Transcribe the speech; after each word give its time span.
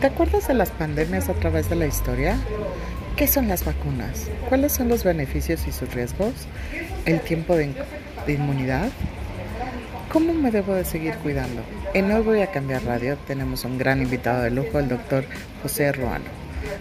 ¿Te 0.00 0.06
acuerdas 0.06 0.46
de 0.46 0.54
las 0.54 0.70
pandemias 0.70 1.28
a 1.28 1.34
través 1.34 1.68
de 1.68 1.74
la 1.74 1.86
historia? 1.86 2.36
¿Qué 3.16 3.26
son 3.26 3.48
las 3.48 3.64
vacunas? 3.64 4.28
¿Cuáles 4.48 4.70
son 4.70 4.88
los 4.88 5.02
beneficios 5.02 5.66
y 5.66 5.72
sus 5.72 5.92
riesgos? 5.92 6.32
¿El 7.04 7.20
tiempo 7.20 7.56
de, 7.56 7.74
inmunidad? 8.28 8.90
¿Cómo 10.12 10.34
me 10.34 10.52
debo 10.52 10.74
de 10.74 10.84
seguir 10.84 11.14
cuidando? 11.14 11.62
En 11.94 12.12
Hoy 12.12 12.22
Voy 12.22 12.42
a 12.42 12.52
Cambiar 12.52 12.84
Radio 12.84 13.16
tenemos 13.26 13.64
un 13.64 13.76
gran 13.76 14.00
invitado 14.00 14.44
de 14.44 14.52
lujo, 14.52 14.78
el 14.78 14.88
doctor 14.88 15.24
José 15.64 15.90
Ruano. 15.90 16.26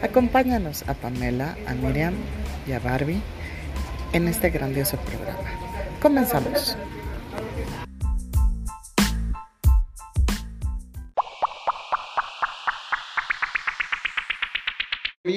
Acompáñanos 0.04 0.84
a 0.88 0.94
Pamela, 0.94 1.58
a 1.66 1.74
Miriam 1.74 2.14
y 2.68 2.74
a 2.74 2.80
Barbie 2.80 3.24
en 4.14 4.28
este 4.28 4.52
grandioso 4.52 4.98
programa. 4.98 5.50
Comenzamos. 6.04 6.78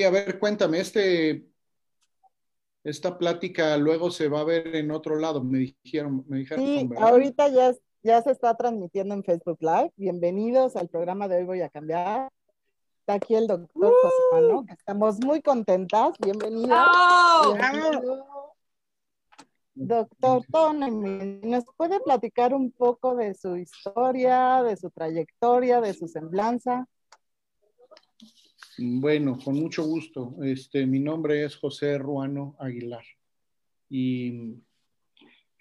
A 0.05 0.11
ver, 0.11 0.39
cuéntame, 0.39 0.81
este, 0.81 1.45
esta 2.85 3.19
plática 3.19 3.77
luego 3.77 4.11
se 4.11 4.29
va 4.29 4.41
a 4.41 4.45
ver 4.45 4.75
en 4.75 4.91
otro 4.91 5.17
lado, 5.17 5.45
me 5.45 5.59
dijeron. 5.83 6.25
Me 6.27 6.39
dijeron 6.39 6.65
sí, 6.65 6.87
¿verdad? 6.89 7.09
ahorita 7.09 7.49
ya, 7.49 7.75
ya 8.03 8.23
se 8.23 8.31
está 8.31 8.57
transmitiendo 8.57 9.15
en 9.15 9.25
Facebook 9.25 9.59
Live. 9.61 9.93
Bienvenidos 9.97 10.77
al 10.77 10.89
programa 10.89 11.29
de 11.29 11.37
Hoy 11.37 11.45
Voy 11.45 11.61
a 11.61 11.69
Cambiar. 11.69 12.31
Está 13.01 13.15
aquí 13.15 13.35
el 13.35 13.47
doctor 13.47 13.93
José 14.03 14.23
Mano, 14.33 14.65
que 14.65 14.73
estamos 14.73 15.19
muy 15.21 15.43
contentas. 15.43 16.15
Bienvenida. 16.19 16.87
¡Oh! 16.89 17.55
Bienvenido. 17.55 18.55
Doctor 19.75 20.43
Tony, 20.51 21.41
¿nos 21.43 21.65
puede 21.77 22.01
platicar 22.01 22.55
un 22.55 22.71
poco 22.73 23.15
de 23.15 23.35
su 23.35 23.57
historia, 23.57 24.62
de 24.62 24.77
su 24.77 24.91
trayectoria, 24.91 25.81
de 25.81 25.95
su 25.95 26.09
semblanza? 26.09 26.87
Bueno, 28.83 29.39
con 29.39 29.56
mucho 29.56 29.84
gusto. 29.84 30.36
Este, 30.42 30.86
mi 30.86 31.00
nombre 31.00 31.45
es 31.45 31.55
José 31.55 31.98
Ruano 31.98 32.56
Aguilar. 32.59 33.05
Y 33.91 34.55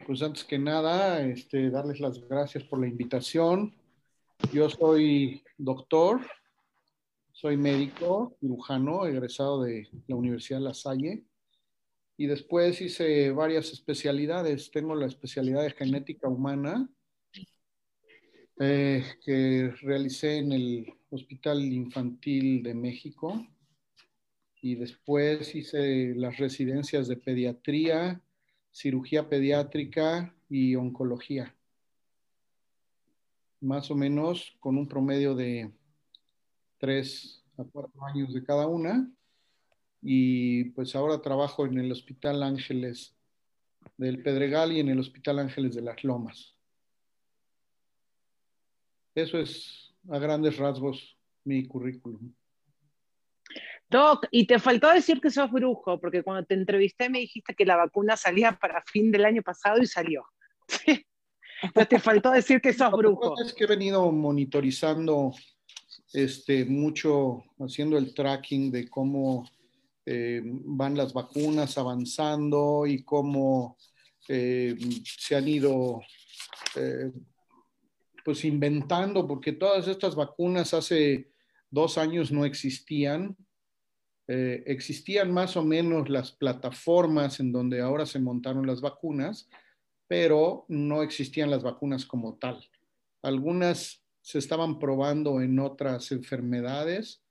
pues 0.08 0.22
antes 0.22 0.46
que 0.46 0.58
nada, 0.58 1.20
este, 1.28 1.70
darles 1.70 2.00
las 2.00 2.26
gracias 2.30 2.64
por 2.64 2.80
la 2.80 2.88
invitación. 2.88 3.76
Yo 4.54 4.70
soy 4.70 5.44
doctor, 5.58 6.22
soy 7.34 7.58
médico 7.58 8.38
cirujano, 8.40 9.06
egresado 9.06 9.64
de 9.64 9.90
la 10.08 10.16
Universidad 10.16 10.60
de 10.60 10.64
La 10.64 10.74
Salle. 10.74 11.26
Y 12.16 12.26
después 12.28 12.80
hice 12.80 13.32
varias 13.32 13.74
especialidades. 13.74 14.72
Tengo 14.72 14.96
la 14.96 15.08
especialidad 15.08 15.64
de 15.64 15.72
genética 15.72 16.30
humana, 16.30 16.90
eh, 18.62 19.04
que 19.26 19.74
realicé 19.82 20.38
en 20.38 20.54
el 20.54 20.99
Hospital 21.10 21.62
Infantil 21.62 22.64
de 22.64 22.74
México 22.74 23.46
y 24.62 24.76
después 24.76 25.56
hice 25.56 26.14
las 26.16 26.38
residencias 26.38 27.08
de 27.08 27.18
pediatría, 27.18 28.22
cirugía 28.72 29.30
pediátrica 29.30 30.36
y 30.50 30.76
oncología. 30.76 31.56
Más 33.62 33.90
o 33.92 33.96
menos 33.96 34.56
con 34.60 34.78
un 34.78 34.88
promedio 34.88 35.36
de 35.36 35.72
tres 36.78 37.44
a 37.58 37.64
cuatro 37.64 38.06
años 38.06 38.34
de 38.34 38.44
cada 38.44 38.68
una. 38.68 39.12
Y 40.02 40.66
pues 40.72 40.96
ahora 40.96 41.22
trabajo 41.22 41.66
en 41.66 41.78
el 41.78 41.92
Hospital 41.92 42.42
Ángeles 42.42 43.16
del 43.98 44.24
Pedregal 44.24 44.72
y 44.72 44.80
en 44.80 44.90
el 44.90 45.00
Hospital 45.00 45.40
Ángeles 45.40 45.76
de 45.76 45.82
las 45.82 46.04
Lomas. 46.04 46.56
Eso 49.14 49.38
es 49.38 49.89
a 50.10 50.20
grandes 50.20 50.58
rasgos 50.58 51.18
mi 51.44 51.68
currículum. 51.68 52.34
Doc, 53.90 54.28
y 54.30 54.46
te 54.46 54.60
faltó 54.60 54.90
decir 54.90 55.20
que 55.20 55.32
sos 55.32 55.52
brujo, 55.52 56.00
porque 56.00 56.22
cuando 56.22 56.46
te 56.46 56.54
entrevisté 56.54 57.10
me 57.10 57.20
dijiste 57.20 57.56
que 57.56 57.66
la 57.66 57.76
vacuna 57.76 58.16
salía 58.16 58.52
para 58.52 58.84
fin 58.84 59.12
del 59.12 59.26
año 59.26 59.42
pasado 59.42 59.82
y 59.82 59.88
salió. 59.88 60.26
Entonces 61.62 61.90
te 61.90 62.00
faltó 62.00 62.32
decir 62.32 62.62
que 62.62 62.72
sos 62.72 62.92
brujo. 62.98 63.34
Es 63.42 63.54
que 63.54 63.64
he 63.64 63.68
venido 63.68 64.12
monitorizando 64.12 65.34
este, 66.14 66.66
mucho, 66.66 67.44
haciendo 67.60 67.98
el 67.98 68.14
tracking 68.14 68.72
de 68.72 68.88
cómo 68.88 69.50
eh, 70.06 70.42
van 70.44 70.96
las 70.96 71.14
vacunas 71.14 71.78
avanzando 71.78 72.86
y 72.86 73.04
cómo 73.04 73.78
eh, 74.28 74.76
se 75.04 75.36
han 75.36 75.48
ido 75.48 76.02
eh, 76.76 77.12
pues 78.24 78.46
inventando, 78.46 79.28
porque 79.28 79.54
todas 79.54 79.88
estas 79.88 80.16
vacunas 80.16 80.74
hace 80.74 81.32
dos 81.70 81.98
años 81.98 82.32
no 82.32 82.46
existían. 82.46 83.36
Eh, 84.28 84.64
existían 84.68 85.32
más 85.32 85.58
o 85.58 85.64
menos 85.64 86.10
las 86.10 86.32
plataformas 86.32 87.40
en 87.40 87.52
donde 87.52 87.82
ahora 87.82 88.06
se 88.06 88.20
montaron 88.20 88.68
las 88.68 88.82
vacunas, 88.82 89.50
pero 90.08 90.66
no 90.68 91.02
existían 91.02 91.50
las 91.50 91.64
vacunas 91.64 92.06
como 92.06 92.36
tal. 92.36 92.64
Algunas 93.24 94.04
se 94.22 94.38
estaban 94.38 94.78
probando 94.78 95.42
en 95.42 95.60
otras 95.60 96.12
enfermedades, 96.12 97.24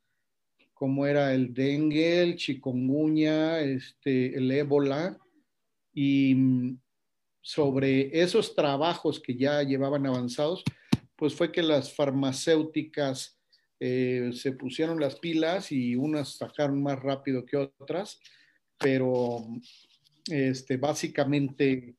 como 0.75 1.07
era 1.07 1.35
el 1.35 1.55
dengue, 1.55 2.23
el 2.23 2.37
chikungunya, 2.37 3.61
este, 3.61 4.37
el 4.37 4.51
ébola, 4.51 5.19
y 5.93 6.37
sobre 7.49 8.11
esos 8.13 8.55
trabajos 8.55 9.21
que 9.21 9.35
ya 9.35 9.63
llevaban 9.63 10.05
avanzados, 10.05 10.63
pues 11.17 11.35
fue 11.35 11.51
que 11.51 11.63
las 11.63 11.95
farmacéuticas 11.95 13.39
eh, 13.81 14.33
se 14.35 14.53
pusieron 14.53 15.01
las 15.01 15.19
pilas 15.19 15.73
y 15.73 15.97
unas 15.97 16.37
sacaron 16.37 16.83
más 16.83 17.01
rápido 17.03 17.47
que 17.47 17.57
otras, 17.57 18.21
pero 18.79 19.47
este, 20.27 20.77
básicamente 20.77 21.97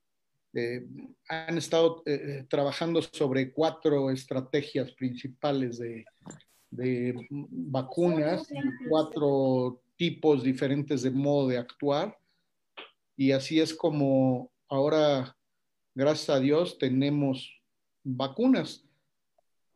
eh, 0.53 0.85
han 1.27 1.57
estado 1.57 2.03
eh, 2.05 2.45
trabajando 2.47 3.01
sobre 3.01 3.51
cuatro 3.51 4.11
estrategias 4.11 4.91
principales 4.91 5.79
de, 5.79 6.05
de 6.69 7.27
vacunas, 7.31 8.47
cuatro 8.87 9.81
tipos 9.95 10.43
diferentes 10.43 11.01
de 11.01 11.09
modo 11.09 11.47
de 11.47 11.57
actuar. 11.57 12.15
Y 13.17 13.31
así 13.31 13.59
es 13.59 13.73
como 13.73 14.51
ahora, 14.69 15.35
gracias 15.99 16.29
a 16.29 16.39
Dios, 16.39 16.77
tenemos 16.77 17.61
vacunas. 18.05 18.85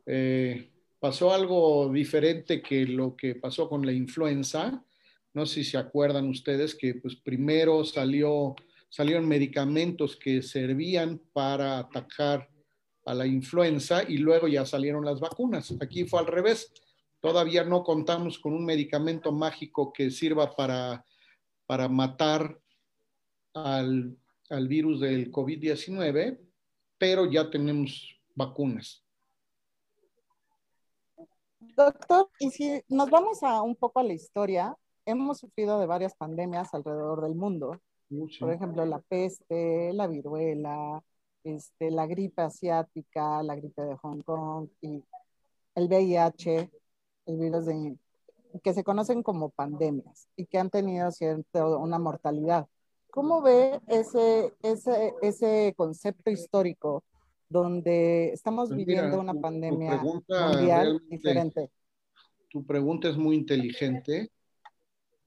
Eh, 0.06 0.72
pasó 0.98 1.34
algo 1.34 1.92
diferente 1.92 2.62
que 2.62 2.86
lo 2.86 3.18
que 3.18 3.36
pasó 3.36 3.68
con 3.68 3.86
la 3.86 3.92
influenza. 3.92 4.86
No 5.34 5.46
sé 5.46 5.56
si 5.56 5.72
se 5.72 5.78
acuerdan 5.78 6.30
ustedes 6.30 6.76
que 6.76 6.96
pues 6.96 7.18
primero 7.18 7.84
salió, 7.84 8.56
salieron 8.88 9.28
medicamentos 9.28 10.16
que 10.16 10.42
servían 10.42 11.22
para 11.34 11.78
atacar 11.78 12.50
a 13.06 13.14
la 13.14 13.28
influenza 13.28 14.04
y 14.08 14.18
luego 14.18 14.48
ya 14.48 14.66
salieron 14.66 15.04
las 15.04 15.20
vacunas. 15.20 15.76
Aquí 15.82 16.06
fue 16.06 16.22
al 16.22 16.28
revés. 16.28 16.72
Todavía 17.20 17.66
no 17.66 17.84
contamos 17.84 18.40
con 18.40 18.54
un 18.54 18.64
medicamento 18.64 19.34
mágico 19.34 19.92
que 19.92 20.10
sirva 20.10 20.56
para, 20.56 21.04
para 21.66 21.90
matar 21.90 22.58
al, 23.54 24.18
al 24.50 24.68
virus 24.68 25.00
del 25.00 25.32
COVID-19, 25.32 26.40
pero 26.98 27.30
ya 27.30 27.50
tenemos 27.50 28.20
vacunas. 28.36 29.04
Doctor, 31.76 32.30
y 32.40 32.52
si 32.52 32.82
nos 32.90 33.10
vamos 33.10 33.42
a 33.42 33.62
un 33.62 33.76
poco 33.76 34.00
a 34.00 34.04
la 34.04 34.14
historia, 34.14 34.76
hemos 35.06 35.40
sufrido 35.40 35.80
de 35.80 35.86
varias 35.86 36.16
pandemias 36.16 36.74
alrededor 36.74 37.22
del 37.22 37.36
mundo. 37.36 37.80
Mucho. 38.10 38.46
Por 38.46 38.54
ejemplo, 38.54 38.86
la 38.86 39.00
peste, 39.00 39.92
la 39.94 40.08
viruela, 40.08 41.04
este, 41.44 41.90
la 41.90 42.06
gripe 42.06 42.42
asiática, 42.42 43.42
la 43.44 43.56
gripe 43.56 43.82
de 43.82 43.96
Hong 43.98 44.22
Kong 44.22 44.70
y 44.82 45.04
el 45.76 45.88
VIH, 45.88 46.70
el 47.26 47.38
virus 47.38 47.66
de, 47.66 47.98
que 48.64 48.74
se 48.74 48.84
conocen 48.84 49.24
como 49.24 49.50
pandemias 49.50 50.28
y 50.36 50.46
que 50.46 50.60
han 50.60 50.70
tenido 50.70 51.12
cierto, 51.12 51.80
una 51.80 52.00
mortalidad. 52.00 52.68
¿Cómo 53.14 53.44
ve 53.44 53.80
ese, 53.86 54.56
ese, 54.64 55.14
ese 55.22 55.74
concepto 55.78 56.32
histórico 56.32 57.04
donde 57.48 58.32
estamos 58.34 58.70
Pues 58.70 58.78
viviendo 58.78 59.20
una 59.20 59.34
tu- 59.34 59.42
pandemia 59.42 60.02
mundial 60.02 61.00
diferente? 61.08 61.70
Tu 62.50 62.66
pregunta 62.66 63.10
es 63.10 63.16
muy 63.16 63.36
inteligente, 63.36 64.32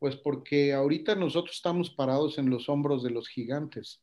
pues 0.00 0.16
porque 0.16 0.72
ahorita 0.74 1.14
nosotros 1.14 1.54
estamos 1.54 1.88
parados 1.90 2.38
en 2.38 2.50
los 2.50 2.68
hombros 2.68 3.04
de 3.04 3.10
los 3.10 3.28
gigantes. 3.28 4.02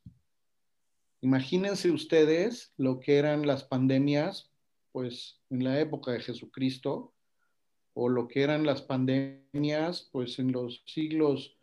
Imagínense 1.20 1.90
ustedes 1.90 2.72
lo 2.78 3.00
que 3.00 3.18
eran 3.18 3.46
las 3.46 3.64
pandemias, 3.64 4.50
pues 4.92 5.42
en 5.50 5.62
la 5.62 5.78
época 5.78 6.12
de 6.12 6.20
Jesucristo, 6.20 7.12
o 7.92 8.08
lo 8.08 8.28
que 8.28 8.42
eran 8.42 8.64
las 8.64 8.80
pandemias, 8.80 10.08
pues 10.10 10.38
en 10.38 10.52
los 10.52 10.82
siglos 10.86 11.58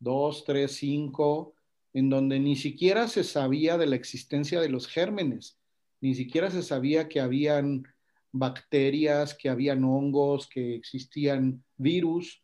2, 0.00 0.44
3, 0.44 0.72
5, 0.72 1.54
en 1.92 2.08
donde 2.10 2.38
ni 2.38 2.56
siquiera 2.56 3.08
se 3.08 3.24
sabía 3.24 3.78
de 3.78 3.86
la 3.86 3.96
existencia 3.96 4.60
de 4.60 4.68
los 4.68 4.86
gérmenes, 4.86 5.58
ni 6.00 6.14
siquiera 6.14 6.50
se 6.50 6.62
sabía 6.62 7.08
que 7.08 7.20
habían 7.20 7.84
bacterias, 8.32 9.34
que 9.34 9.48
habían 9.48 9.84
hongos, 9.84 10.48
que 10.48 10.74
existían 10.74 11.62
virus. 11.76 12.42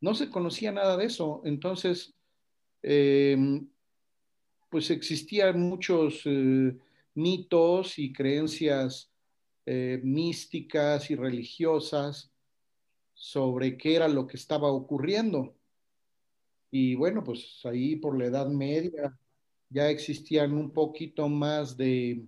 No 0.00 0.14
se 0.14 0.30
conocía 0.30 0.72
nada 0.72 0.96
de 0.96 1.04
eso. 1.04 1.42
Entonces, 1.44 2.14
em, 2.82 3.68
pues 4.70 4.90
existían 4.90 5.60
muchos 5.60 6.22
eh, 6.24 6.76
mitos 7.14 7.98
y 7.98 8.12
creencias 8.12 9.10
eh, 9.66 10.00
místicas 10.02 11.10
y 11.10 11.14
religiosas 11.14 12.32
sobre 13.14 13.76
qué 13.76 13.94
era 13.94 14.08
lo 14.08 14.26
que 14.26 14.36
estaba 14.36 14.72
ocurriendo. 14.72 15.54
Y 16.72 16.96
bueno, 16.96 17.22
pues 17.22 17.60
ahí 17.64 17.94
por 17.94 18.18
la 18.18 18.24
Edad 18.24 18.48
Media 18.48 19.16
ya 19.68 19.88
existían 19.90 20.54
un 20.54 20.72
poquito 20.72 21.28
más 21.28 21.76
de, 21.76 22.24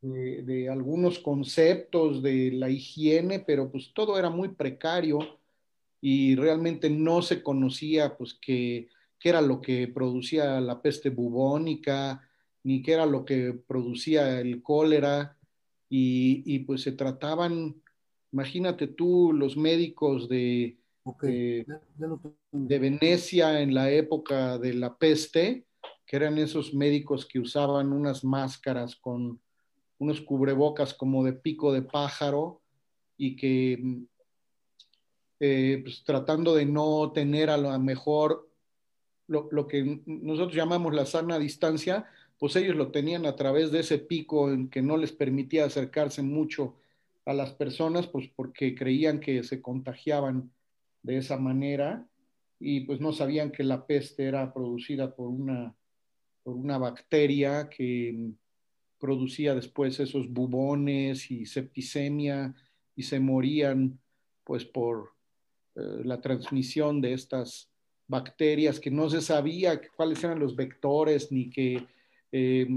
de, 0.00 0.68
algunos 0.68 1.20
conceptos 1.20 2.20
de 2.22 2.50
la 2.50 2.68
higiene, 2.68 3.38
pero 3.38 3.70
pues 3.70 3.92
todo 3.94 4.18
era 4.18 4.30
muy 4.30 4.48
precario 4.48 5.38
y 6.00 6.34
realmente 6.34 6.90
no 6.90 7.22
se 7.22 7.42
conocía 7.44 8.16
pues 8.16 8.34
qué 8.34 8.88
era 9.22 9.40
lo 9.40 9.60
que 9.60 9.86
producía 9.86 10.60
la 10.60 10.82
peste 10.82 11.10
bubónica, 11.10 12.28
ni 12.64 12.82
qué 12.82 12.94
era 12.94 13.06
lo 13.06 13.24
que 13.24 13.52
producía 13.52 14.40
el 14.40 14.62
cólera, 14.62 15.36
y, 15.94 16.60
pues 16.60 16.80
se 16.80 16.92
trataban, 16.92 17.74
imagínate 18.32 18.86
tú, 18.86 19.34
los 19.34 19.58
médicos 19.58 20.26
de, 20.26 20.78
de 22.52 22.78
Venecia 22.78 23.60
en 23.60 23.74
la 23.74 23.90
época 23.90 24.58
de 24.58 24.74
la 24.74 24.96
peste, 24.96 25.66
que 26.06 26.16
eran 26.16 26.38
esos 26.38 26.74
médicos 26.74 27.26
que 27.26 27.40
usaban 27.40 27.92
unas 27.92 28.24
máscaras 28.24 28.96
con 28.96 29.40
unos 29.98 30.20
cubrebocas 30.20 30.94
como 30.94 31.24
de 31.24 31.32
pico 31.32 31.72
de 31.72 31.82
pájaro 31.82 32.60
y 33.16 33.36
que 33.36 34.04
eh, 35.40 35.80
pues, 35.82 36.04
tratando 36.04 36.54
de 36.54 36.66
no 36.66 37.12
tener 37.12 37.50
a 37.50 37.56
lo 37.56 37.76
mejor 37.78 38.48
lo, 39.26 39.48
lo, 39.50 39.66
que 39.66 40.02
nosotros 40.06 40.54
llamamos 40.54 40.94
la 40.94 41.06
sana 41.06 41.38
distancia, 41.38 42.06
pues 42.38 42.56
ellos 42.56 42.76
lo 42.76 42.90
tenían 42.90 43.26
a 43.26 43.36
través 43.36 43.70
de 43.70 43.80
ese 43.80 43.98
pico 43.98 44.50
en 44.50 44.68
que 44.68 44.82
no 44.82 44.96
les 44.96 45.12
permitía 45.12 45.64
acercarse 45.64 46.22
mucho 46.22 46.76
a 47.24 47.32
las 47.32 47.52
personas, 47.52 48.06
pues 48.08 48.28
porque 48.34 48.74
creían 48.74 49.20
que 49.20 49.42
se 49.44 49.62
contagiaban 49.62 50.50
de 51.02 51.18
esa 51.18 51.36
manera 51.36 52.06
y 52.58 52.80
pues 52.80 53.00
no 53.00 53.12
sabían 53.12 53.50
que 53.50 53.64
la 53.64 53.86
peste 53.86 54.24
era 54.24 54.52
producida 54.52 55.14
por 55.14 55.28
una, 55.28 55.74
por 56.42 56.54
una 56.54 56.78
bacteria 56.78 57.68
que 57.68 58.30
producía 58.98 59.54
después 59.54 59.98
esos 59.98 60.32
bubones 60.32 61.30
y 61.30 61.44
septicemia 61.44 62.54
y 62.94 63.02
se 63.02 63.18
morían 63.18 63.98
pues 64.44 64.64
por 64.64 65.10
eh, 65.74 66.02
la 66.04 66.20
transmisión 66.20 67.00
de 67.00 67.14
estas 67.14 67.68
bacterias 68.06 68.78
que 68.78 68.90
no 68.90 69.08
se 69.08 69.20
sabía 69.20 69.80
cuáles 69.96 70.22
eran 70.22 70.38
los 70.38 70.54
vectores 70.54 71.32
ni 71.32 71.50
que 71.50 71.84
eh, 72.30 72.68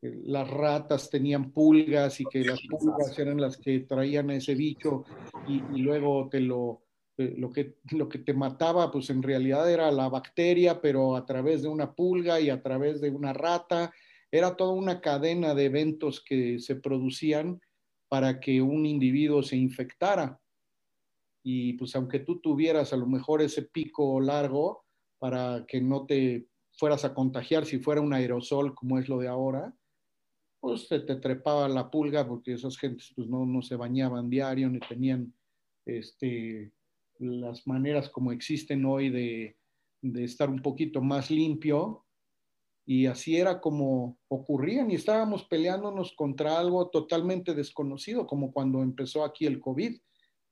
las 0.00 0.48
ratas 0.48 1.10
tenían 1.10 1.50
pulgas 1.50 2.20
y 2.20 2.24
que 2.24 2.44
las 2.44 2.60
pulgas 2.62 3.18
eran 3.18 3.40
las 3.40 3.56
que 3.56 3.80
traían 3.80 4.30
a 4.30 4.36
ese 4.36 4.54
bicho 4.54 5.04
y, 5.48 5.60
luego 5.82 6.28
te 6.30 6.40
lo, 6.40 6.83
eh, 7.16 7.34
lo, 7.36 7.52
que, 7.52 7.76
lo 7.90 8.08
que 8.08 8.18
te 8.18 8.34
mataba 8.34 8.90
pues 8.90 9.10
en 9.10 9.22
realidad 9.22 9.70
era 9.70 9.90
la 9.92 10.08
bacteria 10.08 10.80
pero 10.80 11.14
a 11.16 11.24
través 11.24 11.62
de 11.62 11.68
una 11.68 11.94
pulga 11.94 12.40
y 12.40 12.50
a 12.50 12.62
través 12.62 13.00
de 13.00 13.10
una 13.10 13.32
rata 13.32 13.92
era 14.32 14.56
toda 14.56 14.72
una 14.72 15.00
cadena 15.00 15.54
de 15.54 15.66
eventos 15.66 16.20
que 16.20 16.58
se 16.58 16.74
producían 16.74 17.60
para 18.08 18.40
que 18.40 18.60
un 18.60 18.84
individuo 18.84 19.44
se 19.44 19.56
infectara. 19.56 20.40
Y 21.44 21.74
pues 21.74 21.94
aunque 21.94 22.18
tú 22.18 22.40
tuvieras 22.40 22.92
a 22.92 22.96
lo 22.96 23.06
mejor 23.06 23.42
ese 23.42 23.62
pico 23.62 24.20
largo 24.20 24.84
para 25.20 25.64
que 25.68 25.80
no 25.80 26.04
te 26.06 26.48
fueras 26.72 27.04
a 27.04 27.14
contagiar 27.14 27.64
si 27.64 27.78
fuera 27.78 28.00
un 28.00 28.12
aerosol 28.12 28.74
como 28.74 28.98
es 28.98 29.08
lo 29.08 29.18
de 29.18 29.28
ahora, 29.28 29.72
pues 30.58 30.88
te, 30.88 30.98
te 31.00 31.14
trepaba 31.16 31.68
la 31.68 31.88
pulga 31.88 32.26
porque 32.26 32.54
esas 32.54 32.76
gentes 32.76 33.12
pues 33.14 33.28
no, 33.28 33.46
no 33.46 33.62
se 33.62 33.76
bañaban 33.76 34.30
diario 34.30 34.68
ni 34.68 34.80
tenían 34.80 35.32
este, 35.86 36.72
las 37.18 37.66
maneras 37.66 38.08
como 38.08 38.32
existen 38.32 38.84
hoy 38.84 39.10
de, 39.10 39.56
de 40.02 40.24
estar 40.24 40.50
un 40.50 40.62
poquito 40.62 41.00
más 41.00 41.30
limpio. 41.30 42.04
Y 42.86 43.06
así 43.06 43.36
era 43.36 43.60
como 43.60 44.18
ocurrían 44.28 44.90
y 44.90 44.94
estábamos 44.94 45.44
peleándonos 45.44 46.12
contra 46.12 46.58
algo 46.58 46.90
totalmente 46.90 47.54
desconocido, 47.54 48.26
como 48.26 48.52
cuando 48.52 48.82
empezó 48.82 49.24
aquí 49.24 49.46
el 49.46 49.58
COVID, 49.58 49.96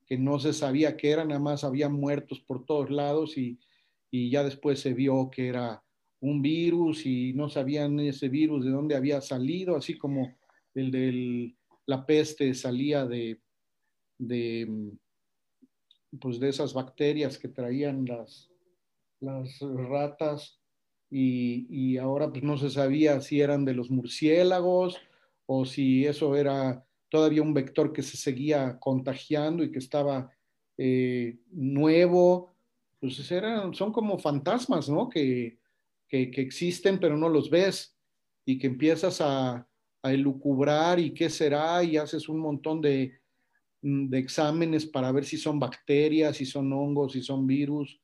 que 0.07 0.17
no 0.17 0.39
se 0.39 0.55
sabía 0.55 0.97
qué 0.97 1.11
era, 1.11 1.25
nada 1.25 1.41
más 1.41 1.63
había 1.63 1.91
muertos 1.91 2.41
por 2.41 2.65
todos 2.65 2.91
lados 2.91 3.37
y, 3.37 3.59
y 4.11 4.31
ya 4.31 4.45
después 4.45 4.81
se 4.81 4.95
vio 4.95 5.31
que 5.31 5.49
era 5.49 5.83
un 6.21 6.41
virus 6.41 7.05
y 7.05 7.33
no 7.35 7.49
sabían 7.49 7.99
ese 8.01 8.29
virus 8.29 8.65
de 8.65 8.71
dónde 8.71 8.95
había 8.95 9.21
salido, 9.21 9.77
así 9.77 9.99
como 9.99 10.37
el 10.75 10.91
de 10.91 11.55
la 11.85 12.07
peste 12.07 12.55
salía 12.55 13.05
de, 13.05 13.41
de, 14.19 14.93
pues 16.21 16.39
de 16.39 16.49
esas 16.49 16.75
bacterias 16.75 17.39
que 17.39 17.49
traían 17.49 18.05
las, 18.05 18.51
las 19.21 19.59
ratas 19.61 20.59
y, 21.11 21.99
ahora 21.99 22.31
pues 22.31 22.43
no 22.43 22.57
se 22.57 22.71
sabía 22.71 23.21
si 23.21 23.41
eran 23.41 23.65
de 23.67 23.75
los 23.75 23.91
murciélagos 23.91 24.99
o 25.47 25.67
si 25.67 26.07
eso 26.07 26.37
era 26.37 26.87
todavía 27.11 27.43
un 27.43 27.53
vector 27.53 27.93
que 27.93 28.03
se 28.03 28.17
seguía 28.17 28.79
contagiando 28.79 29.63
y 29.63 29.71
que 29.71 29.79
estaba 29.79 30.31
eh, 30.79 31.37
nuevo. 31.51 32.55
Pues 32.99 33.31
eran, 33.31 33.75
son 33.75 33.93
como 33.93 34.19
fantasmas, 34.19 34.89
¿no? 34.89 35.11
Que, 35.11 35.59
que, 36.09 36.31
existen 36.37 36.99
pero 36.99 37.17
no 37.17 37.29
los 37.29 37.51
ves 37.51 37.95
y 38.47 38.59
que 38.59 38.69
empiezas 38.69 39.21
a, 39.21 39.69
a 40.03 40.13
elucubrar 40.13 40.99
y 40.99 41.13
qué 41.13 41.29
será 41.29 41.85
y 41.85 41.99
haces 41.99 42.29
un 42.29 42.39
montón 42.39 42.81
de, 42.81 43.22
de 43.83 44.19
exámenes 44.19 44.87
para 44.87 45.11
ver 45.13 45.25
si 45.25 45.37
son 45.37 45.59
bacterias, 45.59 46.37
si 46.37 46.47
son 46.47 46.73
hongos, 46.73 47.13
si 47.13 47.23
son 47.23 47.47
virus 47.47 48.01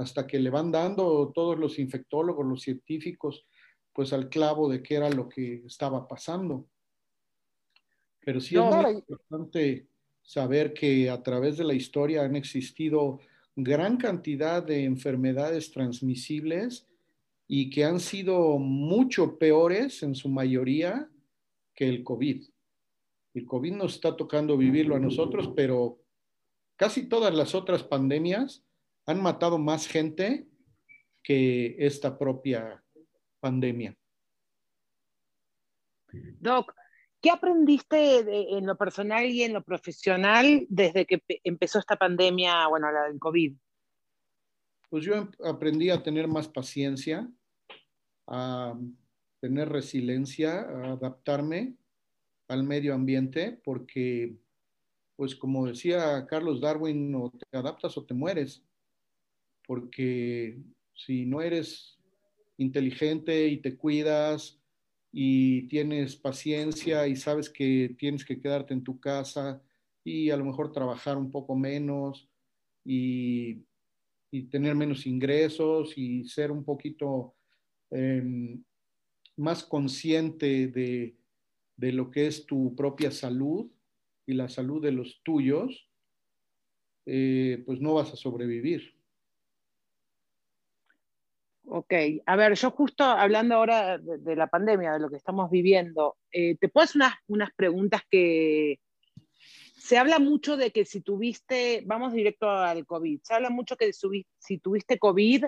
hasta 0.00 0.26
que 0.26 0.40
le 0.40 0.48
van 0.48 0.72
dando 0.72 1.30
todos 1.34 1.58
los 1.58 1.78
infectólogos, 1.78 2.46
los 2.46 2.62
científicos, 2.62 3.46
pues 3.92 4.14
al 4.14 4.30
clavo 4.30 4.68
de 4.68 4.82
qué 4.82 4.94
era 4.94 5.10
lo 5.10 5.28
que 5.28 5.62
estaba 5.66 6.08
pasando. 6.08 6.66
Pero 8.20 8.40
sí 8.40 8.56
es 8.56 8.62
muy 8.62 8.92
importante 8.92 9.86
saber 10.22 10.72
que 10.72 11.10
a 11.10 11.22
través 11.22 11.58
de 11.58 11.64
la 11.64 11.74
historia 11.74 12.22
han 12.22 12.34
existido 12.34 13.20
gran 13.56 13.98
cantidad 13.98 14.62
de 14.62 14.84
enfermedades 14.84 15.70
transmisibles 15.70 16.88
y 17.46 17.68
que 17.68 17.84
han 17.84 18.00
sido 18.00 18.58
mucho 18.58 19.38
peores 19.38 20.02
en 20.02 20.14
su 20.14 20.28
mayoría 20.28 21.10
que 21.74 21.88
el 21.88 22.04
COVID. 22.04 22.44
El 23.34 23.46
COVID 23.46 23.74
nos 23.74 23.94
está 23.94 24.16
tocando 24.16 24.56
vivirlo 24.56 24.96
a 24.96 25.00
nosotros, 25.00 25.52
pero 25.54 26.00
casi 26.76 27.08
todas 27.08 27.34
las 27.34 27.54
otras 27.54 27.84
pandemias 27.84 28.64
han 29.06 29.22
matado 29.22 29.58
más 29.58 29.86
gente 29.86 30.48
que 31.22 31.76
esta 31.78 32.18
propia 32.18 32.82
pandemia. 33.40 33.96
Doc, 36.40 36.74
¿qué 37.20 37.30
aprendiste 37.30 38.56
en 38.56 38.66
lo 38.66 38.76
personal 38.76 39.26
y 39.26 39.42
en 39.42 39.52
lo 39.52 39.62
profesional 39.62 40.66
desde 40.68 41.06
que 41.06 41.22
empezó 41.44 41.78
esta 41.78 41.96
pandemia, 41.96 42.66
bueno, 42.66 42.90
la 42.90 43.04
del 43.04 43.18
COVID? 43.18 43.54
Pues 44.88 45.04
yo 45.04 45.28
aprendí 45.44 45.90
a 45.90 46.02
tener 46.02 46.26
más 46.26 46.48
paciencia, 46.48 47.30
a 48.26 48.76
tener 49.40 49.68
resiliencia, 49.68 50.62
a 50.62 50.92
adaptarme 50.92 51.76
al 52.50 52.64
medio 52.64 52.94
ambiente, 52.94 53.60
porque, 53.64 54.36
pues 55.16 55.34
como 55.34 55.66
decía 55.66 56.26
Carlos 56.26 56.60
Darwin, 56.60 57.14
o 57.14 57.30
te 57.30 57.56
adaptas 57.56 57.96
o 57.96 58.04
te 58.04 58.14
mueres 58.14 58.62
porque 59.70 60.58
si 60.96 61.26
no 61.26 61.40
eres 61.40 61.96
inteligente 62.58 63.46
y 63.46 63.58
te 63.58 63.76
cuidas 63.76 64.60
y 65.12 65.68
tienes 65.68 66.16
paciencia 66.16 67.06
y 67.06 67.14
sabes 67.14 67.48
que 67.48 67.94
tienes 67.96 68.24
que 68.24 68.40
quedarte 68.40 68.74
en 68.74 68.82
tu 68.82 68.98
casa 68.98 69.62
y 70.02 70.30
a 70.30 70.36
lo 70.36 70.44
mejor 70.44 70.72
trabajar 70.72 71.16
un 71.16 71.30
poco 71.30 71.54
menos 71.54 72.28
y, 72.84 73.62
tener 74.50 74.74
menos 74.74 75.06
ingresos 75.06 75.96
y 75.96 76.24
ser 76.24 76.50
un 76.50 76.64
poquito 76.64 77.36
em, 77.92 78.64
más 79.36 79.62
consciente 79.62 80.66
de, 80.66 81.14
lo 81.80 82.10
que 82.10 82.26
es 82.26 82.46
tu 82.46 82.74
propia 82.76 83.10
salud 83.10 83.70
y 84.26 84.34
la 84.34 84.48
salud 84.48 84.82
de 84.82 84.92
los 84.92 85.20
tuyos, 85.22 85.88
eh, 87.06 87.62
pues 87.66 87.80
no 87.80 87.94
vas 87.94 88.12
a 88.12 88.16
sobrevivir. 88.16 88.94
Ok, 91.64 91.92
a 92.26 92.36
ver, 92.36 92.54
yo 92.54 92.70
justo 92.72 93.04
hablando 93.04 93.54
ahora 93.54 93.98
de, 93.98 94.36
la 94.36 94.48
pandemia, 94.48 94.94
de 94.94 94.98
lo 94.98 95.08
que 95.08 95.16
estamos 95.16 95.50
viviendo, 95.50 96.16
eh, 96.32 96.56
¿te 96.56 96.68
puedo 96.68 96.84
hacer 96.84 97.02
unas, 97.28 97.50
preguntas 97.54 98.02
que, 98.10 98.80
se 99.76 99.96
habla 99.96 100.18
mucho 100.18 100.56
de 100.56 100.72
que 100.72 100.84
si 100.84 101.00
tuviste, 101.00 101.82
vamos 101.86 102.12
directo 102.12 102.50
al 102.50 102.86
COVID, 102.86 103.20
se 103.22 103.34
habla 103.34 103.50
mucho 103.50 103.76
que 103.76 103.92
si 103.92 104.58
tuviste 104.58 104.98
COVID, 104.98 105.44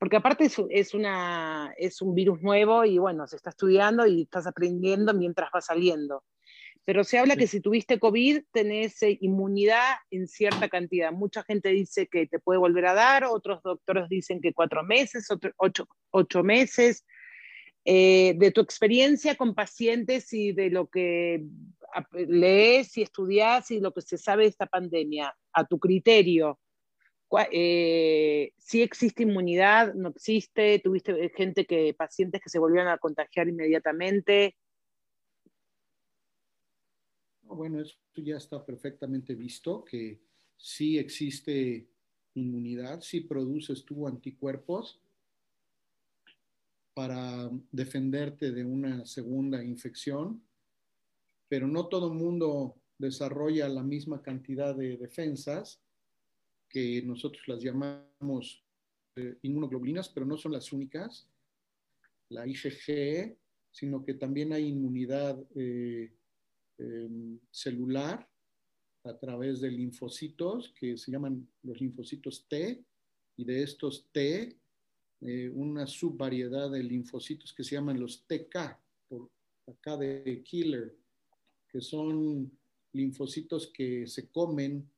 porque 0.00 0.16
aparte 0.16 0.46
es, 0.46 0.56
es, 0.70 0.94
una, 0.94 1.74
es 1.76 2.00
un 2.00 2.14
virus 2.14 2.40
nuevo 2.40 2.86
y 2.86 2.96
bueno, 2.96 3.26
se 3.26 3.36
está 3.36 3.50
estudiando 3.50 4.06
y 4.06 4.22
estás 4.22 4.46
aprendiendo 4.46 5.12
mientras 5.12 5.50
va 5.54 5.60
saliendo. 5.60 6.24
Pero 6.86 7.04
se 7.04 7.18
habla 7.18 7.36
que 7.36 7.46
si 7.46 7.60
tuviste 7.60 8.00
COVID 8.00 8.44
tenés 8.50 9.02
eh, 9.02 9.18
inmunidad 9.20 9.96
en 10.10 10.26
cierta 10.26 10.70
cantidad. 10.70 11.12
Mucha 11.12 11.42
gente 11.42 11.68
dice 11.68 12.06
que 12.06 12.26
te 12.26 12.38
puede 12.38 12.58
volver 12.58 12.86
a 12.86 12.94
dar, 12.94 13.24
otros 13.24 13.62
doctores 13.62 14.08
dicen 14.08 14.40
que 14.40 14.54
cuatro 14.54 14.82
meses, 14.82 15.30
otros 15.30 15.52
ocho, 15.58 15.86
ocho 16.10 16.42
meses. 16.42 17.04
Eh, 17.84 18.34
de 18.38 18.52
tu 18.52 18.62
experiencia 18.62 19.34
con 19.34 19.54
pacientes 19.54 20.32
y 20.32 20.52
de 20.52 20.70
lo 20.70 20.88
que 20.88 21.44
lees 22.12 22.96
y 22.96 23.02
estudias 23.02 23.70
y 23.70 23.80
lo 23.80 23.92
que 23.92 24.00
se 24.00 24.16
sabe 24.16 24.44
de 24.44 24.48
esta 24.48 24.66
pandemia, 24.66 25.34
a 25.52 25.66
tu 25.66 25.78
criterio, 25.78 26.58
eh, 27.52 28.52
si 28.58 28.82
existe 28.82 29.22
inmunidad, 29.22 29.94
no 29.94 30.08
existe, 30.08 30.78
tuviste 30.80 31.30
gente 31.30 31.64
que, 31.64 31.94
pacientes 31.94 32.40
que 32.40 32.50
se 32.50 32.58
volvieron 32.58 32.88
a 32.88 32.98
contagiar 32.98 33.48
inmediatamente. 33.48 34.56
Bueno, 37.42 37.80
eso 37.80 37.96
ya 38.16 38.36
está 38.36 38.64
perfectamente 38.64 39.34
visto, 39.34 39.84
que 39.84 40.20
sí 40.56 40.98
existe 40.98 41.88
inmunidad, 42.34 43.00
sí 43.00 43.20
produces 43.20 43.84
tú 43.84 44.06
anticuerpos 44.06 45.00
para 46.94 47.50
defenderte 47.72 48.52
de 48.52 48.64
una 48.64 49.06
segunda 49.06 49.62
infección, 49.62 50.42
pero 51.48 51.66
no 51.66 51.86
todo 51.86 52.08
el 52.08 52.18
mundo 52.18 52.76
desarrolla 52.98 53.68
la 53.68 53.82
misma 53.82 54.22
cantidad 54.22 54.74
de 54.74 54.96
defensas 54.96 55.80
que 56.70 57.02
nosotros 57.02 57.46
las 57.48 57.62
llamamos 57.62 58.64
eh, 59.16 59.36
inmunoglobulinas, 59.42 60.08
pero 60.08 60.24
no 60.24 60.38
son 60.38 60.52
las 60.52 60.72
únicas, 60.72 61.28
la 62.30 62.46
IgG, 62.46 63.36
sino 63.72 64.04
que 64.04 64.14
también 64.14 64.52
hay 64.52 64.68
inmunidad 64.68 65.38
eh, 65.56 66.12
em, 66.78 67.38
celular 67.50 68.28
a 69.04 69.18
través 69.18 69.60
de 69.60 69.70
linfocitos 69.70 70.72
que 70.78 70.96
se 70.96 71.10
llaman 71.10 71.48
los 71.62 71.80
linfocitos 71.80 72.46
T, 72.48 72.84
y 73.36 73.44
de 73.44 73.62
estos 73.62 74.06
T, 74.12 74.56
eh, 75.22 75.50
una 75.50 75.86
subvariedad 75.86 76.70
de 76.70 76.82
linfocitos 76.82 77.52
que 77.52 77.64
se 77.64 77.74
llaman 77.74 77.98
los 77.98 78.26
TK, 78.26 78.78
por 79.08 79.30
acá 79.66 79.96
de 79.96 80.42
killer, 80.44 80.94
que 81.68 81.80
son 81.80 82.50
linfocitos 82.92 83.68
que 83.68 84.06
se 84.06 84.28
comen 84.28 84.88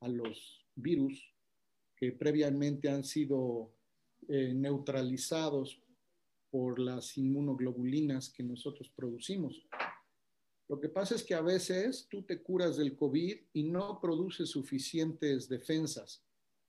a 0.00 0.08
los 0.08 0.63
virus 0.76 1.34
que 1.96 2.12
previamente 2.12 2.88
han 2.88 3.04
sido 3.04 3.72
eh, 4.28 4.52
neutralizados 4.54 5.80
por 6.50 6.78
las 6.78 7.16
inmunoglobulinas 7.18 8.30
que 8.30 8.42
nosotros 8.42 8.90
producimos. 8.94 9.66
Lo 10.68 10.80
que 10.80 10.88
pasa 10.88 11.14
es 11.14 11.22
que 11.22 11.34
a 11.34 11.42
veces 11.42 12.06
tú 12.08 12.22
te 12.22 12.42
curas 12.42 12.76
del 12.76 12.96
COVID 12.96 13.36
y 13.52 13.62
no 13.64 14.00
produces 14.00 14.50
suficientes 14.50 15.48
defensas, 15.48 16.24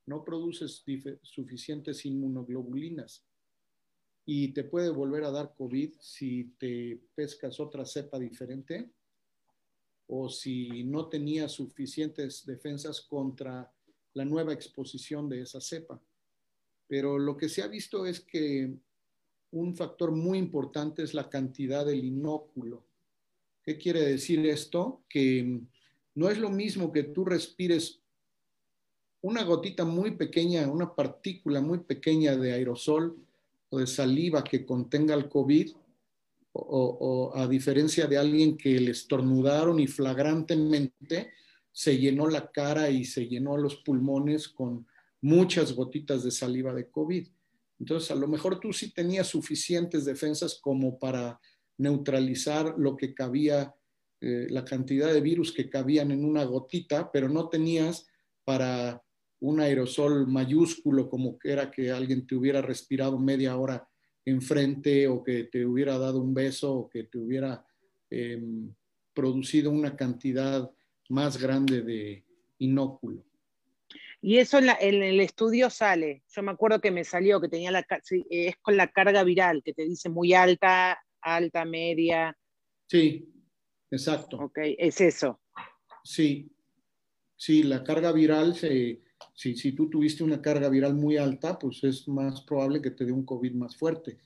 no 0.06 0.24
produces 0.24 0.84
suficientes 1.22 2.06
inmunoglobulinas 2.06 3.26
y 4.26 4.50
te 4.50 4.64
puede 4.64 4.90
volver 4.90 5.24
a 5.24 5.32
dar 5.32 5.56
COVID 5.56 5.94
si 6.00 6.56
te 6.58 7.00
pescas 7.14 7.60
otra 7.60 7.86
cepa 7.86 8.20
diferente 8.20 8.92
o 10.08 10.30
si 10.30 10.84
no 10.84 11.08
tenías 11.08 11.54
suficientes 11.54 12.46
defensas 12.46 13.02
contra 13.02 13.72
la 14.16 14.26
nueva 14.26 14.54
exposición 14.54 15.30
de 15.30 15.42
esa 15.42 15.62
cepa. 15.62 16.02
Pero 16.88 17.20
lo 17.20 17.38
que 17.38 17.50
se 17.50 17.62
ha 17.62 17.68
visto 17.68 18.06
es 18.06 18.22
que 18.22 18.74
un 19.52 19.76
factor 19.76 20.12
muy 20.12 20.38
importante 20.38 21.04
es 21.04 21.14
la 21.14 21.30
cantidad 21.30 21.86
del 21.86 22.04
inóculo. 22.04 22.84
¿Qué 23.64 23.78
quiere 23.78 24.02
decir 24.02 24.46
esto? 24.46 25.04
Que 25.10 25.62
no 26.16 26.30
es 26.30 26.38
lo 26.38 26.50
mismo 26.50 26.92
que 26.92 27.04
tú 27.04 27.26
respires 27.26 28.00
una 29.22 29.44
gotita 29.44 29.86
muy 29.86 30.12
pequeña, 30.12 30.68
una 30.68 30.94
partícula 30.94 31.60
muy 31.60 31.80
pequeña 31.80 32.36
de 32.36 32.54
aerosol 32.54 33.18
o 33.70 33.80
de 33.80 33.88
saliva 33.88 34.44
que 34.44 34.66
contenga 34.66 35.16
el 35.16 35.28
COVID, 35.28 35.72
o, 36.54 37.32
o 37.34 37.36
a 37.36 37.48
diferencia 37.48 38.08
de 38.08 38.18
alguien 38.18 38.56
que 38.56 38.80
le 38.80 38.92
estornudaron 38.92 39.80
y 39.80 39.88
flagrantemente 39.88 41.34
se 41.76 41.98
llenó 41.98 42.30
la 42.30 42.52
cara 42.52 42.90
y 42.90 43.04
se 43.04 43.28
llenó 43.28 43.58
los 43.58 43.76
pulmones 43.76 44.48
con 44.48 44.88
muchas 45.20 45.74
gotitas 45.74 46.24
de 46.24 46.32
saliva 46.32 46.74
de 46.74 46.90
COVID. 46.90 47.28
Entonces, 47.82 48.12
a 48.12 48.16
lo 48.16 48.30
mejor 48.30 48.62
tú 48.62 48.72
sí 48.72 48.94
tenías 48.94 49.28
suficientes 49.28 50.06
defensas 50.06 50.58
como 50.62 50.98
para 50.98 51.38
neutralizar 51.78 52.76
lo 52.78 52.96
que 52.96 53.14
cabía, 53.14 53.76
eh, 54.22 54.48
la 54.50 54.64
cantidad 54.64 55.12
de 55.12 55.20
virus 55.20 55.52
que 55.52 55.70
cabían 55.70 56.12
en 56.12 56.24
una 56.24 56.46
gotita, 56.46 57.12
pero 57.12 57.28
no 57.28 57.50
tenías 57.50 58.08
para 58.46 59.04
un 59.42 59.60
aerosol 59.60 60.28
mayúsculo 60.28 61.10
como 61.10 61.38
que 61.38 61.52
era 61.52 61.70
que 61.70 61.92
alguien 61.92 62.26
te 62.26 62.36
hubiera 62.36 62.62
respirado 62.62 63.20
media 63.20 63.58
hora 63.58 63.86
enfrente 64.24 65.10
o 65.10 65.22
que 65.22 65.44
te 65.44 65.66
hubiera 65.66 65.98
dado 65.98 66.22
un 66.22 66.34
beso 66.34 66.74
o 66.74 66.90
que 66.90 67.04
te 67.04 67.18
hubiera 67.18 67.66
em, 68.10 68.74
producido 69.14 69.72
una 69.72 69.98
cantidad 69.98 70.72
más 71.10 71.42
grande 71.42 71.82
de 71.82 72.26
inóculo. 72.60 73.24
Y 74.22 74.38
eso 74.38 74.58
en, 74.58 74.70
el 75.04 75.20
estudio 75.20 75.70
sale. 75.70 76.24
Yo 76.36 76.42
me 76.42 76.52
acuerdo 76.52 76.82
que 76.82 76.90
me 76.90 77.04
salió 77.04 77.40
que 77.40 77.48
tenía 77.48 77.70
la 77.70 77.86
es 78.30 78.56
con 78.58 78.76
la 78.76 78.88
carga 78.88 79.24
viral, 79.24 79.62
que 79.64 79.74
te 79.74 79.84
dice 79.84 80.10
muy 80.10 80.34
alta, 80.34 81.00
alta, 81.22 81.64
media. 81.64 82.36
Sí, 82.88 83.32
exacto. 83.92 84.38
Ok, 84.38 84.58
es 84.80 85.00
eso. 85.00 85.42
Sí, 86.04 86.52
sí, 87.36 87.64
la 87.64 87.84
carga 87.84 88.12
viral, 88.12 88.56
si, 88.56 89.04
si 89.36 89.72
tú 89.74 89.92
tuviste 89.92 90.24
una 90.24 90.42
carga 90.42 90.70
viral 90.70 90.96
muy 90.96 91.18
alta, 91.18 91.60
pues 91.60 91.84
es 91.84 92.08
más 92.08 92.42
probable 92.42 92.82
que 92.82 92.92
te 92.92 93.06
dé 93.06 93.12
un 93.12 93.26
COVID 93.26 93.54
más 93.54 93.76
fuerte. 93.76 94.18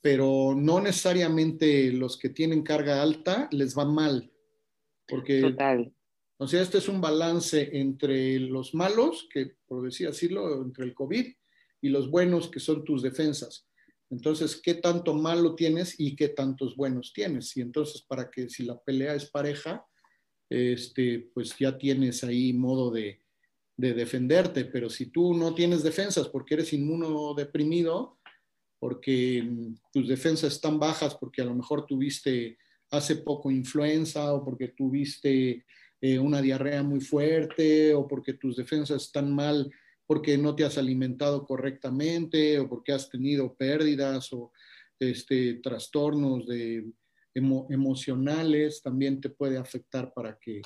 Pero 0.00 0.54
no 0.56 0.80
necesariamente 0.80 1.92
los 1.92 2.18
que 2.18 2.30
tienen 2.30 2.64
carga 2.64 3.00
alta 3.00 3.48
les 3.52 3.78
va 3.78 3.84
mal 3.84 4.33
porque, 5.06 5.40
Total. 5.40 5.92
O 6.38 6.46
sea, 6.48 6.62
este 6.62 6.78
es 6.78 6.88
un 6.88 7.00
balance 7.00 7.70
entre 7.78 8.38
los 8.40 8.74
malos, 8.74 9.28
que 9.32 9.52
por 9.66 9.84
decir 9.84 10.08
decirlo, 10.08 10.62
entre 10.62 10.84
el 10.84 10.94
COVID, 10.94 11.26
y 11.80 11.88
los 11.88 12.10
buenos, 12.10 12.48
que 12.50 12.60
son 12.60 12.84
tus 12.84 13.02
defensas. 13.02 13.68
Entonces, 14.10 14.60
¿qué 14.62 14.74
tanto 14.74 15.14
malo 15.14 15.54
tienes 15.54 15.98
y 15.98 16.16
qué 16.16 16.28
tantos 16.28 16.76
buenos 16.76 17.12
tienes? 17.12 17.56
Y 17.56 17.60
entonces, 17.60 18.02
para 18.02 18.30
que 18.30 18.48
si 18.48 18.64
la 18.64 18.78
pelea 18.80 19.14
es 19.14 19.30
pareja, 19.30 19.86
este, 20.50 21.30
pues 21.34 21.56
ya 21.58 21.76
tienes 21.76 22.24
ahí 22.24 22.52
modo 22.52 22.90
de, 22.90 23.22
de 23.76 23.94
defenderte. 23.94 24.64
Pero 24.64 24.88
si 24.88 25.06
tú 25.06 25.34
no 25.34 25.54
tienes 25.54 25.82
defensas 25.82 26.28
porque 26.28 26.54
eres 26.54 26.72
inmunodeprimido, 26.72 28.18
porque 28.78 29.48
tus 29.92 30.08
defensas 30.08 30.54
están 30.54 30.78
bajas, 30.78 31.14
porque 31.14 31.42
a 31.42 31.46
lo 31.46 31.54
mejor 31.54 31.86
tuviste 31.86 32.58
hace 32.90 33.16
poco 33.16 33.50
influenza 33.50 34.32
o 34.32 34.44
porque 34.44 34.68
tuviste 34.68 35.64
eh, 36.00 36.18
una 36.18 36.40
diarrea 36.40 36.82
muy 36.82 37.00
fuerte 37.00 37.94
o 37.94 38.06
porque 38.06 38.34
tus 38.34 38.56
defensas 38.56 39.02
están 39.02 39.34
mal 39.34 39.70
porque 40.06 40.36
no 40.36 40.54
te 40.54 40.64
has 40.64 40.76
alimentado 40.78 41.44
correctamente 41.44 42.58
o 42.58 42.68
porque 42.68 42.92
has 42.92 43.08
tenido 43.08 43.54
pérdidas 43.54 44.32
o 44.32 44.52
este, 44.98 45.54
trastornos 45.54 46.46
de, 46.46 46.84
emocionales, 47.34 48.80
también 48.80 49.20
te 49.20 49.28
puede 49.28 49.58
afectar 49.58 50.12
para 50.14 50.38
que 50.38 50.62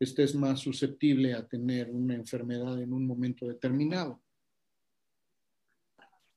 estés 0.00 0.34
más 0.34 0.60
susceptible 0.60 1.32
a 1.32 1.46
tener 1.46 1.90
una 1.90 2.14
enfermedad 2.14 2.80
en 2.80 2.92
un 2.92 3.06
momento 3.06 3.46
determinado. 3.46 4.20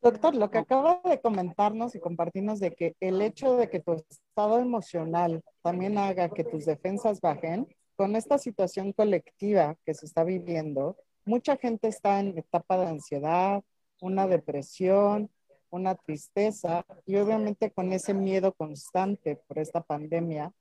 Doctor, 0.02 0.36
lo 0.36 0.50
que 0.50 0.58
acaba 0.58 1.00
de 1.04 1.22
comentarnos 1.22 1.94
y 1.94 2.00
compartirnos 2.00 2.60
de 2.60 2.72
que 2.72 2.96
el 3.00 3.22
hecho 3.22 3.56
de 3.56 3.70
que 3.70 3.80
tu 3.80 3.94
estado 3.94 4.58
emocional 4.58 5.44
también 5.62 6.00
haga 6.00 6.30
que 6.30 6.44
tus 6.44 6.66
defensas 6.66 7.22
bajen, 7.22 7.68
con 7.96 8.16
esta 8.16 8.40
situación 8.40 8.94
colectiva 8.94 9.76
que 9.86 9.94
se 9.94 10.08
está 10.08 10.24
viviendo, 10.24 10.98
mucha 11.24 11.56
gente 11.56 11.88
está 11.88 12.20
en 12.20 12.36
etapa 12.36 12.80
de 12.80 12.88
ansiedad, 12.88 13.64
una 14.02 14.26
depresión, 14.26 15.30
una 15.70 15.94
tristeza 15.94 16.84
y 17.06 17.18
obviamente 17.18 17.70
con 17.70 17.94
ese 17.94 18.16
miedo 18.16 18.54
constante 18.54 19.36
por 19.48 19.60
esta 19.60 19.82
pandemia, 19.82 20.52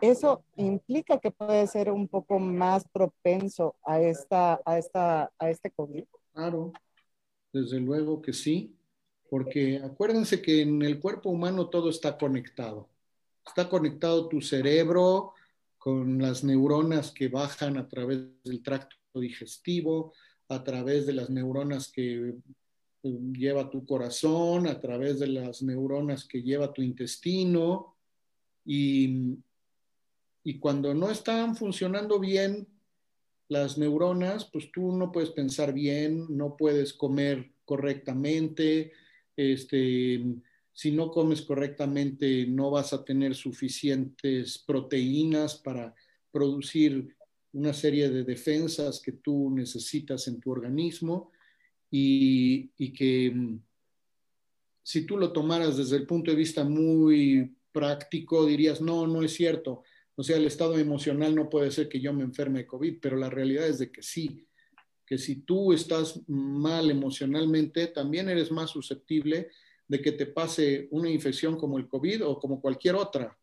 eso 0.00 0.44
implica 0.54 1.18
que 1.18 1.32
puede 1.32 1.66
ser 1.66 1.90
un 1.90 2.06
poco 2.06 2.38
más 2.38 2.86
propenso 2.88 3.74
a, 3.84 4.00
esta, 4.00 4.60
a, 4.64 4.78
esta, 4.78 5.32
a 5.40 5.50
este 5.50 5.72
COVID. 5.72 6.04
Claro, 6.32 6.72
desde 7.52 7.80
luego 7.80 8.20
que 8.20 8.32
sí, 8.32 8.76
porque 9.30 9.80
acuérdense 9.82 10.40
que 10.40 10.62
en 10.62 10.82
el 10.82 11.00
cuerpo 11.00 11.30
humano 11.30 11.68
todo 11.68 11.90
está 11.90 12.16
conectado. 12.16 12.88
Está 13.46 13.68
conectado 13.68 14.28
tu 14.28 14.40
cerebro 14.40 15.34
con 15.78 16.18
las 16.18 16.44
neuronas 16.44 17.10
que 17.10 17.28
bajan 17.28 17.76
a 17.76 17.88
través 17.88 18.20
del 18.44 18.62
tracto 18.62 18.96
digestivo, 19.14 20.12
a 20.48 20.64
través 20.64 21.06
de 21.06 21.12
las 21.12 21.30
neuronas 21.30 21.90
que 21.90 22.34
eh, 23.02 23.18
lleva 23.32 23.70
tu 23.70 23.84
corazón, 23.86 24.66
a 24.66 24.80
través 24.80 25.18
de 25.18 25.28
las 25.28 25.62
neuronas 25.62 26.24
que 26.26 26.42
lleva 26.42 26.72
tu 26.72 26.82
intestino. 26.82 27.96
Y, 28.64 29.36
y 30.44 30.58
cuando 30.58 30.94
no 30.94 31.10
están 31.10 31.56
funcionando 31.56 32.18
bien 32.18 32.66
las 33.48 33.78
neuronas, 33.78 34.44
pues 34.44 34.70
tú 34.72 34.92
no 34.92 35.10
puedes 35.10 35.30
pensar 35.30 35.72
bien, 35.72 36.26
no 36.28 36.56
puedes 36.56 36.92
comer 36.92 37.52
correctamente, 37.64 38.92
este, 39.36 40.24
si 40.72 40.92
no 40.92 41.10
comes 41.10 41.42
correctamente 41.42 42.46
no 42.46 42.70
vas 42.70 42.92
a 42.92 43.04
tener 43.04 43.34
suficientes 43.34 44.58
proteínas 44.58 45.56
para 45.56 45.94
producir 46.30 47.16
una 47.52 47.72
serie 47.72 48.10
de 48.10 48.24
defensas 48.24 49.00
que 49.00 49.12
tú 49.12 49.50
necesitas 49.50 50.28
en 50.28 50.40
tu 50.40 50.50
organismo 50.50 51.32
y, 51.90 52.70
y 52.76 52.92
que 52.92 53.58
si 54.82 55.04
tú 55.04 55.16
lo 55.16 55.32
tomaras 55.32 55.76
desde 55.76 55.96
el 55.96 56.06
punto 56.06 56.30
de 56.30 56.36
vista 56.36 56.64
muy 56.64 57.54
práctico, 57.72 58.46
dirías, 58.46 58.80
no, 58.80 59.06
no 59.06 59.22
es 59.22 59.34
cierto. 59.34 59.82
O 60.18 60.24
sea, 60.24 60.36
el 60.36 60.46
estado 60.46 60.76
emocional 60.76 61.32
no 61.32 61.48
puede 61.48 61.70
ser 61.70 61.88
que 61.88 62.00
yo 62.00 62.12
me 62.12 62.24
enferme 62.24 62.58
de 62.58 62.66
COVID, 62.66 62.98
pero 63.00 63.16
la 63.16 63.30
realidad 63.30 63.68
es 63.68 63.78
de 63.78 63.92
que 63.92 64.02
sí, 64.02 64.44
que 65.06 65.16
si 65.16 65.42
tú 65.42 65.72
estás 65.72 66.20
mal 66.26 66.90
emocionalmente, 66.90 67.86
también 67.86 68.28
eres 68.28 68.50
más 68.50 68.70
susceptible 68.70 69.48
de 69.86 70.02
que 70.02 70.10
te 70.10 70.26
pase 70.26 70.88
una 70.90 71.08
infección 71.08 71.56
como 71.56 71.78
el 71.78 71.86
COVID 71.86 72.26
o 72.26 72.36
como 72.40 72.60
cualquier 72.60 72.96
otra. 72.96 73.38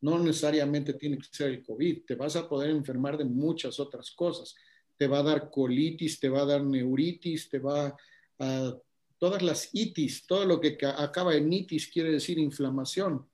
No 0.00 0.18
necesariamente 0.18 0.94
tiene 0.94 1.18
que 1.18 1.26
ser 1.30 1.50
el 1.50 1.62
COVID, 1.62 2.06
te 2.06 2.14
vas 2.14 2.36
a 2.36 2.48
poder 2.48 2.70
enfermar 2.70 3.18
de 3.18 3.26
muchas 3.26 3.78
otras 3.78 4.10
cosas. 4.12 4.54
Te 4.96 5.06
va 5.06 5.18
a 5.18 5.24
dar 5.24 5.50
colitis, 5.50 6.18
te 6.18 6.30
va 6.30 6.40
a 6.40 6.46
dar 6.46 6.64
neuritis, 6.64 7.50
te 7.50 7.58
va 7.58 7.94
a 8.38 8.74
todas 9.18 9.42
las 9.42 9.68
itis, 9.74 10.26
todo 10.26 10.46
lo 10.46 10.58
que 10.58 10.78
acaba 10.86 11.34
en 11.34 11.52
itis 11.52 11.86
quiere 11.88 12.12
decir 12.12 12.38
inflamación. 12.38 13.28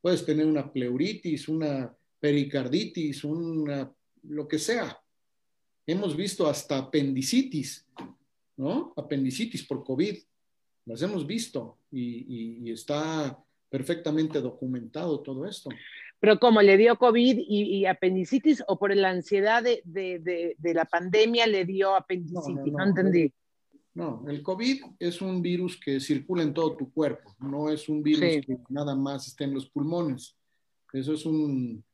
Puedes 0.00 0.24
tener 0.24 0.46
una 0.46 0.72
pleuritis, 0.72 1.48
una 1.48 1.97
pericarditis, 2.20 3.24
una 3.24 3.90
lo 4.22 4.48
que 4.48 4.58
sea. 4.58 4.98
Hemos 5.86 6.16
visto 6.16 6.46
hasta 6.48 6.78
apendicitis, 6.78 7.86
¿no? 8.56 8.92
Apendicitis 8.96 9.66
por 9.66 9.84
COVID. 9.84 10.16
Las 10.86 11.02
hemos 11.02 11.26
visto 11.26 11.78
y, 11.90 12.70
está 12.70 13.38
perfectamente 13.70 14.40
documentado 14.40 15.20
todo 15.20 15.46
esto. 15.46 15.70
Pero 16.20 16.38
como 16.38 16.60
le 16.62 16.76
dio 16.76 16.96
COVID 16.96 17.38
y, 17.38 17.86
apendicitis 17.86 18.62
o 18.66 18.78
por 18.78 18.94
la 18.94 19.10
ansiedad 19.10 19.62
de, 19.62 20.56
la 20.62 20.84
pandemia 20.84 21.46
le 21.46 21.64
dio 21.64 21.94
apendicitis, 21.94 22.72
no, 22.72 22.84
entendí. 22.84 23.32
No, 23.94 24.24
el 24.28 24.42
COVID 24.42 24.82
es 24.98 25.20
un 25.20 25.42
virus 25.42 25.78
que 25.78 26.00
circula 26.00 26.42
en 26.42 26.54
todo 26.54 26.76
tu 26.76 26.92
cuerpo, 26.92 27.34
no 27.40 27.70
es 27.70 27.88
un 27.88 28.02
virus 28.02 28.46
que 28.46 28.58
nada 28.68 28.94
más 28.94 29.26
esté 29.28 29.44
en 29.44 29.54
los 29.54 29.68
pulmones. 29.68 30.36
Eso 30.92 31.12
es 31.12 31.26
un, 31.26 31.84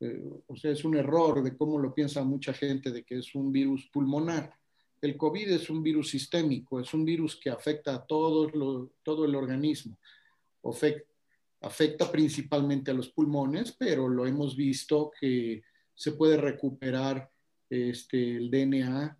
eh, 0.00 0.22
o 0.46 0.56
sea, 0.56 0.70
es 0.70 0.84
un 0.84 0.96
error 0.96 1.42
de 1.42 1.56
cómo 1.56 1.78
lo 1.78 1.94
piensa 1.94 2.24
mucha 2.24 2.54
gente 2.54 2.90
de 2.90 3.04
que 3.04 3.18
es 3.18 3.34
un 3.34 3.52
virus 3.52 3.88
pulmonar. 3.92 4.52
El 5.00 5.16
COVID 5.16 5.50
es 5.50 5.70
un 5.70 5.82
virus 5.82 6.10
sistémico, 6.10 6.80
es 6.80 6.92
un 6.94 7.04
virus 7.04 7.36
que 7.36 7.50
afecta 7.50 7.94
a 7.94 8.06
todo, 8.06 8.90
todo 9.02 9.24
el 9.24 9.34
organismo. 9.34 9.98
Afecta, 11.62 12.10
principalmente 12.10 12.90
a 12.90 12.94
los 12.94 13.10
pulmones, 13.10 13.72
pero 13.78 14.08
lo 14.08 14.26
hemos 14.26 14.56
visto 14.56 15.10
que 15.18 15.62
se 15.94 16.12
puede 16.12 16.38
recuperar 16.38 17.30
este, 17.68 18.36
el 18.36 18.50
DNA, 18.50 19.18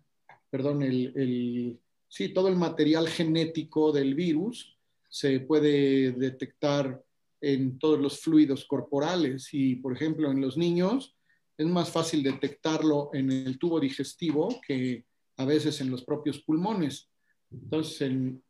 perdón, 0.49 0.81
el, 0.81 1.79
sí, 2.07 2.29
todo 2.29 2.47
el 2.47 2.55
material 2.55 3.07
genético 3.07 3.91
del 3.91 4.15
virus 4.15 4.77
se 5.07 5.39
puede 5.41 6.11
detectar 6.11 7.03
en 7.41 7.79
todos 7.79 7.99
los 7.99 8.19
fluidos 8.19 8.65
corporales 8.65 9.49
y, 9.51 9.75
por 9.75 9.93
ejemplo, 9.93 10.31
en 10.31 10.39
los 10.39 10.57
niños 10.57 11.15
es 11.57 11.65
más 11.65 11.89
fácil 11.89 12.23
detectarlo 12.23 13.09
en 13.13 13.31
el 13.31 13.57
tubo 13.57 13.79
digestivo 13.79 14.61
que 14.65 15.05
a 15.37 15.45
veces 15.45 15.81
en 15.81 15.89
los 15.89 16.03
propios 16.03 16.39
pulmones. 16.39 17.09
Entonces, 17.51 18.01
en, 18.01 18.43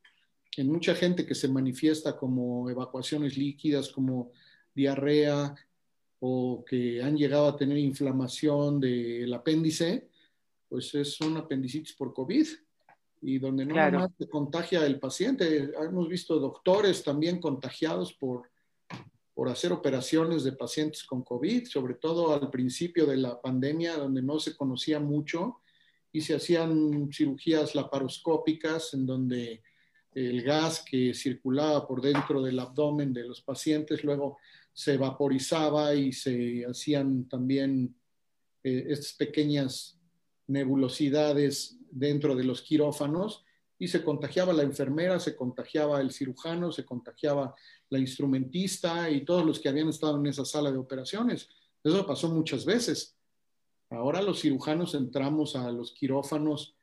mucha 0.70 0.94
gente 0.94 1.26
que 1.26 1.34
se 1.34 1.48
manifiesta 1.48 2.18
como 2.18 2.70
evacuaciones 2.70 3.38
líquidas, 3.38 3.90
como 3.90 4.32
diarrea 4.76 5.56
o 6.20 6.64
que 6.66 7.02
han 7.02 7.18
llegado 7.18 7.48
a 7.48 7.56
tener 7.56 7.78
inflamación 7.78 8.80
del 8.80 9.34
apéndice, 9.34 10.10
pues 10.68 10.94
es 10.94 11.20
un 11.22 11.38
apendicitis 11.38 11.94
por 11.94 12.14
COVID 12.14 12.48
y 13.22 13.40
donde 13.40 13.66
no 13.66 13.76
más 13.76 14.12
se 14.18 14.30
contagia 14.30 14.86
el 14.86 15.00
paciente. 15.00 15.72
Hemos 15.82 16.10
visto 16.10 16.40
doctores 16.40 17.04
también 17.04 17.40
contagiados 17.40 18.14
por, 18.14 18.50
por 19.42 19.50
hacer 19.50 19.74
operaciones 19.74 20.44
de 20.44 20.52
pacientes 20.52 21.04
con 21.04 21.24
COVID, 21.24 21.66
sobre 21.66 21.96
todo 21.96 22.32
al 22.32 22.52
principio 22.52 23.08
de 23.08 23.18
la 23.18 23.42
pandemia, 23.42 23.98
donde 23.98 24.22
no 24.22 24.40
se 24.40 24.56
conocía 24.56 25.00
mucho 25.00 25.62
y 26.12 26.22
se 26.22 26.36
hacían 26.36 27.10
cirugías 27.12 27.74
laparoscópicas 27.74 28.94
en 28.94 29.08
donde 29.08 29.64
el 30.14 30.44
gas 30.44 30.86
que 30.88 31.16
circulaba 31.16 31.88
por 31.88 32.04
dentro 32.04 32.44
del 32.44 32.60
abdomen 32.60 33.14
de 33.14 33.24
los 33.24 33.42
pacientes 33.42 34.04
luego 34.04 34.38
se 34.74 34.96
vaporizaba 34.98 35.96
y 35.96 36.14
se 36.14 36.64
hacían 36.70 37.28
también 37.28 37.96
eh, 38.64 38.86
estas 38.90 39.14
pequeñas 39.14 39.98
nebulosidades 40.46 41.80
dentro 41.90 42.36
de 42.36 42.44
los 42.44 42.62
quirófanos 42.62 43.44
y 43.82 43.88
se 43.88 44.04
contagiaba 44.04 44.54
la 44.54 44.62
enfermera, 44.62 45.20
se 45.20 45.36
contagiaba 45.36 46.02
el 46.02 46.12
cirujano, 46.12 46.72
se 46.72 46.86
contagiaba 46.86 47.56
la 47.90 47.98
instrumentista 47.98 49.10
y 49.10 49.26
todos 49.26 49.44
los 49.44 49.60
que 49.60 49.70
habían 49.70 49.90
estado 49.90 50.20
en 50.20 50.28
esa 50.28 50.46
sala 50.46 50.72
de 50.72 50.78
operaciones. 50.78 51.50
Eso 51.84 52.06
pasó 52.06 52.30
muchas 52.30 52.64
veces. 52.64 53.18
Ahora 53.90 54.22
los 54.22 54.40
cirujanos 54.40 54.94
entramos 54.94 55.56
a 55.56 55.72
los 55.72 55.94
quirófanos 55.94 56.76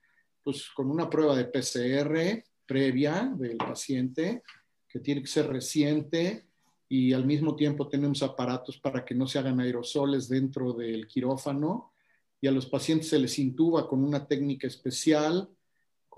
pues, 0.42 0.70
con 0.74 0.90
una 0.90 1.08
prueba 1.08 1.36
de 1.36 1.44
PCR 1.44 2.42
previa 2.66 3.32
del 3.32 3.58
paciente, 3.58 4.42
que 4.88 4.98
tiene 4.98 5.22
que 5.22 5.28
ser 5.28 5.46
reciente, 5.46 6.48
y 6.88 7.12
al 7.12 7.24
mismo 7.24 7.54
tiempo 7.54 7.86
tenemos 7.86 8.24
aparatos 8.24 8.80
para 8.80 9.04
que 9.04 9.14
no 9.14 9.28
se 9.28 9.38
hagan 9.38 9.60
aerosoles 9.60 10.28
dentro 10.28 10.72
del 10.72 11.06
quirófano, 11.06 11.92
y 12.40 12.48
a 12.48 12.50
los 12.50 12.66
pacientes 12.66 13.08
se 13.10 13.20
les 13.20 13.38
intuba 13.38 13.86
con 13.86 14.02
una 14.02 14.26
técnica 14.26 14.66
especial, 14.66 15.48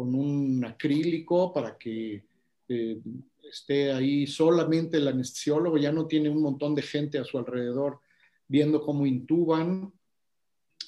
con 0.00 0.14
un 0.14 0.64
acrílico 0.64 1.52
para 1.52 1.76
que 1.76 2.24
eh, 2.68 3.00
esté 3.42 3.92
ahí 3.92 4.26
solamente 4.26 4.96
el 4.96 5.08
anestesiólogo, 5.08 5.76
ya 5.76 5.92
no 5.92 6.06
tiene 6.06 6.30
un 6.30 6.40
montón 6.40 6.74
de 6.74 6.80
gente 6.80 7.18
a 7.18 7.24
su 7.24 7.36
alrededor 7.36 8.00
viendo 8.48 8.80
cómo 8.80 9.04
intuban, 9.04 9.92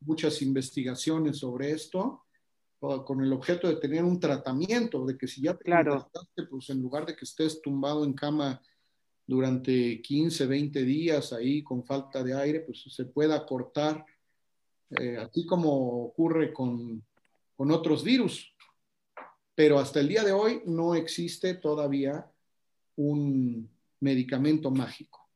muchas 0.00 0.42
investigaciones 0.42 1.38
sobre 1.38 1.70
esto 1.70 2.26
con 2.78 3.22
el 3.22 3.32
objeto 3.32 3.68
de 3.68 3.76
tener 3.76 4.04
un 4.04 4.20
tratamiento, 4.20 5.04
de 5.04 5.16
que 5.16 5.26
si 5.26 5.42
ya 5.42 5.56
te 5.56 5.64
claro. 5.64 6.08
pues 6.50 6.70
en 6.70 6.80
lugar 6.80 7.06
de 7.06 7.16
que 7.16 7.24
estés 7.24 7.60
tumbado 7.60 8.04
en 8.04 8.12
cama 8.12 8.60
durante 9.26 10.00
15, 10.00 10.46
20 10.46 10.82
días 10.82 11.32
ahí 11.32 11.62
con 11.62 11.84
falta 11.84 12.22
de 12.22 12.34
aire, 12.34 12.60
pues 12.60 12.82
se 12.88 13.04
pueda 13.06 13.44
cortar, 13.44 14.04
eh, 14.90 15.16
así 15.18 15.44
como 15.44 16.04
ocurre 16.04 16.52
con, 16.52 17.04
con 17.56 17.70
otros 17.70 18.04
virus. 18.04 18.54
Pero 19.54 19.78
hasta 19.78 20.00
el 20.00 20.08
día 20.08 20.22
de 20.22 20.32
hoy 20.32 20.62
no 20.66 20.94
existe 20.94 21.54
todavía 21.54 22.30
un 22.96 23.68
medicamento 24.00 24.70
mágico. 24.70 25.26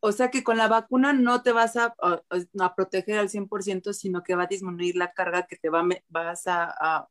O 0.00 0.12
sea 0.12 0.30
que 0.30 0.44
con 0.44 0.56
la 0.56 0.68
vacuna 0.68 1.12
no 1.12 1.42
te 1.42 1.52
vas 1.52 1.76
a, 1.76 1.94
a, 1.98 2.74
proteger 2.74 3.18
al 3.18 3.28
100%, 3.28 3.92
sino 3.92 4.22
que 4.22 4.36
va 4.36 4.44
a 4.44 4.46
disminuir 4.46 4.96
la 4.96 5.12
carga 5.12 5.46
que 5.46 5.56
te 5.56 5.68
va, 5.68 5.84
vas 6.08 6.46
a, 6.46 7.08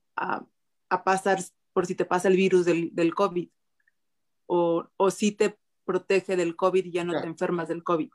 a 0.89 1.03
pasar 1.03 1.39
por 1.73 1.85
si 1.85 1.93
te 1.93 2.05
pasa 2.05 2.29
el 2.29 2.37
virus 2.37 2.65
del, 2.65 2.95
del 2.95 3.13
COVID. 3.13 3.49
O, 4.47 4.87
o 4.95 5.11
si 5.11 5.31
te 5.33 5.57
protege 5.85 6.35
del 6.35 6.55
COVID 6.55 6.85
y 6.85 6.91
ya 6.91 7.03
no 7.03 7.19
te 7.19 7.27
enfermas 7.27 7.67
del 7.67 7.83
COVID. 7.83 8.09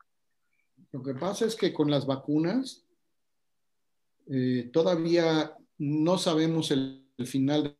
Lo 0.92 1.02
que 1.02 1.14
pasa 1.14 1.46
es 1.46 1.54
que 1.54 1.72
con 1.72 1.90
las 1.90 2.06
vacunas 2.06 2.84
eh, 4.26 4.70
todavía 4.72 5.56
no 5.78 6.18
sabemos 6.18 6.70
el, 6.70 7.06
final. 7.26 7.76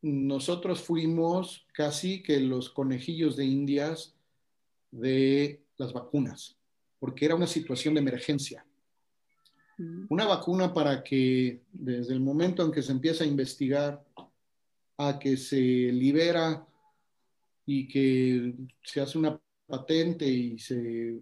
Nosotros 0.00 0.82
fuimos 0.82 1.64
casi 1.72 2.22
que 2.22 2.40
los 2.40 2.70
conejillos 2.70 3.36
de 3.36 3.44
indias 3.44 4.16
de 4.90 5.62
las 5.76 5.92
vacunas, 5.92 6.56
porque 6.98 7.24
era 7.24 7.36
una 7.36 7.46
situación 7.46 7.94
de 7.94 8.00
emergencia. 8.00 8.66
Mm. 9.78 10.06
Una 10.08 10.26
vacuna 10.26 10.74
para 10.74 11.04
que 11.04 11.62
desde 11.72 12.14
el 12.14 12.20
momento 12.20 12.64
en 12.64 12.72
que 12.72 12.82
se 12.82 12.90
empieza 12.90 13.22
a 13.22 13.28
investigar 13.28 14.04
a 14.98 15.18
que 15.18 15.36
se 15.36 15.56
libera 15.56 16.66
y 17.66 17.88
que 17.88 18.54
se 18.82 19.00
hace 19.00 19.18
una 19.18 19.40
patente 19.66 20.26
y 20.26 20.58
se 20.58 21.20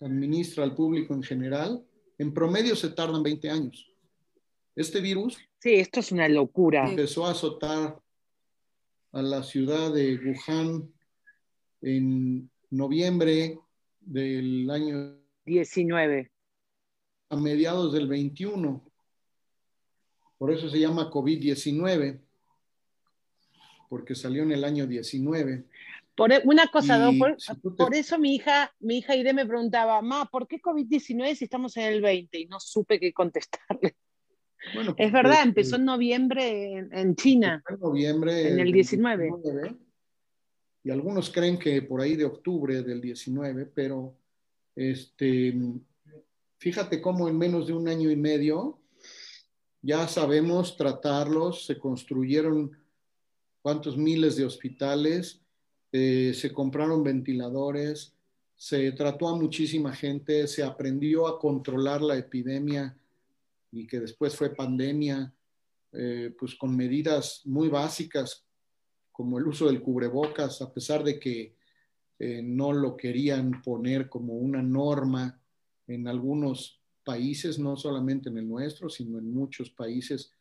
administra 0.00 0.64
al 0.64 0.74
público 0.74 1.14
en 1.14 1.22
general, 1.22 1.84
en 2.18 2.34
promedio 2.34 2.76
se 2.76 2.90
tardan 2.90 3.22
20 3.22 3.50
años. 3.50 3.90
Este 4.74 5.00
virus. 5.00 5.38
Sí, 5.60 5.74
esto 5.74 6.00
es 6.00 6.12
una 6.12 6.28
locura. 6.28 6.88
Empezó 6.88 7.26
a 7.26 7.30
azotar 7.30 8.00
a 9.12 9.22
la 9.22 9.42
ciudad 9.42 9.94
de 9.94 10.18
Wuhan 10.18 10.92
en 11.80 12.50
noviembre 12.70 13.58
del 14.00 14.68
año 14.70 15.16
19. 15.46 16.30
A 17.30 17.36
mediados 17.36 17.92
del 17.92 18.08
21. 18.08 18.82
Por 20.38 20.52
eso 20.52 20.68
se 20.68 20.80
llama 20.80 21.10
COVID-19 21.10 22.23
porque 23.88 24.14
salió 24.14 24.42
en 24.42 24.52
el 24.52 24.64
año 24.64 24.86
19. 24.86 25.64
Por 26.14 26.32
e, 26.32 26.42
una 26.44 26.68
cosa, 26.68 27.10
por, 27.76 27.94
eso 27.94 28.18
mi 28.18 28.36
hija, 28.36 28.72
mi 28.80 28.98
hija 28.98 29.16
Ide 29.16 29.32
me 29.32 29.46
preguntaba, 29.46 30.00
ma, 30.00 30.26
¿por 30.26 30.46
qué 30.46 30.60
COVID-19 30.60 31.34
si 31.34 31.44
estamos 31.44 31.76
en 31.76 31.84
el 31.84 32.00
20? 32.00 32.38
Y 32.38 32.46
no 32.46 32.60
supe 32.60 33.00
qué 33.00 33.12
contestarle. 33.12 33.96
Bueno, 34.74 34.94
es 34.96 35.12
verdad, 35.12 35.42
empezó 35.42 35.76
en 35.76 35.84
noviembre 35.84 36.88
en, 36.90 37.16
China. 37.16 37.62
En 37.68 37.80
noviembre. 37.80 38.48
En 38.48 38.60
el 38.60 38.72
19. 38.72 39.30
Y 40.84 40.90
algunos 40.90 41.30
creen 41.30 41.58
que 41.58 41.82
por 41.82 42.00
ahí 42.00 42.14
de 42.16 42.24
octubre 42.24 42.82
del 42.82 43.00
19, 43.00 43.66
pero 43.74 44.14
este, 44.76 45.54
fíjate 46.58 47.00
cómo 47.00 47.28
en 47.28 47.38
menos 47.38 47.66
de 47.66 47.72
un 47.72 47.88
año 47.88 48.10
y 48.10 48.16
medio 48.16 48.78
ya 49.80 50.08
sabemos 50.08 50.76
tratarlos, 50.78 51.66
se 51.66 51.78
construyeron 51.78 52.72
cuántos 53.64 53.96
miles 53.96 54.36
de 54.36 54.44
hospitales, 54.44 55.40
eh, 55.90 56.34
se 56.34 56.52
compraron 56.52 57.02
ventiladores, 57.02 58.12
se 58.54 58.92
trató 58.92 59.26
a 59.26 59.36
muchísima 59.38 59.94
gente, 59.94 60.46
se 60.48 60.62
aprendió 60.62 61.26
a 61.26 61.38
controlar 61.38 62.02
la 62.02 62.18
epidemia 62.18 62.94
y 63.72 63.86
que 63.86 64.00
después 64.00 64.36
fue 64.36 64.54
pandemia, 64.54 65.32
eh, 65.92 66.34
pues 66.38 66.54
con 66.56 66.76
medidas 66.76 67.40
muy 67.46 67.70
básicas 67.70 68.44
como 69.10 69.38
el 69.38 69.46
uso 69.46 69.68
del 69.68 69.80
cubrebocas, 69.80 70.60
a 70.60 70.70
pesar 70.70 71.02
de 71.02 71.18
que 71.18 71.56
eh, 72.18 72.42
no 72.42 72.70
lo 72.70 72.98
querían 72.98 73.62
poner 73.62 74.10
como 74.10 74.34
una 74.34 74.60
norma 74.60 75.40
en 75.86 76.06
algunos 76.06 76.82
países, 77.02 77.58
no 77.58 77.78
solamente 77.78 78.28
en 78.28 78.36
el 78.36 78.46
nuestro, 78.46 78.90
sino 78.90 79.16
en 79.16 79.32
muchos 79.32 79.70
países 79.70 80.34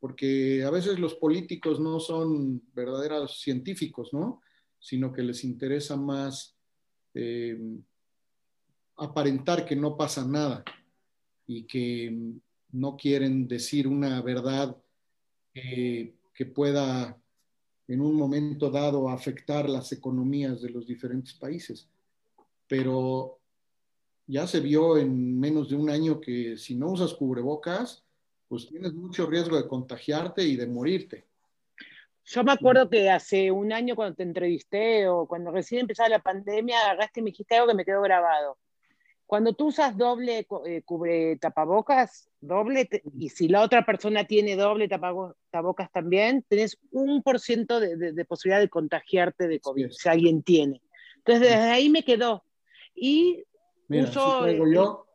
porque 0.00 0.64
a 0.64 0.70
veces 0.70 0.98
los 0.98 1.14
políticos 1.14 1.80
no 1.80 2.00
son 2.00 2.62
verdaderos 2.74 3.40
científicos, 3.40 4.12
¿no? 4.12 4.40
Sino 4.78 5.12
que 5.12 5.22
les 5.22 5.44
interesa 5.44 5.96
más 5.96 6.56
eh, 7.14 7.58
aparentar 8.96 9.64
que 9.64 9.76
no 9.76 9.96
pasa 9.96 10.26
nada 10.26 10.64
y 11.46 11.64
que 11.64 12.16
no 12.72 12.96
quieren 12.96 13.48
decir 13.48 13.88
una 13.88 14.20
verdad 14.22 14.76
que 15.52 16.46
pueda 16.54 17.18
en 17.88 18.00
un 18.00 18.14
momento 18.14 18.70
dado 18.70 19.08
afectar 19.08 19.68
las 19.68 19.92
economías 19.92 20.60
de 20.60 20.70
los 20.70 20.86
diferentes 20.86 21.34
países. 21.34 21.88
Pero 22.66 23.38
ya 24.26 24.46
se 24.46 24.60
vio 24.60 24.98
en 24.98 25.38
menos 25.38 25.68
de 25.68 25.76
un 25.76 25.88
año 25.88 26.20
que 26.20 26.56
si 26.56 26.74
no 26.74 26.90
usas 26.90 27.14
cubrebocas, 27.14 28.04
pues 28.48 28.68
tienes 28.68 28.94
mucho 28.94 29.26
riesgo 29.26 29.56
de 29.56 29.68
contagiarte 29.68 30.42
y 30.42 30.56
de 30.56 30.66
morirte. 30.66 31.26
Yo 32.24 32.42
me 32.42 32.52
acuerdo 32.52 32.90
que 32.90 33.08
hace 33.08 33.52
un 33.52 33.72
año 33.72 33.94
cuando 33.94 34.16
te 34.16 34.24
entrevisté 34.24 35.08
o 35.08 35.26
cuando 35.26 35.52
recién 35.52 35.82
empezaba 35.82 36.08
la 36.08 36.18
pandemia, 36.18 36.80
agarraste 36.80 37.20
y 37.20 37.22
me 37.22 37.30
dijiste 37.30 37.54
algo 37.54 37.68
que 37.68 37.74
me 37.74 37.84
quedó 37.84 38.02
grabado. 38.02 38.58
Cuando 39.26 39.54
tú 39.54 39.66
usas 39.68 39.96
doble 39.96 40.46
eh, 40.66 40.82
cubre 40.84 41.36
tapabocas, 41.36 42.28
doble, 42.40 42.88
y 43.18 43.28
si 43.28 43.48
la 43.48 43.62
otra 43.62 43.84
persona 43.84 44.24
tiene 44.24 44.54
doble 44.54 44.88
tapabocas 44.88 45.90
también, 45.90 46.44
tenés 46.48 46.78
un 46.92 47.22
por 47.22 47.40
ciento 47.40 47.80
de, 47.80 48.24
posibilidad 48.24 48.60
de 48.60 48.68
contagiarte 48.68 49.48
de 49.48 49.60
COVID, 49.60 49.90
si 49.90 50.08
alguien 50.08 50.42
tiene. 50.42 50.80
Entonces, 51.18 51.48
desde 51.48 51.70
ahí 51.70 51.88
me 51.88 52.04
quedó. 52.04 52.44
Y 52.94 53.44
uso. 53.88 54.48
yo, 54.48 55.06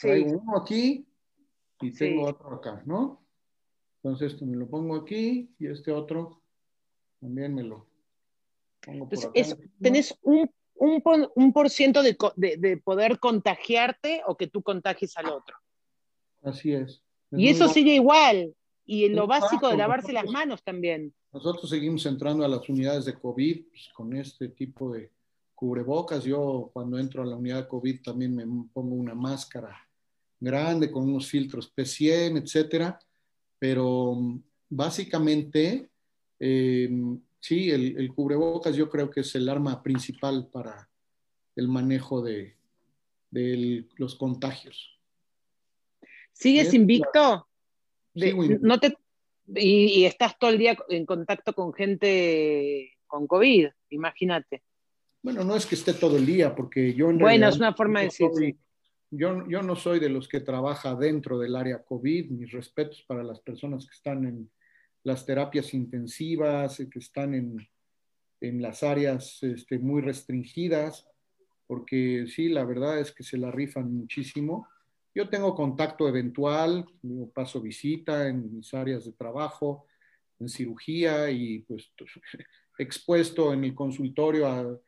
traigo 0.00 0.38
uno 0.38 0.58
aquí 0.58 1.07
y 1.80 1.92
tengo 1.92 2.26
otro 2.26 2.54
acá, 2.54 2.82
¿no? 2.86 3.24
Entonces 4.02 4.32
esto 4.32 4.46
me 4.46 4.56
lo 4.56 4.68
pongo 4.68 4.96
aquí 4.96 5.50
y 5.58 5.66
este 5.66 5.92
otro 5.92 6.40
también 7.20 7.54
me 7.54 7.62
lo 7.62 7.86
pongo 8.80 9.08
por 9.08 9.18
acá. 9.18 9.32
tenés 9.80 10.16
un, 10.22 10.50
un, 10.74 11.52
por 11.52 11.70
ciento 11.70 12.02
de, 12.02 12.16
de, 12.36 12.76
poder 12.78 13.18
contagiarte 13.18 14.22
o 14.26 14.36
que 14.36 14.46
tú 14.46 14.62
contagies 14.62 15.16
al 15.16 15.26
otro. 15.26 15.56
Así 16.42 16.72
es. 16.72 17.02
y 17.32 17.48
eso 17.48 17.68
sigue 17.68 17.94
igual. 17.94 18.54
Y 18.84 19.04
en 19.04 19.16
lo 19.16 19.26
básico 19.26 19.68
de 19.68 19.76
lavarse 19.76 20.12
las 20.14 20.30
manos 20.30 20.62
también. 20.62 21.12
Nosotros 21.32 21.68
seguimos 21.68 22.06
entrando 22.06 22.42
a 22.44 22.48
las 22.48 22.66
unidades 22.70 23.04
de 23.04 23.12
COVID 23.12 23.66
pues, 23.68 23.90
con 23.92 24.16
este 24.16 24.48
tipo 24.48 24.92
de 24.92 25.10
cubrebocas. 25.54 26.24
Yo 26.24 26.70
cuando 26.72 26.98
entro 26.98 27.22
a 27.22 27.26
la 27.26 27.36
unidad 27.36 27.64
de 27.64 27.68
COVID 27.68 28.02
también 28.02 28.34
me 28.34 28.46
pongo 28.72 28.94
una 28.94 29.14
máscara 29.14 29.87
grande 30.40 30.90
con 30.90 31.04
unos 31.04 31.26
filtros 31.26 31.72
P100, 31.74 32.42
etcétera, 32.42 32.98
pero 33.58 34.14
mm, 34.14 34.42
básicamente, 34.70 35.90
eh, 36.38 36.88
sí, 37.40 37.70
el, 37.70 38.12
cubrebocas 38.14 38.76
yo 38.76 38.88
creo 38.88 39.10
que 39.10 39.20
es 39.20 39.34
el 39.34 39.48
arma 39.48 39.82
principal 39.82 40.48
para 40.48 40.88
el 41.56 41.68
manejo 41.68 42.22
de, 42.22 42.56
los 43.96 44.14
contagios. 44.14 44.98
¿Sigues 46.32 46.70
Sí, 46.70 46.76
invicto? 46.76 47.48
De- 48.14 48.28
invicto. 48.30 48.66
no 48.66 48.78
te, 48.78 48.96
y, 49.54 50.00
y 50.00 50.04
estás 50.04 50.38
todo 50.38 50.50
el 50.50 50.58
día 50.58 50.76
en 50.88 51.04
contacto 51.04 51.52
con 51.52 51.72
gente 51.72 52.92
con 53.06 53.26
COVID, 53.26 53.68
imagínate. 53.90 54.62
Bueno, 55.22 55.42
no 55.44 55.56
es 55.56 55.66
que 55.66 55.74
esté 55.74 55.94
todo 55.94 56.16
el 56.16 56.24
día, 56.26 56.54
porque 56.54 56.94
yo 56.94 57.10
en 57.10 57.18
Bueno, 57.18 57.26
realidad 57.26 57.48
es 57.50 57.56
una 57.56 57.74
forma 57.74 58.00
de 58.00 58.04
decir, 58.06 58.30
soy- 58.32 58.58
Yo, 59.10 59.48
yo 59.48 59.62
no 59.62 59.74
soy 59.74 60.00
de 60.00 60.10
los 60.10 60.28
que 60.28 60.40
trabaja 60.40 60.94
dentro 60.94 61.38
del 61.38 61.56
área 61.56 61.82
COVID. 61.82 62.30
Mis 62.30 62.52
respetos 62.52 63.04
para 63.06 63.22
las 63.22 63.40
personas 63.40 63.86
que 63.86 63.94
están 63.94 64.26
en 64.26 64.50
las 65.02 65.24
terapias 65.24 65.72
intensivas, 65.72 66.80
eh, 66.80 66.88
que 66.90 66.98
están 66.98 67.34
en, 67.34 67.68
en 68.40 68.62
las 68.62 68.82
áreas 68.82 69.42
este, 69.42 69.78
muy 69.78 70.02
restringidas, 70.02 71.06
porque 71.66 72.26
sí, 72.28 72.48
la 72.48 72.64
verdad 72.64 72.98
es 72.98 73.12
que 73.12 73.22
se 73.22 73.38
la 73.38 73.50
rifan 73.50 73.92
muchísimo. 73.92 74.68
Yo 75.14 75.28
tengo 75.28 75.54
contacto 75.54 76.06
eventual, 76.08 76.86
paso 77.34 77.60
visita 77.60 78.28
en 78.28 78.54
mis 78.54 78.72
áreas 78.74 79.04
de 79.04 79.12
trabajo, 79.12 79.86
en 80.38 80.48
cirugía 80.48 81.30
y 81.30 81.60
pues 81.60 81.92
expuesto 82.78 83.52
en 83.52 83.64
el 83.64 83.74
consultorio 83.74 84.46
a, 84.46 84.78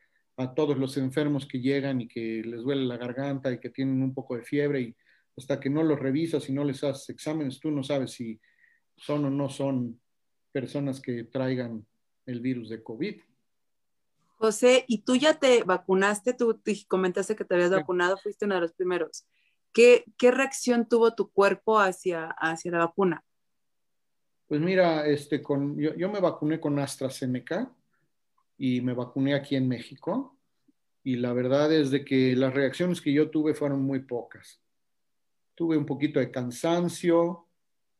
a 0.41 0.53
todos 0.53 0.77
los 0.77 0.97
enfermos 0.97 1.45
que 1.45 1.59
llegan 1.59 2.01
y 2.01 2.07
que 2.07 2.41
les 2.43 2.61
duele 2.61 2.85
la 2.85 2.97
garganta 2.97 3.51
y 3.51 3.59
que 3.59 3.69
tienen 3.69 4.01
un 4.01 4.13
poco 4.13 4.35
de 4.35 4.43
fiebre 4.43 4.81
y 4.81 4.95
hasta 5.37 5.59
que 5.59 5.69
no 5.69 5.83
los 5.83 5.99
revisas 5.99 6.49
y 6.49 6.53
no 6.53 6.63
les 6.63 6.83
haces 6.83 7.09
exámenes, 7.09 7.59
tú 7.59 7.71
no 7.71 7.83
sabes 7.83 8.11
si 8.11 8.39
son 8.95 9.25
o 9.25 9.29
no 9.29 9.49
son 9.49 9.99
personas 10.51 11.01
que 11.01 11.23
traigan 11.23 11.85
el 12.25 12.41
virus 12.41 12.69
de 12.69 12.83
COVID. 12.83 13.21
José, 14.37 14.85
¿y 14.87 15.03
tú 15.03 15.15
ya 15.15 15.35
te 15.35 15.63
vacunaste? 15.63 16.33
Tú 16.33 16.59
te 16.59 16.75
comentaste 16.87 17.35
que 17.35 17.45
te 17.45 17.55
habías 17.55 17.71
vacunado, 17.71 18.17
fuiste 18.17 18.45
uno 18.45 18.55
de 18.55 18.61
los 18.61 18.73
primeros. 18.73 19.25
¿Qué, 19.71 20.03
qué 20.17 20.31
reacción 20.31 20.87
tuvo 20.89 21.13
tu 21.15 21.31
cuerpo 21.31 21.79
hacia, 21.79 22.31
hacia 22.39 22.71
la 22.71 22.79
vacuna? 22.79 23.23
Pues 24.47 24.59
mira, 24.59 25.05
este, 25.05 25.41
con, 25.41 25.79
yo, 25.79 25.95
yo 25.95 26.11
me 26.11 26.19
vacuné 26.19 26.59
con 26.59 26.77
AstraZeneca 26.79 27.71
y 28.63 28.79
me 28.81 28.93
vacuné 28.93 29.33
aquí 29.33 29.55
en 29.55 29.67
México 29.67 30.37
y 31.03 31.15
la 31.15 31.33
verdad 31.33 31.73
es 31.73 31.89
de 31.89 32.05
que 32.05 32.35
las 32.35 32.53
reacciones 32.53 33.01
que 33.01 33.11
yo 33.11 33.31
tuve 33.31 33.55
fueron 33.55 33.81
muy 33.81 34.01
pocas. 34.01 34.61
Tuve 35.55 35.77
un 35.77 35.85
poquito 35.87 36.19
de 36.19 36.29
cansancio, 36.29 37.47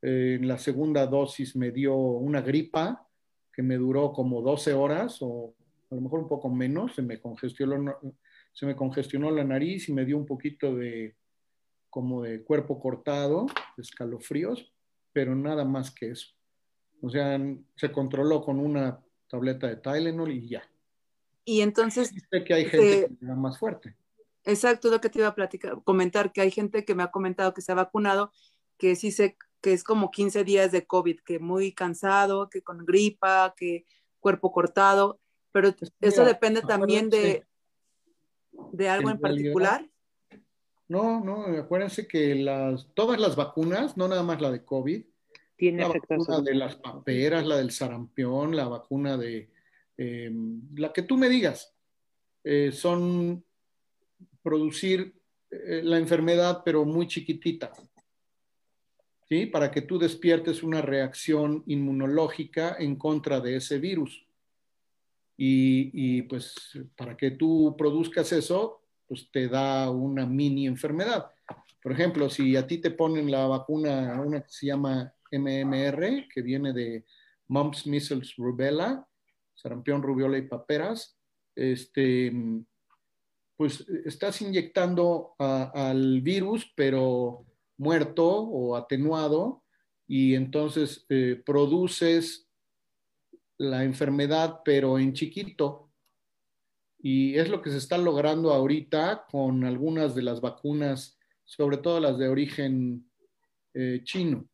eh, 0.03 0.37
en 0.39 0.47
la 0.47 0.59
segunda 0.59 1.07
dosis 1.07 1.55
me 1.55 1.71
dio 1.71 1.95
una 1.95 2.41
gripa 2.41 3.09
que 3.51 3.63
me 3.63 3.75
duró 3.75 4.13
como 4.13 4.43
12 4.43 4.73
horas 4.73 5.17
o 5.21 5.55
a 5.89 5.95
lo 5.95 6.01
mejor 6.01 6.19
un 6.19 6.27
poco 6.27 6.47
menos, 6.47 6.93
se 6.93 7.01
me 7.01 7.19
congestionó, 7.19 7.97
se 8.53 8.67
me 8.67 8.75
congestionó 8.75 9.31
la 9.31 9.43
nariz 9.43 9.89
y 9.89 9.93
me 9.93 10.05
dio 10.05 10.15
un 10.15 10.27
poquito 10.27 10.75
de 10.75 11.15
como 11.89 12.21
de 12.21 12.43
cuerpo 12.43 12.79
cortado, 12.79 13.47
escalofríos, 13.77 14.71
pero 15.11 15.35
nada 15.35 15.65
más 15.65 15.89
que 15.89 16.11
eso. 16.11 16.35
O 17.01 17.09
sea, 17.09 17.41
se 17.75 17.91
controló 17.91 18.43
con 18.43 18.59
una 18.59 19.01
tableta 19.31 19.67
de 19.67 19.77
Tylenol 19.77 20.31
y 20.31 20.49
ya. 20.49 20.63
Y 21.45 21.61
entonces, 21.61 22.11
que 22.29 22.53
hay 22.53 22.65
gente 22.65 22.99
eh, 22.99 23.07
que 23.07 23.25
da 23.25 23.35
más 23.35 23.57
fuerte. 23.57 23.95
exacto 24.43 24.91
lo 24.91 25.01
que 25.01 25.09
te 25.09 25.19
iba 25.19 25.29
a 25.29 25.35
platicar, 25.35 25.81
comentar, 25.83 26.31
que 26.31 26.41
hay 26.41 26.51
gente 26.51 26.85
que 26.85 26.93
me 26.93 27.03
ha 27.03 27.11
comentado 27.11 27.53
que 27.53 27.61
se 27.61 27.71
ha 27.71 27.75
vacunado, 27.75 28.31
que 28.77 28.95
sí 28.95 29.11
sé 29.11 29.37
que 29.61 29.73
es 29.73 29.83
como 29.83 30.11
15 30.11 30.43
días 30.43 30.71
de 30.71 30.85
COVID, 30.85 31.19
que 31.21 31.39
muy 31.39 31.71
cansado, 31.71 32.49
que 32.49 32.61
con 32.61 32.85
gripa, 32.85 33.53
que 33.55 33.85
cuerpo 34.19 34.51
cortado, 34.51 35.19
pero 35.51 35.73
Pues 35.73 35.91
eso 36.01 36.25
depende 36.25 36.61
también 36.61 37.09
de, 37.09 37.45
de 38.71 38.89
algo 38.89 39.09
En 39.09 39.15
en 39.15 39.21
particular. 39.21 39.89
No, 40.87 41.23
no, 41.23 41.45
acuérdense 41.57 42.07
que 42.07 42.35
las, 42.35 42.87
todas 42.93 43.19
las 43.19 43.35
vacunas, 43.35 43.95
no 43.95 44.07
nada 44.07 44.23
más 44.23 44.41
la 44.41 44.51
de 44.51 44.65
COVID, 44.65 45.05
Tiene 45.61 45.83
la 45.83 45.89
efectos 45.89 46.25
vacuna 46.25 46.41
de 46.41 46.55
las 46.55 46.75
paperas, 46.77 47.45
la 47.45 47.57
del 47.57 47.69
sarampión, 47.69 48.55
la 48.55 48.67
vacuna 48.67 49.15
de 49.15 49.51
eh, 49.95 50.31
la 50.73 50.91
que 50.91 51.03
tú 51.03 51.17
me 51.17 51.29
digas, 51.29 51.71
eh, 52.43 52.71
son 52.71 53.45
producir 54.41 55.13
eh, 55.51 55.81
la 55.83 55.99
enfermedad, 55.99 56.63
pero 56.65 56.83
muy 56.83 57.07
chiquitita. 57.07 57.71
¿Sí? 59.29 59.45
Para 59.45 59.69
que 59.69 59.83
tú 59.83 59.99
despiertes 59.99 60.63
una 60.63 60.81
reacción 60.81 61.63
inmunológica 61.67 62.77
en 62.79 62.95
contra 62.95 63.39
de 63.39 63.57
ese 63.57 63.77
virus. 63.77 64.25
Y, 65.37 65.91
y, 65.93 66.23
pues 66.23 66.55
para 66.95 67.15
que 67.15 67.29
tú 67.29 67.75
produzcas 67.77 68.31
eso, 68.31 68.81
pues 69.07 69.29
te 69.31 69.47
da 69.47 69.91
una 69.91 70.25
mini 70.25 70.65
enfermedad. 70.65 71.29
Por 71.83 71.91
ejemplo, 71.91 72.31
si 72.31 72.55
a 72.55 72.65
ti 72.65 72.79
te 72.79 72.89
ponen 72.89 73.29
la 73.29 73.45
vacuna, 73.45 74.19
una 74.25 74.41
que 74.41 74.49
se 74.49 74.65
llama 74.65 75.13
MMR, 75.31 76.27
que 76.33 76.41
viene 76.41 76.73
de 76.73 77.05
mumps, 77.47 77.87
measles, 77.87 78.35
rubella, 78.35 79.05
sarampión, 79.53 80.01
rubiola 80.01 80.37
y 80.37 80.47
paperas, 80.47 81.17
este, 81.55 82.31
pues 83.55 83.87
estás 84.05 84.41
inyectando 84.41 85.35
al 85.37 86.21
virus, 86.21 86.71
pero 86.75 87.45
muerto 87.77 88.27
o 88.27 88.75
atenuado, 88.75 89.63
y 90.07 90.35
entonces 90.35 91.05
eh, 91.09 91.41
produces 91.45 92.49
la 93.57 93.83
enfermedad, 93.83 94.61
pero 94.65 94.99
en 94.99 95.13
chiquito. 95.13 95.91
Y 96.99 97.35
es 97.35 97.49
lo 97.49 97.61
que 97.61 97.69
se 97.69 97.77
está 97.77 97.97
logrando 97.97 98.51
ahorita 98.51 99.25
con 99.31 99.63
algunas 99.63 100.13
de 100.13 100.23
las 100.23 100.41
vacunas, 100.41 101.17
sobre 101.45 101.77
todo 101.77 101.99
las 101.99 102.17
de 102.17 102.27
origen 102.27 103.09
eh, 103.73 104.01
chino. 104.03 104.49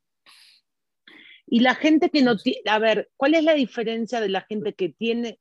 Y 1.50 1.62
la 1.62 1.76
gente 1.76 2.10
que 2.10 2.22
no 2.22 2.38
tiene, 2.38 2.62
a 2.70 2.78
ver, 2.78 3.10
¿cuál 3.16 3.34
es 3.34 3.44
la 3.44 3.54
diferencia 3.54 4.20
de 4.20 4.30
la 4.30 4.42
gente 4.42 4.74
que 4.74 4.90
tiene? 4.90 5.40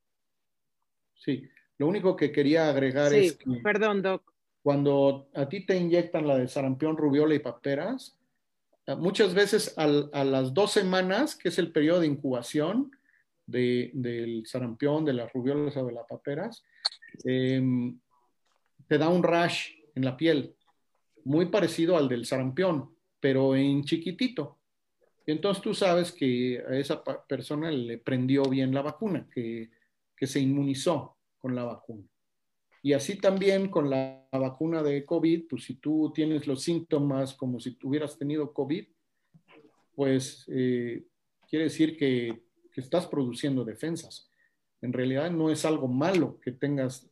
Sí, 1.15 1.49
lo 1.79 1.89
único 1.89 2.15
que 2.17 2.31
quería 2.31 2.69
agregar 2.69 3.11
Sí, 3.11 3.19
es 3.19 3.37
que 3.37 3.47
perdón, 3.63 4.03
Doc. 4.03 4.33
cuando 4.63 5.29
a 5.35 5.49
ti 5.49 5.67
te 5.67 5.77
inyectan 5.77 6.27
la 6.27 6.39
de 6.39 6.47
sarampión, 6.47 6.97
rubiola 6.97 7.35
y 7.35 7.41
paperas, 7.41 8.17
eh, 8.87 8.95
muchas 8.95 9.35
veces 9.35 9.77
al, 9.77 10.09
a 10.13 10.23
las 10.25 10.55
dos 10.55 10.73
semanas, 10.73 11.35
que 11.35 11.49
es 11.49 11.59
el 11.59 11.73
periodo 11.73 12.01
de 12.01 12.07
incubación 12.07 12.93
de, 13.47 13.91
del 13.95 14.47
sarampión, 14.47 15.05
de 15.05 15.13
las 15.15 15.33
rubiolas 15.33 15.77
o 15.77 15.87
de 15.87 15.93
las 15.93 16.07
paperas, 16.07 16.65
eh, 17.25 17.61
te 18.87 18.99
da 18.99 19.09
un 19.09 19.23
rash 19.25 19.71
en 19.95 20.05
la 20.05 20.17
piel, 20.17 20.55
muy 21.25 21.47
parecido 21.47 21.97
al 21.97 22.09
del 22.09 22.27
sarampión, 22.27 22.95
pero 23.19 23.57
en 23.57 23.83
chiquitito. 23.83 24.59
Y 25.27 25.33
entonces 25.33 25.63
tú 25.63 25.75
sabes 25.75 26.13
que 26.13 26.63
a 26.67 26.77
esa 26.77 27.03
persona 27.29 27.71
le 27.71 27.99
prendió 27.99 28.45
bien 28.45 28.73
la 28.73 28.83
vacuna, 28.83 29.29
que, 29.35 29.71
que 30.17 30.27
se 30.27 30.41
inmunizó 30.41 31.19
con 31.39 31.55
la 31.55 31.65
vacuna. 31.65 32.05
Y 32.87 32.93
así 32.93 33.17
también 33.17 33.69
con 33.69 33.91
la, 33.91 34.29
vacuna 34.31 34.81
de 34.81 35.05
COVID, 35.05 35.49
pues 35.49 35.65
si 35.65 35.75
tú 35.75 36.13
tienes 36.15 36.47
los 36.47 36.63
síntomas 36.63 37.35
como 37.35 37.59
si 37.59 37.73
tuvieras 37.73 38.17
tenido 38.17 38.53
COVID, 38.53 38.87
pues 39.97 40.45
eh, 40.47 41.05
quiere 41.49 41.65
decir 41.65 41.97
que, 41.97 42.45
estás 42.77 43.07
produciendo 43.07 43.65
defensas. 43.65 44.31
En 44.83 44.93
realidad 44.93 45.31
no 45.31 45.51
es 45.51 45.65
algo 45.65 45.89
malo 45.89 46.39
que 46.41 46.53
tengas 46.53 47.11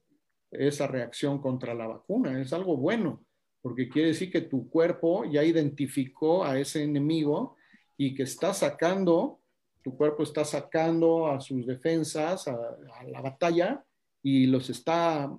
esa 0.50 0.86
reacción 0.86 1.40
contra 1.40 1.74
la 1.74 1.86
vacuna, 1.86 2.38
es 2.40 2.52
algo 2.52 2.76
bueno, 2.76 3.24
porque 3.62 3.88
quiere 3.88 4.08
decir 4.08 4.30
que 4.30 4.42
tu 4.42 4.68
cuerpo 4.68 5.24
ya 5.24 5.42
identificó 5.42 6.44
a 6.44 6.58
ese 6.60 6.84
enemigo 6.84 7.56
y 7.96 8.14
que 8.14 8.24
está 8.24 8.54
sacando, 8.54 9.40
tu 9.82 9.96
cuerpo 9.96 10.22
está 10.22 10.44
sacando 10.44 11.28
a 11.28 11.40
sus 11.40 11.66
defensas, 11.66 12.48
a, 12.48 12.54
a 12.54 13.04
la 13.04 13.20
batalla, 13.20 13.84
y 14.22 14.46
los 14.46 14.70
está 14.70 15.30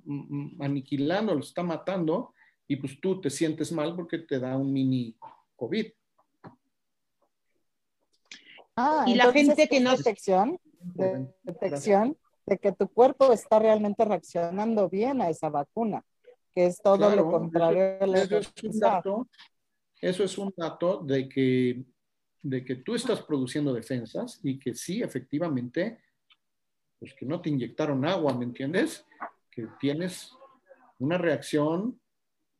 aniquilando, 0.60 1.34
los 1.34 1.48
está 1.48 1.64
matando, 1.64 2.34
y 2.68 2.76
pues 2.76 3.00
tú 3.02 3.20
te 3.20 3.30
sientes 3.30 3.72
mal 3.72 3.96
porque 3.96 4.20
te 4.20 4.40
da 4.40 4.58
un 4.58 4.72
mini 4.72 5.16
COVID. 5.56 5.88
Ah, 8.76 9.06
y 9.08 9.16
la 9.16 9.32
gente 9.32 9.68
que 9.68 9.80
no... 9.80 9.96
Detección, 9.96 10.60
de, 10.80 11.28
detección 11.44 12.18
de 12.46 12.58
que 12.58 12.72
tu 12.72 12.88
cuerpo 12.88 13.32
está 13.32 13.58
realmente 13.58 14.06
reaccionando 14.06 14.90
bien 14.90 15.22
a 15.22 15.30
esa 15.30 15.50
vacuna, 15.50 16.04
que 16.54 16.68
es 16.68 16.80
todo 16.82 16.98
claro, 16.98 17.16
lo 17.16 17.32
contrario 17.32 17.84
eso, 18.00 18.38
eso 18.38 18.38
es 18.38 18.64
un 18.64 18.80
dato, 18.80 19.28
eso 20.00 20.24
es 20.24 20.38
un 20.38 20.54
dato 20.56 20.98
de 21.00 21.28
que, 21.28 21.84
de 22.46 22.64
que 22.64 22.76
tú 22.76 22.94
estás 22.94 23.24
produciendo 23.24 23.74
defensas 23.74 24.40
y 24.44 24.60
que 24.60 24.76
sí, 24.76 25.02
efectivamente, 25.02 25.98
pues 27.00 27.12
que 27.16 27.26
no 27.26 27.42
te 27.42 27.50
inyectaron 27.50 28.06
agua, 28.06 28.38
¿me 28.38 28.46
entiendes? 28.46 29.04
Que 29.50 29.68
tienes 29.80 30.32
una 31.00 31.18
reacción 31.18 32.00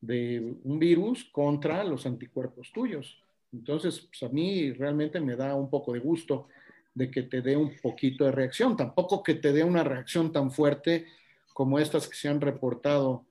de 0.02 0.58
un 0.64 0.80
virus 0.80 1.26
contra 1.26 1.84
los 1.84 2.08
anticuerpos 2.08 2.72
tuyos. 2.74 3.22
Entonces, 3.54 4.00
pues 4.00 4.24
a 4.24 4.34
mí 4.34 4.72
realmente 4.72 5.20
me 5.20 5.36
da 5.36 5.54
un 5.54 5.70
poco 5.70 5.94
de 5.94 6.00
gusto 6.00 6.48
de 6.96 7.12
que 7.12 7.22
te 7.22 7.44
dé 7.44 7.56
un 7.56 7.76
poquito 7.80 8.26
de 8.26 8.32
reacción, 8.32 8.76
tampoco 8.76 9.22
que 9.22 9.36
te 9.36 9.54
dé 9.54 9.64
una 9.64 9.84
reacción 9.84 10.32
tan 10.32 10.50
fuerte 10.50 11.06
como 11.54 11.78
estas 11.78 12.08
que 12.08 12.16
se 12.16 12.28
han 12.28 12.42
reportado 12.42 13.28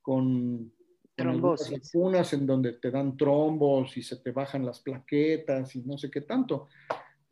con, 0.00 0.72
Trombosis. 1.16 1.90
vacunas 1.92 2.32
en 2.34 2.46
donde 2.46 2.72
te 2.74 2.90
dan 2.90 3.16
trombos 3.16 3.96
y 3.96 4.02
se 4.02 4.16
te 4.16 4.30
bajan 4.32 4.64
las 4.66 4.80
plaquetas 4.80 5.74
y 5.74 5.80
no 5.82 5.96
sé 5.96 6.10
qué 6.10 6.20
tanto. 6.20 6.68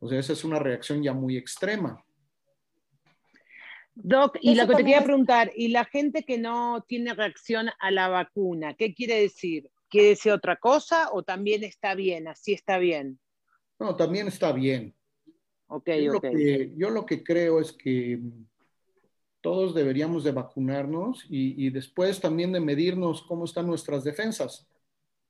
O 0.00 0.08
sea, 0.08 0.18
esa 0.18 0.32
es 0.32 0.42
una 0.44 0.58
reacción 0.58 1.02
ya 1.02 1.12
muy 1.12 1.36
extrema. 1.36 2.02
Doc, 3.94 4.38
y 4.40 4.52
Eso 4.52 4.62
lo 4.62 4.68
que 4.68 4.74
te 4.76 4.82
quería 4.82 4.98
es- 4.98 5.04
preguntar, 5.04 5.52
¿y 5.54 5.68
la 5.68 5.84
gente 5.84 6.24
que 6.24 6.38
no 6.38 6.84
tiene 6.88 7.14
reacción 7.14 7.68
a 7.78 7.90
la 7.90 8.08
vacuna, 8.08 8.74
qué 8.74 8.92
quiere 8.94 9.20
decir? 9.20 9.70
¿Quiere 9.88 10.08
decir 10.08 10.32
otra 10.32 10.56
cosa 10.56 11.10
o 11.12 11.22
también 11.22 11.62
está 11.62 11.94
bien? 11.94 12.26
Así 12.26 12.52
está 12.52 12.78
bien. 12.78 13.20
No, 13.78 13.94
también 13.94 14.26
está 14.26 14.50
bien. 14.52 14.94
Ok, 15.68 15.88
Yo 15.90 16.12
lo, 16.12 16.18
ok. 16.18 16.22
que, 16.22 16.72
yo 16.76 16.90
lo 16.90 17.06
que 17.06 17.22
creo 17.22 17.60
es 17.60 17.72
que 17.72 18.16
mm, 18.16 18.46
todos 19.44 19.74
deberíamos 19.74 20.24
de 20.24 20.32
vacunarnos 20.32 21.26
y, 21.28 21.68
después 21.68 22.18
también 22.18 22.50
de 22.50 22.60
medirnos 22.60 23.20
cómo 23.20 23.44
están 23.44 23.66
nuestras 23.66 24.02
defensas. 24.02 24.66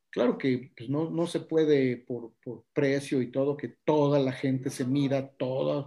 Claro 0.08 0.38
que 0.38 0.70
pues, 0.76 0.88
no, 0.88 1.10
no 1.10 1.26
se 1.26 1.40
puede 1.40 1.96
por, 1.96 2.32
por 2.34 2.62
precio 2.72 3.20
y 3.20 3.32
todo 3.32 3.56
que 3.56 3.74
toda 3.84 4.20
la 4.20 4.30
gente 4.30 4.70
se 4.70 4.84
mida, 4.84 5.30
todas 5.30 5.86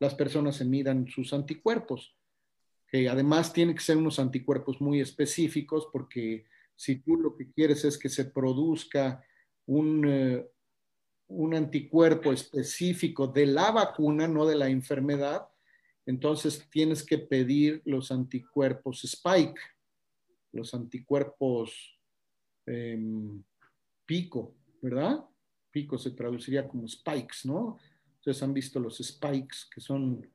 las 0.00 0.16
personas 0.16 0.56
se 0.56 0.64
midan 0.64 1.06
sus 1.06 1.32
anticuerpos, 1.32 2.16
que 2.88 3.08
además 3.08 3.52
tienen 3.52 3.76
que 3.76 3.82
ser 3.82 3.96
unos 3.96 4.18
anticuerpos 4.18 4.80
muy 4.80 5.00
específicos 5.00 5.88
porque 5.92 6.46
si 6.74 6.96
tú 6.96 7.16
lo 7.16 7.36
que 7.36 7.52
quieres 7.52 7.84
es 7.84 7.96
que 7.96 8.08
se 8.08 8.24
produzca 8.24 9.22
un, 9.66 10.04
eh, 10.04 10.44
un 11.28 11.54
anticuerpo 11.54 12.32
específico 12.32 13.28
de 13.28 13.46
la 13.46 13.70
vacuna, 13.70 14.26
no 14.26 14.46
de 14.46 14.56
la 14.56 14.68
enfermedad, 14.68 15.46
entonces 16.08 16.66
tienes 16.70 17.04
que 17.04 17.18
pedir 17.18 17.82
los 17.84 18.10
anticuerpos 18.10 19.04
Spike, 19.04 19.60
los 20.52 20.72
anticuerpos 20.72 22.00
em, 22.64 23.42
pico, 24.06 24.54
¿verdad? 24.80 25.22
Pico 25.70 25.98
se 25.98 26.12
traduciría 26.12 26.66
como 26.66 26.88
spikes, 26.88 27.40
¿no? 27.44 27.76
Ustedes 28.16 28.42
han 28.42 28.54
visto 28.54 28.80
los 28.80 28.96
spikes, 28.96 29.58
que 29.70 29.82
son 29.82 30.26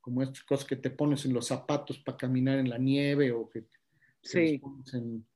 como 0.00 0.22
estas 0.22 0.42
cosas 0.42 0.66
que 0.66 0.76
te 0.76 0.88
pones 0.88 1.26
en 1.26 1.34
los 1.34 1.48
zapatos 1.48 1.98
para 1.98 2.16
caminar 2.16 2.58
en 2.58 2.70
la 2.70 2.78
nieve 2.78 3.30
o 3.30 3.50
que 3.50 3.66
Sí. 4.22 4.52
los 4.52 4.60
pones 4.62 4.94
en, 4.94 5.26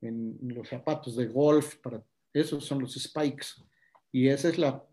en 0.00 0.38
los 0.42 0.68
zapatos 0.68 1.14
de 1.14 1.26
golf, 1.28 1.76
para, 1.76 2.04
esos 2.32 2.64
son 2.64 2.80
los 2.80 2.94
spikes. 2.94 3.46
Y 4.10 4.26
esa 4.26 4.48
es 4.48 4.58
la, 4.58 4.84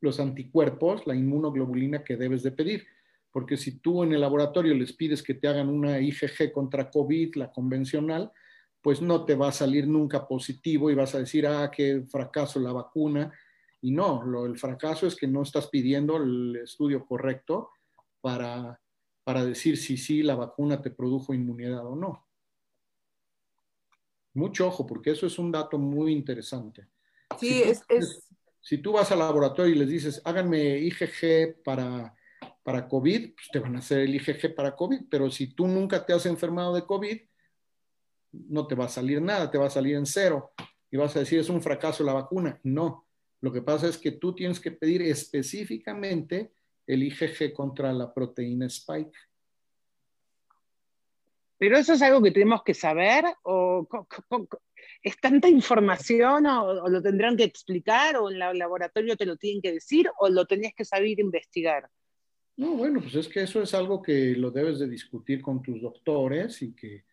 los 0.00 0.18
anticuerpos, 0.18 1.06
la 1.06 1.14
inmunoglobulina 1.14 2.02
que 2.02 2.16
debes 2.16 2.42
de 2.42 2.52
pedir. 2.52 2.86
Porque 3.36 3.58
si 3.58 3.80
tú 3.80 4.02
en 4.02 4.14
el 4.14 4.22
laboratorio 4.22 4.74
les 4.74 4.94
pides 4.94 5.22
que 5.22 5.34
te 5.34 5.46
hagan 5.46 5.68
una 5.68 6.00
IgG 6.00 6.50
contra 6.52 6.88
COVID, 6.90 7.34
la 7.34 7.52
convencional, 7.52 8.32
pues 8.80 9.02
no 9.02 9.26
te 9.26 9.34
va 9.34 9.48
a 9.48 9.52
salir 9.52 9.86
nunca 9.86 10.26
positivo 10.26 10.90
y 10.90 10.94
vas 10.94 11.14
a 11.14 11.18
decir, 11.18 11.46
ah, 11.46 11.70
qué 11.70 12.02
fracaso 12.08 12.58
la 12.60 12.72
vacuna. 12.72 13.30
Y 13.82 13.90
no, 13.90 14.22
lo, 14.24 14.46
el 14.46 14.58
fracaso 14.58 15.06
es 15.06 15.14
que 15.14 15.26
no 15.26 15.42
estás 15.42 15.66
pidiendo 15.66 16.16
el 16.16 16.56
estudio 16.64 17.04
correcto 17.04 17.72
para, 18.22 18.80
para 19.22 19.44
decir 19.44 19.76
si 19.76 19.98
sí 19.98 20.22
la 20.22 20.34
vacuna 20.34 20.80
te 20.80 20.90
produjo 20.90 21.34
inmunidad 21.34 21.86
o 21.86 21.94
no. 21.94 22.26
Mucho 24.32 24.68
ojo, 24.68 24.86
porque 24.86 25.10
eso 25.10 25.26
es 25.26 25.38
un 25.38 25.52
dato 25.52 25.76
muy 25.76 26.10
interesante. 26.10 26.88
Sí, 27.38 27.48
Si 27.48 27.62
tú 27.62 27.70
es, 27.70 27.84
es, 27.90 28.28
si 28.62 28.78
tú 28.78 28.92
vas 28.92 29.12
al 29.12 29.18
laboratorio 29.18 29.74
y 29.74 29.78
les 29.78 29.88
dices, 29.90 30.22
háganme 30.24 30.78
IgG 30.78 31.62
para, 31.62 32.16
para 32.66 32.88
COVID, 32.88 33.34
pues 33.34 33.48
te 33.52 33.60
van 33.60 33.76
a 33.76 33.78
hacer 33.78 34.00
el 34.00 34.16
IgG 34.16 34.52
para 34.52 34.74
COVID, 34.74 35.02
pero 35.08 35.30
si 35.30 35.54
tú 35.54 35.68
nunca 35.68 36.04
te 36.04 36.12
has 36.12 36.26
enfermado 36.26 36.74
de 36.74 36.84
COVID, 36.84 37.16
no 38.32 38.66
te 38.66 38.74
va 38.74 38.86
a 38.86 38.88
salir 38.88 39.22
nada, 39.22 39.48
te 39.48 39.56
va 39.56 39.66
a 39.66 39.70
salir 39.70 39.94
en 39.94 40.04
cero 40.04 40.50
y 40.90 40.96
vas 40.96 41.14
a 41.14 41.20
decir, 41.20 41.38
es 41.38 41.48
un 41.48 41.62
fracaso 41.62 42.02
la 42.02 42.12
vacuna. 42.12 42.58
No, 42.64 43.06
lo 43.40 43.52
que 43.52 43.62
pasa 43.62 43.86
es 43.86 43.96
que 43.96 44.10
tú 44.10 44.34
tienes 44.34 44.58
que 44.58 44.72
pedir 44.72 45.00
específicamente 45.02 46.54
el 46.88 47.04
IgG 47.04 47.52
contra 47.52 47.92
la 47.92 48.12
proteína 48.12 48.66
Spike. 48.66 49.16
¿Pero 51.58 51.78
eso 51.78 51.92
es 51.92 52.02
algo 52.02 52.20
que 52.20 52.32
tenemos 52.32 52.64
que 52.64 52.74
saber? 52.74 53.26
¿O 53.44 53.86
es 55.04 55.16
tanta 55.20 55.48
información 55.48 56.46
o, 56.46 56.64
o 56.64 56.88
lo 56.88 57.00
tendrán 57.00 57.36
que 57.36 57.44
explicar 57.44 58.16
o 58.16 58.28
en 58.28 58.42
el 58.42 58.58
laboratorio 58.58 59.16
te 59.16 59.24
lo 59.24 59.36
tienen 59.36 59.62
que 59.62 59.70
decir 59.70 60.10
o 60.18 60.28
lo 60.28 60.46
tenés 60.46 60.74
que 60.74 60.84
saber 60.84 61.20
investigar? 61.20 61.88
No, 62.56 62.74
bueno, 62.74 63.00
pues 63.00 63.14
es 63.14 63.28
que 63.28 63.42
eso 63.42 63.62
es 63.62 63.74
algo 63.74 64.02
que 64.02 64.34
lo 64.34 64.50
debes 64.50 64.78
de 64.78 64.88
discutir 64.88 65.42
con 65.42 65.62
tus 65.62 65.80
doctores 65.82 66.62
y 66.62 66.74
que 66.74 67.04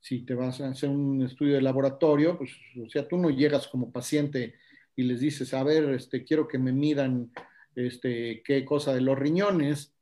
si 0.00 0.24
te 0.24 0.34
vas 0.34 0.60
a 0.60 0.68
hacer 0.68 0.88
un 0.88 1.22
estudio 1.22 1.54
de 1.54 1.62
laboratorio, 1.62 2.38
pues, 2.38 2.52
o 2.82 2.88
sea, 2.88 3.06
tú 3.06 3.18
no 3.18 3.30
llegas 3.30 3.68
como 3.68 3.92
paciente 3.92 4.54
y 4.96 5.02
les 5.02 5.20
dices, 5.20 5.52
a 5.52 5.62
ver, 5.62 5.90
este, 5.90 6.24
quiero 6.24 6.48
que 6.48 6.58
me 6.58 6.72
midan, 6.72 7.30
este, 7.74 8.42
qué 8.44 8.64
cosa 8.64 8.94
de 8.94 9.00
los 9.00 9.18
riñones, 9.18 9.94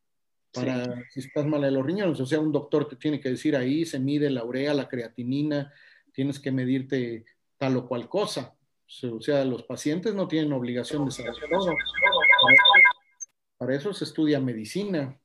para 0.52 1.02
si 1.10 1.20
estás 1.20 1.46
mal 1.46 1.62
de 1.62 1.70
los 1.70 1.84
riñones. 1.84 2.18
O 2.20 2.26
sea, 2.26 2.40
un 2.40 2.52
doctor 2.52 2.88
te 2.88 2.96
tiene 2.96 3.20
que 3.20 3.30
decir 3.30 3.56
ahí, 3.56 3.84
se 3.84 3.98
mide 3.98 4.30
la 4.30 4.44
urea, 4.44 4.72
la 4.72 4.88
creatinina, 4.88 5.72
tienes 6.12 6.40
que 6.40 6.50
medirte 6.50 7.24
tal 7.58 7.76
o 7.76 7.86
cual 7.86 8.08
cosa. 8.08 8.54
O 9.10 9.20
sea, 9.20 9.44
los 9.44 9.64
pacientes 9.64 10.14
no 10.14 10.28
tienen 10.28 10.52
obligación 10.52 11.04
de 11.04 11.10
saber 11.10 11.34
todo. 11.50 11.74
Para 13.58 13.74
eso, 13.74 13.92
se 13.94 14.04
estudia 14.04 14.40
medicina. 14.40 15.18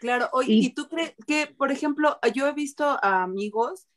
Claro, 0.00 0.28
oye, 0.32 0.52
Y- 0.52 0.66
¿y 0.66 0.70
tú 0.74 0.88
crees 0.88 1.14
que, 1.26 1.46
por 1.46 1.72
ejemplo, 1.72 2.18
yo 2.34 2.46
he 2.46 2.52
visto 2.52 2.84
a 2.84 3.22
amigos 3.22 3.88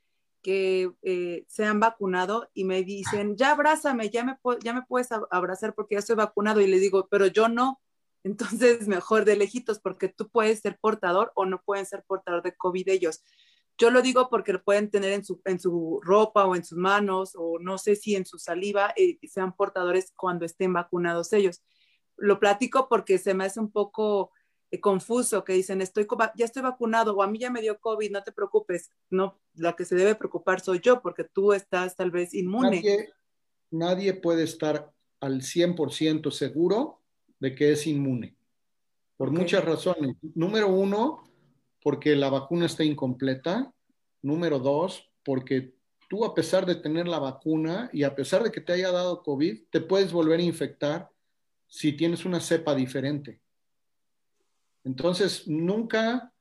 que 0.41 0.91
eh, 1.03 1.45
se 1.47 1.65
han 1.65 1.79
vacunado 1.79 2.49
y 2.55 2.63
me 2.63 2.83
dicen, 2.83 3.35
ya 3.37 3.51
abrázame, 3.51 4.09
ya 4.09 4.23
me, 4.23 4.37
ya 4.63 4.73
me 4.73 4.81
puedes 4.83 5.11
ab- 5.11 5.27
abrazar 5.29 5.75
porque 5.75 5.95
ya 5.95 5.99
estoy 5.99 6.15
vacunado 6.15 6.61
y 6.61 6.67
les 6.67 6.81
digo, 6.81 7.07
pero 7.11 7.27
yo 7.27 7.47
no. 7.47 7.79
Entonces, 8.23 8.87
mejor 8.87 9.25
de 9.25 9.35
lejitos 9.35 9.79
porque 9.79 10.07
tú 10.07 10.29
puedes 10.29 10.59
ser 10.61 10.77
portador 10.79 11.31
o 11.35 11.45
no 11.45 11.61
pueden 11.61 11.85
ser 11.85 12.03
portador 12.07 12.41
de 12.43 12.55
COVID 12.55 12.87
ellos. 12.89 13.23
Yo 13.77 13.89
lo 13.89 14.01
digo 14.01 14.29
porque 14.29 14.53
lo 14.53 14.63
pueden 14.63 14.89
tener 14.89 15.11
en 15.11 15.25
su, 15.25 15.41
en 15.45 15.59
su 15.59 15.99
ropa 16.03 16.45
o 16.45 16.55
en 16.55 16.63
sus 16.63 16.77
manos 16.77 17.33
o 17.35 17.59
no 17.59 17.77
sé 17.77 17.95
si 17.95 18.15
en 18.15 18.25
su 18.25 18.37
saliva 18.37 18.93
eh, 18.95 19.17
sean 19.27 19.55
portadores 19.55 20.13
cuando 20.15 20.45
estén 20.45 20.73
vacunados 20.73 21.33
ellos. 21.33 21.63
Lo 22.17 22.39
platico 22.39 22.87
porque 22.89 23.17
se 23.17 23.33
me 23.33 23.45
hace 23.45 23.59
un 23.59 23.71
poco 23.71 24.31
eh, 24.69 24.79
confuso 24.79 25.43
que 25.43 25.53
dicen, 25.53 25.81
estoy, 25.81 26.07
ya 26.35 26.45
estoy 26.45 26.61
vacunado 26.61 27.15
o 27.15 27.23
a 27.23 27.27
mí 27.27 27.39
ya 27.39 27.49
me 27.49 27.61
dio 27.61 27.79
COVID, 27.79 28.11
no 28.11 28.23
te 28.23 28.31
preocupes. 28.31 28.91
No, 29.09 29.39
la 29.55 29.75
que 29.75 29.85
se 29.85 29.95
debe 29.95 30.15
preocupar 30.15 30.61
soy 30.61 30.79
yo 30.79 31.01
porque 31.01 31.23
tú 31.23 31.53
estás 31.53 31.95
tal 31.95 32.11
vez 32.11 32.33
inmune. 32.33 32.77
Nadie, 32.77 33.09
nadie 33.71 34.13
puede 34.13 34.43
estar 34.43 34.91
al 35.19 35.41
100% 35.41 36.31
seguro 36.31 37.01
de 37.39 37.55
que 37.55 37.71
es 37.71 37.87
inmune, 37.87 38.35
por 39.17 39.31
muchas 39.31 39.65
razones. 39.65 40.15
Número 40.35 40.67
uno, 40.67 41.23
porque 41.81 42.15
la 42.15 42.29
vacuna 42.29 42.65
está 42.65 42.83
incompleta. 42.83 43.73
Número 44.21 44.59
dos, 44.59 45.09
porque 45.23 45.73
tú 46.07 46.25
a 46.25 46.33
pesar 46.33 46.65
de 46.65 46.75
tener 46.75 47.07
la 47.07 47.19
vacuna 47.19 47.89
y 47.93 48.03
a 48.03 48.15
pesar 48.15 48.43
de 48.43 48.51
que 48.51 48.61
te 48.61 48.73
haya 48.73 48.91
dado 48.91 49.23
COVID, 49.23 49.63
te 49.69 49.81
puedes 49.81 50.11
volver 50.11 50.39
a 50.39 50.43
infectar 50.43 51.09
si 51.67 51.93
tienes 51.93 52.25
una 52.25 52.39
cepa 52.39 52.75
diferente. 52.75 53.39
Entonces, 54.83 55.47
nunca 55.47 56.33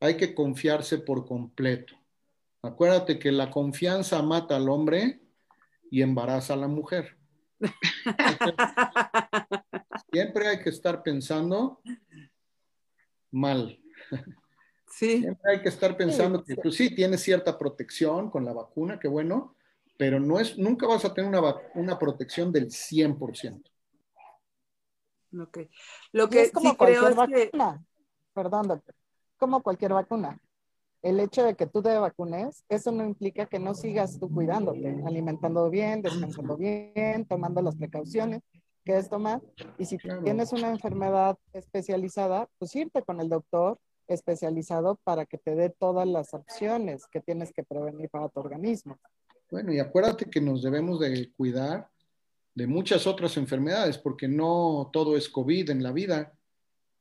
hay 0.00 0.16
que 0.16 0.34
confiarse 0.34 0.98
por 0.98 1.26
completo. 1.26 1.94
Acuérdate 2.62 3.18
que 3.18 3.30
la 3.30 3.50
confianza 3.50 4.22
mata 4.22 4.56
al 4.56 4.68
hombre 4.68 5.20
y 5.90 6.02
embaraza 6.02 6.54
a 6.54 6.56
la 6.56 6.68
mujer. 6.68 7.16
Siempre 10.12 10.48
hay 10.48 10.60
que 10.60 10.70
estar 10.70 11.02
pensando 11.02 11.80
mal. 13.30 13.78
Sí, 14.98 15.20
Siempre 15.20 15.52
hay 15.52 15.62
que 15.62 15.68
estar 15.68 15.96
pensando 15.96 16.44
que 16.44 16.56
pues 16.56 16.74
sí, 16.76 16.94
tienes 16.94 17.22
cierta 17.22 17.58
protección 17.58 18.30
con 18.30 18.44
la 18.44 18.52
vacuna, 18.52 18.98
qué 18.98 19.08
bueno, 19.08 19.54
pero 19.96 20.20
no 20.20 20.38
es, 20.40 20.58
nunca 20.58 20.86
vas 20.86 21.04
a 21.04 21.14
tener 21.14 21.28
una, 21.30 21.42
una 21.74 21.98
protección 21.98 22.52
del 22.52 22.70
100%. 22.70 23.70
ok. 25.40 25.58
Lo 26.12 26.24
Y 26.24 26.28
que 26.28 26.42
es 26.42 26.52
como 26.52 26.70
sí 26.70 26.76
creo 26.76 27.08
cualquier 27.08 27.12
es 27.12 27.22
que, 27.24 27.52
vacuna. 27.52 27.84
Perdón, 28.32 28.68
doctor. 28.68 28.94
Como 29.38 29.62
cualquier 29.62 29.92
vacuna. 29.92 30.40
El 31.02 31.20
hecho 31.20 31.44
de 31.44 31.54
que 31.54 31.66
tú 31.66 31.82
te 31.82 31.96
vacunes, 31.98 32.64
eso 32.68 32.90
no 32.92 33.04
implica 33.04 33.46
que 33.46 33.58
no 33.58 33.74
sigas 33.74 34.18
tú 34.18 34.30
cuidándote, 34.30 34.96
alimentando 35.06 35.70
bien, 35.70 36.02
descansando 36.02 36.56
bien, 36.56 37.26
tomando 37.26 37.62
las 37.62 37.76
precauciones 37.76 38.42
que 38.84 38.92
debes 38.92 39.08
tomar. 39.08 39.42
Y 39.78 39.86
si 39.86 39.98
Claro. 39.98 40.22
tienes 40.24 40.52
una 40.52 40.70
enfermedad 40.70 41.38
especializada, 41.52 42.48
pues 42.58 42.74
irte 42.76 43.02
con 43.02 43.20
el 43.20 43.28
doctor 43.28 43.78
especializado 44.08 44.98
para 45.04 45.26
que 45.26 45.38
te 45.38 45.54
dé 45.54 45.70
todas 45.70 46.06
las 46.06 46.34
opciones 46.34 47.06
que 47.06 47.20
tienes 47.20 47.52
que 47.52 47.64
prevenir 47.64 48.08
para 48.08 48.28
tu 48.28 48.40
organismo. 48.40 48.98
Bueno, 49.50 49.72
y 49.72 49.78
acuérdate 49.78 50.28
que 50.28 50.40
nos 50.40 50.62
debemos 50.62 51.00
de 51.00 51.32
cuidar 51.36 51.88
de 52.54 52.66
muchas 52.66 53.06
otras 53.06 53.36
enfermedades, 53.36 53.98
porque 53.98 54.26
no 54.26 54.90
todo 54.92 55.16
es 55.16 55.28
COVID 55.28 55.70
en 55.70 55.82
la 55.82 55.92
vida. 55.92 56.32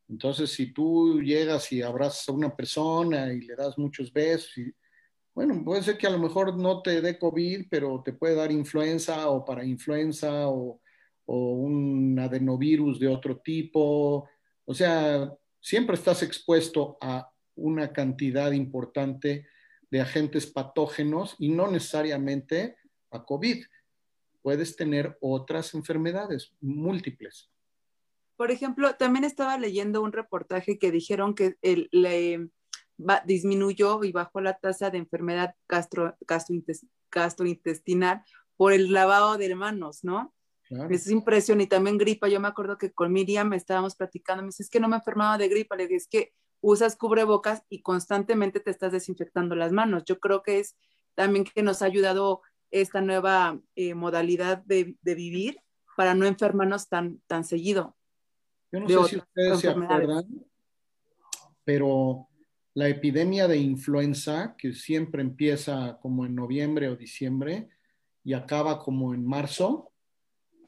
Entonces, 0.09 0.51
si 0.51 0.73
tú 0.73 1.21
llegas 1.21 1.71
y 1.71 1.81
abrazas 1.81 2.27
a 2.29 2.33
una 2.33 2.55
persona 2.55 3.33
y 3.33 3.41
le 3.41 3.55
das 3.55 3.77
muchos 3.77 4.11
besos, 4.11 4.57
y, 4.57 4.73
Bueno, 5.33 5.63
puede 5.63 5.81
ser 5.81 5.97
que 5.97 6.07
a 6.07 6.11
lo 6.11 6.19
mejor 6.19 6.57
no 6.57 6.81
te 6.81 7.01
dé 7.01 7.17
COVID, 7.17 7.67
pero 7.69 8.01
te 8.03 8.13
puede 8.13 8.35
dar 8.35 8.51
influenza 8.51 9.29
o 9.29 9.43
para 9.43 9.65
influenza 9.65 10.47
o, 10.49 10.81
o 11.25 11.51
un 11.53 12.19
adenovirus 12.19 12.99
de 12.99 13.07
otro 13.07 13.37
tipo. 13.39 14.27
O 14.65 14.73
sea, 14.73 15.33
siempre 15.65 15.95
estás 15.95 16.21
expuesto 16.21 16.95
a 17.01 17.31
una 17.55 17.91
cantidad 17.91 18.51
importante 18.51 19.47
de 19.89 19.99
agentes 19.99 20.45
patógenos 20.45 21.35
y 21.39 21.49
no 21.49 21.71
necesariamente 21.71 22.75
a 23.09 23.25
COVID. 23.25 23.65
Puedes 24.43 24.75
tener 24.75 25.17
otras 25.21 25.73
enfermedades 25.73 26.53
múltiples. 26.61 27.49
Por 28.37 28.51
ejemplo, 28.51 28.93
también 28.95 29.23
estaba 29.23 29.57
leyendo 29.57 30.03
un 30.03 30.11
reportaje 30.11 30.77
que 30.77 30.91
dijeron 30.91 31.33
que 31.33 31.55
el, 31.63 31.89
disminuyó 33.25 34.03
y 34.03 34.11
bajó 34.11 34.41
la 34.41 34.59
tasa 34.59 34.91
de 34.91 34.99
enfermedad 34.99 35.55
gastro, 35.67 36.15
gastrointestinal 37.09 38.23
por 38.55 38.71
el 38.71 38.91
lavado 38.91 39.39
de 39.39 39.55
manos, 39.55 40.03
¿no? 40.03 40.31
Claro. 40.67 40.93
Es 40.93 41.09
impresión 41.09 41.61
y 41.61 41.67
también 41.67 41.97
gripa. 41.97 42.27
Yo 42.27 42.39
me 42.39 42.47
acuerdo 42.47 42.77
que 42.77 42.91
con 42.91 43.13
Miriam 43.13 43.53
estábamos 43.53 43.95
platicando, 43.95 44.43
me 44.43 44.47
dice, 44.47 44.63
es 44.63 44.69
que 44.69 44.79
no 44.79 44.87
me 44.87 44.95
enfermaba 44.95 45.37
de 45.37 45.47
gripa, 45.47 45.75
le 45.75 45.83
dije, 45.83 45.95
es 45.95 46.07
que 46.07 46.33
usas 46.61 46.95
cubrebocas 46.95 47.63
y 47.69 47.81
constantemente 47.81 48.59
te 48.59 48.71
estás 48.71 48.91
desinfectando 48.91 49.55
las 49.55 49.71
manos. 49.71 50.03
Yo 50.05 50.19
creo 50.19 50.41
que 50.41 50.59
es 50.59 50.75
también 51.13 51.45
que 51.45 51.61
nos 51.61 51.81
ha 51.81 51.85
ayudado 51.85 52.41
esta 52.71 53.01
nueva 53.01 53.59
eh, 53.75 53.93
modalidad 53.93 54.57
de, 54.65 54.97
de, 55.01 55.15
vivir 55.15 55.59
para 55.95 56.15
no 56.15 56.25
enfermarnos 56.25 56.89
tan, 56.89 57.21
tan 57.27 57.43
seguido. 57.43 57.95
Yo 58.71 58.79
no 58.79 58.87
sé 58.87 59.09
si 59.09 59.17
ustedes 59.17 59.59
se 59.59 59.69
acuerdan, 59.69 60.25
pero 61.63 62.27
la 62.73 62.89
epidemia 62.89 63.47
de 63.47 63.57
influenza, 63.57 64.55
que 64.57 64.73
siempre 64.73 65.21
empieza 65.21 65.97
como 66.01 66.25
en 66.25 66.35
noviembre 66.35 66.89
o 66.89 66.95
diciembre 66.95 67.69
y 68.23 68.33
acaba 68.33 68.79
como 68.79 69.13
en 69.13 69.25
marzo, 69.25 69.91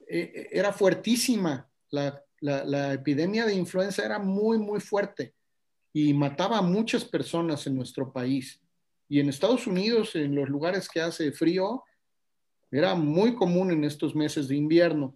eh, 0.09 0.49
era 0.51 0.73
fuertísima. 0.73 1.69
La, 1.89 2.21
la, 2.39 2.65
la, 2.65 2.93
epidemia 2.93 3.45
de 3.45 3.55
influenza 3.55 4.05
era 4.05 4.19
muy, 4.19 4.57
muy 4.57 4.79
fuerte 4.79 5.33
y 5.93 6.13
mataba 6.13 6.59
a 6.59 6.61
muchas 6.61 7.05
personas 7.05 7.65
en 7.67 7.75
nuestro 7.75 8.11
país. 8.11 8.61
Y 9.09 9.19
en 9.19 9.29
Estados 9.29 9.67
Unidos, 9.67 10.15
en 10.15 10.35
los 10.35 10.49
lugares 10.49 10.89
que 10.89 11.01
hace 11.01 11.31
frío, 11.31 11.83
era 12.69 12.95
muy 12.95 13.35
común 13.35 13.71
en 13.71 13.83
estos 13.83 14.15
meses 14.15 14.47
de 14.47 14.55
invierno. 14.55 15.15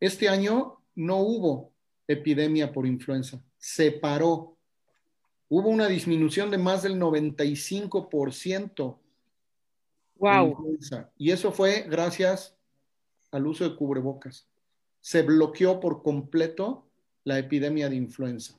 Este 0.00 0.28
año 0.28 0.80
no 0.94 1.18
hubo 1.18 1.72
epidemia 2.06 2.72
por 2.72 2.86
influenza, 2.86 3.42
se 3.58 3.92
paró. 3.92 4.56
Hubo 5.48 5.68
una 5.68 5.88
disminución 5.88 6.50
de 6.50 6.58
más 6.58 6.82
del 6.82 6.98
95%. 6.98 8.98
Wow. 10.16 10.78
Y 11.18 11.30
eso 11.30 11.52
fue 11.52 11.86
gracias 11.88 12.56
al 13.34 13.48
uso 13.48 13.68
de 13.68 13.74
cubrebocas. 13.74 14.46
Se 15.00 15.22
bloqueó 15.22 15.80
por 15.80 16.04
completo 16.04 16.86
la 17.24 17.36
epidemia 17.36 17.88
de 17.88 17.96
influenza. 17.96 18.56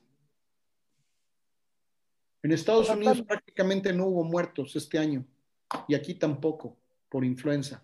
En 2.42 2.52
Estados 2.52 2.90
Unidos 2.90 3.22
prácticamente 3.22 3.92
no 3.94 4.06
hubo 4.06 4.22
muertos 4.22 4.76
este 4.76 4.98
año 4.98 5.24
y 5.88 5.94
aquí 5.94 6.14
tampoco 6.14 6.76
por 7.08 7.24
influenza. 7.24 7.82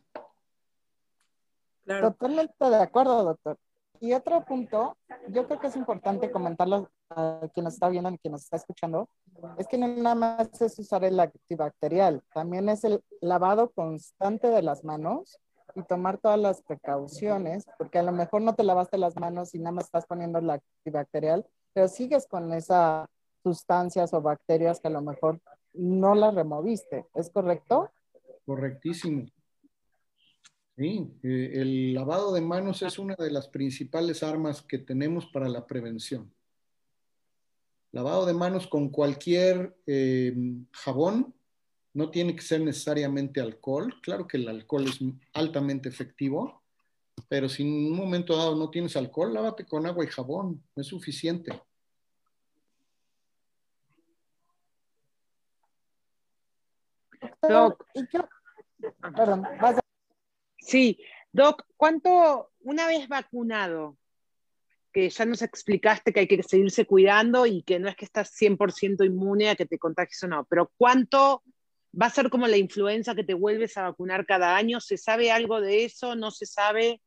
Claro. 1.84 2.12
Totalmente 2.12 2.64
de 2.68 2.76
acuerdo, 2.76 3.24
doctor. 3.24 3.58
Y 3.98 4.12
otro 4.12 4.44
punto, 4.44 4.98
yo 5.28 5.46
creo 5.46 5.60
que 5.60 5.68
es 5.68 5.76
importante 5.76 6.30
comentarlo 6.30 6.90
a 7.08 7.48
quien 7.54 7.64
nos 7.64 7.74
está 7.74 7.88
viendo 7.88 8.10
y 8.10 8.18
quien 8.18 8.32
nos 8.32 8.42
está 8.42 8.56
escuchando, 8.56 9.08
es 9.56 9.66
que 9.66 9.78
no 9.78 9.88
nada 9.88 10.14
más 10.14 10.60
es 10.60 10.78
usar 10.78 11.04
el 11.04 11.18
antibacterial, 11.18 12.22
también 12.34 12.68
es 12.68 12.84
el 12.84 13.02
lavado 13.20 13.70
constante 13.70 14.48
de 14.48 14.62
las 14.62 14.84
manos 14.84 15.38
y 15.74 15.82
tomar 15.82 16.18
todas 16.18 16.38
las 16.38 16.62
precauciones, 16.62 17.66
porque 17.78 17.98
a 17.98 18.02
lo 18.02 18.12
mejor 18.12 18.42
no 18.42 18.54
te 18.54 18.64
lavaste 18.64 18.98
las 18.98 19.16
manos 19.16 19.54
y 19.54 19.58
nada 19.58 19.72
más 19.72 19.84
estás 19.86 20.06
poniendo 20.06 20.38
el 20.38 20.50
antibacterial, 20.50 21.46
pero 21.72 21.88
sigues 21.88 22.26
con 22.26 22.52
esas 22.52 23.08
sustancias 23.42 24.12
o 24.14 24.22
bacterias 24.22 24.80
que 24.80 24.88
a 24.88 24.92
lo 24.92 25.02
mejor 25.02 25.40
no 25.72 26.14
las 26.14 26.34
removiste, 26.34 27.06
¿es 27.14 27.30
correcto? 27.30 27.90
Correctísimo. 28.44 29.26
Sí, 30.76 31.12
eh, 31.22 31.50
el 31.54 31.94
lavado 31.94 32.32
de 32.32 32.40
manos 32.40 32.82
es 32.82 32.98
una 32.98 33.14
de 33.14 33.30
las 33.30 33.48
principales 33.48 34.22
armas 34.22 34.62
que 34.62 34.78
tenemos 34.78 35.26
para 35.26 35.48
la 35.48 35.66
prevención. 35.66 36.32
Lavado 37.92 38.24
de 38.24 38.32
manos 38.32 38.66
con 38.66 38.88
cualquier 38.88 39.76
eh, 39.86 40.34
jabón, 40.72 41.34
no 41.94 42.10
tiene 42.10 42.34
que 42.34 42.42
ser 42.42 42.60
necesariamente 42.60 43.40
alcohol. 43.40 43.94
Claro 44.02 44.26
que 44.26 44.38
el 44.38 44.48
alcohol 44.48 44.86
es 44.86 44.98
altamente 45.34 45.88
efectivo, 45.88 46.62
pero 47.28 47.48
si 47.48 47.62
en 47.62 47.92
un 47.92 47.96
momento 47.96 48.36
dado 48.36 48.56
no 48.56 48.70
tienes 48.70 48.96
alcohol, 48.96 49.34
lávate 49.34 49.64
con 49.66 49.86
agua 49.86 50.04
y 50.04 50.08
jabón, 50.08 50.62
es 50.76 50.86
suficiente. 50.86 51.60
Doc. 57.48 57.84
Perdón, 59.16 59.42
vas 59.60 59.78
a... 59.78 59.80
Sí, 60.58 60.98
Doc, 61.32 61.64
¿cuánto, 61.76 62.52
una 62.60 62.86
vez 62.86 63.08
vacunado, 63.08 63.96
que 64.92 65.08
ya 65.08 65.24
nos 65.24 65.42
explicaste 65.42 66.12
que 66.12 66.20
hay 66.20 66.28
que 66.28 66.42
seguirse 66.42 66.86
cuidando 66.86 67.46
y 67.46 67.62
que 67.62 67.78
no 67.78 67.88
es 67.88 67.96
que 67.96 68.04
estás 68.04 68.30
100% 68.38 69.04
inmune 69.04 69.48
a 69.48 69.56
que 69.56 69.66
te 69.66 69.78
contagies 69.78 70.22
o 70.24 70.28
no, 70.28 70.44
pero 70.44 70.70
¿cuánto 70.76 71.42
va 72.00 72.06
a 72.06 72.10
ser 72.10 72.30
como 72.30 72.46
la 72.46 72.56
influenza 72.56 73.14
que 73.14 73.24
te 73.24 73.34
vuelves 73.34 73.76
a 73.76 73.82
vacunar 73.82 74.26
cada 74.26 74.56
año? 74.56 74.80
¿Se 74.80 74.96
sabe 74.96 75.30
algo 75.30 75.60
de 75.60 75.84
eso? 75.84 76.14
¿No 76.14 76.30
se 76.30 76.46
sabe? 76.46 77.00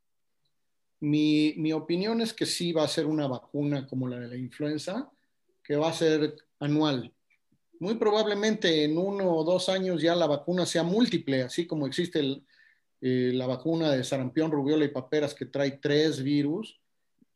Mi, 1.00 1.54
mi 1.58 1.74
opinión 1.74 2.22
es 2.22 2.34
que 2.34 2.46
sí 2.46 2.72
va 2.72 2.84
a 2.84 2.88
ser 2.88 3.06
una 3.06 3.28
vacuna 3.28 3.88
como 3.88 4.08
la 4.08 4.20
de 4.20 4.28
la 4.28 4.38
influenza, 4.38 5.12
que 5.64 5.76
va 5.76 5.90
a 5.90 5.94
ser 5.94 6.36
anual. 6.60 7.12
Muy 7.80 7.96
probablemente 7.96 8.84
en 8.84 8.98
uno 8.98 9.30
o 9.30 9.44
dos 9.44 9.68
años 9.70 10.02
ya 10.02 10.16
la 10.16 10.28
vacuna 10.28 10.66
sea 10.66 10.84
múltiple, 10.84 11.44
así 11.44 11.68
como 11.68 11.88
existe 11.88 12.20
el, 12.20 12.46
eh, 13.02 13.32
la 13.34 13.46
vacuna 13.46 13.92
de 13.92 14.04
sarampión, 14.04 14.52
rubiola 14.52 14.86
y 14.86 14.90
paperas 14.90 15.34
que 15.34 15.46
trae 15.46 15.72
tres 15.72 16.24
virus. 16.24 16.80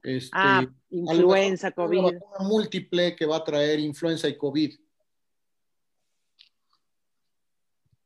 Este, 0.02 0.32
ah, 0.34 0.66
influenza, 0.90 1.72
COVID. 1.72 2.00
Una 2.00 2.12
vacuna 2.14 2.50
múltiple 2.50 3.16
que 3.16 3.26
va 3.26 3.38
a 3.38 3.44
traer 3.44 3.80
influenza 3.80 4.30
y 4.30 4.38
COVID. 4.38 4.74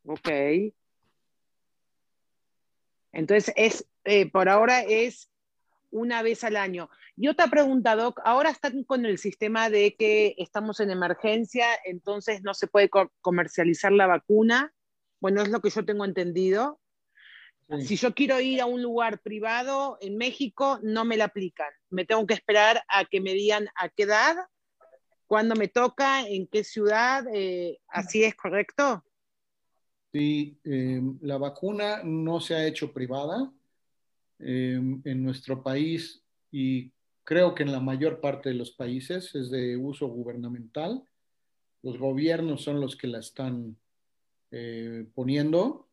Ok. 0.05 0.29
Entonces, 3.11 3.53
es, 3.55 3.87
eh, 4.03 4.29
por 4.29 4.49
ahora 4.49 4.81
es 4.81 5.29
una 5.91 6.21
vez 6.23 6.43
al 6.43 6.57
año. 6.57 6.89
Y 7.15 7.27
otra 7.27 7.47
pregunta, 7.47 7.95
Doc, 7.95 8.19
ahora 8.25 8.49
están 8.49 8.83
con 8.83 9.05
el 9.05 9.19
sistema 9.19 9.69
de 9.69 9.95
que 9.95 10.35
estamos 10.37 10.79
en 10.79 10.89
emergencia, 10.89 11.67
entonces 11.85 12.41
no 12.41 12.53
se 12.55 12.67
puede 12.67 12.89
co 12.89 13.11
comercializar 13.21 13.91
la 13.91 14.07
vacuna. 14.07 14.73
Bueno, 15.19 15.41
es 15.41 15.49
lo 15.49 15.61
que 15.61 15.69
yo 15.69 15.85
tengo 15.85 16.03
entendido. 16.03 16.81
Sí. 17.69 17.85
Si 17.85 17.95
yo 17.95 18.13
quiero 18.13 18.39
ir 18.41 18.59
a 18.61 18.65
un 18.65 18.81
lugar 18.81 19.19
privado 19.19 19.97
en 20.01 20.17
México, 20.17 20.79
no 20.81 21.05
me 21.05 21.15
la 21.15 21.25
aplican. 21.25 21.71
Me 21.89 22.05
tengo 22.05 22.25
que 22.25 22.33
esperar 22.33 22.83
a 22.89 23.05
que 23.05 23.21
me 23.21 23.33
digan 23.33 23.69
a 23.75 23.89
qué 23.89 24.03
edad, 24.03 24.35
cuándo 25.27 25.55
me 25.55 25.67
toca, 25.67 26.27
en 26.27 26.47
qué 26.47 26.63
ciudad. 26.63 27.23
Eh, 27.33 27.79
¿Así 27.87 28.23
es 28.23 28.35
correcto? 28.35 29.03
Sí, 30.13 30.57
eh, 30.63 31.01
la 31.21 31.37
vacuna 31.37 32.01
no 32.03 32.39
se 32.39 32.55
ha 32.55 32.65
hecho 32.65 32.93
privada. 32.93 33.51
Eh, 34.45 34.73
en 35.05 35.23
nuestro 35.23 35.63
país 35.63 36.21
y 36.51 36.91
creo 37.23 37.55
que 37.55 37.63
en 37.63 37.71
la 37.71 37.79
mayor 37.79 38.19
parte 38.19 38.49
de 38.49 38.55
los 38.55 38.71
países 38.71 39.33
es 39.35 39.49
de 39.49 39.77
uso 39.77 40.07
gubernamental. 40.07 41.01
Los 41.81 41.97
gobiernos 41.97 42.61
son 42.61 42.81
los 42.81 42.97
que 42.97 43.07
la 43.07 43.19
están 43.19 43.77
eh, 44.51 45.05
poniendo 45.15 45.87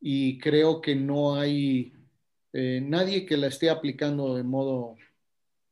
y 0.00 0.38
creo 0.38 0.80
que 0.80 0.96
no 0.96 1.36
hay 1.36 1.92
eh, 2.52 2.80
nadie 2.82 3.24
que 3.24 3.36
la 3.36 3.46
esté 3.46 3.70
aplicando 3.70 4.34
de 4.34 4.42
modo 4.42 4.96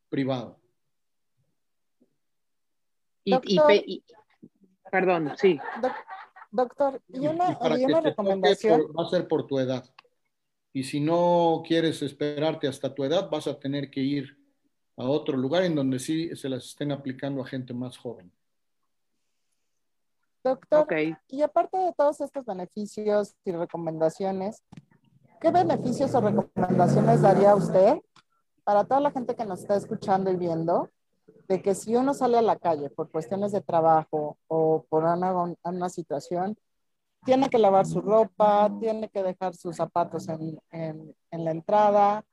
privado. 0.08 0.56
Y, 3.24 3.34
y, 3.34 3.60
y, 3.86 4.04
perdón, 4.88 5.32
sí. 5.36 5.58
Doctor, 5.82 6.04
y 7.08 7.26
una, 7.26 7.52
y 7.52 7.54
para 7.56 7.78
y 7.78 7.84
una 7.84 8.02
que 8.02 8.08
recomendación. 8.10 8.82
Por, 8.82 8.98
va 8.98 9.06
a 9.06 9.10
ser 9.10 9.28
por 9.28 9.46
tu 9.46 9.58
edad. 9.58 9.84
Y 10.72 10.84
si 10.84 11.00
no 11.00 11.62
quieres 11.66 12.02
esperarte 12.02 12.68
hasta 12.68 12.94
tu 12.94 13.04
edad, 13.04 13.28
vas 13.30 13.46
a 13.46 13.58
tener 13.58 13.90
que 13.90 14.00
ir 14.00 14.38
a 14.96 15.04
otro 15.04 15.36
lugar 15.36 15.64
en 15.64 15.74
donde 15.74 15.98
sí 15.98 16.34
se 16.36 16.48
las 16.48 16.64
estén 16.66 16.92
aplicando 16.92 17.42
a 17.42 17.46
gente 17.46 17.74
más 17.74 17.96
joven. 17.96 18.32
Doctor, 20.42 20.84
okay. 20.84 21.14
y 21.28 21.42
aparte 21.42 21.76
de 21.76 21.92
todos 21.92 22.20
estos 22.20 22.46
beneficios 22.46 23.36
y 23.44 23.52
recomendaciones, 23.52 24.62
¿qué 25.40 25.50
beneficios 25.50 26.14
o 26.14 26.20
recomendaciones 26.20 27.20
daría 27.20 27.54
usted 27.54 27.98
para 28.64 28.84
toda 28.84 29.00
la 29.00 29.10
gente 29.10 29.34
que 29.34 29.44
nos 29.44 29.60
está 29.60 29.76
escuchando 29.76 30.30
y 30.30 30.36
viendo 30.36 30.88
de 31.50 31.60
que 31.60 31.74
si 31.74 31.96
uno 31.96 32.14
sale 32.14 32.38
a 32.38 32.42
la 32.42 32.56
calle 32.56 32.90
por 32.90 33.10
cuestiones 33.10 33.50
de 33.50 33.60
trabajo 33.60 34.38
o 34.46 34.86
por 34.88 35.02
una, 35.02 35.56
una 35.64 35.88
situación, 35.88 36.56
tiene 37.24 37.50
que 37.50 37.58
lavar 37.58 37.86
su 37.86 38.00
ropa, 38.00 38.72
tiene 38.78 39.08
que 39.08 39.24
dejar 39.24 39.56
sus 39.56 39.74
zapatos 39.74 40.28
en, 40.28 40.60
en, 40.70 41.12
en, 41.32 41.44
la 41.44 41.50
entrada, 41.50 42.24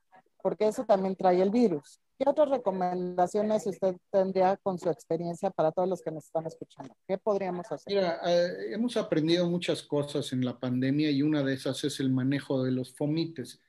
porque 0.44 0.68
eso 0.68 0.86
también 0.86 1.16
trae 1.16 1.42
el 1.42 1.50
virus. 1.50 2.00
¿Qué 2.20 2.30
otras 2.30 2.50
recomendaciones 2.50 3.66
usted 3.66 3.98
tendría 4.12 4.56
con 4.58 4.78
su 4.78 4.88
experiencia 4.88 5.50
para 5.50 5.72
todos 5.72 5.90
los 5.90 6.04
que 6.04 6.12
nos 6.12 6.26
están 6.26 6.46
escuchando? 6.46 6.94
¿Qué 7.08 7.18
podríamos 7.18 7.72
hacer? 7.72 7.92
Mira, 7.92 8.22
eh, 8.24 8.72
hemos 8.72 8.98
aprendido 8.98 9.50
muchas 9.50 9.82
cosas 9.82 10.32
en 10.32 10.46
la 10.46 10.60
pandemia 10.60 11.10
y 11.10 11.24
una 11.24 11.42
de 11.42 11.56
esas 11.56 11.84
es 11.84 12.00
el 12.00 12.12
manejo 12.12 12.64
de 12.64 12.70
los 12.72 12.96
fomites. 12.96 13.60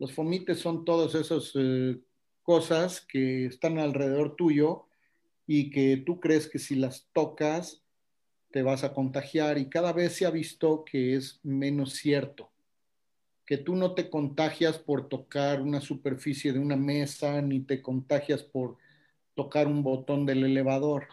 Los 0.00 0.12
fomites 0.12 0.58
son 0.58 0.84
todas 0.84 1.14
esas 1.14 1.52
eh, 1.54 1.96
cosas 2.44 3.00
que 3.00 3.46
están 3.46 3.78
alrededor 3.78 4.36
tuyo 4.36 4.86
y 5.46 5.70
que 5.70 5.96
tú 5.96 6.20
crees 6.20 6.48
que 6.48 6.58
si 6.58 6.76
las 6.76 7.08
tocas 7.12 7.82
te 8.52 8.62
vas 8.62 8.84
a 8.84 8.92
contagiar 8.92 9.58
y 9.58 9.68
cada 9.68 9.92
vez 9.92 10.14
se 10.14 10.26
ha 10.26 10.30
visto 10.30 10.84
que 10.84 11.16
es 11.16 11.40
menos 11.42 11.94
cierto, 11.94 12.50
que 13.44 13.58
tú 13.58 13.74
no 13.74 13.94
te 13.94 14.08
contagias 14.08 14.78
por 14.78 15.08
tocar 15.08 15.60
una 15.60 15.80
superficie 15.80 16.52
de 16.52 16.60
una 16.60 16.76
mesa 16.76 17.42
ni 17.42 17.60
te 17.60 17.82
contagias 17.82 18.42
por 18.42 18.76
tocar 19.34 19.66
un 19.66 19.82
botón 19.82 20.24
del 20.24 20.44
elevador. 20.44 21.08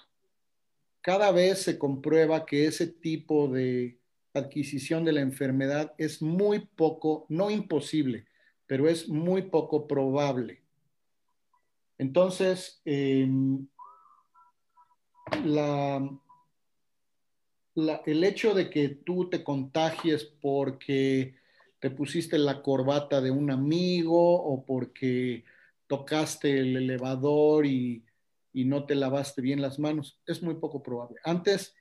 Cada 1.02 1.32
vez 1.32 1.64
se 1.64 1.80
comprueba 1.80 2.46
que 2.46 2.68
ese 2.68 2.88
tipo 2.88 3.48
de 3.48 3.98
adquisición 4.34 5.04
de 5.04 5.14
la 5.14 5.22
enfermedad 5.22 5.94
es 5.98 6.22
muy 6.22 6.60
poco, 6.60 7.26
no 7.28 7.50
imposible, 7.50 8.26
pero 8.68 8.88
es 8.88 9.10
muy 9.10 9.42
poco 9.44 9.88
probable. 9.88 10.62
Entonces, 12.02 12.82
la, 15.46 16.02
el 18.08 18.24
hecho 18.24 18.56
de 18.56 18.72
que 18.72 18.90
tú 18.90 19.30
te 19.30 19.44
contagies 19.44 20.24
porque 20.24 21.36
te 21.80 21.92
pusiste 21.92 22.40
la 22.40 22.64
corbata 22.64 23.22
de 23.22 23.30
un 23.30 23.52
amigo 23.52 24.34
o 24.34 24.66
porque 24.66 25.44
tocaste 25.86 26.58
el 26.58 26.76
elevador 26.76 27.68
y, 27.68 28.04
y 28.52 28.66
no 28.66 28.86
te 28.86 28.96
lavaste 28.96 29.44
bien 29.44 29.62
las 29.62 29.78
manos, 29.78 30.20
es 30.26 30.42
muy 30.42 30.56
poco 30.56 30.82
probable. 30.82 31.18
Antes, 31.24 31.76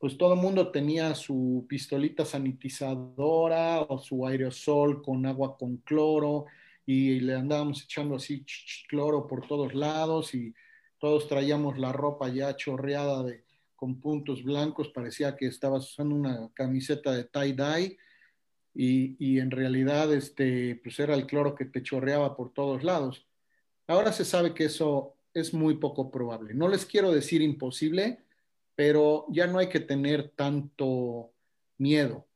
pues 0.00 0.18
todo 0.18 0.34
el 0.34 0.40
mundo 0.40 0.72
tenía 0.72 1.14
su 1.14 1.64
pistolita 1.68 2.24
sanitizadora 2.24 3.82
o 3.82 4.00
su 4.00 4.26
aerosol 4.26 5.00
con 5.00 5.26
agua 5.26 5.56
con 5.56 5.76
cloro 5.76 6.46
y 6.92 7.20
le 7.20 7.36
andábamos 7.36 7.84
echando 7.84 8.16
así 8.16 8.44
cloro 8.88 9.28
por 9.28 9.46
todos 9.46 9.74
lados 9.74 10.34
y 10.34 10.52
todos 10.98 11.28
traíamos 11.28 11.78
la 11.78 11.92
ropa 11.92 12.28
ya 12.28 12.56
chorreada 12.56 13.22
de, 13.22 13.44
con 13.76 14.00
puntos 14.00 14.42
blancos, 14.42 14.88
parecía 14.88 15.36
que 15.36 15.46
estabas 15.46 15.88
usando 15.88 16.16
una 16.16 16.50
camiseta 16.52 17.12
de 17.12 17.30
tie-dye 17.30 17.96
y, 18.74 19.14
y, 19.24 19.38
en 19.38 19.52
realidad 19.52 20.12
este, 20.12 20.80
pues 20.82 20.98
era 20.98 21.14
el 21.14 21.26
cloro 21.26 21.54
que 21.54 21.66
te 21.66 21.80
chorreaba 21.80 22.36
por 22.36 22.52
todos 22.52 22.82
lados. 22.82 23.24
Ahora 23.86 24.12
se 24.12 24.24
sabe 24.24 24.52
que 24.52 24.64
eso 24.64 25.14
es 25.32 25.54
muy 25.54 25.76
poco 25.76 26.10
probable. 26.10 26.54
No 26.54 26.66
les 26.66 26.86
quiero 26.86 27.12
decir 27.12 27.40
imposible, 27.40 28.24
pero 28.74 29.26
ya 29.28 29.46
no 29.46 29.60
hay 29.60 29.68
que 29.68 29.80
tener 29.80 30.30
tanto 30.30 31.30
miedo. 31.78 32.26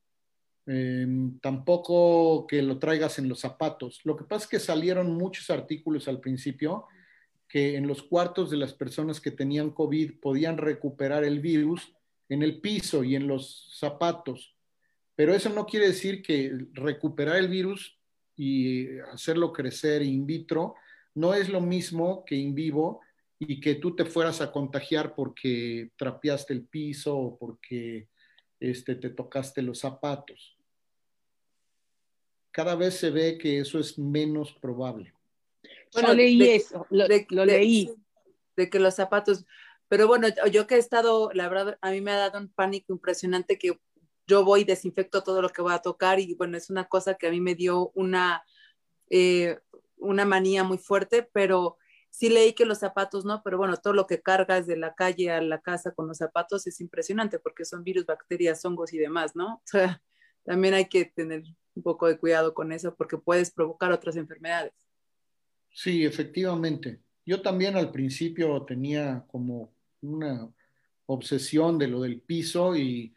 Eh, 0.67 1.07
tampoco 1.43 2.47
que 2.47 2.63
lo 2.63 2.79
traigas 2.79 3.19
en 3.19 3.29
los 3.29 3.41
zapatos. 3.41 4.01
Lo 4.05 4.17
que 4.17 4.25
pasa 4.25 4.45
es 4.45 4.51
que 4.51 4.59
salieron 4.59 5.15
muchos 5.15 5.51
artículos 5.51 6.09
al 6.09 6.21
principio 6.21 6.87
que 7.49 7.77
en 7.77 7.87
los 7.87 8.03
cuartos 8.03 8.51
de 8.51 8.57
las 8.57 8.73
personas 8.73 9.21
que 9.21 9.31
tenían 9.31 9.71
COVID 9.71 10.21
podían 10.21 10.57
recuperar 10.57 11.25
el 11.25 11.41
virus 11.41 11.95
en 12.29 12.43
el 12.43 12.61
piso 12.61 13.05
y 13.05 13.15
en 13.15 13.29
los 13.29 13.77
zapatos. 13.79 14.57
Pero 15.15 15.35
eso 15.35 15.51
no 15.51 15.67
quiere 15.67 15.89
decir 15.89 16.23
que 16.23 16.53
recuperar 16.73 17.37
el 17.37 17.49
virus 17.49 17.99
y 18.37 18.99
hacerlo 19.13 19.53
crecer 19.53 20.03
in 20.03 20.27
vitro 20.27 20.75
no 21.15 21.35
es 21.35 21.49
lo 21.49 21.61
mismo 21.61 22.25
que 22.25 22.35
in 22.35 22.55
vivo 22.55 23.01
y 23.39 23.61
que 23.61 23.77
tú 23.77 23.95
te 23.95 24.05
fueras 24.05 24.41
a 24.41 24.51
contagiar 24.51 25.15
porque 25.15 25.91
trapeaste 25.97 26.53
el 26.53 26.65
piso 26.67 27.17
o 27.17 27.39
porque 27.39 28.09
este, 28.59 28.97
te 28.97 29.11
tocaste 29.11 29.63
los 29.63 29.79
zapatos. 29.81 30.54
Cada 32.55 32.77
vez 32.77 32.95
se 32.95 33.11
ve 33.11 33.37
que 33.37 33.59
eso 33.59 33.81
es 33.81 33.99
menos 33.99 34.53
probable. 34.53 35.13
Bueno, 35.93 36.11
yo 36.11 36.15
leí 36.15 36.51
eso, 36.51 36.87
lo, 36.89 37.45
leí. 37.45 37.93
De 38.57 38.71
que 38.71 38.79
los 38.79 38.95
zapatos, 38.95 39.45
pero 39.89 40.07
bueno, 40.07 40.29
yo 40.53 40.69
que 40.69 40.77
he 40.77 40.79
estado, 40.79 41.33
la 41.33 41.49
verdad, 41.49 41.79
a 41.81 41.91
mí 41.91 42.01
me 42.01 42.13
ha 42.13 42.17
dado 42.17 42.39
un 42.39 42.49
pánico 42.49 42.93
impresionante 42.93 43.59
que 43.59 43.77
yo 44.29 44.45
voy 44.45 44.61
y 44.61 44.65
desinfecto 44.65 45.25
todo 45.25 45.43
lo 45.43 45.49
que 45.49 45.63
voy 45.63 45.73
a 45.73 45.81
tocar 45.81 46.21
y 46.21 46.33
bueno, 46.35 46.57
es 46.57 46.71
una 46.71 46.85
cosa 46.85 47.15
que 47.15 47.27
a 47.27 47.33
mí 47.33 47.41
me 47.41 47.57
dio 47.57 47.91
una, 47.97 48.45
eh, 49.11 49.59
una 49.97 50.25
manía 50.25 50.63
muy 50.63 50.79
fuerte, 50.79 51.29
pero 51.33 51.77
sí 52.09 52.29
leí 52.29 52.53
que 52.53 52.67
los 52.67 52.79
zapatos 52.79 53.25
no, 53.25 53.43
pero 53.43 53.59
bueno, 53.59 53.77
todo 53.79 53.95
lo 53.95 54.07
que 54.07 54.23
cargas 54.23 54.69
de 54.69 54.77
la 54.77 54.95
calle 54.95 55.33
a 55.33 55.41
la 55.41 55.61
casa 55.61 55.91
con 55.91 56.07
los 56.07 56.19
zapatos 56.19 56.69
es 56.69 56.81
impresionante 56.81 57.41
porque 57.41 57.65
son 57.65 57.83
virus, 57.83 58.07
bacterias, 58.07 58.65
hongos 58.65 58.93
y 58.93 58.99
demás, 58.99 59.35
¿no? 59.35 59.61
O 59.65 59.67
sea, 59.67 60.01
también 60.45 60.75
hay 60.75 60.87
que 60.87 61.07
tener 61.07 61.43
un 61.75 61.83
poco 61.83 62.07
de 62.07 62.19
cuidado 62.19 62.55
con 62.55 62.73
eso 62.73 62.95
porque 62.95 63.19
puedes 63.19 63.51
provocar 63.51 63.93
otras 63.93 64.17
enfermedades. 64.17 64.73
Sí, 65.73 66.05
efectivamente. 66.05 67.01
Yo 67.27 67.43
también 67.43 67.77
al 67.77 67.91
principio 67.91 68.63
tenía 68.63 69.25
como 69.29 69.75
una 70.03 70.49
obsesión 71.07 71.79
de 71.79 71.89
lo 71.89 72.03
del 72.03 72.21
piso 72.21 72.77
y 72.77 73.15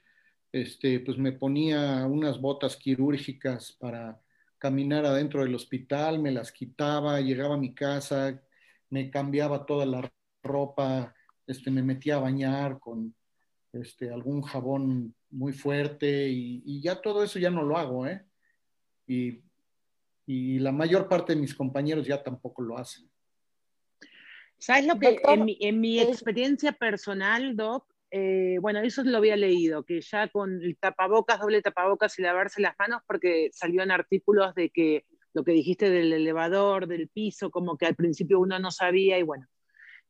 este, 0.52 1.00
pues 1.02 1.18
me 1.18 1.34
ponía 1.34 2.06
unas 2.08 2.40
botas 2.40 2.76
quirúrgicas 2.78 3.74
para 3.74 4.20
caminar 4.58 5.06
adentro 5.06 5.44
del 5.44 5.56
hospital, 5.56 6.20
me 6.20 6.32
las 6.32 6.52
quitaba, 6.52 7.22
llegaba 7.22 7.56
a 7.56 7.60
mi 7.60 7.74
casa, 7.74 8.42
me 8.90 9.12
cambiaba 9.12 9.66
toda 9.66 9.86
la 9.86 10.12
ropa, 10.42 11.14
este, 11.46 11.70
me 11.70 11.84
metía 11.84 12.16
a 12.16 12.22
bañar 12.22 12.80
con 12.80 13.14
este, 13.74 14.10
algún 14.10 14.42
jabón 14.42 15.14
muy 15.38 15.54
fuerte 15.54 16.28
y, 16.30 16.64
y 16.66 16.82
ya 16.82 17.02
todo 17.02 17.24
eso 17.24 17.40
ya 17.40 17.50
no 17.50 17.64
lo 17.64 17.78
hago, 17.78 18.08
¿eh? 18.08 18.26
Y 19.08 19.42
y 20.28 20.60
la 20.60 20.74
mayor 20.74 21.08
parte 21.08 21.34
de 21.34 21.40
mis 21.40 21.56
compañeros 21.56 22.06
ya 22.06 22.22
tampoco 22.22 22.62
lo 22.62 22.78
hacen. 22.78 23.10
¿Sabes 24.58 24.86
lo 24.86 25.00
que 25.00 25.22
en 25.24 25.80
mi, 25.80 26.00
experiencia 26.00 26.74
personal, 26.74 27.56
Doc? 27.56 27.86
Eh, 28.12 28.58
bueno, 28.60 28.80
eso 28.80 29.04
lo 29.04 29.18
había 29.18 29.38
leído, 29.38 29.84
que 29.84 30.02
ya 30.02 30.28
con 30.28 30.62
el 30.62 30.78
tapabocas, 30.78 31.40
doble 31.40 31.62
tapabocas 31.62 32.20
y 32.20 32.24
lavarse 32.24 32.62
las 32.62 32.76
manos, 32.78 33.02
porque 33.08 33.50
salieron 33.54 33.92
artículos 33.92 34.54
de 34.56 34.70
que 34.70 35.06
lo 35.34 35.44
que 35.44 35.52
dijiste 35.52 35.90
del 35.90 36.12
elevador, 36.12 36.88
del 36.88 37.08
piso, 37.08 37.50
como 37.50 37.78
que 37.78 37.86
al 37.86 37.96
principio 37.96 38.40
uno 38.40 38.60
no 38.60 38.72
sabía 38.72 39.18
y 39.18 39.24
bueno. 39.24 39.48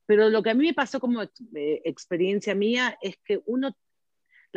Pero 0.05 0.29
lo 0.29 0.41
que 0.41 0.51
a 0.51 0.53
mí 0.55 0.65
me 0.65 0.73
pasó 0.73 0.99
como 0.99 1.21
eh, 1.21 1.81
experiencia 1.83 2.55
mía 2.55 2.97
es 3.01 3.17
que 3.23 3.41
uno, 3.45 3.75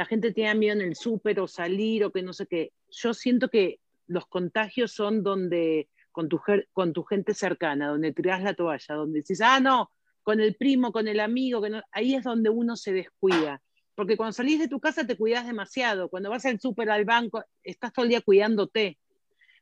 la 0.00 0.06
gente 0.06 0.32
tiene 0.32 0.54
miedo 0.54 0.76
en 0.76 0.80
el 0.80 0.96
súper 0.96 1.40
o 1.40 1.46
salir 1.46 2.04
o 2.04 2.10
que 2.10 2.22
no 2.22 2.32
sé 2.32 2.46
qué. 2.46 2.72
Yo 2.88 3.12
siento 3.12 3.50
que 3.50 3.80
los 4.06 4.26
contagios 4.28 4.92
son 4.92 5.22
donde 5.22 5.90
con 6.10 6.26
tu, 6.26 6.40
con 6.72 6.94
tu 6.94 7.04
gente 7.04 7.34
cercana, 7.34 7.88
donde 7.88 8.14
tiras 8.14 8.42
la 8.42 8.54
toalla, 8.54 8.94
donde 8.94 9.18
dices, 9.18 9.42
ah, 9.42 9.60
no, 9.60 9.90
con 10.22 10.40
el 10.40 10.54
primo, 10.54 10.90
con 10.90 11.06
el 11.06 11.20
amigo, 11.20 11.60
que 11.60 11.82
ahí 11.92 12.14
es 12.14 12.24
donde 12.24 12.48
uno 12.48 12.76
se 12.76 12.94
descuida. 12.94 13.60
Porque 13.94 14.16
cuando 14.16 14.32
salís 14.32 14.58
de 14.58 14.68
tu 14.68 14.80
casa 14.80 15.06
te 15.06 15.18
cuidas 15.18 15.46
demasiado, 15.46 16.08
cuando 16.08 16.30
vas 16.30 16.46
al 16.46 16.58
súper, 16.58 16.88
al 16.88 17.04
banco, 17.04 17.44
estás 17.62 17.92
todo 17.92 18.04
el 18.04 18.08
día 18.08 18.22
cuidándote. 18.22 18.96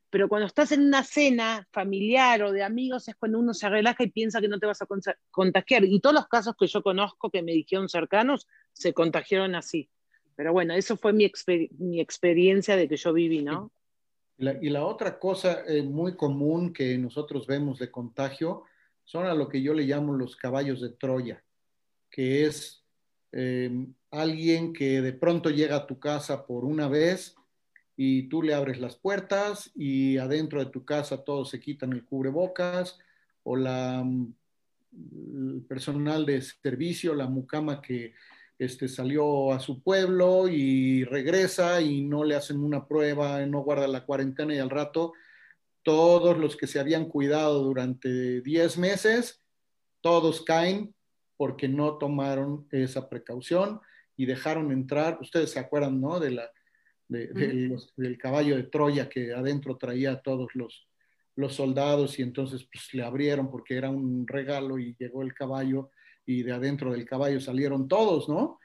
Pero 0.09 0.28
cuando 0.28 0.47
estás 0.47 0.70
en 0.70 0.82
una 0.86 1.03
cena 1.03 1.66
familiar 1.72 2.45
o 2.45 2.53
de 2.53 2.62
amigos 2.62 3.09
es 3.09 3.16
cuando 3.16 3.41
uno 3.41 3.55
se 3.55 3.68
relaja 3.68 4.05
y 4.05 4.12
piensa 4.12 4.41
que 4.41 4.47
no 4.47 4.61
te 4.61 4.66
vas 4.66 4.80
a 4.82 4.86
contagiar. 5.32 5.82
Y 5.82 5.99
todos 5.99 6.14
los 6.14 6.28
casos 6.28 6.55
que 6.57 6.68
yo 6.68 6.80
conozco 6.80 7.28
que 7.28 7.43
me 7.43 7.51
dijeron 7.51 7.89
cercanos 7.89 8.47
se 8.72 8.95
contagiaron 8.95 9.57
así. 9.57 9.91
Pero 10.39 10.53
bueno, 10.53 10.72
eso 10.72 10.97
fue 10.97 11.12
mi, 11.12 11.28
mi 11.80 11.99
experiencia 11.99 12.76
de 12.76 12.86
que 12.86 12.97
yo 12.97 13.12
viví, 13.12 13.43
¿no? 13.43 13.72
Y 14.39 14.70
la, 14.70 14.84
otra 14.84 15.18
cosa 15.18 15.64
eh, 15.66 15.82
muy 15.82 16.14
común 16.14 16.72
que 16.72 16.97
nosotros 16.97 17.45
vemos 17.49 17.80
de 17.80 17.91
contagio 17.91 18.62
son 19.05 19.26
a 19.26 19.34
lo 19.34 19.49
que 19.49 19.61
yo 19.61 19.74
le 19.74 19.82
llamo 19.82 20.14
los 20.14 20.36
caballos 20.36 20.80
de 20.80 20.91
Troya, 20.91 21.43
que 22.09 22.47
es 22.47 22.84
em, 23.32 23.93
alguien 24.12 24.72
que 24.72 25.03
de 25.03 25.12
pronto 25.12 25.51
llega 25.51 25.74
a 25.74 25.86
tu 25.89 25.99
casa 25.99 26.47
por 26.47 26.64
una 26.64 26.86
vez 26.86 27.34
y 27.97 28.28
tú 28.28 28.41
le 28.41 28.55
abres 28.55 28.78
las 28.78 28.95
puertas 28.95 29.72
y 29.74 30.18
adentro 30.18 30.64
de 30.64 30.70
tu 30.70 30.84
casa 30.84 31.24
todos 31.24 31.51
se 31.51 31.59
quitan 31.59 31.93
el 31.93 32.05
cubrebocas 32.05 32.97
o 33.43 33.57
la, 33.57 34.05
mm, 34.05 34.34
el 35.57 35.64
personal 35.68 36.24
de 36.24 36.41
servicio, 36.43 37.12
la 37.12 37.26
mucama 37.26 37.82
que 37.82 38.14
este, 38.59 38.88
salió 38.88 39.52
a 39.52 39.61
su 39.61 39.82
pueblo 39.82 40.48
y 40.48 41.04
regresa 41.04 41.80
y 41.80 42.02
no 42.02 42.24
le 42.24 42.34
hacen 42.34 42.59
una 42.62 42.86
prueba, 42.86 43.44
no 43.46 43.61
guarda 43.61 43.86
la 43.86 44.04
cuarentena 44.04 44.54
y 44.54 44.59
al 44.59 44.70
rato 44.70 45.12
todos 45.82 46.36
los 46.36 46.56
que 46.56 46.66
se 46.66 46.80
habían 46.80 47.06
cuidado 47.06 47.62
durante 47.62 48.40
10 48.42 48.78
meses, 48.78 49.42
todos 50.00 50.42
caen 50.42 50.94
porque 51.36 51.68
no 51.68 51.98
tomaron 51.98 52.66
esa 52.72 53.09
precaución 53.09 53.80
y 54.16 54.26
dejaron 54.26 54.72
entrar, 54.72 55.18
ustedes 55.20 55.50
se 55.50 55.61
acuerdan, 55.61 56.00
¿no? 56.00 56.18
De 56.18 56.32
la, 56.32 56.50
de, 57.09 57.68
los, 57.68 57.94
del 57.96 58.18
caballo 58.18 58.56
de 58.56 58.64
Troya 58.64 59.09
que 59.09 59.32
adentro 59.32 59.76
traía 59.76 60.12
a 60.12 60.20
todos 60.20 60.48
los, 60.54 60.88
los 61.36 61.54
soldados 61.54 62.18
y 62.18 62.22
entonces 62.22 62.68
pues 62.70 62.92
le 62.92 63.04
abrieron 63.04 63.50
porque 63.50 63.76
era 63.76 63.88
un 63.88 64.26
regalo 64.26 64.78
y 64.78 64.96
llegó 64.98 65.22
el 65.22 65.32
caballo 65.32 65.90
y 66.29 66.43
de 66.43 66.53
adentro 66.53 66.93
del 66.93 67.07
caballo 67.07 67.41
salieron 67.41 67.89
todos, 67.89 68.29
¿no? 68.29 68.61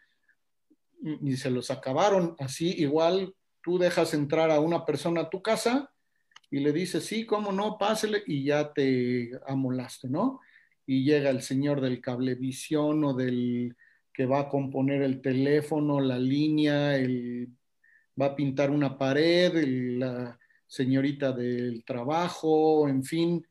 Y, 1.01 1.37
se 1.37 1.49
los 1.49 1.71
acabaron 1.71 2.35
así, 2.39 2.75
igual 2.77 3.33
tú 3.61 3.77
dejas 3.77 4.13
entrar 4.13 4.51
a 4.51 4.59
una 4.59 4.85
persona 4.85 5.21
a 5.21 5.29
tu 5.29 5.41
casa 5.41 5.89
y 6.51 6.59
le 6.59 6.73
dices, 6.73 7.05
sí, 7.05 7.25
cómo 7.25 7.53
no, 7.53 7.77
pásele, 7.77 8.21
y 8.27 8.43
ya 8.43 8.73
te 8.73 9.31
amolaste, 9.47 10.09
¿no? 10.09 10.41
Y 10.85 11.05
llega 11.05 11.29
el 11.29 11.41
señor 11.41 11.79
del 11.79 12.01
cablevisión 12.01 13.01
o 13.05 13.13
del 13.13 13.77
que 14.11 14.25
va 14.25 14.41
a 14.41 14.49
componer 14.49 15.01
el 15.01 15.21
teléfono, 15.21 16.01
la 16.01 16.19
línea, 16.19 16.97
el, 16.97 17.47
va 18.21 18.25
a 18.27 18.35
pintar 18.35 18.71
una 18.71 18.97
pared, 18.97 19.53
la 19.97 20.37
señorita 20.67 21.31
del 21.31 21.85
trabajo, 21.85 22.89
en 22.89 23.05
fin, 23.05 23.47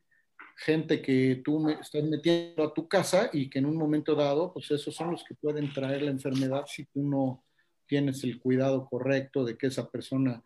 gente 0.55 1.01
que 1.01 1.41
tú 1.43 1.59
me 1.59 1.73
estás 1.73 2.03
metiendo 2.03 2.63
a 2.63 2.73
tu 2.73 2.87
casa 2.87 3.29
y 3.33 3.49
que 3.49 3.59
en 3.59 3.65
un 3.65 3.77
momento 3.77 4.15
dado, 4.15 4.53
pues 4.53 4.69
esos 4.71 4.95
son 4.95 5.11
los 5.11 5.23
que 5.23 5.35
pueden 5.35 5.73
traer 5.73 6.03
la 6.03 6.11
enfermedad 6.11 6.65
si 6.67 6.85
tú 6.85 7.03
no 7.03 7.43
tienes 7.87 8.23
el 8.23 8.39
cuidado 8.39 8.87
correcto 8.89 9.43
de 9.43 9.57
que 9.57 9.67
esa 9.67 9.89
persona 9.89 10.43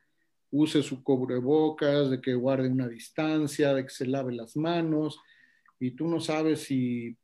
use 0.50 0.82
su 0.82 1.04
cubrebocas, 1.04 2.10
de 2.10 2.22
que 2.22 2.34
guarde 2.34 2.70
una 2.70 2.88
distancia, 2.88 3.74
de 3.74 3.84
que 3.84 3.90
se 3.90 4.08
lave 4.08 4.34
las 4.34 4.56
manos, 4.56 5.20
y 5.80 5.92
tú 5.92 6.08
no 6.08 6.20
sabes 6.20 6.64
si 6.64 7.16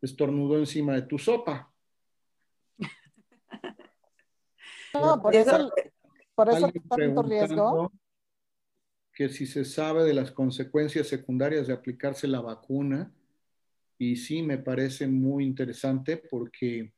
estornudó 0.00 0.58
encima 0.58 0.94
de 0.94 1.02
tu 1.02 1.18
sopa. 1.18 1.72
No, 4.94 5.22
por 5.22 5.34
eso, 5.34 5.72
por 6.34 6.50
eso 6.50 6.70
tanto 6.86 7.22
riesgo. 7.22 7.90
Que 9.14 9.28
si 9.28 9.46
se 9.46 9.64
sabe 9.64 10.04
de 10.04 10.14
las 10.14 10.30
consecuencias 10.30 11.08
secundarias 11.08 11.66
de 11.66 11.74
aplicarse 11.74 12.26
la 12.26 12.40
vacuna, 12.40 13.12
y 13.98 14.16
sí 14.16 14.42
me 14.42 14.58
parece 14.58 15.06
muy 15.06 15.44
interesante 15.44 16.16
porque 16.16 16.92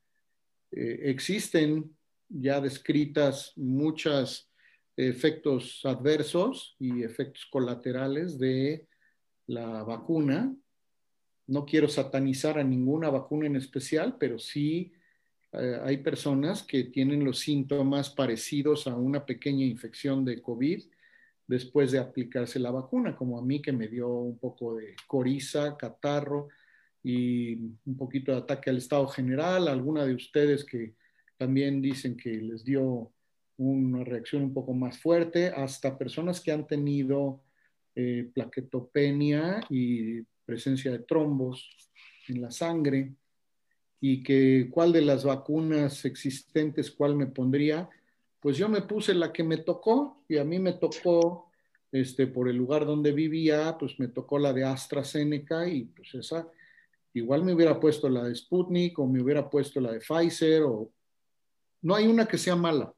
eh, 0.71 1.01
existen 1.03 1.95
ya 2.29 2.61
descritas 2.61 3.53
muchas 3.57 4.51
efectos 4.97 5.81
adversos 5.85 6.77
y 6.79 7.03
efectos 7.03 7.47
colaterales 7.51 8.39
de 8.39 8.89
la 9.47 9.83
vacuna. 9.83 10.55
No 11.47 11.67
quiero 11.67 11.89
satanizar 11.89 12.59
a 12.59 12.65
ninguna 12.65 13.11
vacuna 13.11 13.47
en 13.47 13.57
especial, 13.57 14.17
pero 14.19 14.39
sí 14.39 14.93
eh, 15.53 15.79
hay 15.83 15.99
personas 15.99 16.63
que 16.63 16.85
tienen 16.85 17.25
los 17.25 17.39
síntomas 17.41 18.09
parecidos 18.11 18.87
a 18.87 18.97
una 18.97 19.27
pequeña 19.27 19.65
infección 19.65 20.25
de 20.25 20.41
COVID 20.41 20.83
después 21.47 21.93
de 21.93 21.99
aplicarse 21.99 22.59
la 22.59 22.71
vacuna, 22.71 23.17
como 23.17 23.39
a 23.39 23.43
mí 23.43 23.61
que 23.61 23.73
me 23.73 23.89
dio 23.89 24.09
un 24.09 24.39
poco 24.39 24.77
de 24.77 24.95
coriza, 25.07 25.77
catarro 25.77 26.49
y 27.03 27.55
un 27.85 27.97
poquito 27.97 28.33
de 28.33 28.39
ataque 28.39 28.71
al 28.71 28.79
estado 28.79 29.07
general, 29.09 29.69
alguna 29.69 30.07
de 30.07 30.15
ustedes 30.15 30.65
que 30.65 30.95
también 31.37 31.83
dicen 31.83 32.17
que 32.17 32.31
les 32.31 32.65
dio 32.65 33.13
una 33.57 34.05
reacción 34.05 34.43
un 34.43 34.55
poco 34.55 34.73
más 34.73 34.99
fuerte, 34.99 35.49
hasta 35.49 35.99
personas 35.99 36.41
que 36.41 36.53
han 36.53 36.67
tenido 36.67 37.43
eh, 37.95 38.31
plaquetopenia 38.35 39.61
y 39.69 40.23
presencia 40.45 40.91
de 40.91 41.01
trombos 41.01 41.71
en 42.29 42.41
la 42.41 42.51
sangre, 42.51 43.15
y 44.01 44.23
que 44.23 44.69
cuál 44.71 44.93
de 44.93 45.01
las 45.01 45.25
vacunas 45.25 46.05
existentes, 46.05 46.91
cuál 46.91 47.17
me 47.17 47.27
pondría, 47.27 47.89
pues 48.45 48.59
yo 48.59 48.69
me 48.69 48.83
puse 48.83 49.15
la 49.15 49.33
que 49.33 49.43
me 49.43 49.57
tocó 49.57 50.23
y 50.29 50.37
a 50.37 50.45
mí 50.45 50.59
me 50.59 50.75
tocó, 50.75 51.51
este, 51.91 52.27
por 52.27 52.47
el 52.47 52.57
lugar 52.57 52.85
donde 52.85 53.11
vivía, 53.11 53.75
pues 53.79 53.99
me 53.99 54.09
tocó 54.09 54.39
la 54.39 54.53
de 54.53 54.65
AstraZeneca 54.65 55.67
y 55.67 55.85
pues 55.85 56.15
esa, 56.15 56.47
igual 57.15 57.43
me 57.43 57.55
hubiera 57.55 57.81
puesto 57.81 58.07
la 58.11 58.25
de 58.25 58.35
Sputnik 58.35 58.99
o 58.99 59.07
me 59.07 59.23
hubiera 59.23 59.49
puesto 59.49 59.81
la 59.81 59.93
de 59.93 60.01
Pfizer 60.01 60.63
o 60.65 60.93
no 61.81 61.95
hay 61.95 62.07
una 62.07 62.27
que 62.27 62.37
sea 62.37 62.55
mala. 62.55 62.93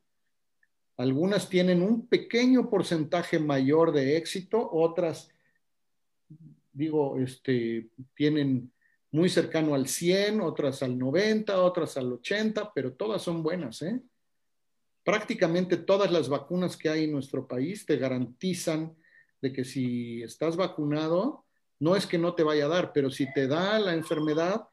Algunas 0.97 1.49
tienen 1.49 1.80
un 1.80 2.09
pequeño 2.09 2.68
porcentaje 2.68 3.38
mayor 3.38 3.92
de 3.92 4.16
éxito, 4.16 4.68
otras, 4.72 5.30
digo, 6.72 7.18
este, 7.20 7.88
tienen 8.16 8.72
muy 9.12 9.28
cercano 9.28 9.76
al 9.76 9.86
100, 9.86 10.40
otras 10.40 10.82
al 10.82 10.99
90, 10.99 11.62
otras 11.62 11.97
al 11.97 12.12
80, 12.14 12.72
pero 12.74 12.94
todas 12.94 13.22
son 13.22 13.44
buenas. 13.44 13.80
¿eh? 13.82 14.03
Prácticamente 15.07 15.76
todas 15.76 16.11
las 16.11 16.28
vacunas 16.28 16.76
que 16.76 16.88
hay 16.88 17.04
en 17.04 17.12
nuestro 17.12 17.46
país 17.46 17.86
te 17.86 17.96
garantizan 17.96 18.96
de 19.40 19.52
que 19.52 19.64
si 19.64 20.20
estás 20.24 20.57
vacunado, 20.57 21.44
no 21.78 21.94
es 21.94 22.09
que 22.09 22.18
no 22.18 22.34
te 22.34 22.42
vaya 22.42 22.64
a 22.64 22.70
dar, 22.70 22.92
pero 22.92 23.09
si 23.09 23.32
te 23.32 23.46
da 23.46 23.78
la 23.78 23.94
enfermedad, 23.94 24.66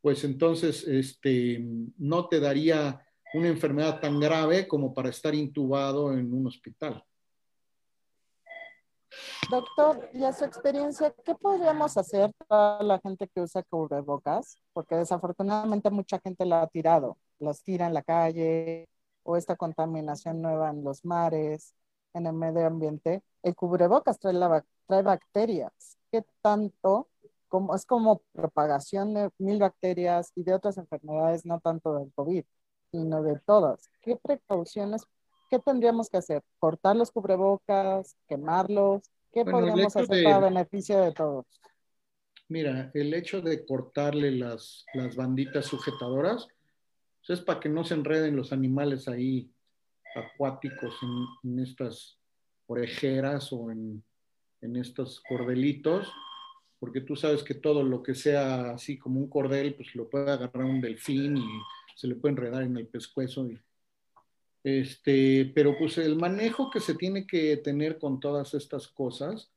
pues 0.00 0.22
entonces 0.22 0.86
este, 0.86 1.66
no 1.98 2.28
te 2.28 2.38
daría 2.38 3.04
una 3.34 3.48
enfermedad 3.48 3.98
tan 3.98 4.20
grave 4.20 4.68
como 4.68 4.94
para 4.94 5.08
estar 5.08 5.34
intubado 5.34 6.12
en 6.12 6.32
un 6.32 6.46
hospital. 6.46 7.04
Doctor, 9.50 10.08
y 10.14 10.22
a 10.22 10.32
su 10.32 10.44
experiencia, 10.44 11.12
¿qué 11.24 11.34
podríamos 11.34 11.96
hacer 11.96 12.30
para 12.46 12.84
la 12.84 13.00
gente 13.00 13.26
que 13.26 13.40
usa 13.40 13.64
cubrebocas? 13.64 14.56
Porque 14.72 14.94
desafortunadamente 14.94 15.90
mucha 15.90 16.20
gente 16.20 16.46
la 16.46 16.62
ha 16.62 16.68
tirado, 16.68 17.18
los 17.40 17.60
tira 17.64 17.88
en 17.88 17.94
la 17.94 18.04
calle 18.04 18.88
o 19.30 19.36
esta 19.36 19.56
contaminación 19.56 20.42
nueva 20.42 20.70
en 20.70 20.82
los 20.84 21.04
mares, 21.04 21.74
en 22.14 22.26
el 22.26 22.32
medio 22.32 22.66
ambiente. 22.66 23.22
El 23.42 23.54
cubrebocas 23.54 24.18
trae, 24.18 24.34
la, 24.34 24.64
trae 24.86 25.02
bacterias. 25.02 25.98
¿Qué 26.10 26.24
tanto? 26.42 27.08
Como, 27.48 27.74
es 27.74 27.84
como 27.84 28.22
propagación 28.32 29.14
de 29.14 29.30
mil 29.38 29.58
bacterias 29.58 30.32
y 30.36 30.44
de 30.44 30.54
otras 30.54 30.78
enfermedades, 30.78 31.44
no 31.44 31.60
tanto 31.60 31.98
del 31.98 32.12
COVID 32.14 32.44
sino 32.90 33.22
de 33.22 33.38
todas. 33.38 33.88
¿Qué 34.02 34.16
precauciones, 34.16 35.06
qué 35.48 35.58
tendríamos 35.60 36.08
que 36.08 36.16
hacer? 36.16 36.42
¿Cortar 36.58 36.96
los 36.96 37.12
cubrebocas? 37.12 38.16
¿Quemarlos? 38.28 39.02
¿Qué 39.32 39.44
podríamos 39.44 39.94
hacer 39.94 40.24
para 40.24 40.40
beneficio 40.40 41.00
de 41.00 41.12
todos? 41.12 41.46
Mira, 42.48 42.90
el 42.94 43.14
hecho 43.14 43.40
de 43.40 43.64
cortarle 43.64 44.32
las, 44.32 44.84
las 44.92 45.14
banditas 45.14 45.66
sujetadoras 45.66 46.48
pues, 47.30 47.38
es 47.38 47.44
para 47.44 47.60
que 47.60 47.68
no 47.68 47.84
se 47.84 47.94
enreden 47.94 48.34
los 48.34 48.52
animales 48.52 49.06
ahí 49.06 49.48
acuáticos 50.16 50.92
en, 51.44 51.60
estas 51.60 52.18
orejeras 52.66 53.52
o 53.52 53.70
en, 53.70 54.02
en 54.60 54.76
estos 54.76 55.20
cordelitos, 55.28 56.08
porque 56.80 57.00
tú 57.00 57.14
sabes 57.14 57.44
que 57.44 57.54
todo 57.54 57.84
lo 57.84 58.02
que 58.02 58.16
sea 58.16 58.72
así 58.72 58.98
como 58.98 59.20
un 59.20 59.28
cordel, 59.28 59.74
pues 59.74 59.94
lo 59.94 60.10
puede 60.10 60.32
agarrar 60.32 60.64
un 60.64 60.80
delfín 60.80 61.36
y 61.36 61.46
se 61.94 62.08
le 62.08 62.16
puede 62.16 62.32
enredar 62.32 62.64
en 62.64 62.76
el 62.76 62.88
pescuezo. 62.88 63.48
este, 64.64 65.52
pero 65.54 65.78
pues 65.78 65.98
el 65.98 66.16
manejo 66.16 66.68
que 66.68 66.80
se 66.80 66.94
tiene 66.96 67.28
que 67.28 67.56
tener 67.58 67.98
con 67.98 68.18
todas 68.18 68.54
estas 68.54 68.88
cosas 68.88 69.52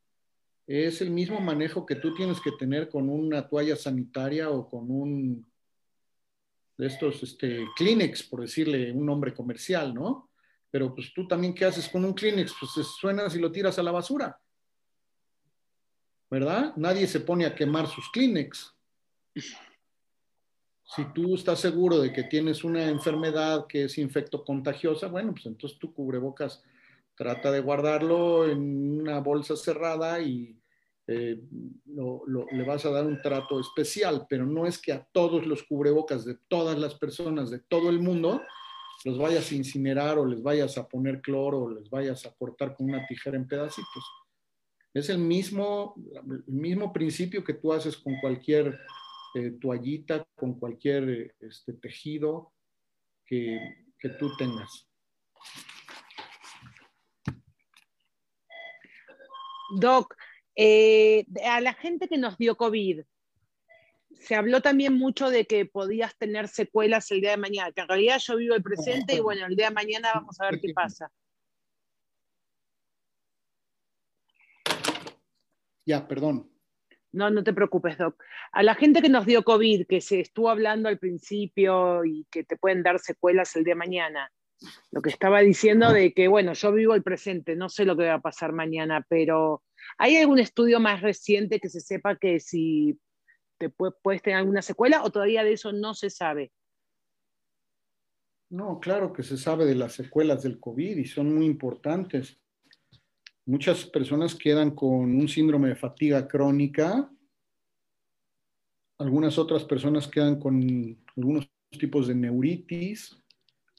es 0.67 1.01
el 1.01 1.09
mismo 1.09 1.39
manejo 1.39 1.87
que 1.87 1.95
tú 1.95 2.13
tienes 2.13 2.39
que 2.39 2.51
tener 2.51 2.89
con 2.89 3.09
una 3.09 3.49
toalla 3.49 3.75
sanitaria 3.75 4.51
o 4.51 4.69
con 4.69 4.91
un 4.91 5.52
de 6.77 6.87
estos 6.87 7.21
este, 7.23 7.65
Kleenex, 7.75 8.23
por 8.23 8.41
decirle 8.41 8.91
un 8.91 9.05
nombre 9.05 9.33
comercial, 9.33 9.93
¿no? 9.93 10.29
Pero 10.71 10.93
pues 10.93 11.13
tú 11.13 11.27
también, 11.27 11.53
¿qué 11.53 11.65
haces 11.65 11.87
con 11.87 12.03
un 12.03 12.13
Kleenex? 12.13 12.53
Pues 12.59 12.87
suenas 12.87 13.35
y 13.35 13.39
lo 13.39 13.51
tiras 13.51 13.77
a 13.77 13.83
la 13.83 13.91
basura. 13.91 14.39
¿Verdad? 16.29 16.73
Nadie 16.77 17.05
se 17.05 17.19
pone 17.19 17.45
a 17.45 17.53
quemar 17.53 17.87
sus 17.87 18.09
Kleenex 18.09 18.73
si 20.95 21.05
tú 21.13 21.33
estás 21.33 21.59
seguro 21.59 21.99
de 21.99 22.13
que 22.13 22.23
tienes 22.23 22.63
una 22.63 22.87
enfermedad 22.87 23.65
que 23.67 23.85
es 23.85 23.97
infecto 23.97 24.43
contagiosa, 24.43 25.07
bueno, 25.07 25.31
pues 25.31 25.47
entonces 25.47 25.79
tu 25.79 25.93
cubrebocas 25.93 26.61
trata 27.15 27.51
de 27.51 27.61
guardarlo 27.61 28.47
en 28.47 29.01
una 29.01 29.19
bolsa 29.19 29.55
cerrada 29.55 30.21
y 30.21 30.55
eh, 31.07 31.41
le 31.85 32.63
vas 32.63 32.85
a 32.85 32.91
dar 32.91 33.05
un 33.05 33.21
trato 33.21 33.59
especial, 33.59 34.25
pero 34.29 34.45
no 34.45 34.65
es 34.65 34.77
que 34.77 34.93
a 34.93 35.03
todos 35.03 35.45
los 35.45 35.63
cubrebocas 35.63 36.23
de 36.23 36.35
todas 36.47 36.77
las 36.79 36.95
personas 36.95 37.49
de 37.49 37.59
todo 37.59 37.89
el 37.89 37.99
mundo 37.99 38.41
los 39.05 39.17
vayas 39.17 39.51
a 39.51 39.55
incinerar 39.55 40.17
o 40.17 40.25
les 40.25 40.41
vayas 40.41 40.77
a 40.77 40.87
poner 40.87 41.21
cloro 41.21 41.63
o 41.63 41.69
les 41.69 41.89
vayas 41.89 42.25
a 42.25 42.33
cortar 42.33 42.75
con 42.75 42.89
una 42.89 43.05
tijera 43.05 43.35
en 43.35 43.47
pedacitos. 43.47 44.03
Es 44.93 45.09
el 45.09 45.17
mismo, 45.17 45.95
el 46.25 46.43
mismo 46.47 46.93
principio 46.93 47.43
que 47.43 47.55
tú 47.55 47.73
haces 47.73 47.97
con 47.97 48.15
cualquier 48.21 48.79
eh, 49.35 49.51
toallita, 49.59 50.25
con 50.35 50.57
cualquier 50.59 51.35
este, 51.39 51.73
tejido 51.73 52.53
que, 53.25 53.85
que 53.99 54.09
tú 54.09 54.31
tengas. 54.37 54.87
Doc, 59.75 60.15
eh, 60.55 61.25
a 61.45 61.61
la 61.61 61.73
gente 61.73 62.07
que 62.07 62.17
nos 62.17 62.37
dio 62.37 62.55
COVID, 62.55 63.01
se 64.11 64.35
habló 64.35 64.61
también 64.61 64.93
mucho 64.93 65.29
de 65.29 65.45
que 65.45 65.65
podías 65.65 66.15
tener 66.17 66.47
secuelas 66.47 67.11
el 67.11 67.21
día 67.21 67.31
de 67.31 67.37
mañana, 67.37 67.71
que 67.71 67.81
en 67.81 67.87
realidad 67.87 68.19
yo 68.19 68.37
vivo 68.37 68.55
el 68.55 68.63
presente 68.63 69.15
y 69.15 69.19
bueno, 69.19 69.45
el 69.45 69.55
día 69.55 69.69
de 69.69 69.75
mañana 69.75 70.11
vamos 70.13 70.39
a 70.39 70.49
ver 70.49 70.61
qué 70.61 70.73
pasa. 70.73 71.11
Ya, 75.85 76.07
perdón. 76.07 76.49
No, 77.11 77.29
no 77.29 77.43
te 77.43 77.53
preocupes, 77.53 77.97
Doc. 77.97 78.23
A 78.51 78.63
la 78.63 78.75
gente 78.75 79.01
que 79.01 79.09
nos 79.09 79.25
dio 79.25 79.43
COVID, 79.43 79.85
que 79.87 80.01
se 80.01 80.21
estuvo 80.21 80.49
hablando 80.49 80.89
al 80.89 80.97
principio 80.97 82.03
y 82.05 82.25
que 82.31 82.43
te 82.43 82.57
pueden 82.57 82.81
dar 82.81 82.99
secuelas 82.99 83.55
el 83.55 83.63
día 83.63 83.73
de 83.73 83.79
mañana, 83.79 84.31
lo 84.91 85.01
que 85.01 85.09
estaba 85.09 85.41
diciendo 85.41 85.91
de 85.91 86.13
que, 86.13 86.27
bueno, 86.27 86.53
yo 86.53 86.71
vivo 86.71 86.95
el 86.95 87.03
presente, 87.03 87.55
no 87.55 87.69
sé 87.69 87.85
lo 87.85 87.97
que 87.97 88.07
va 88.07 88.15
a 88.15 88.21
pasar 88.21 88.53
mañana, 88.53 89.05
pero 89.07 89.61
¿hay 89.97 90.17
algún 90.17 90.39
estudio 90.39 90.79
más 90.79 91.01
reciente 91.01 91.59
que 91.59 91.69
se 91.69 91.81
sepa 91.81 92.17
que 92.17 92.39
si 92.39 92.99
te 93.57 93.69
puedes 93.69 94.21
tener 94.21 94.39
alguna 94.39 94.61
secuela 94.61 95.03
o 95.03 95.11
todavía 95.11 95.43
de 95.43 95.53
eso 95.53 95.71
no 95.71 95.93
se 95.93 96.09
sabe? 96.09 96.51
No, 98.49 98.79
claro 98.79 99.13
que 99.13 99.23
se 99.23 99.37
sabe 99.37 99.65
de 99.65 99.75
las 99.75 99.93
secuelas 99.93 100.43
del 100.43 100.59
COVID 100.59 100.97
y 100.97 101.05
son 101.05 101.33
muy 101.33 101.45
importantes. 101.45 102.39
Muchas 103.45 103.85
personas 103.85 104.35
quedan 104.35 104.71
con 104.71 105.15
un 105.15 105.27
síndrome 105.27 105.69
de 105.69 105.75
fatiga 105.75 106.27
crónica. 106.27 107.11
Algunas 108.99 109.37
otras 109.39 109.65
personas 109.65 110.07
quedan 110.07 110.39
con 110.39 110.61
algunos 111.17 111.49
tipos 111.71 112.07
de 112.07 112.15
neuritis. 112.15 113.17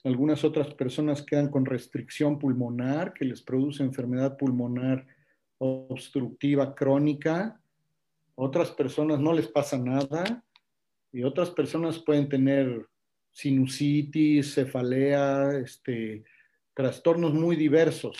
Algunas 0.03 0.45
otras 0.45 0.75
personas 0.75 1.23
quedan 1.23 1.51
con 1.51 1.65
restricción 1.65 2.39
pulmonar 2.39 3.15
que 3.15 3.25
les 3.25 3.41
produce 3.43 3.83
enfermedad 3.83 4.37
pulmonar 4.37 5.07
obstructiva 5.59 6.75
crónica. 6.75 7.61
Otras 8.35 8.71
personas 8.71 9.21
no 9.21 9.33
les 9.33 9.49
pasa 9.49 9.79
nada 9.79 10.45
y 11.13 11.23
otras 11.23 11.51
personas 11.51 11.99
pueden 11.99 12.29
tener 12.29 12.89
sinusitis, 13.31 14.55
cefalea, 14.55 15.57
este, 15.59 16.25
trastornos 16.75 17.35
muy 17.35 17.57
diversos. 17.57 18.17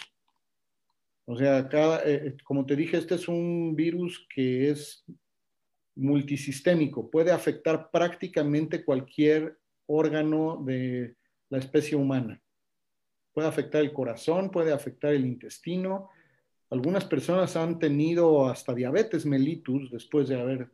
O 1.27 1.37
sea, 1.37 1.69
cada, 1.69 2.03
eh, 2.05 2.37
como 2.45 2.67
te 2.67 2.77
dije, 2.77 2.99
este 2.99 3.15
es 3.15 3.29
un 3.29 3.75
virus 3.75 4.27
que 4.33 4.71
es 4.71 5.05
multisistémico, 5.97 7.11
puede 7.11 7.31
afectar 7.31 7.91
prácticamente 7.91 8.85
cualquier 8.85 9.59
órgano 9.87 10.63
de 10.65 11.17
la 11.49 11.59
especie 11.59 11.97
humana. 11.97 12.41
Puede 13.33 13.49
afectar 13.49 13.81
el 13.81 13.93
corazón, 13.93 14.51
puede 14.51 14.73
afectar 14.73 15.13
el 15.13 15.25
intestino. 15.25 16.11
Algunas 16.75 17.05
personas 17.05 17.55
han 17.55 17.79
tenido 17.79 18.49
hasta 18.49 18.75
diabetes 18.75 19.25
mellitus 19.25 19.93
después 19.93 20.27
de 20.27 20.41
haber 20.41 20.73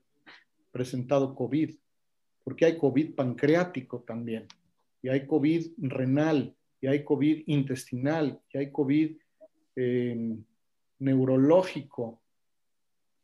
presentado 0.72 1.34
COVID, 1.34 1.76
porque 2.42 2.64
hay 2.64 2.78
COVID 2.78 3.14
pancreático 3.14 4.00
también, 4.00 4.48
y 5.02 5.10
hay 5.10 5.26
COVID 5.26 5.72
renal, 5.76 6.56
y 6.80 6.86
hay 6.86 7.04
COVID 7.04 7.42
intestinal, 7.48 8.40
y 8.50 8.56
hay 8.56 8.72
COVID 8.72 9.18
eh, 9.76 10.38
neurológico. 11.00 12.22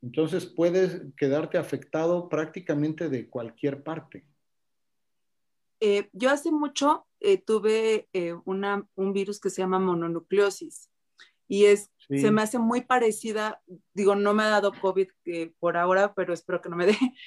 Entonces 0.02 0.44
puedes 0.44 1.00
quedarte 1.16 1.56
afectado 1.56 2.28
prácticamente 2.28 3.08
de 3.08 3.26
cualquier 3.26 3.82
parte. 3.82 4.26
Eh, 5.80 6.10
yo 6.12 6.28
hace 6.28 6.52
mucho 6.52 7.06
eh, 7.20 7.38
tuve 7.38 8.10
una, 8.44 8.86
un 8.96 9.14
virus 9.14 9.40
que 9.40 9.48
se 9.48 9.62
llama 9.62 9.78
mononucleosis 9.78 10.90
y 11.48 11.66
es, 11.66 11.90
se 12.08 12.30
me 12.30 12.42
hace 12.42 12.58
muy 12.58 12.82
parecida, 12.82 13.62
digo, 13.92 14.14
no 14.14 14.32
me 14.34 14.44
ha 14.44 14.48
dado 14.48 14.72
COVID 14.72 15.08
por 15.58 15.76
ahora, 15.76 16.14
pero 16.14 16.32
espero 16.32 16.60
que 16.60 16.68
no 16.68 16.76
me 16.76 16.86
dé, 16.86 16.96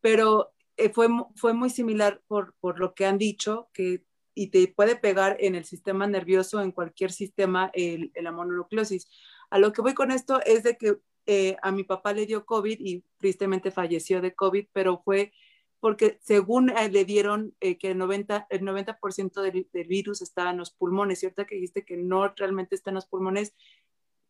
pero 0.00 0.52
fue, 0.92 1.08
fue 1.36 1.52
muy 1.52 1.70
similar 1.70 2.22
por, 2.26 2.54
por 2.60 2.78
lo 2.78 2.94
que 2.94 3.06
han 3.06 3.18
dicho, 3.18 3.68
que 3.72 4.04
y 4.34 4.48
te 4.48 4.68
puede 4.68 4.96
pegar 4.96 5.36
en 5.40 5.54
el 5.54 5.64
sistema 5.64 6.06
nervioso, 6.06 6.62
en 6.62 6.72
cualquier 6.72 7.12
sistema, 7.12 7.70
el, 7.74 8.12
la 8.14 8.32
mononucleosis. 8.32 9.08
A 9.50 9.58
lo 9.58 9.72
que 9.72 9.82
voy 9.82 9.94
con 9.94 10.10
esto 10.10 10.40
es 10.44 10.62
de 10.62 10.76
que 10.76 10.96
eh, 11.26 11.56
a 11.62 11.72
mi 11.72 11.84
papá 11.84 12.12
le 12.12 12.26
dio 12.26 12.46
COVID 12.46 12.78
y 12.80 13.04
tristemente 13.18 13.70
falleció 13.70 14.20
de 14.20 14.34
COVID, 14.34 14.68
pero 14.72 15.02
fue 15.04 15.32
porque 15.78 16.18
según 16.22 16.70
eh, 16.70 16.90
le 16.90 17.04
dieron 17.04 17.54
eh, 17.60 17.78
que 17.78 17.90
el 17.90 17.98
90%, 17.98 18.46
el 18.50 18.64
90 18.64 18.98
del, 19.42 19.68
del, 19.72 19.88
virus 19.88 20.22
estaba 20.22 20.50
en 20.50 20.58
los 20.58 20.70
pulmones, 20.70 21.20
¿cierto? 21.20 21.46
Que 21.46 21.56
dijiste 21.56 21.84
que 21.84 21.96
no 21.96 22.28
realmente 22.34 22.74
está 22.74 22.90
en 22.90 22.96
los 22.96 23.06
pulmones, 23.06 23.54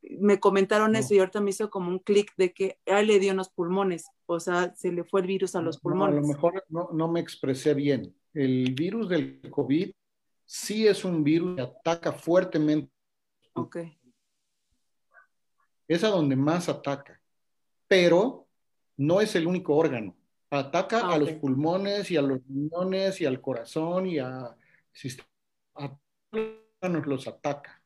me 0.02 0.40
comentaron 0.40 0.96
eso 0.96 1.14
y 1.14 1.18
ahorita 1.18 1.40
me 1.40 1.50
hizo 1.50 1.70
como 1.70 1.90
un 1.90 1.98
clic 1.98 2.32
de 2.36 2.52
que 2.52 2.78
a 2.86 3.00
él 3.00 3.08
le 3.08 3.18
dio 3.18 3.30
en 3.32 3.36
los 3.36 3.50
pulmones, 3.50 4.06
o 4.26 4.40
sea, 4.40 4.74
se 4.74 4.92
le 4.92 5.04
fue 5.04 5.20
el 5.20 5.26
virus 5.26 5.54
a 5.54 5.62
los 5.62 5.78
pulmones. 5.78 6.18
a 6.18 6.20
lo 6.20 6.26
mejor 6.26 6.64
no, 6.68 6.90
no 6.92 7.08
me 7.08 7.20
expresé 7.20 7.74
bien. 7.74 8.14
El 8.32 8.74
virus 8.74 9.08
del 9.08 9.40
COVID 9.50 9.90
sí 10.46 10.86
es 10.86 11.04
un 11.04 11.22
virus 11.22 11.56
que 11.56 11.62
ataca 11.62 12.12
fuertemente. 12.12 12.90
Ok. 13.54 13.78
Es 15.88 16.04
a 16.04 16.08
donde 16.08 16.36
más 16.36 16.68
ataca, 16.68 17.20
pero 17.88 18.46
no 18.96 19.20
es 19.20 19.34
el 19.34 19.46
único 19.46 19.74
órgano. 19.74 20.16
Ataca 20.50 21.00
Ah, 21.04 21.14
a 21.14 21.18
los 21.18 21.32
pulmones 21.32 22.10
y 22.10 22.16
a 22.16 22.22
los 22.22 22.40
riñones 22.48 23.20
y 23.20 23.26
al 23.26 23.40
corazón 23.40 24.06
y 24.06 24.18
a, 24.18 24.56
a 25.74 25.88
todos 25.88 25.98
los 26.32 26.48
órganos 26.80 27.06
los 27.06 27.28
ataca, 27.28 27.79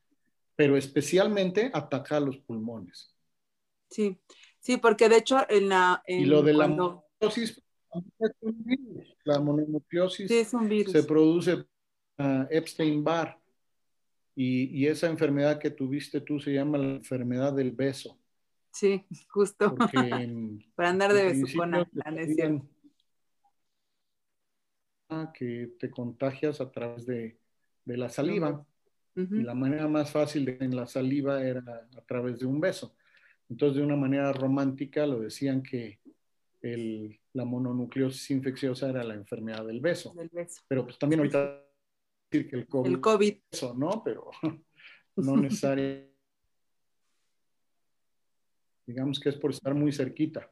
pero 0.55 0.77
especialmente 0.77 1.69
ataca 1.73 2.17
a 2.17 2.21
los 2.21 2.37
pulmones. 2.37 3.13
Sí, 3.89 4.17
sí, 4.59 4.77
porque 4.77 5.09
de 5.09 5.17
hecho 5.17 5.45
en 5.49 5.69
la... 5.69 6.03
Y 6.07 6.23
en 6.23 6.29
lo 6.29 6.41
de 6.41 6.53
la 6.53 6.67
mononucleosis 6.67 7.63
es 8.19 8.31
un 8.41 8.63
virus. 8.63 9.17
La 9.23 9.39
mononucleosis 9.39 10.27
Sí, 10.27 10.37
es 10.37 10.53
un 10.53 10.67
virus. 10.67 10.91
se 10.91 11.03
produce 11.03 11.65
a 12.17 12.47
Epstein-Barr 12.49 13.37
y, 14.35 14.65
y 14.77 14.87
esa 14.87 15.07
enfermedad 15.07 15.59
que 15.59 15.71
tuviste 15.71 16.21
tú 16.21 16.39
se 16.39 16.53
llama 16.53 16.77
la 16.77 16.95
enfermedad 16.95 17.53
del 17.53 17.71
beso. 17.71 18.17
Sí, 18.71 19.05
justo. 19.29 19.73
Porque 19.73 19.97
Para 20.75 20.89
andar 20.89 21.13
de 21.13 21.23
besucona, 21.23 21.89
ah, 25.09 25.31
que 25.33 25.75
te 25.79 25.89
contagias 25.89 26.59
a 26.59 26.69
través 26.69 27.05
de, 27.05 27.39
de 27.85 27.97
la 27.97 28.09
saliva. 28.09 28.65
Y 29.15 29.43
la 29.43 29.53
manera 29.53 29.87
más 29.87 30.11
fácil 30.11 30.43
de 30.45 30.57
en 30.59 30.75
la 30.75 30.87
saliva 30.87 31.41
era 31.41 31.87
a 31.95 32.01
través 32.01 32.39
de 32.39 32.45
un 32.45 32.59
beso. 32.59 32.95
Entonces, 33.49 33.77
de 33.77 33.83
una 33.83 33.95
manera 33.95 34.33
romántica, 34.33 35.05
lo 35.05 35.19
decían 35.21 35.63
que 35.63 35.99
el- 36.61 37.17
la 37.33 37.45
mononucleosis 37.45 38.31
infecciosa 38.31 38.89
era 38.89 39.03
la 39.03 39.13
enfermedad 39.13 39.65
del 39.65 39.79
beso. 39.79 40.13
Del 40.15 40.29
beso. 40.29 40.61
Pero 40.67 40.83
pues 40.85 40.97
también 40.97 41.19
ahorita 41.19 41.63
decir 42.29 42.49
que 42.49 42.55
el 42.57 42.67
COVID, 42.67 42.89
El 42.91 42.99
COVID. 43.01 43.35
eso, 43.51 43.73
¿no? 43.73 44.01
Pero 44.03 44.31
no 45.15 45.37
necesariamente. 45.37 46.13
Digamos 48.87 49.19
que 49.19 49.29
es 49.29 49.35
por 49.35 49.51
estar 49.51 49.73
muy 49.73 49.91
cerquita. 49.91 50.51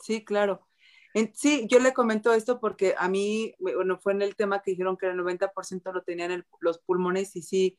Sí, 0.00 0.24
claro. 0.24 0.66
En- 1.14 1.32
sí, 1.34 1.66
yo 1.70 1.78
le 1.78 1.94
comento 1.94 2.32
esto 2.34 2.60
porque 2.60 2.94
a 2.98 3.08
mí, 3.08 3.54
bueno, 3.60 3.98
fue 3.98 4.12
en 4.12 4.22
el 4.22 4.34
tema 4.36 4.60
que 4.62 4.72
dijeron 4.72 4.96
que 4.96 5.06
el 5.06 5.16
90% 5.16 5.92
lo 5.92 6.02
tenían 6.02 6.32
en 6.32 6.38
el- 6.40 6.46
los 6.60 6.78
pulmones 6.80 7.34
y 7.36 7.42
sí, 7.42 7.78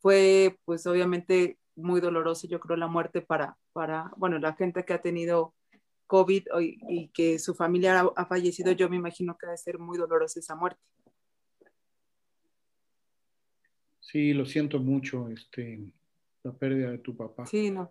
fue 0.00 0.58
pues 0.64 0.86
obviamente 0.86 1.58
muy 1.76 2.00
doloroso, 2.00 2.46
yo 2.48 2.58
creo, 2.60 2.76
la 2.76 2.88
muerte 2.88 3.22
para, 3.22 3.56
para 3.72 4.10
bueno, 4.16 4.38
la 4.38 4.54
gente 4.54 4.84
que 4.84 4.92
ha 4.92 5.00
tenido 5.00 5.54
COVID 6.08 6.48
y, 6.60 6.78
y 6.88 7.08
que 7.10 7.38
su 7.38 7.54
familia 7.54 8.00
ha, 8.00 8.12
ha 8.16 8.26
fallecido, 8.26 8.72
yo 8.72 8.90
me 8.90 8.96
imagino 8.96 9.38
que 9.38 9.46
debe 9.46 9.56
ser 9.58 9.78
muy 9.78 9.96
dolorosa 9.96 10.40
esa 10.40 10.56
muerte. 10.56 10.80
Sí, 14.00 14.34
lo 14.34 14.44
siento 14.44 14.78
mucho, 14.80 15.28
este, 15.28 15.80
la 16.42 16.52
pérdida 16.52 16.90
de 16.90 16.98
tu 16.98 17.16
papá. 17.16 17.46
Sí, 17.46 17.70
no. 17.70 17.90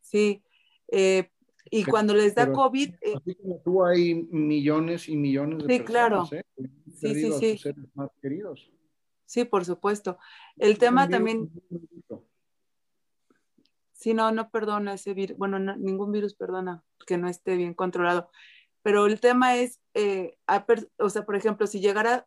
Sí. 0.00 0.42
eh, 0.88 1.30
y 1.70 1.80
Pero- 1.82 1.90
cuando 1.92 2.14
les 2.14 2.34
da 2.34 2.52
COVID, 2.52 2.94
eh, 3.00 3.14
Así 3.16 3.34
como 3.36 3.58
tú 3.64 3.84
hay 3.84 4.14
millones 4.30 5.08
y 5.08 5.16
millones 5.16 5.66
de 5.66 5.76
Sí, 5.78 5.84
claro. 5.84 6.18
personas 6.28 6.44
¿eh? 6.44 6.46
que 6.56 6.62
han 7.08 7.14
Sí, 7.14 7.14
sí, 7.14 7.32
sí. 7.32 7.46
a 7.48 7.52
sus 7.52 7.60
seres 7.62 7.84
más 7.94 8.10
queridos. 8.22 8.70
sí, 9.26 9.44
por 9.44 9.64
supuesto. 9.64 10.18
El 10.56 10.78
tema 10.78 11.08
también. 11.08 11.50
Sí, 13.92 14.12
no, 14.12 14.30
no 14.32 14.50
perdona 14.50 14.94
ese 14.94 15.14
virus. 15.14 15.36
Bueno, 15.38 15.58
no- 15.58 15.76
ningún 15.76 16.12
virus 16.12 16.34
perdona 16.34 16.84
que 17.06 17.16
no 17.16 17.28
esté 17.28 17.56
bien 17.56 17.74
controlado. 17.74 18.30
Pero 18.82 19.06
el 19.06 19.18
tema 19.20 19.56
es, 19.56 19.80
eh, 19.94 20.36
o 20.98 21.08
sea, 21.08 21.24
por 21.24 21.36
ejemplo, 21.36 21.66
si 21.66 21.80
llegara, 21.80 22.26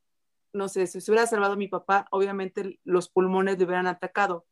no 0.53 0.69
sé, 0.69 0.87
si 0.87 1.01
se 1.01 1.11
hubiera 1.11 1.27
salvado 1.27 1.53
a 1.53 1.57
mi 1.57 1.67
papá, 1.67 2.07
obviamente 2.11 2.79
los 2.83 3.09
pulmones 3.09 3.59
le 3.59 3.65
hubieran 3.65 3.85
atacado 3.87 4.45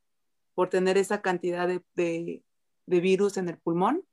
por 0.53 0.69
tener 0.69 0.97
esa 0.97 1.21
cantidad 1.21 1.67
de, 1.67 1.83
de- 1.95 2.43
de 2.85 2.99
virus 2.99 3.37
en 3.37 3.49
el 3.49 3.57
pulmón. 3.57 4.03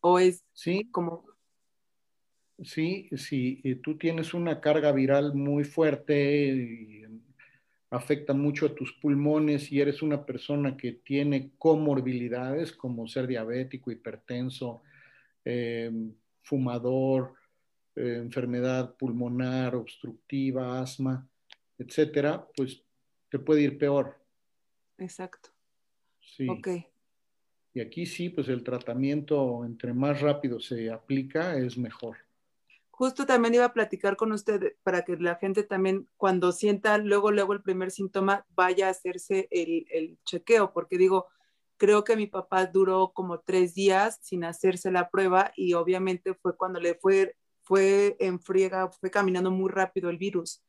O 0.00 0.18
es 0.18 0.44
Sí, 0.52 0.88
como, 0.90 1.24
Sí, 2.62 3.08
si 3.16 3.60
eh, 3.64 3.76
tú 3.76 3.96
tienes 3.96 4.34
una 4.34 4.60
carga 4.60 4.92
viral 4.92 5.34
muy 5.34 5.64
fuerte 5.64 6.46
y 6.48 7.04
afecta 7.90 8.34
mucho 8.34 8.66
a 8.66 8.74
tus 8.74 8.92
pulmones 8.92 9.72
y 9.72 9.80
eres 9.80 10.02
una 10.02 10.26
persona 10.26 10.76
que 10.76 10.92
tiene 10.92 11.52
comorbilidades 11.56 12.72
como 12.72 13.08
ser 13.08 13.26
diabético, 13.26 13.90
hipertenso, 13.90 14.82
eh, 15.44 15.90
fumador, 16.42 17.34
eh, 17.96 18.16
enfermedad 18.18 18.94
pulmonar, 18.94 19.74
obstructiva, 19.74 20.80
asma, 20.80 21.26
etcétera, 21.78 22.46
pues 22.54 22.82
te 23.30 23.38
puede 23.38 23.62
ir 23.62 23.78
peor. 23.78 24.18
Exacto. 24.98 25.48
Sí. 26.20 26.46
Ok. 26.46 26.68
Y 27.72 27.80
aquí 27.80 28.06
sí, 28.06 28.28
pues 28.30 28.48
el 28.48 28.64
tratamiento 28.64 29.64
entre 29.64 29.92
más 29.92 30.20
rápido 30.20 30.60
se 30.60 30.90
aplica 30.90 31.56
es 31.56 31.78
mejor. 31.78 32.16
Justo 32.90 33.24
también 33.24 33.54
iba 33.54 33.64
a 33.64 33.72
platicar 33.72 34.16
con 34.16 34.32
usted 34.32 34.74
para 34.82 35.04
que 35.04 35.16
la 35.16 35.36
gente 35.36 35.62
también 35.62 36.08
cuando 36.16 36.52
sienta 36.52 36.98
luego, 36.98 37.30
luego 37.30 37.54
el 37.54 37.62
primer 37.62 37.90
síntoma 37.90 38.44
vaya 38.50 38.88
a 38.88 38.90
hacerse 38.90 39.48
el, 39.50 39.86
el 39.90 40.18
chequeo, 40.24 40.72
porque 40.72 40.98
digo, 40.98 41.28
creo 41.80 42.04
que 42.04 42.14
mi 42.14 42.26
papá 42.26 42.66
duró 42.66 43.12
como 43.14 43.40
tres 43.40 43.74
días 43.74 44.18
sin 44.20 44.44
hacerse 44.44 44.90
la 44.90 45.08
prueba 45.08 45.50
y 45.56 45.72
obviamente 45.72 46.34
fue 46.34 46.54
cuando 46.54 46.78
le 46.78 46.94
fue, 46.96 47.36
fue 47.62 48.16
en 48.20 48.38
friega, 48.38 48.90
fue 48.90 49.10
caminando 49.10 49.50
muy 49.50 49.70
rápido 49.70 50.10
el 50.10 50.18
virus. 50.18 50.62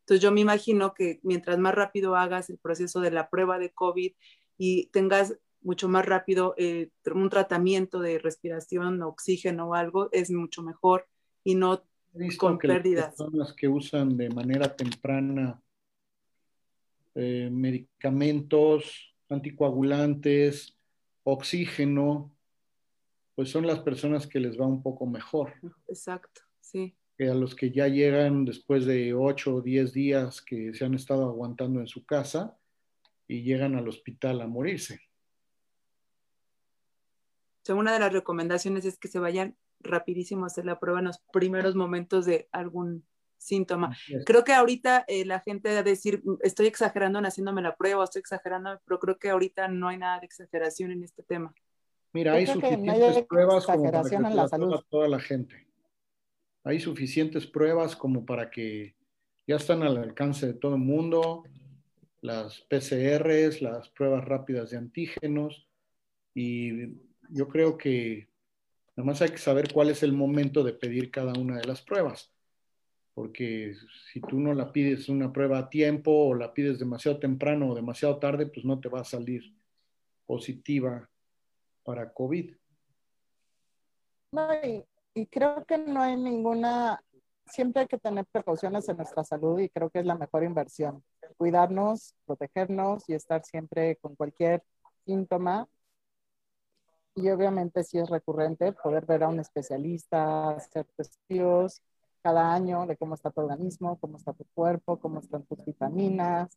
Entonces 0.00 0.22
yo 0.22 0.30
me 0.30 0.42
imagino 0.42 0.92
que 0.92 1.20
mientras 1.22 1.58
más 1.58 1.74
rápido 1.74 2.16
hagas 2.16 2.50
el 2.50 2.58
proceso 2.58 3.00
de 3.00 3.10
la 3.10 3.30
prueba 3.30 3.58
de 3.58 3.72
COVID 3.72 4.12
y 4.58 4.86
tengas 4.88 5.38
mucho 5.60 5.88
más 5.88 6.06
rápido 6.06 6.54
eh, 6.56 6.90
un 7.12 7.28
tratamiento 7.30 8.00
de 8.00 8.18
respiración, 8.18 9.02
oxígeno 9.02 9.70
o 9.70 9.74
algo, 9.74 10.08
es 10.12 10.30
mucho 10.30 10.62
mejor 10.62 11.06
y 11.44 11.54
no 11.54 11.82
con 12.38 12.58
que 12.58 12.68
las 12.68 12.76
pérdidas. 12.78 13.06
personas 13.14 13.52
que 13.52 13.68
usan 13.68 14.16
de 14.16 14.30
manera 14.30 14.74
temprana 14.74 15.60
eh, 17.14 17.48
medicamentos, 17.50 19.14
anticoagulantes, 19.28 20.76
oxígeno, 21.24 22.32
pues 23.34 23.50
son 23.50 23.66
las 23.66 23.80
personas 23.80 24.26
que 24.26 24.40
les 24.40 24.58
va 24.58 24.66
un 24.66 24.82
poco 24.82 25.06
mejor 25.06 25.52
Exacto, 25.88 26.42
sí. 26.60 26.96
que 27.16 27.28
a 27.28 27.34
los 27.34 27.54
que 27.54 27.70
ya 27.70 27.88
llegan 27.88 28.44
después 28.44 28.84
de 28.86 29.14
8 29.14 29.56
o 29.56 29.62
10 29.62 29.92
días 29.92 30.40
que 30.40 30.72
se 30.74 30.84
han 30.84 30.94
estado 30.94 31.24
aguantando 31.28 31.80
en 31.80 31.86
su 31.86 32.04
casa 32.04 32.56
y 33.28 33.42
llegan 33.42 33.76
al 33.76 33.88
hospital 33.88 34.40
a 34.40 34.46
morirse. 34.46 35.07
Sea, 37.68 37.74
una 37.74 37.92
de 37.92 37.98
las 37.98 38.14
recomendaciones 38.14 38.86
es 38.86 38.96
que 38.96 39.08
se 39.08 39.18
vayan 39.18 39.54
rapidísimo 39.80 40.44
a 40.44 40.46
hacer 40.46 40.64
la 40.64 40.80
prueba 40.80 41.00
en 41.00 41.04
los 41.04 41.18
primeros 41.30 41.74
momentos 41.74 42.24
de 42.24 42.48
algún 42.50 43.04
síntoma. 43.36 43.94
Creo 44.24 44.42
que 44.42 44.54
ahorita 44.54 45.04
eh, 45.06 45.26
la 45.26 45.40
gente 45.40 45.74
va 45.74 45.80
a 45.80 45.82
decir, 45.82 46.22
"Mm, 46.24 46.36
estoy 46.40 46.66
exagerando 46.66 47.18
en 47.18 47.26
haciéndome 47.26 47.60
la 47.60 47.76
prueba, 47.76 48.04
estoy 48.04 48.20
exagerando, 48.20 48.80
pero 48.86 48.98
creo 48.98 49.18
que 49.18 49.28
ahorita 49.28 49.68
no 49.68 49.88
hay 49.88 49.98
nada 49.98 50.18
de 50.18 50.24
exageración 50.24 50.92
en 50.92 51.04
este 51.04 51.22
tema. 51.22 51.54
Mira, 52.14 52.32
hay 52.32 52.46
suficientes 52.46 53.16
hay 53.16 53.22
pruebas 53.24 53.66
como 53.66 53.82
para 53.82 53.90
que 53.90 53.98
exageración 53.98 54.24
en 54.24 54.30
se 54.30 54.36
la 54.36 54.48
salud. 54.48 54.80
toda 54.88 55.08
la 55.08 55.20
gente. 55.20 55.66
Hay 56.64 56.80
suficientes 56.80 57.46
pruebas 57.46 57.96
como 57.96 58.24
para 58.24 58.48
que 58.48 58.94
ya 59.46 59.56
están 59.56 59.82
al 59.82 59.98
alcance 59.98 60.46
de 60.46 60.54
todo 60.54 60.76
el 60.76 60.80
mundo, 60.80 61.44
las 62.22 62.62
PCRs, 62.62 63.60
las 63.60 63.90
pruebas 63.90 64.24
rápidas 64.24 64.70
de 64.70 64.78
antígenos, 64.78 65.68
y 66.34 67.07
yo 67.28 67.48
creo 67.48 67.76
que 67.76 68.28
nada 68.96 69.24
hay 69.24 69.30
que 69.30 69.38
saber 69.38 69.72
cuál 69.72 69.90
es 69.90 70.02
el 70.02 70.12
momento 70.12 70.64
de 70.64 70.72
pedir 70.72 71.10
cada 71.10 71.32
una 71.38 71.56
de 71.56 71.64
las 71.64 71.82
pruebas, 71.82 72.32
porque 73.14 73.74
si 74.12 74.20
tú 74.20 74.40
no 74.40 74.54
la 74.54 74.72
pides 74.72 75.08
una 75.08 75.32
prueba 75.32 75.58
a 75.58 75.70
tiempo 75.70 76.10
o 76.10 76.34
la 76.34 76.52
pides 76.52 76.78
demasiado 76.78 77.18
temprano 77.18 77.70
o 77.70 77.74
demasiado 77.74 78.18
tarde, 78.18 78.46
pues 78.46 78.64
no 78.64 78.80
te 78.80 78.88
va 78.88 79.00
a 79.00 79.04
salir 79.04 79.42
positiva 80.26 81.08
para 81.84 82.12
COVID. 82.12 82.54
No, 84.32 84.48
y 85.14 85.26
creo 85.26 85.64
que 85.64 85.78
no 85.78 86.02
hay 86.02 86.16
ninguna, 86.16 87.02
siempre 87.46 87.82
hay 87.82 87.88
que 87.88 87.98
tener 87.98 88.26
precauciones 88.26 88.88
en 88.88 88.98
nuestra 88.98 89.24
salud 89.24 89.58
y 89.58 89.68
creo 89.68 89.90
que 89.90 90.00
es 90.00 90.06
la 90.06 90.16
mejor 90.16 90.44
inversión. 90.44 91.02
Cuidarnos, 91.36 92.14
protegernos 92.26 93.08
y 93.08 93.14
estar 93.14 93.44
siempre 93.44 93.96
con 93.96 94.14
cualquier 94.16 94.62
síntoma. 95.06 95.66
Y 97.20 97.30
obviamente 97.30 97.82
si 97.82 97.98
es 97.98 98.08
recurrente, 98.08 98.72
poder 98.72 99.04
ver 99.04 99.24
a 99.24 99.28
un 99.28 99.40
especialista, 99.40 100.50
hacer 100.50 100.86
estudios 100.98 101.82
cada 102.22 102.54
año 102.54 102.86
de 102.86 102.96
cómo 102.96 103.14
está 103.14 103.30
tu 103.30 103.40
organismo, 103.40 103.98
cómo 103.98 104.18
está 104.18 104.32
tu 104.32 104.44
cuerpo, 104.54 105.00
cómo 105.00 105.18
están 105.18 105.42
tus 105.44 105.64
vitaminas, 105.64 106.48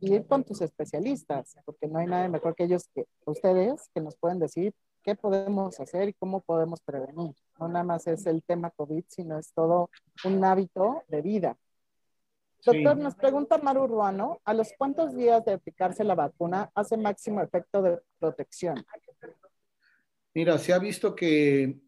y 0.00 0.14
ir 0.14 0.26
con 0.26 0.44
tus 0.44 0.60
especialistas, 0.60 1.56
porque 1.64 1.88
no 1.88 1.98
hay 2.00 2.06
nada 2.06 2.28
mejor 2.28 2.54
que 2.54 2.64
ellos 2.64 2.88
que 2.94 3.06
ustedes 3.24 3.88
que 3.94 4.02
nos 4.02 4.16
pueden 4.16 4.38
decir 4.38 4.74
qué 5.02 5.14
podemos 5.14 5.80
hacer 5.80 6.10
y 6.10 6.14
cómo 6.14 6.40
podemos 6.40 6.80
prevenir. 6.82 7.34
No 7.58 7.68
nada 7.68 7.84
más 7.84 8.06
es 8.06 8.26
el 8.26 8.42
tema 8.42 8.70
COVID, 8.70 9.04
sino 9.08 9.38
es 9.38 9.52
todo 9.52 9.88
un 10.24 10.44
hábito 10.44 11.02
de 11.08 11.22
vida. 11.22 11.56
Doctor, 12.64 12.96
Sí. 12.96 13.02
nos 13.02 13.14
pregunta 13.14 13.58
Maru 13.58 13.86
Ruano, 13.86 14.38
¿a 14.44 14.52
los 14.52 14.72
cuántos 14.76 15.14
días 15.14 15.44
de 15.44 15.54
aplicarse 15.54 16.04
la 16.04 16.14
vacuna 16.14 16.70
hace 16.74 16.96
máximo 16.96 17.40
efecto 17.40 17.80
de 17.80 18.00
protección? 18.18 18.84
Mira, 20.34 20.58
se 20.58 20.72
ha 20.72 20.78
visto 20.78 21.14
que, 21.14 21.78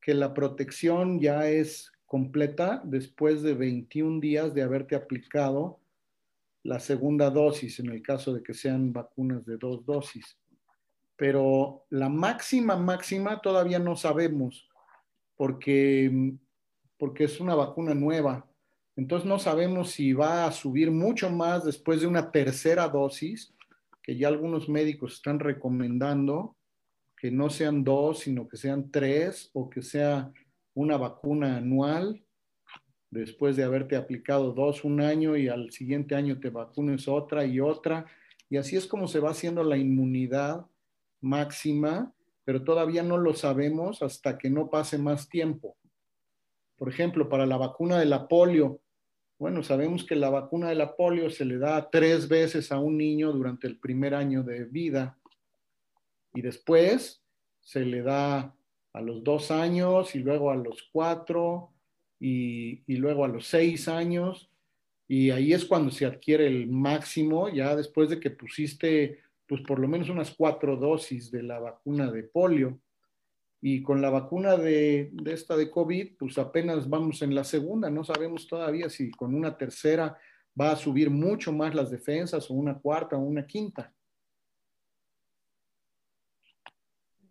que 0.00 0.12
la 0.12 0.34
protección 0.34 1.20
ya 1.20 1.48
es 1.48 1.90
completa 2.04 2.82
después 2.84 3.42
de 3.42 3.54
21 3.54 4.20
días 4.20 4.54
de 4.54 4.62
haberte 4.62 4.94
aplicado 4.94 5.80
la 6.62 6.78
segunda 6.80 7.30
dosis, 7.30 7.80
en 7.80 7.90
el 7.90 8.02
caso 8.02 8.32
de 8.34 8.42
que 8.42 8.54
sean 8.54 8.92
vacunas 8.92 9.44
de 9.46 9.56
dos 9.56 9.84
dosis. 9.84 10.38
Pero 11.16 11.86
la 11.90 12.08
máxima, 12.08 12.76
máxima 12.76 13.40
todavía 13.40 13.78
no 13.78 13.96
sabemos, 13.96 14.68
porque, 15.36 16.34
porque 16.98 17.24
es 17.24 17.40
una 17.40 17.54
vacuna 17.54 17.94
nueva. 17.94 18.46
Entonces 18.96 19.28
no 19.28 19.38
sabemos 19.38 19.90
si 19.90 20.12
va 20.12 20.46
a 20.46 20.52
subir 20.52 20.90
mucho 20.90 21.30
más 21.30 21.64
después 21.64 22.00
de 22.00 22.06
una 22.06 22.30
tercera 22.30 22.86
dosis, 22.88 23.54
que 24.02 24.16
ya 24.16 24.28
algunos 24.28 24.68
médicos 24.68 25.14
están 25.14 25.40
recomendando 25.40 26.56
que 27.24 27.30
no 27.30 27.48
sean 27.48 27.84
dos, 27.84 28.18
sino 28.18 28.46
que 28.46 28.58
sean 28.58 28.90
tres, 28.90 29.48
o 29.54 29.70
que 29.70 29.80
sea 29.80 30.30
una 30.74 30.98
vacuna 30.98 31.56
anual, 31.56 32.22
después 33.10 33.56
de 33.56 33.64
haberte 33.64 33.96
aplicado 33.96 34.52
dos 34.52 34.84
un 34.84 35.00
año 35.00 35.34
y 35.34 35.48
al 35.48 35.70
siguiente 35.70 36.14
año 36.16 36.38
te 36.38 36.50
vacunes 36.50 37.08
otra 37.08 37.46
y 37.46 37.60
otra. 37.60 38.04
Y 38.50 38.58
así 38.58 38.76
es 38.76 38.86
como 38.86 39.08
se 39.08 39.20
va 39.20 39.30
haciendo 39.30 39.64
la 39.64 39.78
inmunidad 39.78 40.66
máxima, 41.22 42.12
pero 42.44 42.62
todavía 42.62 43.02
no 43.02 43.16
lo 43.16 43.32
sabemos 43.32 44.02
hasta 44.02 44.36
que 44.36 44.50
no 44.50 44.68
pase 44.68 44.98
más 44.98 45.30
tiempo. 45.30 45.78
Por 46.76 46.90
ejemplo, 46.90 47.30
para 47.30 47.46
la 47.46 47.56
vacuna 47.56 47.98
de 47.98 48.04
la 48.04 48.28
polio, 48.28 48.82
bueno, 49.38 49.62
sabemos 49.62 50.04
que 50.04 50.14
la 50.14 50.28
vacuna 50.28 50.68
de 50.68 50.74
la 50.74 50.94
polio 50.94 51.30
se 51.30 51.46
le 51.46 51.56
da 51.56 51.88
tres 51.88 52.28
veces 52.28 52.70
a 52.70 52.78
un 52.78 52.98
niño 52.98 53.32
durante 53.32 53.66
el 53.66 53.78
primer 53.78 54.14
año 54.14 54.42
de 54.42 54.64
vida 54.64 55.16
y 56.34 56.42
después 56.42 57.22
se 57.60 57.80
le 57.84 58.02
da 58.02 58.54
a 58.92 59.00
los 59.00 59.24
dos 59.24 59.50
años 59.50 60.14
y 60.14 60.18
luego 60.18 60.50
a 60.50 60.56
los 60.56 60.88
cuatro 60.92 61.70
y, 62.20 62.82
luego 62.86 63.24
a 63.24 63.28
los 63.28 63.46
seis 63.46 63.88
años 63.88 64.50
y 65.06 65.30
ahí 65.30 65.52
es 65.52 65.64
cuando 65.64 65.90
se 65.90 66.06
adquiere 66.06 66.46
el 66.46 66.66
máximo, 66.66 67.48
ya 67.48 67.76
después 67.76 68.08
de 68.08 68.20
que 68.20 68.30
pusiste 68.30 69.20
pues 69.46 69.60
por 69.60 69.78
lo 69.78 69.86
menos 69.86 70.08
unas 70.08 70.30
cuatro 70.30 70.76
dosis 70.76 71.30
de 71.30 71.42
la 71.42 71.58
vacuna 71.58 72.10
de 72.10 72.22
polio. 72.22 72.80
Y 73.60 73.82
con 73.82 74.02
la 74.02 74.10
vacuna 74.10 74.56
de, 74.56 75.12
esta 75.26 75.56
de 75.56 75.70
COVID, 75.70 76.16
pues 76.18 76.38
apenas 76.38 76.88
vamos 76.88 77.22
en 77.22 77.34
la 77.34 77.44
segunda, 77.44 77.90
no 77.90 78.04
sabemos 78.04 78.46
todavía 78.46 78.90
si 78.90 79.10
con 79.10 79.34
una 79.34 79.56
tercera 79.56 80.18
va 80.58 80.72
a 80.72 80.76
subir 80.76 81.10
mucho 81.10 81.52
más 81.52 81.74
las 81.74 81.90
defensas 81.90 82.50
o 82.50 82.54
una 82.54 82.78
cuarta 82.78 83.16
o 83.16 83.20
una 83.20 83.46
quinta. 83.46 83.92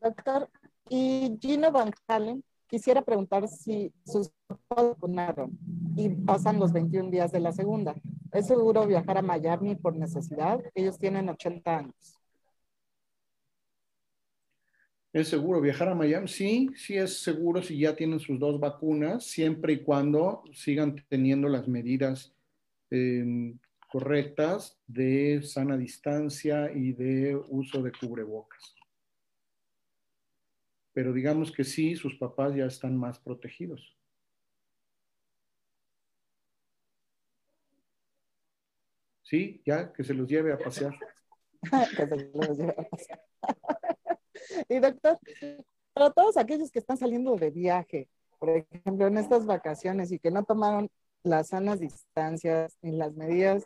Doctor, 0.04 0.50
y 0.90 1.38
Gino 1.42 1.72
Van 1.72 1.94
Halen 2.08 2.44
quisiera 2.68 3.02
preguntar 3.02 3.48
si 3.48 3.94
sus 4.06 4.32
vacunaron 4.70 5.58
y 5.96 6.10
pasan 6.10 6.60
los 6.60 6.74
21 6.74 7.10
días 7.10 7.32
de 7.32 7.40
la 7.40 7.54
segunda. 7.54 7.96
¿Es 8.34 8.48
seguro 8.48 8.86
viajar 8.86 9.18
a 9.18 9.22
Miami 9.22 9.76
por 9.76 9.96
necesidad? 9.96 10.60
Ellos 10.76 11.00
tienen 11.00 11.30
80 11.30 11.78
años. 11.78 12.20
¿Es 15.14 15.30
seguro 15.30 15.62
viajar 15.62 15.88
a 15.90 15.96
Miami? 15.96 16.28
Sí, 16.28 16.70
sí 16.76 16.98
es 16.98 17.22
seguro 17.22 17.62
si 17.62 17.80
ya 17.80 17.96
tienen 17.96 18.20
sus 18.20 18.40
dos 18.40 18.60
vacunas, 18.60 19.24
siempre 19.24 19.74
y 19.74 19.84
cuando 19.84 20.44
sigan 20.52 20.96
teniendo 21.08 21.48
las 21.48 21.68
medidas 21.68 22.34
eh, 22.90 23.54
correctas 23.90 24.80
de 24.88 25.42
sana 25.44 25.78
distancia 25.78 26.72
y 26.74 26.94
de 26.94 27.36
uso 27.36 27.84
de 27.84 27.92
cubrebocas. 27.92 28.76
Pero 30.94 31.12
digamos 31.14 31.52
que 31.52 31.64
sí, 31.64 31.96
sus 31.96 32.16
papás 32.16 32.56
ya 32.56 32.66
están 32.66 32.98
más 32.98 33.20
protegidos. 33.20 33.98
Sí, 39.24 39.62
ya 39.66 39.92
que 39.92 40.04
se 40.04 40.14
los 40.14 40.28
lleve 40.28 40.54
a 40.54 40.58
pasear. 40.58 40.96
que 41.98 42.08
se 42.08 42.32
los 42.34 42.58
lleve 42.58 42.76
a 42.78 42.84
pasear. 42.84 43.24
y 44.70 44.80
doctor, 44.80 45.20
para 45.94 46.12
todos 46.12 46.38
aquellos 46.38 46.70
que 46.70 46.80
están 46.80 46.98
saliendo 46.98 47.36
de 47.36 47.50
viaje 47.50 48.08
por 48.44 48.50
ejemplo, 48.50 49.08
en 49.08 49.18
estas 49.18 49.46
vacaciones 49.46 50.12
y 50.12 50.20
que 50.20 50.30
no 50.30 50.44
tomaron 50.44 50.90
las 51.24 51.48
sanas 51.48 51.80
distancias 51.80 52.78
ni 52.82 52.92
las 52.92 53.14
medidas, 53.16 53.64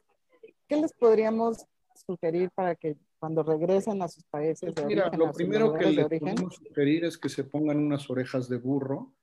¿qué 0.68 0.76
les 0.76 0.94
podríamos 0.94 1.66
sugerir 2.06 2.52
para 2.52 2.76
que 2.76 2.96
cuando 3.20 3.44
regresen 3.44 4.02
a 4.02 4.08
sus 4.08 4.24
países 4.26 4.74
de 4.74 4.86
Mira, 4.86 5.10
lo 5.10 5.32
primero 5.32 5.74
que 5.74 5.92
les 5.92 6.08
podemos 6.20 6.56
sugerir 6.56 7.06
es 7.06 7.18
que 7.18 7.30
se 7.30 7.44
pongan 7.44 7.78
unas 7.78 8.10
orejas 8.10 8.48
de 8.48 8.58
burro. 8.58 9.14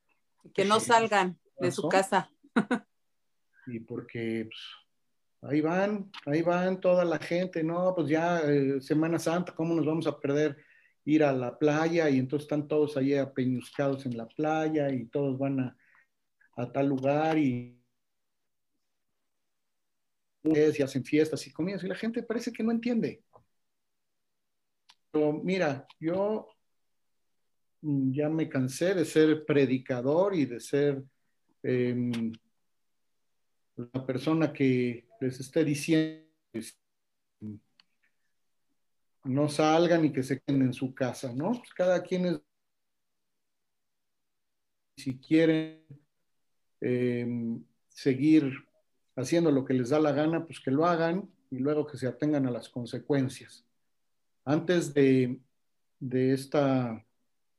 Que 0.53 0.64
no 0.64 0.80
salgan 0.80 1.38
de 1.59 1.70
su 1.70 1.88
casa. 1.88 2.30
y 3.66 3.80
porque 3.80 4.49
pues, 4.49 5.53
ahí 5.53 5.61
van, 5.61 6.11
ahí 6.26 6.42
van 6.42 6.80
toda 6.80 7.05
la 7.05 7.18
gente, 7.18 7.62
no, 7.62 7.95
pues 7.95 8.09
ya 8.09 8.40
eh, 8.40 8.80
Semana 8.80 9.18
Santa, 9.18 9.55
¿cómo 9.55 9.74
nos 9.74 9.86
vamos 9.86 10.07
a 10.07 10.18
perder 10.18 10.57
ir 11.05 11.24
a 11.24 11.32
la 11.32 11.59
playa? 11.59 12.11
Y 12.11 12.18
entonces 12.18 12.45
están 12.45 12.68
todos 12.68 12.97
ahí 12.97 13.14
apeñuscados 13.14 14.07
en 14.07 14.16
la 14.16 14.26
playa 14.26 14.90
y 14.90 15.07
todos 15.07 15.38
van 15.38 15.61
a, 15.61 15.76
a 16.57 16.72
tal 16.72 16.88
lugar 16.88 17.38
y 17.38 17.80
y 20.45 20.82
hacen 20.82 21.05
fiestas 21.05 21.47
y 21.47 21.53
comidas 21.53 21.82
y 21.84 21.88
la 21.88 21.95
gente 21.95 22.22
parece 22.22 22.53
que 22.53 22.62
no 22.62 22.70
entiende. 22.70 23.22
Mira, 25.15 25.87
yo 26.01 26.49
ya 27.83 28.29
me 28.29 28.49
cansé 28.49 28.95
de 28.95 29.05
ser 29.05 29.45
predicador 29.45 30.35
y 30.35 30.47
de 30.47 30.59
ser 30.59 31.03
em, 31.62 32.33
la 33.77 34.07
persona 34.07 34.53
que 34.53 35.07
les 35.21 35.41
esté 35.41 35.65
diciendo 35.65 36.25
no 39.25 39.49
salgan 39.49 40.05
y 40.05 40.12
que 40.12 40.23
se 40.23 40.41
queden 40.41 40.62
en 40.62 40.73
su 40.73 40.95
casa, 40.95 41.33
¿no? 41.33 41.53
Pues 41.53 41.73
cada 41.75 42.03
quien 42.03 42.27
es, 42.27 42.41
si 44.97 45.19
quieren 45.19 45.85
em, 46.81 47.65
seguir 47.89 48.53
haciendo 49.17 49.51
lo 49.51 49.65
que 49.65 49.75
les 49.75 49.91
da 49.91 49.99
la 49.99 50.12
gana, 50.12 50.45
pues 50.45 50.61
que 50.61 50.71
lo 50.71 50.87
hagan 50.87 51.31
y 51.51 51.59
luego 51.59 51.87
que 51.87 51.97
se 51.97 52.07
atengan 52.07 52.47
a 52.47 52.51
las 52.51 52.69
consecuencias. 52.69 53.65
Antes 54.45 54.92
de, 54.92 55.40
esta 56.01 57.03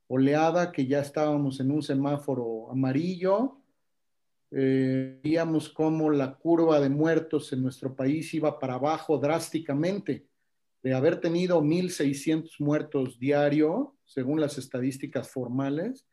oleada, 0.06 0.70
que 0.70 0.86
ya 0.86 1.00
estábamos 1.00 1.58
en 1.58 1.72
un 1.72 1.82
semáforo 1.82 2.70
amarillo, 2.70 3.58
eh, 4.52 5.18
veíamos 5.22 5.68
cómo 5.68 6.10
la 6.10 6.34
curva 6.34 6.78
de 6.78 6.88
muertos 6.88 7.52
en 7.52 7.62
nuestro 7.62 7.96
país 7.96 8.32
iba 8.34 8.58
para 8.58 8.74
abajo 8.74 9.18
drásticamente. 9.18 10.26
De 10.82 10.94
haber 10.94 11.20
tenido 11.20 11.60
1.600 11.60 12.60
muertos 12.60 13.18
diario, 13.18 13.96
según 14.04 14.40
las 14.40 14.56
estadísticas 14.56 15.28
formales, 15.28 16.06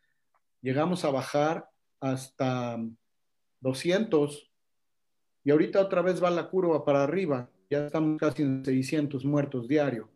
llegamos 0.61 1.05
a 1.05 1.11
bajar 1.11 1.69
hasta 1.99 2.84
200. 3.59 4.49
Y 5.43 5.51
ahorita 5.51 5.80
otra 5.80 6.01
vez 6.01 6.24
va 6.24 6.32
la 6.32 6.49
curva 6.49 6.84
para 6.84 7.03
arriba. 7.03 7.51
Ya 7.69 7.86
estamos 7.86 8.19
casi 8.19 8.41
en 8.41 8.65
600 8.65 9.24
muertos 9.24 9.67
diario. 9.67 10.12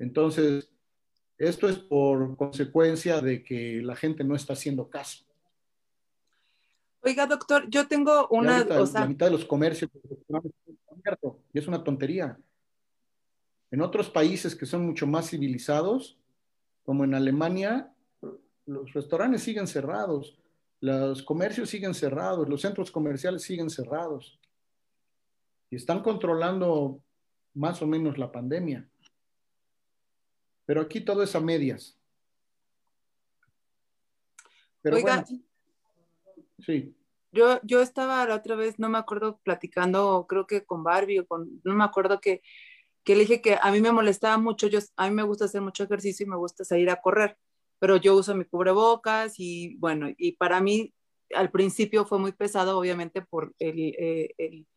Entonces, 0.00 0.68
esto 1.38 1.68
es 1.68 1.78
por 1.78 2.36
consecuencia 2.36 3.20
de 3.20 3.44
que 3.44 3.80
la 3.82 3.94
gente 3.94 4.24
no 4.24 4.34
está 4.34 4.54
haciendo 4.54 4.88
caso. 4.88 5.24
Oiga, 7.02 7.26
doctor, 7.26 7.68
yo 7.68 7.86
tengo 7.86 8.26
una... 8.28 8.64
La 8.64 9.06
mitad 9.06 9.26
de 9.26 9.32
los 9.32 9.44
comercios 9.44 9.90
y 11.52 11.58
es 11.58 11.68
una 11.68 11.84
tontería. 11.84 12.38
En 13.70 13.80
otros 13.80 14.10
países 14.10 14.56
que 14.56 14.66
son 14.66 14.86
mucho 14.86 15.06
más 15.06 15.30
civilizados, 15.30 16.18
como 16.82 17.04
en 17.04 17.14
Alemania, 17.14 17.94
los 18.66 18.92
restaurantes 18.92 19.42
siguen 19.42 19.66
cerrados, 19.66 20.38
los 20.80 21.22
comercios 21.22 21.70
siguen 21.70 21.94
cerrados, 21.94 22.48
los 22.48 22.62
centros 22.62 22.90
comerciales 22.90 23.42
siguen 23.42 23.70
cerrados. 23.70 24.38
Y 25.70 25.76
están 25.76 26.02
controlando 26.02 27.00
más 27.54 27.80
o 27.80 27.86
menos 27.86 28.18
la 28.18 28.32
pandemia. 28.32 28.89
Pero 30.70 30.82
aquí 30.82 31.00
todo 31.00 31.24
es 31.24 31.34
a 31.34 31.40
medias. 31.40 31.98
Pero 34.80 34.94
Oiga, 34.94 35.24
Sí. 36.60 36.94
Yo, 37.32 37.58
yo 37.64 37.82
estaba 37.82 38.24
la 38.24 38.36
otra 38.36 38.54
vez, 38.54 38.78
no 38.78 38.88
me 38.88 38.98
acuerdo, 38.98 39.40
platicando, 39.42 40.26
creo 40.28 40.46
que 40.46 40.64
con 40.64 40.84
Barbie 40.84 41.18
o 41.18 41.26
con, 41.26 41.60
no 41.64 41.74
me 41.74 41.82
acuerdo 41.82 42.20
que, 42.20 42.42
que 43.02 43.16
le 43.16 43.22
dije 43.22 43.42
que 43.42 43.58
a 43.60 43.72
mí 43.72 43.80
me 43.80 43.90
molestaba 43.90 44.38
mucho, 44.38 44.68
yo, 44.68 44.78
a 44.94 45.08
mí 45.08 45.14
me 45.16 45.24
gusta 45.24 45.46
hacer 45.46 45.60
mucho 45.60 45.82
ejercicio 45.82 46.24
y 46.24 46.30
me 46.30 46.36
gusta 46.36 46.64
salir 46.64 46.88
a 46.90 47.00
correr, 47.00 47.36
pero 47.80 47.96
yo 47.96 48.14
uso 48.14 48.36
mi 48.36 48.44
cubrebocas 48.44 49.40
y 49.40 49.74
bueno, 49.78 50.06
y 50.16 50.36
para 50.36 50.60
mí 50.60 50.94
al 51.34 51.50
principio 51.50 52.06
fue 52.06 52.20
muy 52.20 52.30
pesado, 52.30 52.78
obviamente, 52.78 53.22
por 53.22 53.56
el, 53.58 53.92
eh, 53.98 54.34
el, 54.38 54.68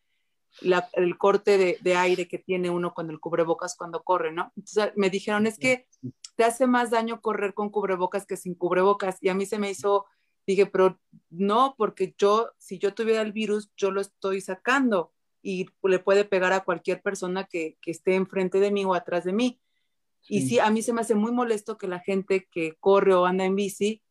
el 0.62 1.18
corte 1.18 1.58
de, 1.58 1.78
de, 1.82 1.96
aire 1.96 2.28
que 2.28 2.38
tiene 2.38 2.70
uno 2.70 2.94
con 2.94 3.10
el 3.10 3.20
cubrebocas 3.20 3.76
cuando 3.76 4.04
corre, 4.04 4.32
¿no? 4.32 4.52
Entonces 4.56 4.94
me 4.96 5.10
dijeron, 5.10 5.48
es 5.48 5.58
que 5.58 5.88
te 6.36 6.44
hace 6.44 6.68
más 6.68 6.92
daño 6.92 7.22
correr 7.22 7.54
con 7.54 7.70
cubrebocas 7.70 8.26
que 8.26 8.38
sin 8.38 8.54
cubrebocas, 8.54 9.18
y 9.22 9.30
a 9.30 9.34
mí 9.34 9.46
se 9.46 9.60
me 9.60 9.72
hizo 9.72 10.06
Dije, 10.46 10.66
pero 10.66 11.00
no, 11.30 11.76
porque 11.78 12.14
yo, 12.18 12.52
si 12.58 12.78
yo 12.78 12.94
tuviera 12.94 13.22
el 13.22 13.32
virus, 13.32 13.72
yo 13.78 13.92
lo 13.92 14.02
estoy 14.02 14.42
sacando 14.42 15.12
y 15.42 15.68
le 15.84 16.00
puede 16.00 16.26
pegar 16.26 16.54
a 16.54 16.64
cualquier 16.64 17.02
persona 17.02 17.46
que, 17.46 17.78
que 17.82 17.92
esté 17.92 18.16
enfrente 18.16 18.60
de 18.60 18.72
mí 18.72 18.84
o 18.86 18.94
atrás 18.94 19.24
de 19.24 19.34
mí. 19.34 19.60
Y 20.28 20.42
sí, 20.48 20.60
a 20.60 20.70
mí 20.70 20.82
se 20.82 20.94
me 20.94 21.02
hace 21.02 21.16
muy 21.16 21.32
molesto 21.32 21.78
que 21.78 21.88
la 21.88 22.00
gente 22.00 22.48
que 22.50 22.76
corre 22.80 23.14
o 23.14 23.26
anda 23.26 23.44
en 23.44 23.56
bici 23.56 24.02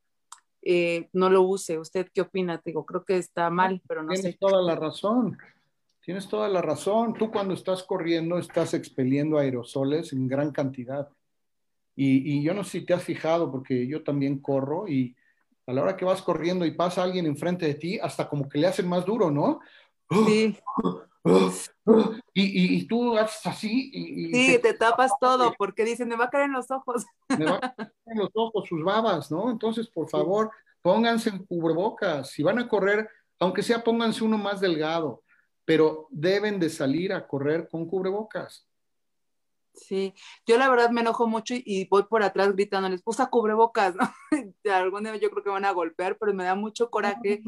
eh, 0.62 1.08
no 1.12 1.30
lo 1.30 1.42
use. 1.42 1.78
¿Usted 1.78 2.08
qué 2.12 2.20
opina? 2.20 2.60
digo, 2.64 2.84
creo 2.84 3.04
que 3.04 3.16
está 3.16 3.48
mal, 3.48 3.80
pero 3.86 4.02
no 4.02 4.12
Tienes 4.12 4.38
toda 4.38 4.60
la 4.62 4.76
razón. 4.76 5.38
Tienes 6.04 6.28
toda 6.28 6.48
la 6.48 6.60
razón. 6.60 7.14
Tú 7.14 7.30
cuando 7.30 7.54
estás 7.54 7.82
corriendo 7.84 8.38
estás 8.38 8.74
expeliendo 8.74 9.38
aerosoles 9.38 10.12
en 10.12 10.28
gran 10.28 10.50
cantidad. 10.50 11.08
Y, 11.94 12.38
y 12.38 12.42
yo 12.42 12.54
no 12.54 12.64
sé 12.64 12.80
si 12.80 12.86
te 12.86 12.94
has 12.94 13.04
fijado, 13.04 13.50
porque 13.50 13.86
yo 13.86 14.02
también 14.02 14.38
corro 14.40 14.88
y 14.88 15.14
a 15.66 15.72
la 15.72 15.82
hora 15.82 15.96
que 15.96 16.04
vas 16.04 16.22
corriendo 16.22 16.64
y 16.64 16.72
pasa 16.72 17.02
alguien 17.02 17.26
enfrente 17.26 17.66
de 17.66 17.74
ti, 17.74 17.98
hasta 17.98 18.28
como 18.28 18.48
que 18.48 18.58
le 18.58 18.66
hacen 18.66 18.88
más 18.88 19.04
duro, 19.04 19.30
¿no? 19.30 19.60
Sí. 20.26 20.56
Y, 22.34 22.78
y, 22.78 22.86
tú 22.86 23.16
haces 23.16 23.46
así. 23.46 23.90
Y, 23.92 24.34
sí, 24.34 24.58
te, 24.58 24.74
tapas 24.74 25.12
todo 25.20 25.54
porque 25.56 25.84
dicen, 25.84 26.08
me 26.08 26.16
va 26.16 26.24
a 26.24 26.30
caer 26.30 26.46
en 26.46 26.52
los 26.52 26.68
ojos. 26.70 27.06
Me 27.38 27.44
va 27.44 27.56
a 27.56 27.74
caer 27.74 27.92
en 28.06 28.18
los 28.18 28.30
ojos 28.34 28.68
sus 28.68 28.82
babas, 28.82 29.30
¿no? 29.30 29.48
Entonces, 29.48 29.88
por 29.88 30.08
favor, 30.08 30.50
pónganse 30.80 31.28
en 31.28 31.44
cubrebocas. 31.44 32.30
Si 32.30 32.42
van 32.42 32.58
a 32.58 32.68
correr, 32.68 33.08
aunque 33.38 33.62
sea, 33.62 33.84
pónganse 33.84 34.24
uno 34.24 34.36
más 34.36 34.60
delgado, 34.60 35.22
pero 35.64 36.08
deben 36.10 36.58
de 36.58 36.70
salir 36.70 37.12
a 37.12 37.26
correr 37.26 37.68
con 37.68 37.86
cubrebocas. 37.86 38.66
Sí, 39.74 40.12
yo 40.46 40.58
la 40.58 40.68
verdad 40.68 40.90
me 40.90 41.00
enojo 41.00 41.26
mucho 41.26 41.54
y, 41.56 41.88
voy 41.88 42.02
por 42.04 42.22
atrás 42.22 42.52
gritándoles, 42.52 43.00
usa 43.06 43.30
cubrebocas, 43.30 43.94
¿no? 43.96 44.12
De 44.62 44.70
algún 44.70 45.04
día 45.04 45.16
yo 45.16 45.30
creo 45.30 45.42
que 45.42 45.50
van 45.50 45.64
a 45.64 45.72
golpear, 45.72 46.18
pero 46.18 46.34
me 46.34 46.44
da 46.44 46.54
mucho 46.54 46.90
coraje 46.90 47.42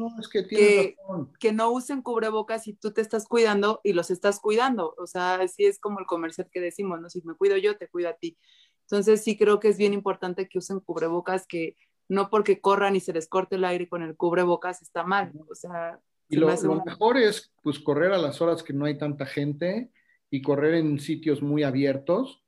que, 0.49 0.95
que, 1.39 1.53
no 1.53 1.69
usen 1.71 2.01
cubrebocas 2.01 2.67
y 2.67 2.73
tú 2.73 2.93
te 2.93 3.01
estás 3.01 3.27
cuidando 3.27 3.79
y 3.83 3.93
los 3.93 4.09
estás 4.09 4.39
cuidando. 4.39 4.95
O 4.97 5.05
sea, 5.05 5.35
así 5.35 5.65
es 5.65 5.79
como 5.79 5.99
el 5.99 6.07
comercial 6.07 6.49
que 6.51 6.61
decimos, 6.61 6.99
¿no? 6.99 7.09
Si 7.09 7.21
me 7.21 7.35
cuido 7.35 7.57
yo, 7.57 7.77
te 7.77 7.87
cuido 7.87 8.09
a 8.09 8.13
ti. 8.13 8.37
Entonces 8.81 9.23
sí 9.23 9.37
creo 9.37 9.59
que 9.59 9.69
es 9.69 9.77
bien 9.77 9.93
importante 9.93 10.47
que 10.47 10.57
usen 10.57 10.79
cubrebocas, 10.79 11.45
que 11.45 11.75
no 12.07 12.29
porque 12.29 12.59
corran 12.59 12.95
y 12.95 12.99
se 12.99 13.13
les 13.13 13.27
corte 13.27 13.55
el 13.55 13.65
aire 13.65 13.87
con 13.87 14.01
el 14.01 14.15
cubrebocas 14.15 14.81
está 14.81 15.03
mal. 15.03 15.31
O 15.49 15.55
sea, 15.55 15.99
y 16.27 16.37
lo, 16.37 16.47
mejor 16.83 17.17
es 17.17 17.51
pues 17.61 17.79
correr 17.79 18.11
a 18.11 18.17
las 18.17 18.41
horas 18.41 18.63
que 18.63 18.73
no 18.73 18.85
hay 18.85 18.97
tanta 18.97 19.25
gente 19.25 19.91
y 20.29 20.41
correr 20.41 20.75
en 20.75 20.99
sitios 20.99 21.41
muy 21.41 21.63
abiertos, 21.63 22.43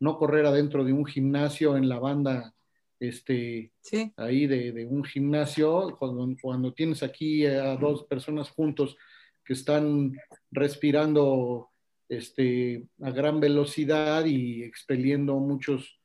no 0.00 0.18
correr 0.18 0.46
adentro 0.46 0.84
de 0.84 0.92
un 0.92 1.06
gimnasio 1.06 1.76
en 1.76 1.88
la 1.88 1.98
banda 1.98 2.54
este, 3.00 3.72
ahí 4.16 4.46
de, 4.46 4.86
un 4.86 5.02
gimnasio, 5.04 5.96
cuando, 5.98 6.36
cuando, 6.40 6.72
tienes 6.72 7.02
aquí 7.02 7.44
a 7.46 7.76
dos 7.76 8.04
personas 8.04 8.50
juntos 8.50 8.96
que 9.44 9.54
están 9.54 10.12
respirando 10.52 11.70
este, 12.08 12.86
a 13.00 13.10
gran 13.10 13.40
velocidad 13.40 14.24
y 14.24 14.62
expeliendo 14.62 15.34
muchos 15.36 15.98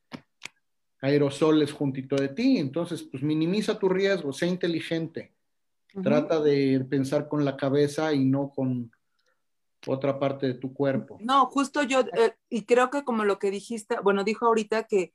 aerosoles 1.00 1.72
juntito 1.72 2.16
de 2.16 2.28
ti. 2.30 2.58
Entonces, 2.58 3.02
pues 3.02 3.22
minimiza 3.22 3.78
tu 3.78 3.88
riesgo, 3.88 4.32
sé 4.32 4.46
inteligente. 4.46 5.32
Trata 6.02 6.40
de 6.40 6.84
pensar 6.88 7.28
con 7.28 7.44
la 7.44 7.56
cabeza 7.56 8.12
y 8.12 8.24
no 8.24 8.50
con, 8.50 8.90
otra 9.86 10.18
parte 10.18 10.46
de 10.46 10.54
tu 10.54 10.72
cuerpo. 10.72 11.18
No, 11.20 11.46
justo 11.46 11.82
yo, 11.82 12.00
eh, 12.00 12.34
y 12.50 12.64
creo 12.64 12.90
que 12.90 13.04
como 13.04 13.24
lo 13.24 13.38
que 13.38 13.50
dijiste, 13.50 13.96
bueno, 14.02 14.24
dijo 14.24 14.46
ahorita 14.46 14.84
que, 14.84 15.14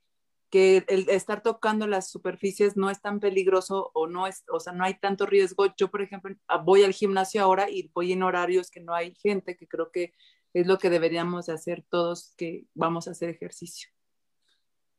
que 0.50 0.84
el 0.88 1.08
estar 1.10 1.42
tocando 1.42 1.86
las 1.86 2.10
superficies 2.10 2.76
no 2.76 2.90
es 2.90 3.00
tan 3.00 3.20
peligroso 3.20 3.90
o 3.94 4.06
no 4.06 4.26
es, 4.26 4.44
o 4.50 4.60
sea, 4.60 4.72
no 4.72 4.84
hay 4.84 4.94
tanto 4.94 5.26
riesgo. 5.26 5.66
Yo, 5.76 5.90
por 5.90 6.02
ejemplo, 6.02 6.34
ah, 6.48 6.58
voy 6.58 6.82
al 6.82 6.92
gimnasio 6.92 7.42
ahora 7.42 7.68
y 7.68 7.90
voy 7.92 8.12
en 8.12 8.22
horarios 8.22 8.70
que 8.70 8.80
no 8.80 8.94
hay 8.94 9.14
gente, 9.16 9.56
que 9.56 9.68
creo 9.68 9.90
que 9.90 10.14
es 10.54 10.66
lo 10.66 10.78
que 10.78 10.90
deberíamos 10.90 11.48
hacer 11.48 11.84
todos 11.88 12.32
que 12.36 12.64
vamos 12.74 13.08
a 13.08 13.10
hacer 13.10 13.28
ejercicio. 13.28 13.90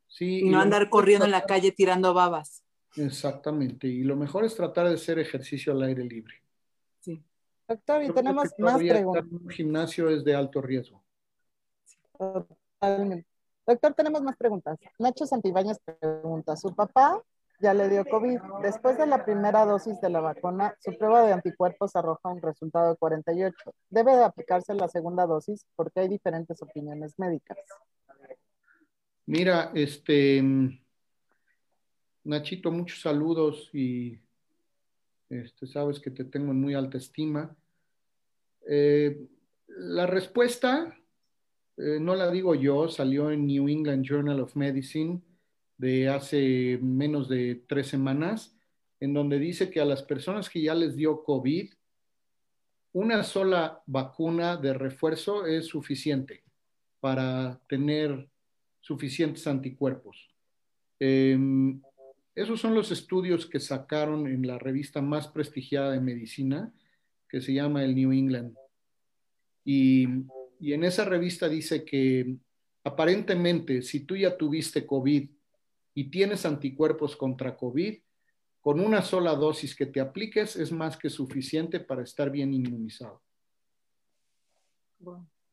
Sí, 0.08 0.42
y 0.42 0.50
no 0.50 0.60
andar 0.60 0.90
corriendo 0.90 1.26
en 1.26 1.32
la 1.32 1.46
calle 1.46 1.72
tirando 1.72 2.14
babas. 2.14 2.64
Exactamente. 2.98 3.88
Y 3.88 4.04
lo 4.04 4.16
mejor 4.16 4.46
es 4.46 4.56
tratar 4.56 4.88
de 4.88 4.96
hacer 4.96 5.20
ejercicio 5.20 5.74
al 5.74 5.84
aire 5.84 6.04
libre. 6.04 6.36
Sí. 7.00 7.24
Doctor, 7.68 8.02
y 8.02 8.06
Creo 8.06 8.16
tenemos 8.16 8.46
más 8.58 8.84
preguntas. 8.84 9.26
un 9.32 9.50
gimnasio 9.50 10.10
es 10.10 10.24
de 10.24 10.36
alto 10.36 10.62
riesgo. 10.62 11.04
Totalmente. 12.18 13.28
Doctor, 13.66 13.94
tenemos 13.94 14.22
más 14.22 14.38
preguntas. 14.38 14.78
Nacho 15.00 15.26
Santibáñez 15.26 15.80
pregunta, 16.00 16.56
su 16.56 16.74
papá 16.76 17.22
ya 17.60 17.74
le 17.74 17.90
dio 17.90 18.06
COVID. 18.06 18.40
Después 18.62 18.98
de 18.98 19.08
la 19.08 19.26
primera 19.26 19.66
dosis 19.66 20.00
de 20.02 20.10
la 20.10 20.20
vacuna, 20.20 20.76
su 20.80 20.96
prueba 20.98 21.26
de 21.26 21.34
anticuerpos 21.34 21.96
arroja 21.96 22.30
un 22.30 22.42
resultado 22.42 22.92
de 22.92 22.98
48. 22.98 23.56
¿Debe 23.90 24.16
de 24.16 24.24
aplicarse 24.24 24.74
la 24.74 24.88
segunda 24.88 25.26
dosis? 25.26 25.66
Porque 25.76 26.02
hay 26.02 26.08
diferentes 26.08 26.62
opiniones 26.62 27.18
médicas. 27.18 27.58
Mira, 29.26 29.72
este, 29.74 30.44
Nachito, 32.26 32.72
muchos 32.72 33.02
saludos 33.02 33.70
y 33.72 34.18
este, 35.30 35.68
sabes 35.68 36.00
que 36.00 36.10
te 36.10 36.24
tengo 36.24 36.52
en 36.52 36.60
muy 36.60 36.74
alta 36.74 36.98
estima. 36.98 37.56
Eh, 38.68 39.28
la 39.68 40.08
respuesta, 40.08 40.98
eh, 41.78 42.00
no 42.02 42.16
la 42.16 42.32
digo 42.32 42.56
yo, 42.56 42.90
salió 42.90 43.30
en 43.30 43.46
New 43.46 43.70
England 43.70 44.04
Journal 44.04 44.40
of 44.40 44.56
Medicine 44.56 45.22
de 45.78 46.10
hace 46.10 46.80
menos 46.82 47.30
de 47.30 47.64
tres 47.68 47.90
semanas, 47.90 48.58
en 49.00 49.14
donde 49.14 49.38
dice 49.38 49.70
que 49.70 49.80
a 49.80 49.86
las 49.86 50.02
personas 50.02 50.50
que 50.50 50.64
ya 50.64 50.74
les 50.74 50.96
dio 50.96 51.24
COVID, 51.24 51.74
una 52.94 53.24
sola 53.24 53.84
vacuna 53.86 54.58
de 54.58 54.74
refuerzo 54.74 55.46
es 55.46 55.68
suficiente 55.68 56.44
para 57.00 57.62
tener 57.68 58.28
suficientes 58.82 59.46
anticuerpos. 59.46 60.34
Eh, 61.00 61.38
esos 62.36 62.60
son 62.60 62.76
los 62.76 62.92
estudios 62.92 63.46
que 63.46 63.60
sacaron 63.60 64.28
en 64.28 64.46
la 64.46 64.60
revista 64.60 65.02
más 65.02 65.28
prestigiada 65.28 65.92
de 65.92 66.02
medicina, 66.02 66.74
que 67.30 67.42
se 67.42 67.54
llama 67.54 67.84
el 67.84 67.96
New 67.96 68.12
England. 68.12 68.56
Y, 69.64 70.08
y 70.60 70.74
en 70.74 70.84
esa 70.84 71.06
revista 71.06 71.48
dice 71.48 71.86
que 71.86 72.36
aparentemente 72.84 73.82
si 73.82 74.02
tú 74.02 74.16
ya 74.16 74.38
tuviste 74.38 74.86
COVID 74.86 75.30
y 75.96 76.04
tienes 76.12 76.46
anticuerpos 76.46 77.16
contra 77.16 77.56
COVID, 77.56 77.98
con 78.60 78.80
una 78.80 79.02
sola 79.02 79.36
dosis 79.36 79.76
que 79.76 79.86
te 79.86 80.00
apliques 80.00 80.56
es 80.56 80.72
más 80.72 80.98
que 80.98 81.10
suficiente 81.10 81.80
para 81.80 82.04
estar 82.04 82.32
bien 82.32 82.54
inmunizado. 82.54 83.22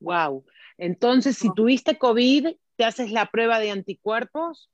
Wow. 0.00 0.44
Entonces, 0.78 1.36
si 1.36 1.52
tuviste 1.54 1.98
COVID, 1.98 2.48
te 2.76 2.84
haces 2.84 3.12
la 3.12 3.26
prueba 3.26 3.60
de 3.60 3.70
anticuerpos 3.70 4.70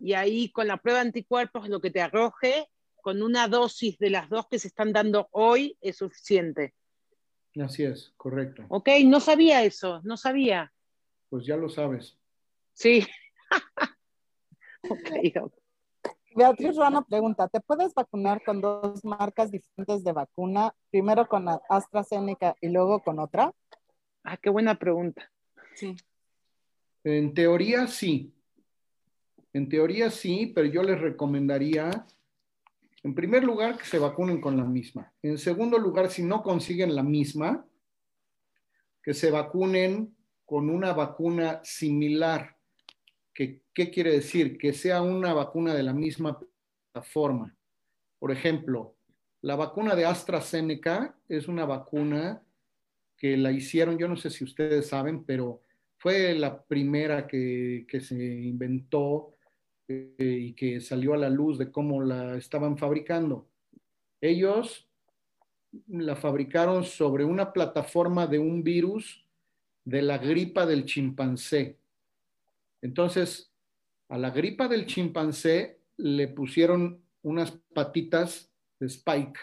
y 0.00 0.14
ahí 0.14 0.50
con 0.50 0.66
la 0.66 0.78
prueba 0.78 1.00
de 1.00 1.08
anticuerpos 1.08 1.68
lo 1.68 1.80
que 1.80 1.90
te 1.90 2.00
arroje 2.00 2.66
con 3.00 3.22
una 3.22 3.48
dosis 3.48 3.98
de 3.98 4.10
las 4.10 4.28
dos 4.28 4.46
que 4.48 4.58
se 4.58 4.68
están 4.68 4.92
dando 4.92 5.28
hoy 5.32 5.76
es 5.80 5.96
suficiente. 5.98 6.74
Así 7.60 7.84
es, 7.84 8.12
correcto. 8.16 8.64
Ok, 8.68 8.88
no 9.04 9.20
sabía 9.20 9.62
eso, 9.64 10.00
no 10.04 10.16
sabía. 10.16 10.72
Pues 11.28 11.46
ya 11.46 11.56
lo 11.56 11.68
sabes. 11.68 12.18
Sí. 12.72 13.06
ok, 14.88 15.10
doc. 15.34 15.54
Beatriz 16.36 16.76
Rana 16.76 17.02
pregunta, 17.02 17.48
¿te 17.48 17.60
puedes 17.60 17.92
vacunar 17.92 18.42
con 18.44 18.60
dos 18.60 19.04
marcas 19.04 19.50
diferentes 19.50 20.04
de 20.04 20.12
vacuna? 20.12 20.72
Primero 20.90 21.26
con 21.26 21.44
la 21.44 21.60
AstraZeneca 21.68 22.56
y 22.60 22.68
luego 22.68 23.02
con 23.02 23.18
otra. 23.18 23.52
Ah, 24.22 24.36
qué 24.36 24.48
buena 24.48 24.78
pregunta. 24.78 25.30
Sí. 25.74 25.96
En 27.02 27.34
teoría 27.34 27.88
sí. 27.88 28.32
En 29.52 29.68
teoría 29.68 30.10
sí, 30.10 30.52
pero 30.54 30.66
yo 30.68 30.82
les 30.82 31.00
recomendaría, 31.00 32.06
en 33.02 33.14
primer 33.14 33.44
lugar, 33.44 33.76
que 33.78 33.84
se 33.84 33.98
vacunen 33.98 34.40
con 34.40 34.56
la 34.56 34.64
misma. 34.64 35.12
En 35.22 35.38
segundo 35.38 35.78
lugar, 35.78 36.10
si 36.10 36.22
no 36.22 36.42
consiguen 36.42 36.94
la 36.94 37.02
misma, 37.02 37.66
que 39.02 39.14
se 39.14 39.30
vacunen 39.30 40.14
con 40.44 40.70
una 40.70 40.92
vacuna 40.92 41.60
similar. 41.64 42.56
¿Qué, 43.32 43.62
¿Qué 43.72 43.90
quiere 43.90 44.12
decir? 44.12 44.58
Que 44.58 44.72
sea 44.72 45.02
una 45.02 45.32
vacuna 45.32 45.74
de 45.74 45.82
la 45.82 45.92
misma 45.92 46.38
plataforma. 46.92 47.56
Por 48.18 48.30
ejemplo, 48.30 48.96
la 49.42 49.56
vacuna 49.56 49.96
de 49.96 50.04
AstraZeneca 50.04 51.16
es 51.28 51.48
una 51.48 51.64
vacuna 51.64 52.42
que 53.16 53.36
la 53.36 53.52
hicieron, 53.52 53.98
yo 53.98 54.08
no 54.08 54.16
sé 54.16 54.30
si 54.30 54.44
ustedes 54.44 54.88
saben, 54.88 55.24
pero 55.24 55.62
fue 55.98 56.34
la 56.34 56.62
primera 56.62 57.26
que, 57.26 57.86
se 58.00 58.14
inventó 58.14 59.34
y 60.18 60.52
que 60.52 60.80
salió 60.80 61.14
a 61.14 61.18
la 61.18 61.28
luz 61.28 61.58
de 61.58 61.70
cómo 61.70 62.02
la 62.02 62.36
estaban 62.36 62.78
fabricando. 62.78 63.48
Ellos 64.20 64.88
la 65.88 66.16
fabricaron 66.16 66.84
sobre 66.84 67.24
una 67.24 67.52
plataforma 67.52 68.26
de 68.26 68.38
un 68.38 68.62
virus 68.62 69.24
de 69.84 70.02
la 70.02 70.18
gripa 70.18 70.66
del 70.66 70.84
chimpancé. 70.84 71.78
Entonces, 72.82 73.52
a 74.08 74.18
la 74.18 74.30
gripa 74.30 74.68
del 74.68 74.86
chimpancé 74.86 75.80
le 75.96 76.28
pusieron 76.28 77.02
unas 77.22 77.52
patitas 77.74 78.50
de 78.78 78.86
spike 78.86 79.38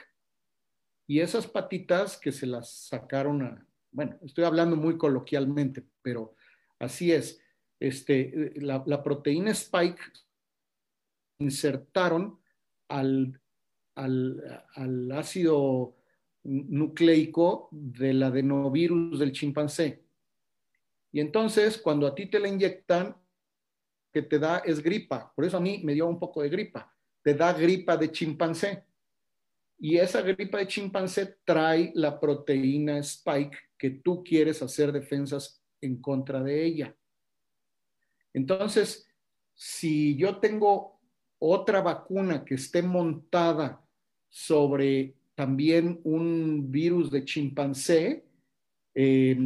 y 1.08 1.20
esas 1.20 1.48
patitas 1.48 2.18
que 2.18 2.32
se 2.32 2.46
las 2.46 2.70
sacaron 2.70 3.42
a, 3.44 3.66
bueno, 3.92 4.18
estoy 4.22 4.44
hablando 4.44 4.76
muy 4.76 4.98
coloquialmente, 4.98 5.84
pero 6.02 6.36
así 6.80 7.12
es, 7.12 7.42
este, 7.80 8.54
la, 8.56 8.84
la 8.86 9.04
proteína 9.04 9.52
spike 9.52 10.02
insertaron 11.40 12.40
al, 12.88 13.40
al, 13.96 14.66
al, 14.76 15.12
ácido 15.12 15.96
nucleico 16.44 17.70
del 17.72 18.24
adenovirus 18.24 19.20
del 19.20 19.32
chimpancé. 19.32 20.04
Y 21.12 21.20
entonces, 21.20 21.78
cuando 21.78 22.08
a 22.08 22.16
ti 22.16 22.28
te 22.28 22.40
la 22.40 22.48
inyectan, 22.48 23.16
que 24.14 24.22
te 24.22 24.40
da 24.40 24.60
es 24.60 24.82
gripa. 24.82 25.32
Por 25.36 25.46
eso 25.46 25.58
a 25.58 25.62
mí 25.62 25.82
me 25.84 25.94
dio 25.94 26.08
un 26.08 26.20
poco 26.20 26.42
de 26.42 26.50
gripa. 26.50 26.92
Te 27.22 27.34
da 27.34 27.54
gripa 27.54 27.98
de 27.98 28.12
chimpancé. 28.12 28.84
Y 29.80 29.98
esa 29.98 30.22
gripa 30.22 30.58
de 30.58 30.68
chimpancé 30.68 31.38
trae 31.44 31.92
la 31.94 32.20
proteína 32.20 32.98
spike 33.00 33.58
que 33.78 33.92
tú 33.92 34.24
quieres 34.24 34.62
hacer 34.64 34.92
defensas 34.92 35.62
en 35.82 36.02
contra 36.02 36.42
de 36.42 36.66
ella. 36.66 36.96
Entonces, 38.34 39.08
si 39.54 40.16
yo 40.16 40.40
tengo 40.40 40.97
otra 41.40 41.82
vacuna 41.82 42.44
que 42.44 42.56
esté 42.56 42.82
montada 42.82 43.82
sobre 44.30 45.16
también 45.36 46.00
un 46.04 46.72
virus 46.72 47.12
de 47.12 47.24
chimpancé, 47.24 48.26
eh, 48.96 49.38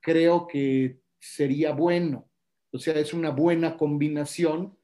creo 0.00 0.46
que 0.46 1.00
sería 1.18 1.72
bueno. 1.72 2.28
O 2.72 2.78
sea, 2.78 2.94
es 2.94 3.12
una 3.12 3.30
buena 3.30 3.76
combinación 3.76 4.76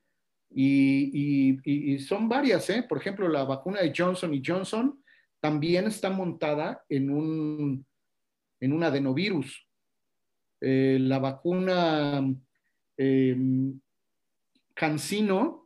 y, 0.54 1.98
son 2.00 2.28
varias, 2.28 2.68
¿eh? 2.70 2.84
Por 2.86 2.98
ejemplo, 2.98 3.28
la 3.28 3.44
vacuna 3.44 3.80
de 3.80 3.92
Johnson 3.96 4.34
y 4.34 4.42
Johnson 4.44 5.02
también 5.40 5.86
está 5.86 6.10
montada 6.10 6.84
en 6.88 7.10
un, 7.10 7.86
en 8.60 8.82
adenovirus. 8.82 9.66
Eh, 10.60 10.98
la 11.00 11.18
vacuna 11.18 12.22
eh, 12.96 13.36
Cancino 14.74 15.61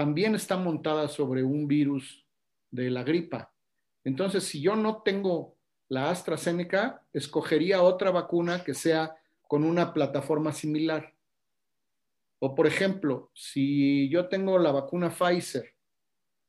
también 0.00 0.34
está 0.34 0.56
montada 0.56 1.08
sobre 1.08 1.44
un 1.44 1.68
virus 1.68 2.26
de 2.70 2.88
la 2.88 3.02
gripa. 3.02 3.52
Entonces, 4.02 4.44
si 4.44 4.62
yo 4.62 4.74
no 4.74 5.02
tengo 5.02 5.58
la 5.90 6.08
AstraZeneca, 6.08 7.04
escogería 7.12 7.82
otra 7.82 8.10
vacuna 8.10 8.64
que 8.64 8.72
sea 8.72 9.14
con 9.42 9.62
una 9.62 9.92
plataforma 9.92 10.54
similar. 10.54 11.14
O, 12.38 12.54
por 12.54 12.66
ejemplo, 12.66 13.30
si 13.34 14.08
yo 14.08 14.26
tengo 14.30 14.58
la 14.58 14.72
vacuna 14.72 15.10
Pfizer 15.10 15.74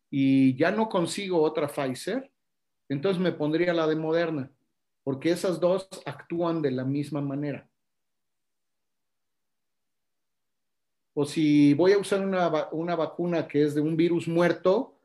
y 0.10 0.56
ya 0.56 0.72
no 0.72 0.88
consigo 0.88 1.42
otra 1.42 1.68
Pfizer, 1.68 2.32
entonces 2.88 3.22
me 3.22 3.34
pondría 3.34 3.74
la 3.74 3.86
de 3.86 3.98
Moderna, 3.98 4.50
porque 5.04 5.32
esas 5.32 5.60
dos 5.60 5.90
actúan 6.06 6.62
de 6.62 6.72
la 6.72 6.86
misma 6.86 7.20
manera. 7.20 7.70
O 11.14 11.26
si 11.26 11.74
voy 11.74 11.92
a 11.92 11.98
usar 11.98 12.22
una, 12.22 12.70
una 12.72 12.96
vacuna 12.96 13.48
que 13.48 13.64
es 13.64 13.76
de 13.76 13.82
un 13.82 13.98
virus 13.98 14.28
muerto, 14.28 14.98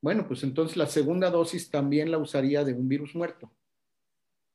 bueno, 0.00 0.26
pues 0.28 0.44
entonces 0.44 0.76
la 0.76 0.86
segunda 0.86 1.30
dosis 1.30 1.70
también 1.70 2.10
la 2.10 2.18
usaría 2.18 2.64
de 2.64 2.72
un 2.72 2.88
virus 2.88 3.14
muerto. 3.14 3.50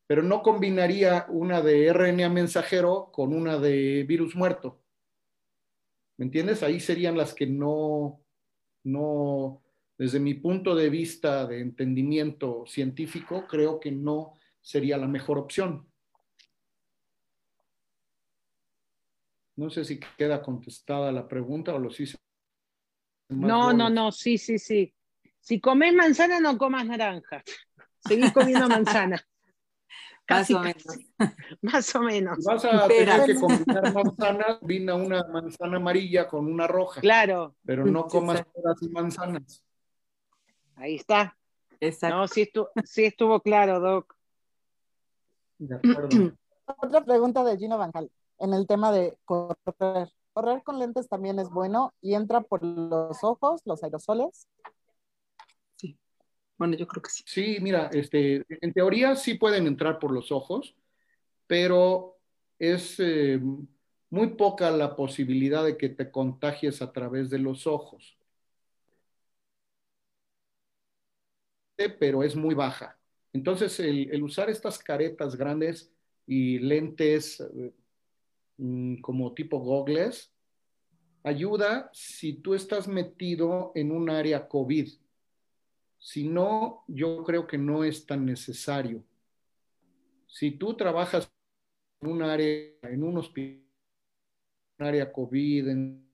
Pero 0.08 0.24
no 0.24 0.42
combinaría 0.42 1.26
una 1.30 1.62
de 1.62 1.92
RNA 1.92 2.30
mensajero 2.30 3.10
con 3.12 3.34
una 3.34 3.58
de 3.58 4.04
virus 4.04 4.36
muerto. 4.36 4.80
¿Me 6.18 6.26
entiendes? 6.26 6.64
Ahí 6.64 6.80
serían 6.80 7.18
las 7.18 7.34
que 7.34 7.48
no, 7.48 8.22
no, 8.84 9.62
desde 9.98 10.20
mi 10.20 10.34
punto 10.36 10.76
de 10.76 10.90
vista 10.90 11.46
de 11.46 11.60
entendimiento 11.60 12.66
científico, 12.68 13.46
creo 13.48 13.80
que 13.80 13.92
no 13.92 14.34
sería 14.62 14.98
la 14.98 15.08
mejor 15.08 15.38
opción. 15.38 15.86
No 18.96 19.08
sé 19.08 19.10
si 19.10 19.10
queda 19.10 19.10
contestada 19.10 19.10
la 19.10 19.10
pregunta 19.10 19.10
o 19.10 19.12
los 19.14 19.22
hice. 19.24 19.42
No, 23.30 23.74
no, 23.74 23.90
no, 23.90 24.12
sí, 24.12 24.38
sí, 24.38 24.58
sí. 24.58 24.94
Si 25.40 25.60
comes 25.60 25.94
manzana, 25.94 26.40
no 26.40 26.58
comas 26.58 26.86
naranja. 26.86 27.44
Seguís 28.00 28.32
comiendo 28.32 28.68
manzana. 28.68 29.22
Casi, 30.26 30.54
más 30.54 30.64
o 30.64 30.64
menos. 30.64 30.86
Más 31.62 31.96
o 31.96 32.02
menos. 32.02 32.38
Si 32.40 32.46
vas 32.46 32.66
a 32.66 32.88
tener 32.88 33.26
que 33.26 33.36
combinar 33.36 33.94
manzanas, 33.94 34.58
vina 34.62 34.96
una 34.96 35.22
manzana 35.28 35.78
amarilla 35.78 36.30
con 36.30 36.48
una 36.48 36.66
roja. 36.66 37.02
Claro. 37.02 37.58
Pero 37.66 37.86
no 37.86 38.08
comas 38.08 38.42
peras 38.42 38.82
y 38.82 38.90
manzanas. 38.90 39.66
Ahí 40.76 40.96
está. 40.96 41.36
Exacto. 41.82 42.16
No, 42.16 42.28
sí 42.30 42.44
estuvo, 42.44 42.70
sí 42.86 43.04
estuvo 43.04 43.42
claro, 43.42 43.82
Doc. 43.82 44.16
De 45.58 45.76
acuerdo. 45.76 46.10
Otra 46.78 47.04
pregunta 47.04 47.44
de 47.44 47.58
Gino 47.58 47.78
Banjal 47.78 48.10
en 48.44 48.54
el 48.54 48.68
tema 48.68 48.92
de 48.92 49.18
correr. 49.26 50.10
¿Correr 50.34 50.64
con 50.64 50.78
lentes 50.78 51.08
también 51.08 51.40
es 51.40 51.50
bueno 51.50 51.94
y 52.02 52.16
entra 52.16 52.42
por 52.42 52.64
los 52.64 53.24
ojos, 53.24 53.62
los 53.66 53.84
aerosoles? 53.84 54.48
Sí. 55.78 55.98
Bueno, 56.58 56.76
yo 56.76 56.86
creo 56.88 57.02
que 57.02 57.10
sí. 57.10 57.24
Sí, 57.26 57.58
mira, 57.62 57.90
este, 57.94 58.44
en 58.50 58.74
teoría 58.74 59.16
sí 59.16 59.36
pueden 59.36 59.66
entrar 59.66 59.98
por 59.98 60.12
los 60.12 60.32
ojos, 60.32 60.76
pero 61.48 62.18
es 62.60 63.00
eh, 63.00 63.40
muy 64.10 64.28
poca 64.36 64.72
la 64.72 64.96
posibilidad 64.96 65.64
de 65.64 65.78
que 65.78 65.90
te 65.90 66.12
contagies 66.12 66.82
a 66.82 66.92
través 66.92 67.30
de 67.30 67.40
los 67.40 67.66
ojos. 67.66 68.18
Pero 71.78 72.24
es 72.24 72.36
muy 72.36 72.56
baja. 72.56 72.98
Entonces, 73.32 73.80
el, 73.80 74.10
el 74.12 74.22
usar 74.22 74.50
estas 74.50 74.80
caretas 74.80 75.36
grandes 75.36 75.94
y 76.26 76.60
lentes 76.60 77.42
mm, 78.58 79.02
como 79.02 79.34
tipo 79.34 79.60
gogles 79.60 80.34
ayuda 81.24 81.90
si 81.94 82.34
tú 82.34 82.54
estás 82.54 82.88
metido 82.88 83.72
en 83.76 83.92
un 83.92 84.10
área 84.10 84.48
COVID. 84.48 84.90
Si 85.98 86.28
no, 86.28 86.84
yo 86.88 87.24
creo 87.24 87.48
que 87.48 87.58
no 87.58 87.84
es 87.84 88.06
tan 88.06 88.26
necesario. 88.26 89.04
Si 90.28 90.52
tú 90.52 90.76
trabajas 90.76 91.32
en 92.02 92.10
un 92.10 92.22
área, 92.24 92.74
en 92.82 93.04
un 93.04 93.18
hospital, 93.18 93.64
un 94.80 94.86
área 94.86 95.12
COVID, 95.12 95.70
en 95.70 96.10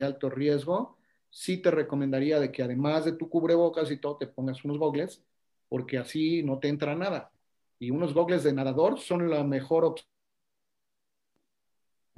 alto 0.00 0.30
riesgo, 0.30 0.96
sí 1.30 1.58
te 1.58 1.70
recomendaría 1.70 2.40
de 2.40 2.50
que 2.50 2.62
además 2.62 3.04
de 3.04 3.12
tu 3.12 3.28
cubrebocas 3.28 3.90
y 3.90 3.98
todo, 3.98 4.16
te 4.16 4.26
pongas 4.26 4.64
unos 4.64 4.78
gogles, 4.78 5.22
porque 5.68 5.98
así 5.98 6.42
no 6.42 6.58
te 6.58 6.68
entra 6.68 6.94
nada. 6.94 7.30
Y 7.78 7.90
unos 7.90 8.14
gogles 8.14 8.44
de 8.44 8.52
nadador 8.54 8.98
son 8.98 9.28
la 9.28 9.44
mejor 9.44 9.84
opción. 9.84 10.17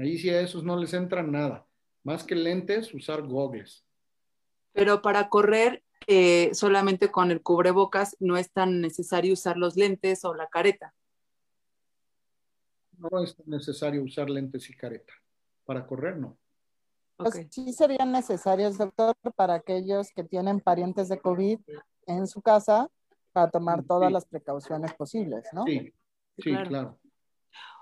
Ahí 0.00 0.16
sí 0.16 0.30
a 0.30 0.40
esos 0.40 0.64
no 0.64 0.78
les 0.78 0.94
entra 0.94 1.22
nada. 1.22 1.66
Más 2.04 2.24
que 2.24 2.34
lentes, 2.34 2.94
usar 2.94 3.20
gogles. 3.20 3.84
Pero 4.72 5.02
para 5.02 5.28
correr 5.28 5.84
eh, 6.06 6.54
solamente 6.54 7.10
con 7.10 7.30
el 7.30 7.42
cubrebocas 7.42 8.16
no 8.18 8.38
es 8.38 8.50
tan 8.50 8.80
necesario 8.80 9.34
usar 9.34 9.58
los 9.58 9.76
lentes 9.76 10.24
o 10.24 10.32
la 10.34 10.48
careta. 10.48 10.94
No 12.96 13.22
es 13.22 13.36
necesario 13.46 14.02
usar 14.02 14.30
lentes 14.30 14.70
y 14.70 14.74
careta. 14.74 15.12
Para 15.66 15.86
correr, 15.86 16.16
no. 16.16 16.38
Pues 17.18 17.46
sí 17.50 17.70
serían 17.74 18.10
necesarios, 18.12 18.78
doctor, 18.78 19.14
para 19.36 19.52
aquellos 19.52 20.10
que 20.12 20.24
tienen 20.24 20.60
parientes 20.60 21.10
de 21.10 21.20
COVID 21.20 21.60
en 22.06 22.26
su 22.26 22.40
casa, 22.40 22.88
para 23.32 23.50
tomar 23.50 23.84
todas 23.84 24.08
Sí. 24.08 24.14
las 24.14 24.24
precauciones 24.24 24.94
posibles, 24.94 25.44
¿no? 25.52 25.64
Sí, 25.64 25.92
sí, 26.38 26.50
claro. 26.50 26.68
claro. 26.70 26.99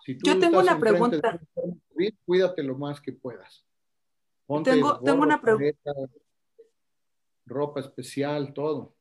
Si 0.08 0.16
tú 0.16 0.24
Yo 0.26 0.38
tengo 0.38 0.58
una 0.60 0.78
pregunta. 0.80 1.38
de 1.94 2.14
cuídate 2.24 2.62
lo 2.62 2.78
más 2.78 2.98
que 2.98 3.12
puedas. 3.12 3.66
Ponte 4.46 4.70
Tengo- 4.70 4.92
gorro, 4.92 5.02
tengo 5.02 5.22
una 5.22 5.38
pregu- 5.42 5.58
careta, 5.58 5.92
ropa 7.44 7.80
especial, 7.80 8.54
todo. 8.54 8.94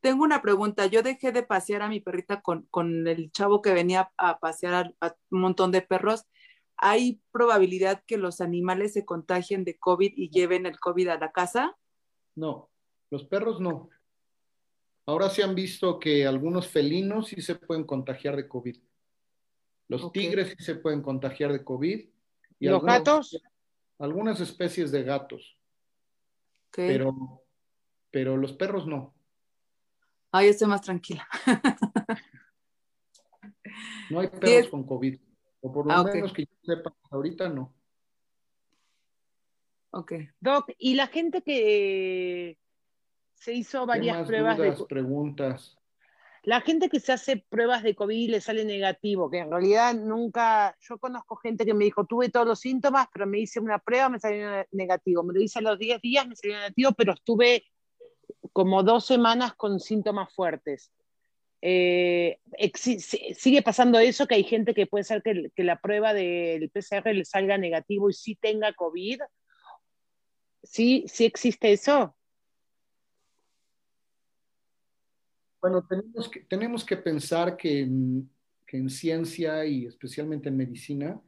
Tengo 0.00 0.24
una 0.24 0.40
pregunta. 0.40 0.86
Yo 0.86 1.02
dejé 1.02 1.30
de 1.30 1.42
pasear 1.42 1.82
a 1.82 1.90
mi 1.90 2.00
perrita 2.00 2.40
con, 2.40 2.62
con 2.70 3.06
el 3.06 3.30
chavo 3.32 3.60
que 3.60 3.74
venía 3.74 4.10
a 4.16 4.38
pasear 4.38 4.94
a, 5.02 5.06
a 5.06 5.16
un 5.30 5.40
montón 5.42 5.72
de 5.72 5.82
perros. 5.82 6.24
¿Hay 6.78 7.20
probabilidad 7.32 8.02
que 8.06 8.16
los 8.16 8.40
animales 8.40 8.94
se 8.94 9.04
contagien 9.04 9.62
de 9.64 9.78
COVID 9.78 10.14
y 10.16 10.30
lleven 10.30 10.64
el 10.64 10.80
COVID 10.80 11.08
a 11.08 11.18
la 11.18 11.32
casa? 11.32 11.76
No, 12.34 12.70
los 13.10 13.24
perros 13.24 13.60
no. 13.60 13.90
Ahora 15.04 15.28
se 15.28 15.42
han 15.42 15.54
visto 15.54 15.98
que 15.98 16.26
algunos 16.26 16.66
felinos 16.66 17.28
sí 17.28 17.42
se 17.42 17.56
pueden 17.56 17.84
contagiar 17.84 18.36
de 18.36 18.48
COVID. 18.48 18.80
Los 19.92 20.04
Ok. 20.04 20.14
tigres 20.14 20.54
sí 20.56 20.64
se 20.64 20.74
pueden 20.76 21.02
contagiar 21.02 21.52
de 21.52 21.62
COVID. 21.62 22.08
Y 22.58 22.66
¿Los 22.66 22.76
algunas- 22.76 22.98
gatos? 22.98 23.42
Algunas 23.98 24.40
especies 24.40 24.90
de 24.90 25.02
gatos, 25.04 25.56
pero, 26.74 27.44
pero 28.10 28.36
los 28.36 28.52
perros 28.54 28.86
no. 28.86 29.14
Ay, 30.32 30.48
estoy 30.48 30.66
más 30.68 30.80
tranquila. 30.80 31.28
No 34.10 34.20
hay 34.20 34.28
perros 34.28 34.68
con 34.70 34.84
COVID. 34.84 35.18
O 35.62 35.72
por 35.72 35.86
lo 35.86 35.92
Ah, 35.92 36.04
menos 36.04 36.32
que 36.32 36.44
yo 36.44 36.50
sepa, 36.62 36.94
ahorita 37.10 37.48
no. 37.48 37.72
Ok. 39.90 40.12
Doc, 40.40 40.70
y 40.78 40.94
la 40.94 41.06
gente 41.06 41.42
que 41.42 42.58
se 43.34 43.52
hizo 43.54 43.80
¿Qué 43.82 43.86
varias 43.86 44.18
más 44.18 44.26
pruebas 44.26 44.56
dudas, 44.58 44.78
de 44.78 44.84
preguntas? 44.86 45.78
La 46.44 46.60
gente 46.60 46.88
que 46.88 46.98
se 46.98 47.12
hace 47.12 47.36
pruebas 47.36 47.82
de 47.82 47.94
COVID 47.94 48.16
y 48.16 48.28
le 48.28 48.40
sale 48.40 48.64
negativo, 48.64 49.30
que 49.30 49.38
en 49.38 49.50
realidad 49.50 49.94
nunca, 49.94 50.76
yo 50.80 50.98
conozco 50.98 51.36
gente 51.36 51.64
que 51.64 51.74
me 51.74 51.84
dijo, 51.84 52.04
tuve 52.04 52.30
todos 52.30 52.46
los 52.46 52.60
síntomas, 52.60 53.06
pero 53.12 53.26
me 53.26 53.38
hice 53.38 53.60
una 53.60 53.78
prueba, 53.78 54.08
me 54.08 54.18
salió 54.18 54.66
negativo, 54.72 55.22
me 55.22 55.34
lo 55.34 55.40
hice 55.40 55.60
a 55.60 55.62
los 55.62 55.78
10 55.78 56.00
días, 56.00 56.26
me 56.26 56.34
salió 56.34 56.56
negativo, 56.56 56.92
pero 56.92 57.12
estuve 57.12 57.64
como 58.52 58.82
dos 58.82 59.06
semanas 59.06 59.54
con 59.54 59.78
síntomas 59.78 60.34
fuertes. 60.34 60.92
Eh, 61.60 62.40
sigue 63.36 63.62
pasando 63.62 64.00
eso, 64.00 64.26
que 64.26 64.34
hay 64.34 64.44
gente 64.44 64.74
que 64.74 64.88
puede 64.88 65.04
ser 65.04 65.22
que, 65.22 65.52
que 65.54 65.62
la 65.62 65.80
prueba 65.80 66.12
del 66.12 66.70
PCR 66.70 67.14
le 67.14 67.24
salga 67.24 67.56
negativo 67.56 68.10
y 68.10 68.14
sí 68.14 68.34
tenga 68.34 68.72
COVID. 68.72 69.20
¿Sí, 70.64 71.04
sí 71.06 71.24
existe 71.24 71.72
eso? 71.72 72.16
Bueno, 75.62 75.86
tenemos 75.86 76.28
que, 76.28 76.40
tenemos 76.40 76.84
que 76.84 76.96
pensar 76.96 77.56
que 77.56 77.82
en, 77.82 78.28
que 78.66 78.78
en 78.78 78.90
ciencia 78.90 79.64
y 79.64 79.86
especialmente 79.86 80.48
en 80.48 80.56
medicina, 80.56 81.20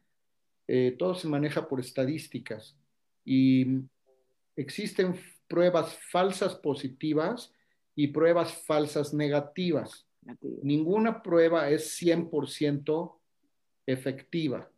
eh, 0.66 0.96
todo 0.98 1.14
se 1.14 1.28
maneja 1.28 1.68
por 1.68 1.78
estadísticas 1.78 2.76
y 3.24 3.82
existen 4.56 5.14
pruebas 5.46 5.96
falsas 6.10 6.56
positivas 6.56 7.52
y 7.94 8.08
pruebas 8.08 8.52
falsas 8.52 9.14
negativas. 9.14 10.04
Ninguna 10.62 11.22
prueba 11.22 11.70
es 11.70 11.96
100% 12.02 13.16
efectiva. 13.86 14.68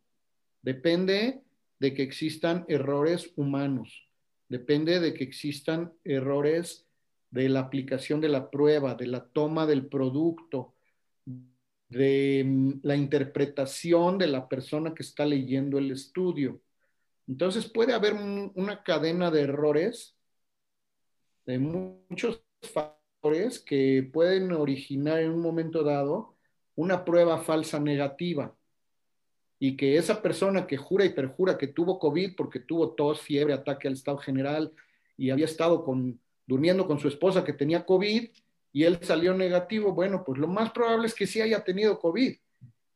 Depende 0.61 1.41
de 1.79 1.93
que 1.95 2.03
existan 2.03 2.63
errores 2.67 3.33
humanos. 3.35 4.07
Depende 4.49 4.99
de 4.99 5.15
que 5.15 5.23
existan 5.23 5.93
errores 6.03 6.86
de 7.29 7.49
la 7.49 7.61
aplicación 7.61 8.21
de 8.21 8.29
la 8.29 8.49
prueba, 8.49 8.95
de 8.95 9.07
la 9.07 9.25
toma 9.25 9.65
del 9.65 9.87
producto, 9.87 10.73
de 11.89 12.43
mm, 12.45 12.71
la 12.83 12.95
interpretación 12.95 14.17
de 14.17 14.27
la 14.27 14.47
persona 14.47 14.93
que 14.93 15.03
está 15.03 15.25
leyendo 15.25 15.77
el 15.77 15.91
estudio. 15.91 16.61
Entonces 17.27 17.67
puede 17.69 17.93
haber 17.93 18.13
un- 18.13 18.51
una 18.55 18.83
cadena 18.83 19.31
de 19.31 19.41
errores, 19.41 20.15
de 21.45 21.59
muchos 21.59 22.41
factores 22.61 23.59
que 23.59 24.09
pueden 24.11 24.51
originar 24.51 25.19
en 25.19 25.31
un 25.31 25.41
momento 25.41 25.83
dado 25.83 26.35
una 26.75 27.03
prueba 27.03 27.39
falsa 27.39 27.79
negativa 27.79 28.55
y 29.59 29.75
que 29.75 29.97
esa 29.97 30.21
persona 30.21 30.67
que 30.67 30.77
jura 30.77 31.05
y 31.05 31.09
perjura 31.09 31.57
que 31.57 31.67
tuvo 31.67 31.97
COVID 31.99 32.35
porque 32.35 32.59
tuvo 32.59 32.91
tos, 32.91 33.21
fiebre, 33.21 33.53
ataque 33.53 33.87
al 33.87 33.95
estado 33.95 34.17
general 34.17 34.71
y 35.17 35.31
había 35.31 35.45
estado 35.45 35.83
con, 35.83 36.19
durmiendo 36.47 36.87
con 36.87 36.97
su 36.97 37.07
esposa 37.09 37.43
que 37.43 37.53
tenía 37.53 37.85
COVID 37.85 38.29
y 38.73 38.83
él 38.83 38.97
salió 39.01 39.33
negativo, 39.33 39.93
bueno, 39.93 40.23
pues 40.25 40.39
lo 40.39 40.47
más 40.47 40.71
probable 40.71 41.07
es 41.07 41.13
que 41.13 41.27
sí 41.27 41.41
haya 41.41 41.63
tenido 41.63 41.99
COVID 41.99 42.35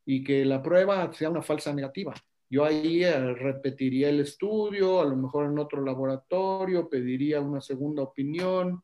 y 0.05 0.23
que 0.23 0.45
la 0.45 0.63
prueba 0.63 1.11
sea 1.13 1.29
una 1.29 1.41
falsa 1.43 1.73
negativa. 1.73 2.13
Yo 2.49 2.65
ahí 2.65 3.03
eh, 3.03 3.33
repetiría 3.33 4.09
el 4.09 4.21
estudio, 4.21 4.99
a 5.01 5.05
lo 5.05 5.15
mejor 5.15 5.45
en 5.45 5.59
otro 5.59 5.83
laboratorio, 5.83 6.89
pediría 6.89 7.39
una 7.39 7.61
segunda 7.61 8.01
opinión, 8.03 8.83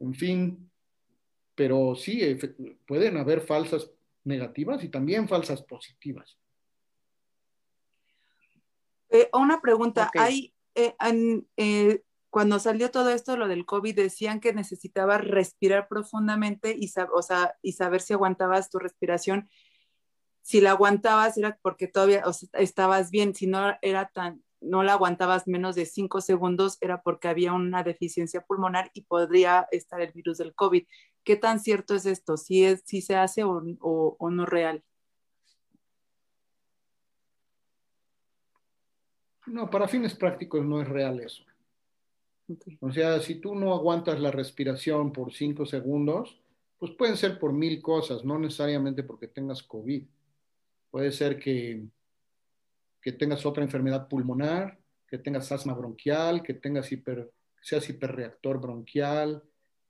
en 0.00 0.14
fin, 0.14 0.70
pero 1.54 1.94
sí, 1.94 2.20
pueden 2.86 3.16
haber 3.16 3.40
falsas 3.40 3.90
negativas 4.24 4.82
y 4.84 4.88
también 4.88 5.28
falsas 5.28 5.62
positivas. 5.62 6.38
Eh, 9.10 9.28
una 9.32 9.60
pregunta, 9.60 10.10
hay, 10.18 10.52
eh, 10.74 10.94
en- 11.00 11.46
eh, 11.56 12.02
cuando 12.34 12.58
salió 12.58 12.90
todo 12.90 13.10
esto, 13.10 13.36
lo 13.36 13.46
del 13.46 13.64
COVID, 13.64 13.94
decían 13.94 14.40
que 14.40 14.52
necesitabas 14.52 15.24
respirar 15.24 15.86
profundamente 15.86 16.74
y, 16.76 16.88
saber 16.88 18.00
si 18.00 18.12
aguantabas 18.12 18.70
tu 18.70 18.80
respiración. 18.80 19.48
Si 20.42 20.60
la 20.60 20.72
aguantabas 20.72 21.38
era 21.38 21.56
porque 21.62 21.86
todavía 21.86 22.24
estabas 22.54 23.12
bien, 23.12 23.36
si 23.36 23.46
no 23.46 23.76
era 23.82 24.08
tan, 24.08 24.42
no 24.60 24.82
la 24.82 24.94
aguantabas 24.94 25.46
menos 25.46 25.76
de 25.76 25.86
cinco 25.86 26.20
segundos 26.20 26.76
era 26.80 27.02
porque 27.02 27.28
había 27.28 27.52
una 27.52 27.84
deficiencia 27.84 28.40
pulmonar 28.40 28.90
y 28.94 29.02
podría 29.02 29.68
estar 29.70 30.00
el 30.00 30.10
virus 30.10 30.38
del 30.38 30.56
COVID. 30.56 30.88
¿Qué 31.22 31.36
tan 31.36 31.60
cierto 31.60 31.94
es 31.94 32.04
esto? 32.04 32.36
¿Si, 32.36 32.64
es, 32.64 32.82
si 32.84 33.00
se 33.00 33.14
hace 33.14 33.44
o, 33.44 33.62
o, 33.78 34.16
o 34.18 34.30
no 34.30 34.44
real? 34.44 34.82
No, 39.46 39.70
para 39.70 39.86
fines 39.86 40.16
prácticos 40.16 40.64
no 40.64 40.82
es 40.82 40.88
real 40.88 41.20
eso. 41.20 41.44
Okay. 42.46 42.76
O 42.80 42.92
sea, 42.92 43.20
si 43.20 43.36
tú 43.36 43.54
no 43.54 43.72
aguantas 43.72 44.20
la 44.20 44.30
respiración 44.30 45.12
por 45.12 45.32
cinco 45.32 45.64
segundos, 45.64 46.38
pues 46.78 46.92
pueden 46.92 47.16
ser 47.16 47.38
por 47.38 47.52
mil 47.52 47.80
cosas, 47.80 48.24
no 48.24 48.38
necesariamente 48.38 49.02
porque 49.02 49.28
tengas 49.28 49.62
COVID. 49.62 50.04
Puede 50.90 51.12
ser 51.12 51.38
que, 51.38 51.82
que 53.00 53.12
tengas 53.12 53.46
otra 53.46 53.64
enfermedad 53.64 54.08
pulmonar, 54.08 54.78
que 55.08 55.18
tengas 55.18 55.50
asma 55.52 55.74
bronquial, 55.74 56.42
que 56.42 56.54
tengas 56.54 56.90
hiper, 56.92 57.30
seas 57.62 57.88
hiperreactor 57.88 58.60
bronquial, 58.60 59.42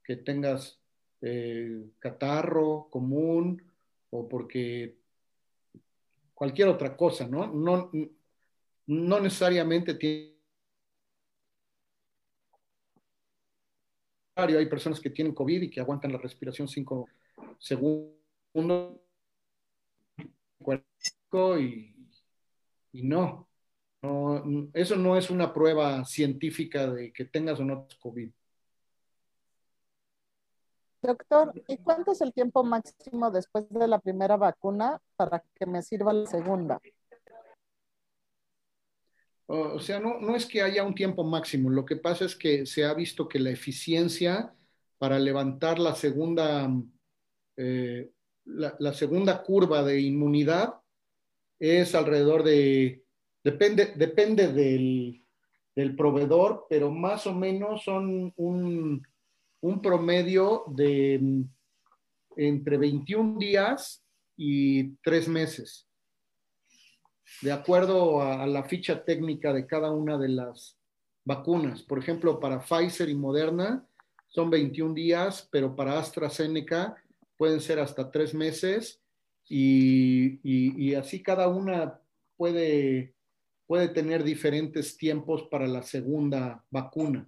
que 0.03 0.17
tengas 0.17 0.79
eh, 1.21 1.83
catarro 1.99 2.87
común 2.89 3.61
o 4.11 4.29
porque 4.29 4.95
cualquier 6.33 6.67
otra 6.67 6.95
cosa, 6.95 7.27
¿no? 7.27 7.47
No, 7.47 7.91
no 8.87 9.19
necesariamente 9.19 9.95
tiene 9.95 10.34
hay 14.35 14.65
personas 14.67 14.99
que 14.99 15.09
tienen 15.09 15.33
COVID 15.33 15.61
y 15.63 15.69
que 15.69 15.79
aguantan 15.79 16.11
la 16.11 16.17
respiración 16.17 16.67
cinco 16.67 17.07
segundos 17.59 18.15
y, 21.59 21.95
y 22.93 23.03
no. 23.03 23.47
Eso 24.73 24.95
no 24.95 25.17
es 25.17 25.29
una 25.29 25.53
prueba 25.53 26.05
científica 26.05 26.87
de 26.87 27.11
que 27.11 27.25
tengas 27.25 27.59
o 27.59 27.65
no 27.65 27.87
COVID. 27.99 28.29
Doctor, 31.01 31.53
¿y 31.67 31.77
cuánto 31.77 32.13
es 32.13 32.21
el 32.21 32.33
tiempo 32.33 32.63
máximo 32.63 33.29
después 33.29 33.65
de 33.69 33.87
la 33.87 33.99
primera 33.99 34.37
vacuna 34.37 34.99
para 35.15 35.43
que 35.53 35.65
me 35.67 35.83
sirva 35.83 36.13
la 36.13 36.25
segunda? 36.25 36.79
O 39.47 39.79
sea, 39.79 39.99
no, 39.99 40.19
no, 40.19 40.35
es 40.35 40.45
que 40.47 40.63
haya 40.63 40.83
un 40.83 40.95
tiempo 40.95 41.23
máximo, 41.23 41.69
lo 41.69 41.85
que 41.85 41.97
pasa 41.97 42.25
es 42.25 42.35
que 42.35 42.65
se 42.65 42.83
ha 42.83 42.93
visto 42.95 43.27
que 43.27 43.37
la 43.39 43.51
eficiencia 43.51 44.55
para 44.97 45.19
levantar 45.19 45.77
la 45.77 45.93
segunda, 45.93 46.71
eh, 47.57 48.09
la, 48.45 48.93
segunda 48.93 49.43
curva 49.43 49.83
de 49.83 50.01
inmunidad 50.01 50.73
es 51.59 51.93
alrededor 51.93 52.43
de, 52.43 53.03
depende, 53.43 53.93
depende 53.95 54.51
del, 54.51 55.23
del 55.75 55.95
proveedor, 55.95 56.65
pero 56.67 56.89
más 56.89 57.27
o 57.27 57.33
menos 57.35 57.83
son 57.83 58.33
un, 58.37 59.07
un 59.61 59.81
promedio 59.81 60.63
de 60.67 61.45
entre 62.35 62.77
21 62.77 63.37
días 63.37 64.03
y 64.35 64.95
3 65.03 65.27
meses 65.27 65.87
de 67.41 67.51
acuerdo 67.51 68.21
a, 68.21 68.45
la 68.45 68.63
ficha 68.63 69.03
técnica 69.03 69.53
de 69.53 69.65
cada 69.65 69.91
una 69.91 70.17
de 70.17 70.29
las 70.29 70.77
vacunas. 71.23 71.81
Por 71.83 71.99
ejemplo, 71.99 72.39
para 72.39 72.59
Pfizer 72.59 73.09
y 73.09 73.15
Moderna 73.15 73.85
son 74.27 74.49
21 74.49 74.93
días, 74.93 75.47
pero 75.51 75.75
para 75.75 75.99
AstraZeneca 75.99 76.95
pueden 77.37 77.61
ser 77.61 77.79
hasta 77.79 78.11
tres 78.11 78.33
meses 78.33 79.01
y, 79.47 80.93
así 80.95 81.21
cada 81.21 81.47
una 81.47 81.99
puede, 82.37 83.13
puede 83.67 83.89
tener 83.89 84.23
diferentes 84.23 84.97
tiempos 84.97 85.43
para 85.49 85.67
la 85.67 85.83
segunda 85.83 86.63
vacuna. 86.69 87.25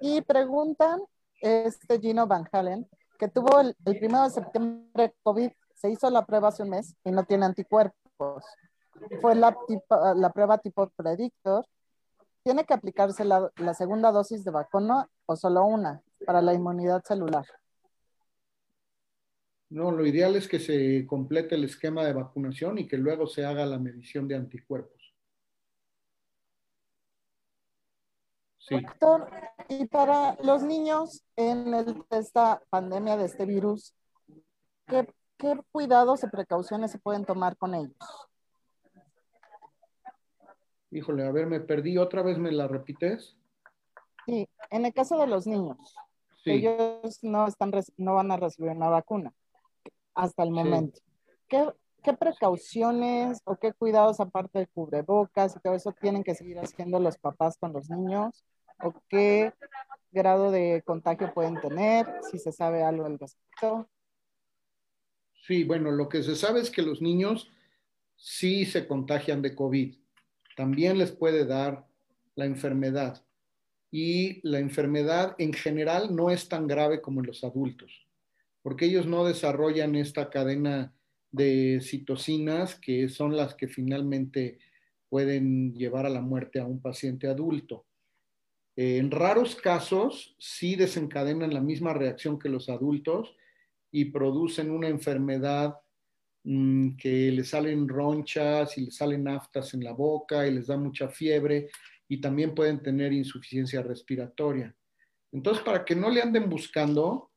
Y 0.00 0.20
preguntan 0.22 1.00
este 1.40 2.00
Gino 2.00 2.26
Van 2.26 2.48
Halen, 2.50 2.88
que 3.18 3.28
tuvo 3.28 3.60
el, 3.60 3.76
el 3.84 4.00
de 4.00 4.30
septiembre 4.30 5.14
COVID 5.22 5.50
se 5.82 5.90
hizo 5.90 6.08
la 6.10 6.24
prueba 6.24 6.48
hace 6.48 6.62
un 6.62 6.70
mes 6.70 6.94
y 7.04 7.10
no 7.10 7.24
tiene 7.24 7.44
anticuerpos. 7.44 8.44
Fue 9.20 9.34
la, 9.34 9.56
tipo, 9.66 10.14
la 10.14 10.30
prueba 10.30 10.58
tipo 10.58 10.88
predictor. 10.90 11.66
¿Tiene 12.44 12.64
que 12.64 12.72
aplicarse 12.72 13.24
la, 13.24 13.50
la, 13.56 13.74
segunda 13.74 14.12
dosis 14.12 14.44
de 14.44 14.52
vacuna 14.52 15.08
o 15.26 15.34
solo 15.34 15.64
una 15.64 16.00
para 16.24 16.40
la 16.40 16.54
inmunidad 16.54 17.02
celular? 17.04 17.44
No, 19.70 19.90
lo 19.90 20.06
ideal 20.06 20.36
es 20.36 20.46
que 20.46 20.60
se 20.60 21.04
complete 21.04 21.56
el 21.56 21.64
esquema 21.64 22.04
de 22.04 22.12
vacunación 22.12 22.78
y 22.78 22.86
que 22.86 22.96
luego 22.96 23.26
se 23.26 23.44
haga 23.44 23.66
la 23.66 23.78
medición 23.78 24.28
de 24.28 24.36
anticuerpos. 24.36 25.14
Sí. 28.58 28.80
Doctor, 28.80 29.28
y 29.68 29.86
para 29.86 30.36
los 30.44 30.62
niños 30.62 31.24
en 31.34 31.74
el, 31.74 32.04
esta 32.10 32.62
pandemia 32.70 33.16
de 33.16 33.24
este 33.24 33.46
virus, 33.46 33.94
¿qué 34.86 35.08
¿qué 35.42 35.60
cuidados 35.72 36.22
y 36.22 36.28
precauciones 36.28 36.92
se 36.92 37.00
pueden 37.00 37.24
tomar 37.24 37.56
con 37.56 37.74
ellos? 37.74 37.96
Híjole, 40.92 41.26
a 41.26 41.32
ver, 41.32 41.46
me 41.46 41.58
perdí. 41.58 41.98
¿Otra 41.98 42.22
vez 42.22 42.38
me 42.38 42.52
la 42.52 42.68
repites? 42.68 43.36
Sí, 44.24 44.48
en 44.70 44.86
el 44.86 44.94
caso 44.94 45.18
de 45.18 45.26
los 45.26 45.48
niños, 45.48 45.96
sí. 46.44 46.52
ellos 46.52 47.18
no, 47.22 47.48
están, 47.48 47.72
no 47.96 48.14
van 48.14 48.30
a 48.30 48.36
recibir 48.36 48.70
una 48.70 48.88
vacuna 48.88 49.32
hasta 50.14 50.44
el 50.44 50.52
momento. 50.52 50.98
Sí. 50.98 51.04
¿Qué, 51.48 51.72
¿Qué 52.04 52.12
precauciones 52.12 53.40
o 53.44 53.56
qué 53.56 53.72
cuidados 53.72 54.20
aparte 54.20 54.60
de 54.60 54.66
cubrebocas 54.68 55.56
y 55.56 55.60
todo 55.60 55.74
eso 55.74 55.92
tienen 55.92 56.22
que 56.22 56.36
seguir 56.36 56.60
haciendo 56.60 57.00
los 57.00 57.18
papás 57.18 57.56
con 57.58 57.72
los 57.72 57.90
niños? 57.90 58.44
¿O 58.80 58.94
qué 59.08 59.52
grado 60.12 60.52
de 60.52 60.82
contagio 60.86 61.34
pueden 61.34 61.60
tener? 61.60 62.06
Si 62.30 62.38
se 62.38 62.52
sabe 62.52 62.84
algo 62.84 63.06
al 63.06 63.18
respecto. 63.18 63.88
Sí, 65.46 65.64
bueno, 65.64 65.90
lo 65.90 66.08
que 66.08 66.22
se 66.22 66.36
sabe 66.36 66.60
es 66.60 66.70
que 66.70 66.82
los 66.82 67.02
niños 67.02 67.50
sí 68.16 68.64
se 68.64 68.86
contagian 68.86 69.42
de 69.42 69.54
COVID. 69.54 69.96
También 70.56 70.98
les 70.98 71.10
puede 71.10 71.44
dar 71.44 71.86
la 72.36 72.46
enfermedad. 72.46 73.24
Y 73.90 74.40
la 74.48 74.60
enfermedad 74.60 75.34
en 75.38 75.52
general 75.52 76.14
no 76.14 76.30
es 76.30 76.48
tan 76.48 76.66
grave 76.66 77.02
como 77.02 77.20
en 77.20 77.26
los 77.26 77.44
adultos, 77.44 78.06
porque 78.62 78.86
ellos 78.86 79.06
no 79.06 79.24
desarrollan 79.24 79.96
esta 79.96 80.30
cadena 80.30 80.94
de 81.30 81.80
citocinas 81.82 82.74
que 82.76 83.08
son 83.08 83.36
las 83.36 83.54
que 83.54 83.68
finalmente 83.68 84.58
pueden 85.10 85.74
llevar 85.74 86.06
a 86.06 86.10
la 86.10 86.22
muerte 86.22 86.58
a 86.60 86.66
un 86.66 86.80
paciente 86.80 87.26
adulto. 87.26 87.84
En 88.76 89.10
raros 89.10 89.56
casos 89.56 90.34
sí 90.38 90.76
desencadenan 90.76 91.52
la 91.52 91.60
misma 91.60 91.92
reacción 91.92 92.38
que 92.38 92.48
los 92.48 92.70
adultos, 92.70 93.36
y 93.92 94.06
producen 94.06 94.70
una 94.70 94.88
enfermedad 94.88 95.76
mmm, 96.42 96.96
que 96.96 97.30
les 97.30 97.50
salen 97.50 97.86
ronchas 97.86 98.76
y 98.78 98.86
les 98.86 98.96
salen 98.96 99.28
aftas 99.28 99.74
en 99.74 99.84
la 99.84 99.92
boca 99.92 100.46
y 100.46 100.54
les 100.54 100.66
da 100.66 100.76
mucha 100.76 101.08
fiebre 101.08 101.70
y 102.08 102.20
también 102.20 102.54
pueden 102.54 102.82
tener 102.82 103.12
insuficiencia 103.12 103.82
respiratoria. 103.82 104.74
Entonces, 105.30 105.62
para 105.62 105.84
que 105.84 105.94
no 105.94 106.10
le 106.10 106.20
anden 106.20 106.48
buscando, 106.48 107.30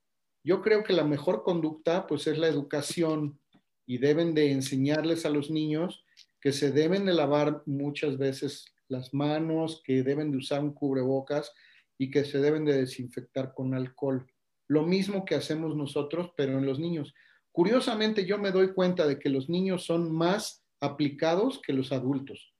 yo 0.44 0.62
creo 0.62 0.84
que 0.84 0.94
la 0.94 1.04
mejor 1.04 1.44
conducta 1.44 2.08
pues 2.08 2.28
es 2.28 2.38
la 2.38 2.48
educación 2.48 3.40
y 3.86 3.98
deben 3.98 4.34
de 4.34 4.52
enseñarles 4.52 5.26
a 5.26 5.30
los 5.30 5.52
niños 5.52 6.04
que 6.42 6.52
se 6.52 6.72
deben 6.72 7.06
de 7.06 7.14
lavar 7.14 7.64
muchas 7.66 8.18
veces 8.18 8.66
las 8.88 9.14
manos, 9.14 9.82
que 9.84 10.04
deben 10.04 10.32
de 10.32 10.38
usar 10.38 10.62
un 10.62 10.74
cubrebocas 10.74 11.52
y 11.98 12.12
que 12.12 12.24
se 12.24 12.40
deben 12.40 12.66
de 12.66 12.78
desinfectar 12.78 13.54
con 13.54 13.74
alcohol 13.74 14.28
lo 14.68 14.84
mismo 14.84 15.26
que 15.26 15.36
hacemos 15.36 15.76
nosotros, 15.76 16.32
pero 16.36 16.58
en 16.58 16.66
los 16.66 16.80
niños. 16.80 17.14
Curiosamente, 17.52 18.26
yo 18.26 18.38
me 18.38 18.52
doy 18.52 18.74
cuenta 18.74 19.08
de 19.08 19.20
que 19.20 19.30
los 19.30 19.50
niños 19.50 19.86
son 19.86 20.12
más 20.12 20.64
aplicados 20.80 21.62
que 21.62 21.74
los 21.74 21.92
adultos. 21.92 22.54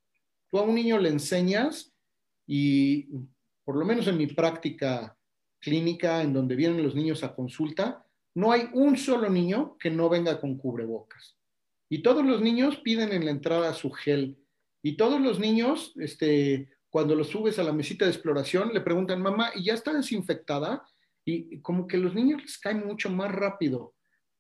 Tú 0.50 0.60
a 0.60 0.64
un 0.64 0.76
niño 0.76 0.98
le 0.98 1.10
enseñas 1.10 1.94
y, 2.48 3.08
por 3.64 3.76
lo 3.76 3.86
menos 3.86 4.08
en 4.08 4.18
mi 4.18 4.28
práctica 4.28 5.18
clínica, 5.60 6.22
en 6.22 6.34
donde 6.34 6.56
vienen 6.56 6.84
los 6.84 6.96
niños 6.96 7.24
a 7.24 7.36
consulta, 7.36 8.06
no 8.36 8.52
hay 8.52 8.70
un 8.74 8.98
solo 8.98 9.30
niño 9.30 9.78
que 9.80 9.90
no 9.90 10.10
venga 10.10 10.40
con 10.40 10.58
cubrebocas. 10.58 11.38
Y 11.90 12.02
todos 12.02 12.26
los 12.26 12.42
niños 12.42 12.78
piden 12.78 13.12
en 13.12 13.26
la 13.26 13.32
entrada 13.32 13.74
su 13.74 13.92
gel. 13.92 14.38
Y 14.82 14.98
todos 14.98 15.20
los 15.20 15.40
niños, 15.40 15.94
este, 15.98 16.70
cuando 16.90 17.16
los 17.16 17.30
subes 17.30 17.58
a 17.60 17.64
la 17.64 17.74
mesita 17.74 18.06
de 18.06 18.12
exploración, 18.12 18.74
le 18.74 18.82
preguntan, 18.82 19.22
mamá, 19.22 19.52
¿y 19.56 19.66
ya 19.66 19.74
está 19.74 19.94
desinfectada? 19.94 20.84
Y 21.26 21.60
como 21.60 21.88
que 21.88 21.98
a 21.98 22.00
los 22.00 22.14
niños 22.14 22.42
les 22.42 22.58
cae 22.58 22.76
mucho 22.76 23.10
más 23.10 23.32
rápido 23.32 23.96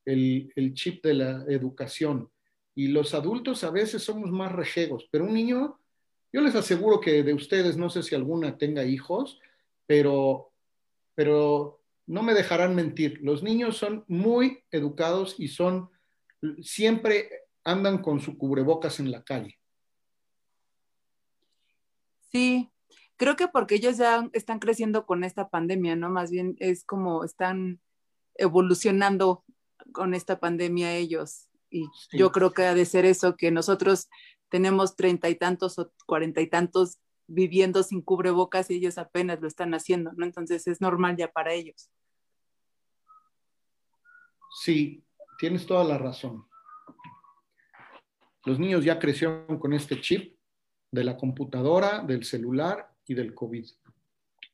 el, 0.05 0.51
el, 0.55 0.73
chip 0.73 1.03
de 1.03 1.15
la 1.15 1.43
educación. 1.47 2.29
Y 2.75 2.89
los 2.89 3.13
adultos 3.13 3.63
a 3.63 3.71
veces 3.71 4.03
somos 4.03 4.29
más 4.29 4.51
rejegos, 4.51 5.07
pero 5.11 5.25
un 5.25 5.33
niño, 5.33 5.79
yo 6.31 6.41
les 6.41 6.55
aseguro 6.55 6.99
que 6.99 7.23
de 7.23 7.33
ustedes, 7.33 7.75
no 7.75 7.89
sé 7.89 8.03
si 8.03 8.13
alguna 8.13 8.57
tenga 8.57 8.85
hijos, 8.85 9.39
pero, 9.87 10.51
pero 11.15 11.81
no 12.05 12.21
me 12.21 12.33
dejarán 12.33 12.75
mentir. 12.75 13.19
Los 13.21 13.41
niños 13.41 13.77
son 13.77 14.05
muy 14.07 14.63
educados 14.71 15.35
y 15.39 15.47
son 15.47 15.89
siempre 16.61 17.29
andan 17.63 18.01
con 18.01 18.19
su 18.19 18.37
cubrebocas 18.37 18.99
en 18.99 19.11
la 19.11 19.23
calle. 19.23 19.57
Sí, 22.31 22.69
creo 23.17 23.35
que 23.35 23.47
porque 23.47 23.75
ellos 23.75 23.97
ya 23.97 24.29
están 24.33 24.59
creciendo 24.59 25.05
con 25.05 25.23
esta 25.23 25.49
pandemia, 25.49 25.95
¿no? 25.95 26.09
Más 26.09 26.31
bien 26.31 26.55
es 26.59 26.83
como 26.83 27.23
están 27.23 27.79
evolucionando 28.35 29.43
con 29.93 30.13
esta 30.13 30.39
pandemia 30.39 30.93
ellos. 30.93 31.47
Y 31.69 31.85
Sí. 32.09 32.17
yo 32.17 32.31
creo 32.31 32.51
que 32.51 32.63
ha 32.63 32.73
de 32.73 32.85
ser 32.85 33.05
eso, 33.05 33.35
que 33.35 33.51
nosotros 33.51 34.09
tenemos 34.49 34.95
treinta 34.95 35.29
y 35.29 35.35
tantos 35.35 35.79
o 35.79 35.91
cuarenta 36.05 36.41
y 36.41 36.47
tantos 36.47 36.99
viviendo 37.27 37.81
sin 37.83 38.01
cubrebocas 38.01 38.69
y 38.69 38.75
ellos 38.75 38.97
apenas 38.97 39.41
lo 39.41 39.47
están 39.47 39.73
haciendo, 39.73 40.11
¿no? 40.13 40.25
Entonces 40.25 40.67
es 40.67 40.79
normal 40.79 41.17
ya 41.17 41.31
para 41.31 41.53
ellos. 41.53 41.89
Sí, 44.61 45.03
tienes 45.39 45.65
toda 45.65 45.83
la 45.83 45.97
razón. 45.97 46.47
Los 48.45 48.59
niños 48.59 48.85
ya 48.85 48.99
crecieron 48.99 49.57
con 49.59 49.73
este 49.73 49.99
chip 49.99 50.37
de 50.91 51.03
la 51.03 51.17
computadora, 51.17 51.99
del 52.03 52.23
celular 52.23 52.94
y 53.07 53.13
del 53.13 53.33
COVID. 53.33 53.65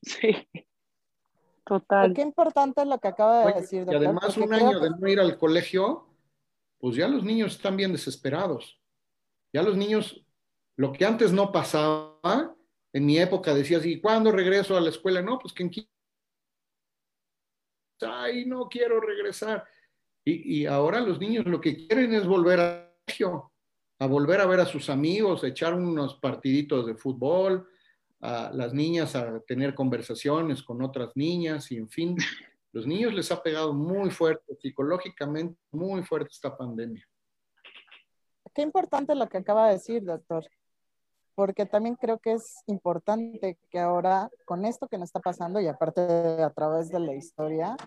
Sí. 0.01 0.47
Pero 0.51 1.79
Total. 1.79 2.13
qué 2.13 2.21
importante 2.21 2.83
lo 2.85 2.97
que 2.99 3.07
acaba 3.07 3.39
de 3.41 3.45
Oye, 3.53 3.61
decir, 3.61 3.85
y 3.89 3.95
además 3.95 4.33
porque 4.35 4.41
un 4.41 4.53
año 4.53 4.79
que- 4.79 4.85
de 4.85 4.89
no 4.99 5.07
ir 5.07 5.19
al 5.19 5.37
colegio, 5.37 6.07
pues 6.79 6.95
ya 6.95 7.07
los 7.07 7.23
niños 7.23 7.53
están 7.55 7.77
bien 7.77 7.91
desesperados. 7.91 8.79
Ya 9.53 9.61
los 9.61 9.77
niños, 9.77 10.25
lo 10.77 10.91
que 10.91 11.05
antes 11.05 11.31
no 11.31 11.51
pasaba, 11.51 12.55
en 12.93 13.05
mi 13.05 13.19
época 13.19 13.53
decías, 13.53 13.85
¿y 13.85 14.01
cuándo 14.01 14.31
regreso 14.31 14.75
a 14.75 14.81
la 14.81 14.89
escuela? 14.89 15.21
No, 15.21 15.37
pues 15.39 15.53
que 15.53 15.63
en 15.63 15.69
15 15.69 15.89
ay, 18.01 18.45
no 18.45 18.67
quiero 18.67 18.99
regresar. 18.99 19.63
Y, 20.25 20.61
y 20.61 20.65
ahora 20.65 20.99
los 20.99 21.19
niños 21.19 21.45
lo 21.45 21.61
que 21.61 21.75
quieren 21.87 22.13
es 22.13 22.25
volver 22.25 22.59
al 22.59 22.93
colegio, 23.05 23.51
a 23.99 24.07
volver 24.07 24.41
a 24.41 24.45
ver 24.47 24.59
a 24.59 24.65
sus 24.65 24.89
amigos, 24.89 25.43
a 25.43 25.47
echar 25.47 25.73
unos 25.73 26.15
partiditos 26.15 26.85
de 26.87 26.95
fútbol, 26.95 27.67
a 28.21 28.51
las 28.53 28.73
niñas 28.73 29.15
a 29.15 29.39
tener 29.41 29.73
conversaciones 29.73 30.61
con 30.61 30.81
otras 30.83 31.09
niñas 31.15 31.71
y 31.71 31.77
en 31.77 31.89
fin, 31.89 32.15
los 32.71 32.85
niños 32.85 33.13
les 33.13 33.31
ha 33.31 33.41
pegado 33.41 33.73
muy 33.73 34.11
fuerte, 34.11 34.55
psicológicamente 34.61 35.59
muy 35.71 36.03
fuerte 36.03 36.29
esta 36.31 36.55
pandemia. 36.55 37.05
Qué 38.53 38.61
importante 38.61 39.15
lo 39.15 39.27
que 39.27 39.37
acaba 39.37 39.67
de 39.67 39.73
decir, 39.73 40.03
doctor, 40.03 40.45
porque 41.35 41.65
también 41.65 41.95
creo 41.95 42.19
que 42.19 42.33
es 42.33 42.63
importante 42.67 43.57
que 43.69 43.79
ahora, 43.79 44.29
con 44.45 44.65
esto 44.65 44.87
que 44.87 44.97
nos 44.97 45.07
está 45.09 45.21
pasando 45.21 45.59
y 45.59 45.67
aparte 45.67 46.01
a 46.01 46.49
través 46.51 46.89
de 46.89 46.99
la 46.99 47.15
historia, 47.15 47.77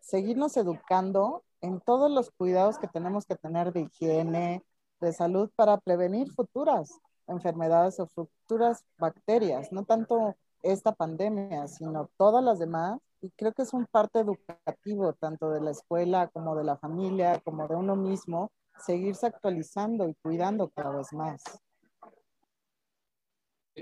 seguirnos 0.00 0.56
educando 0.56 1.44
en 1.60 1.80
todos 1.80 2.10
los 2.10 2.30
cuidados 2.30 2.78
que 2.78 2.88
tenemos 2.88 3.26
que 3.26 3.36
tener 3.36 3.72
de 3.72 3.82
higiene, 3.82 4.64
de 5.00 5.12
salud 5.12 5.50
para 5.54 5.78
prevenir 5.78 6.30
futuras 6.32 6.90
enfermedades 7.26 7.98
o 8.00 8.06
futuras 8.06 8.84
bacterias, 8.98 9.72
no 9.72 9.84
tanto 9.84 10.34
esta 10.62 10.92
pandemia, 10.92 11.68
sino 11.68 12.10
todas 12.16 12.42
las 12.42 12.58
demás. 12.58 13.00
Y 13.20 13.30
creo 13.30 13.52
que 13.52 13.62
es 13.62 13.72
un 13.72 13.86
parte 13.86 14.20
educativo, 14.20 15.12
tanto 15.14 15.50
de 15.50 15.60
la 15.60 15.70
escuela 15.70 16.28
como 16.28 16.54
de 16.54 16.64
la 16.64 16.76
familia, 16.76 17.40
como 17.44 17.66
de 17.66 17.74
uno 17.74 17.96
mismo, 17.96 18.50
seguirse 18.78 19.26
actualizando 19.26 20.08
y 20.08 20.14
cuidando 20.22 20.68
cada 20.70 20.96
vez 20.96 21.12
más. 21.12 21.42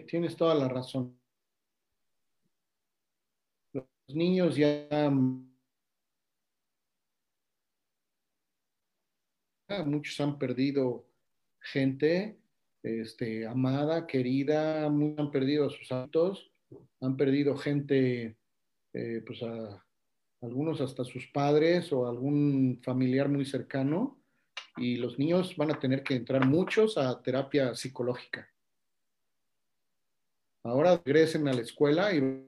Tienes 0.06 0.36
toda 0.36 0.54
la 0.54 0.68
razón. 0.68 1.18
Los 3.72 3.86
niños 4.08 4.56
ya 4.56 5.10
muchos 9.84 10.20
han 10.20 10.38
perdido 10.38 11.06
gente 11.60 12.38
este, 12.84 13.46
amada, 13.46 14.06
querida, 14.06 14.90
muchos 14.90 15.18
han 15.18 15.30
perdido 15.30 15.66
a 15.66 15.70
sus 15.70 15.88
santos, 15.88 16.52
han 17.00 17.16
perdido 17.16 17.56
gente, 17.56 18.36
eh, 18.92 19.22
pues 19.26 19.42
a 19.42 19.82
algunos 20.42 20.82
hasta 20.82 21.02
sus 21.02 21.26
padres 21.28 21.90
o 21.94 22.06
algún 22.06 22.80
familiar 22.84 23.30
muy 23.30 23.46
cercano, 23.46 24.20
y 24.76 24.96
los 24.96 25.18
niños 25.18 25.56
van 25.56 25.70
a 25.70 25.78
tener 25.78 26.02
que 26.02 26.14
entrar 26.14 26.46
muchos 26.46 26.98
a 26.98 27.22
terapia 27.22 27.74
psicológica. 27.74 28.48
Ahora 30.62 31.00
regresen 31.02 31.48
a 31.48 31.54
la 31.54 31.62
escuela 31.62 32.14
y, 32.14 32.46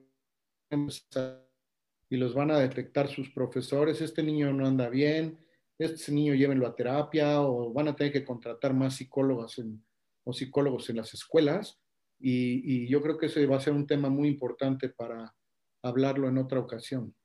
y 2.09 2.17
los 2.17 2.35
van 2.35 2.51
a 2.51 2.59
detectar 2.59 3.07
sus 3.07 3.31
profesores, 3.31 4.01
este 4.01 4.21
niño 4.21 4.53
no 4.53 4.67
anda 4.67 4.87
bien, 4.89 5.39
este 5.79 6.11
niño 6.11 6.35
llévenlo 6.35 6.67
a 6.67 6.75
terapia 6.75 7.41
o 7.41 7.73
van 7.73 7.87
a 7.87 7.95
tener 7.95 8.13
que 8.13 8.25
contratar 8.25 8.73
más 8.73 8.95
psicólogas 8.95 9.57
en, 9.59 9.83
o 10.27 10.33
psicólogos 10.33 10.89
en 10.89 10.97
las 10.97 11.13
escuelas 11.13 11.79
y, 12.19 12.83
y, 12.83 12.89
yo 12.89 13.01
creo 13.01 13.17
que 13.17 13.27
ese 13.27 13.45
va 13.45 13.57
a 13.57 13.61
ser 13.61 13.73
un 13.73 13.87
tema 13.87 14.09
muy 14.09 14.27
importante 14.27 14.89
para 14.89 15.33
hablarlo 15.81 16.27
en 16.27 16.37
otra 16.37 16.59
ocasión. 16.59 17.15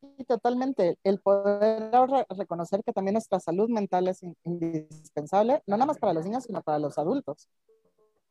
Sí, 0.00 0.24
totalmente. 0.24 0.98
El 1.04 1.20
poder 1.20 1.92
re 1.92 2.26
reconocer 2.30 2.82
que 2.82 2.92
también 2.92 3.14
nuestra 3.14 3.38
salud 3.38 3.68
mental 3.68 4.08
es 4.08 4.22
indispensable, 4.44 5.62
no 5.66 5.76
nada 5.76 5.86
más 5.86 5.98
para 5.98 6.14
los 6.14 6.24
niños, 6.24 6.44
sino 6.44 6.62
para 6.62 6.78
los 6.78 6.98
adultos, 6.98 7.48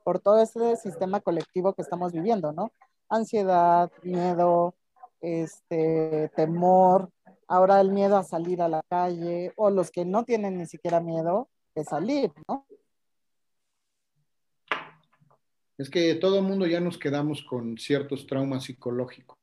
por 0.03 0.19
todo 0.19 0.41
ese 0.41 0.75
sistema 0.75 1.21
colectivo 1.21 1.73
que 1.73 1.83
estamos 1.83 2.11
viviendo, 2.11 2.51
¿no? 2.51 2.71
Ansiedad, 3.07 3.91
miedo, 4.03 4.75
este, 5.21 6.29
temor, 6.35 7.11
ahora 7.47 7.79
el 7.79 7.91
miedo 7.91 8.17
a 8.17 8.23
salir 8.23 8.61
a 8.61 8.67
la 8.67 8.83
calle, 8.89 9.53
o 9.55 9.69
los 9.69 9.91
que 9.91 10.03
no 10.03 10.25
tienen 10.25 10.57
ni 10.57 10.65
siquiera 10.65 10.99
miedo 10.99 11.47
de 11.75 11.85
salir, 11.85 12.33
¿no? 12.47 12.65
Es 15.77 15.89
que 15.89 16.15
todo 16.15 16.39
el 16.39 16.45
mundo 16.45 16.65
ya 16.65 16.80
nos 16.80 16.97
quedamos 16.97 17.43
con 17.43 17.77
ciertos 17.77 18.26
traumas 18.27 18.64
psicológicos. 18.64 19.38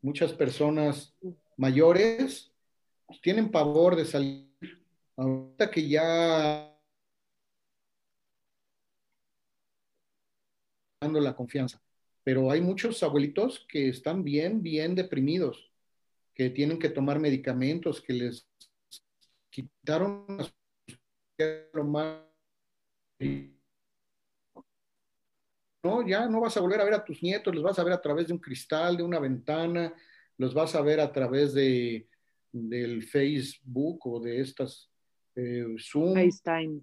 Muchas 0.00 0.32
personas 0.32 1.14
mayores 1.56 2.50
pues, 3.06 3.20
tienen 3.20 3.50
pavor 3.50 3.96
de 3.96 4.04
salir. 4.06 4.48
Ahorita 5.16 5.70
que 5.70 5.86
ya 5.86 6.74
dando 11.02 11.20
la 11.20 11.36
confianza. 11.36 11.82
Pero 12.22 12.50
hay 12.50 12.60
muchos 12.60 13.02
abuelitos 13.02 13.66
que 13.68 13.88
están 13.88 14.22
bien, 14.22 14.62
bien 14.62 14.94
deprimidos, 14.94 15.70
que 16.34 16.50
tienen 16.50 16.78
que 16.78 16.90
tomar 16.90 17.18
medicamentos, 17.18 18.00
que 18.00 18.12
les 18.12 18.46
quitaron 19.50 20.26
más 20.28 22.22
no, 25.82 26.06
ya 26.06 26.26
no 26.28 26.40
vas 26.40 26.56
a 26.56 26.60
volver 26.60 26.80
a 26.80 26.84
ver 26.84 26.94
a 26.94 27.04
tus 27.04 27.22
nietos, 27.22 27.54
los 27.54 27.64
vas 27.64 27.78
a 27.78 27.84
ver 27.84 27.92
a 27.92 28.00
través 28.00 28.26
de 28.26 28.34
un 28.34 28.38
cristal, 28.38 28.96
de 28.96 29.02
una 29.02 29.18
ventana, 29.18 29.94
los 30.36 30.54
vas 30.54 30.74
a 30.74 30.82
ver 30.82 31.00
a 31.00 31.12
través 31.12 31.54
de, 31.54 32.06
del 32.52 33.02
Facebook 33.02 34.06
o 34.06 34.20
de 34.20 34.40
estas 34.40 34.90
eh, 35.36 35.64
Zoom. 35.78 36.14
FaceTime. 36.14 36.80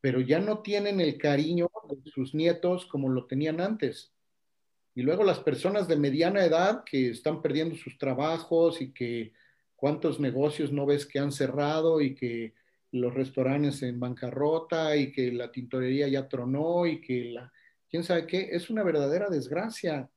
Pero 0.00 0.20
ya 0.20 0.40
no 0.40 0.60
tienen 0.60 1.00
el 1.00 1.18
cariño 1.18 1.70
de 1.88 2.10
sus 2.10 2.34
nietos 2.34 2.86
como 2.86 3.08
lo 3.08 3.26
tenían 3.26 3.60
antes. 3.60 4.12
Y 4.94 5.02
luego 5.02 5.24
las 5.24 5.38
personas 5.40 5.86
de 5.88 5.96
mediana 5.96 6.44
edad 6.44 6.84
que 6.84 7.10
están 7.10 7.42
perdiendo 7.42 7.76
sus 7.76 7.98
trabajos 7.98 8.80
y 8.80 8.92
que 8.92 9.32
cuántos 9.76 10.18
negocios 10.18 10.72
no 10.72 10.86
ves 10.86 11.06
que 11.06 11.18
han 11.18 11.32
cerrado 11.32 12.00
y 12.00 12.14
que 12.14 12.54
los 12.92 13.14
restaurantes 13.14 13.82
en 13.82 14.00
bancarrota 14.00 14.96
y 14.96 15.12
que 15.12 15.30
la 15.30 15.52
tintorería 15.52 16.08
ya 16.08 16.28
tronó 16.28 16.86
y 16.86 17.00
que 17.00 17.24
la, 17.26 17.52
quién 17.90 18.04
sabe 18.04 18.26
qué, 18.26 18.50
es 18.52 18.70
una 18.70 18.82
verdadera 18.82 19.28
desgracia 19.28 20.08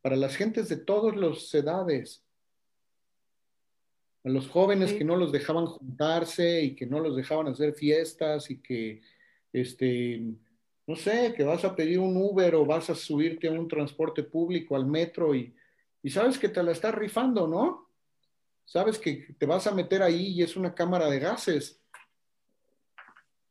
para 0.00 0.16
las 0.16 0.36
gentes 0.36 0.68
de 0.68 0.76
todas 0.76 1.16
las 1.16 1.52
edades. 1.52 2.24
A 4.24 4.28
los 4.28 4.48
jóvenes 4.48 4.90
sí. 4.90 4.98
que 4.98 5.04
no 5.04 5.16
los 5.16 5.32
dejaban 5.32 5.66
juntarse 5.66 6.62
y 6.62 6.74
que 6.74 6.86
no 6.86 7.00
los 7.00 7.16
dejaban 7.16 7.48
hacer 7.48 7.74
fiestas 7.74 8.50
y 8.50 8.62
que, 8.62 9.00
este, 9.52 10.22
no 10.86 10.96
sé, 10.96 11.34
que 11.36 11.44
vas 11.44 11.64
a 11.64 11.74
pedir 11.74 11.98
un 11.98 12.16
Uber 12.16 12.54
o 12.54 12.64
vas 12.64 12.88
a 12.90 12.94
subirte 12.94 13.48
a 13.48 13.52
un 13.52 13.68
transporte 13.68 14.22
público, 14.22 14.76
al 14.76 14.86
metro 14.86 15.34
y, 15.34 15.54
y 16.02 16.10
sabes 16.10 16.38
que 16.38 16.48
te 16.48 16.62
la 16.62 16.72
estás 16.72 16.94
rifando, 16.94 17.48
¿no? 17.48 17.88
Sabes 18.64 18.98
que 18.98 19.34
te 19.38 19.46
vas 19.46 19.66
a 19.66 19.74
meter 19.74 20.02
ahí 20.02 20.28
y 20.28 20.42
es 20.42 20.56
una 20.56 20.74
cámara 20.74 21.08
de 21.08 21.18
gases 21.18 21.80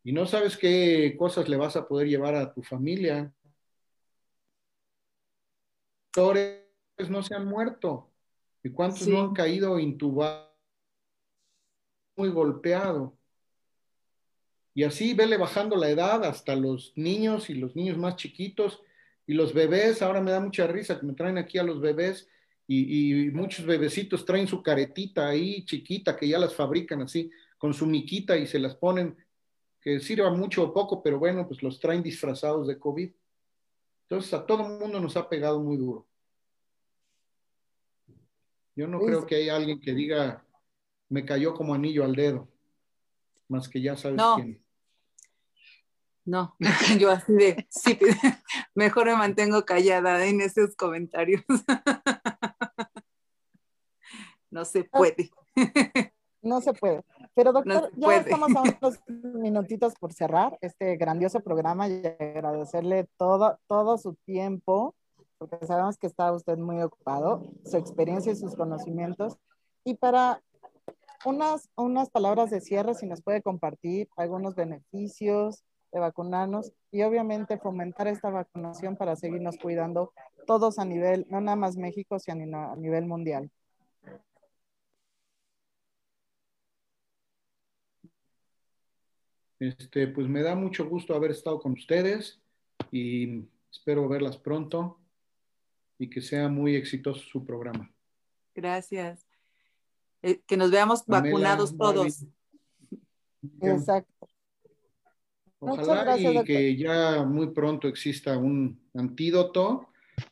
y 0.08 0.14
no 0.14 0.26
sabes 0.26 0.56
qué 0.56 1.18
cosas 1.20 1.50
le 1.50 1.58
vas 1.58 1.76
a 1.76 1.86
poder 1.86 2.08
llevar 2.08 2.34
a 2.34 2.54
tu 2.54 2.64
familia. 2.64 3.30
No 7.10 7.22
se 7.22 7.36
han 7.36 7.46
muerto. 7.46 8.10
¿Y 8.64 8.70
cuántos 8.70 9.02
sí. 9.02 9.12
no 9.12 9.20
han 9.20 9.34
caído 9.34 9.78
intubados, 9.78 10.50
muy 12.16 12.30
golpeado? 12.30 13.18
Y 14.74 14.86
así 14.86 15.14
vele 15.14 15.36
bajando 15.36 15.76
la 15.76 15.90
edad 15.90 16.24
hasta 16.24 16.56
los 16.56 16.94
niños 16.96 17.50
y 17.50 17.56
los 17.56 17.76
niños 17.76 17.98
más 17.98 18.16
chiquitos 18.16 18.82
y 19.26 19.34
los 19.34 19.54
bebés. 19.54 20.02
Ahora 20.02 20.22
me 20.22 20.32
da 20.32 20.40
mucha 20.40 20.68
risa 20.68 20.98
que 20.98 21.06
me 21.06 21.16
traen 21.16 21.38
aquí 21.38 21.58
a 21.58 21.64
los 21.64 21.82
bebés 21.82 22.30
y, 22.66 23.26
y 23.26 23.32
muchos 23.32 23.66
bebecitos 23.66 24.24
traen 24.24 24.48
su 24.48 24.64
caretita 24.64 25.28
ahí 25.28 25.66
chiquita 25.66 26.16
que 26.16 26.30
ya 26.30 26.40
las 26.40 26.56
fabrican 26.56 27.02
así 27.02 27.30
con 27.58 27.74
su 27.74 27.86
miquita 27.86 28.38
y 28.38 28.48
se 28.48 28.60
las 28.60 28.76
ponen, 28.76 29.18
que 29.82 30.00
sirva 30.00 30.30
mucho 30.32 30.64
o 30.64 30.74
poco, 30.74 31.02
pero 31.02 31.20
bueno, 31.20 31.48
pues 31.48 31.62
los 31.64 31.80
traen 31.80 32.04
disfrazados 32.04 32.68
de 32.68 32.78
COVID. 32.78 33.12
Entonces 34.04 34.34
a 34.34 34.46
todo 34.46 34.66
el 34.66 34.80
mundo 34.80 35.00
nos 35.00 35.18
ha 35.18 35.28
pegado 35.28 35.60
muy 35.62 35.78
duro. 35.78 36.08
Yo 38.76 38.88
no 38.88 39.00
creo 39.00 39.26
que 39.26 39.36
hay 39.36 39.50
alguien 39.50 39.82
que 39.82 39.94
diga, 39.94 40.46
me 41.10 41.26
cayó 41.26 41.54
como 41.54 41.74
anillo 41.74 42.04
al 42.04 42.16
dedo, 42.16 42.48
más 43.48 43.68
que 43.68 43.82
ya 43.82 43.98
sabes 43.98 44.22
quién. 44.36 44.64
No, 46.26 46.56
yo 47.00 47.10
así 47.10 47.34
de, 47.34 47.68
sí, 47.70 47.98
mejor 48.76 49.06
me 49.08 49.16
mantengo 49.16 49.66
callada 49.66 50.26
en 50.26 50.42
esos 50.42 50.76
comentarios. 50.76 51.44
No 54.50 54.64
se 54.64 54.86
puede. 54.86 55.30
No 56.42 56.62
se 56.62 56.74
puede. 56.74 57.04
Pero 57.38 57.54
doctor, 57.54 57.92
ya 57.96 58.18
estamos 58.18 58.50
a 58.56 58.62
unos 58.82 59.00
minutitos 59.36 59.94
por 59.94 60.12
cerrar 60.12 60.58
este 60.60 60.98
grandioso 60.98 61.40
programa 61.40 61.88
y 61.88 62.02
agradecerle 62.04 63.08
todo, 63.16 63.60
todo 63.68 64.00
su 64.00 64.16
tiempo, 64.26 64.96
porque 65.38 65.64
sabemos 65.68 66.00
que 66.00 66.08
está 66.08 66.32
usted 66.32 66.58
muy 66.58 66.82
ocupado, 66.82 67.44
su 67.64 67.78
experiencia 67.78 68.32
y 68.32 68.36
sus 68.36 68.56
conocimientos. 68.56 69.38
Y 69.84 69.94
para 69.94 70.42
unas, 71.26 71.70
unas 71.76 72.10
palabras 72.10 72.50
de 72.50 72.60
cierre, 72.60 72.96
si 72.96 73.06
nos 73.06 73.22
puede 73.22 73.44
compartir 73.44 74.10
algunos 74.18 74.56
beneficios 74.56 75.64
de 75.92 76.00
vacunarnos 76.00 76.74
y 76.92 77.04
obviamente 77.04 77.60
fomentar 77.60 78.08
esta 78.08 78.32
vacunación 78.32 78.96
para 78.96 79.16
seguirnos 79.16 79.60
cuidando 79.60 80.12
todos 80.48 80.80
a 80.80 80.86
nivel, 80.86 81.28
no 81.30 81.40
nada 81.40 81.56
más 81.56 81.78
México, 81.78 82.18
sino 82.18 82.72
a 82.72 82.76
nivel 82.76 83.06
mundial. 83.06 83.52
Este, 89.60 90.08
pues 90.08 90.28
me 90.28 90.44
da 90.44 90.56
mucho 90.56 90.88
gusto 90.88 91.16
haber 91.16 91.32
estado 91.32 91.60
con 91.60 91.74
ustedes 91.74 92.40
y 92.92 93.44
espero 93.72 94.08
verlas 94.08 94.38
pronto 94.38 95.00
y 95.98 96.10
que 96.10 96.22
sea 96.22 96.48
muy 96.48 96.76
exitoso 96.76 97.22
su 97.22 97.44
programa. 97.44 97.92
Gracias. 98.54 99.26
Eh, 100.22 100.42
que 100.46 100.58
nos 100.58 100.72
veamos 100.72 101.06
vacunados 101.06 101.76
todos. 101.76 102.26
Exacto. 103.62 104.28
Ojalá 105.60 106.18
y 106.20 106.44
que 106.44 106.76
ya 106.76 107.24
muy 107.24 107.48
pronto 107.48 107.88
exista 107.88 108.38
un 108.38 108.80
antídoto, 108.94 109.90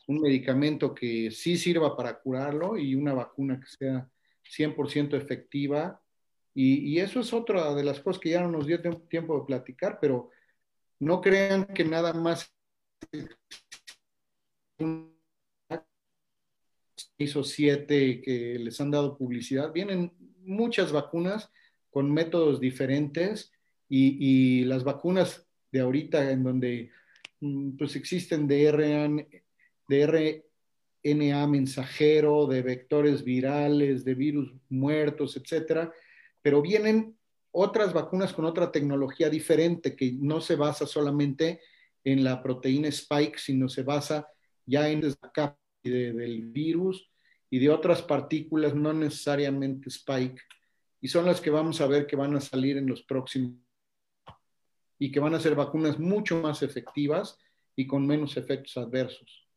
un 0.08 0.22
medicamento 0.22 0.94
que 0.94 1.32
sí 1.32 1.58
sirva 1.58 1.98
para 1.98 2.20
curarlo 2.20 2.78
y 2.78 2.94
una 2.94 3.14
vacuna 3.14 3.60
que 3.60 3.66
sea 3.66 4.08
100% 4.44 5.16
efectiva 5.16 6.00
y, 6.58 7.00
eso 7.00 7.20
es 7.20 7.34
otra 7.34 7.76
de 7.76 7.84
las 7.84 8.00
cosas 8.00 8.22
que 8.22 8.30
ya 8.30 8.42
no 8.42 8.50
nos 8.50 8.66
dio 8.66 8.80
tiempo 9.10 9.38
de 9.38 9.46
platicar, 9.46 9.98
pero 10.00 10.32
no 11.00 11.20
crean 11.20 11.66
que 11.66 11.84
nada 11.84 12.14
más 12.14 12.50
hizo 17.18 17.44
siete 17.44 18.22
que 18.22 18.58
les 18.58 18.80
han 18.80 18.92
dado 18.92 19.18
publicidad. 19.18 19.74
Vienen 19.74 20.14
muchas 20.46 20.94
vacunas 20.94 21.52
con 21.90 22.14
métodos 22.14 22.62
diferentes 22.62 23.52
y, 23.90 24.64
las 24.64 24.86
vacunas 24.86 25.46
de 25.74 25.82
ahorita 25.82 26.32
en 26.32 26.44
donde 26.44 26.90
mm, 27.42 27.76
pues 27.78 27.98
existen 27.98 28.48
de 28.48 28.70
RNA 31.04 31.48
mensajero, 31.48 32.48
de 32.48 32.62
vectores 32.62 33.26
virales, 33.26 34.06
de 34.06 34.16
virus 34.16 34.54
muertos, 34.70 35.36
etcétera, 35.36 35.92
pero 36.46 36.62
vienen 36.62 37.18
otras 37.50 37.92
vacunas 37.92 38.32
con 38.32 38.46
otra 38.46 38.72
tecnología 38.72 39.32
diferente 39.32 39.96
que 39.96 40.12
no 40.20 40.40
se 40.42 40.56
basa 40.56 40.86
solamente 40.86 41.60
en 42.04 42.24
la 42.24 42.44
proteína 42.44 42.88
spike, 42.90 43.40
sino 43.40 43.68
se 43.68 43.82
basa 43.82 44.28
ya 44.64 44.88
en 44.88 45.02
la 45.02 45.32
capa 45.34 45.58
del 45.84 46.46
virus 46.52 47.10
y 47.50 47.58
de 47.58 47.72
otras 47.72 48.04
partículas, 48.04 48.76
no 48.76 48.94
necesariamente 48.94 49.90
spike, 49.90 50.40
y 51.02 51.08
son 51.08 51.26
las 51.26 51.42
que 51.42 51.50
vamos 51.50 51.82
a 51.82 51.88
ver 51.88 52.06
que 52.06 52.16
van 52.16 52.36
a 52.36 52.42
salir 52.42 52.78
en 52.78 52.86
los 52.86 53.02
próximos 53.02 53.58
y 55.00 55.12
que 55.12 55.20
van 55.20 55.34
a 55.34 55.40
ser 55.40 55.56
vacunas 55.56 55.98
mucho 55.98 56.40
más 56.44 56.62
efectivas 56.62 57.40
y 57.76 57.88
con 57.88 58.06
menos 58.06 58.38
efectos 58.38 58.78
adversos. 58.78 59.50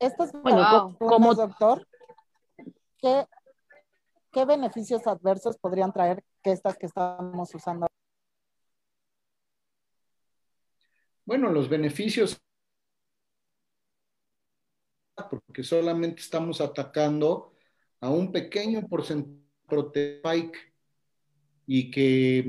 Esto 0.00 0.24
es 0.24 0.32
bueno, 0.42 0.96
como 0.98 1.36
doctor. 1.36 1.86
¿Qué, 3.00 3.26
beneficios 4.44 5.06
adversos 5.06 5.56
podrían 5.58 5.92
traer 5.92 6.22
que 6.42 6.52
estas 6.52 6.76
que 6.76 6.86
estamos 6.86 7.54
usando? 7.54 7.86
Bueno, 11.24 11.50
los 11.50 11.68
beneficios, 11.68 12.38
porque 15.30 15.62
solamente 15.62 16.20
estamos 16.20 16.60
atacando 16.60 17.54
a 18.00 18.10
un 18.10 18.30
pequeño 18.30 18.86
porcentaje 18.86 19.46
de 19.94 20.52
y 21.66 21.90
que 21.90 22.44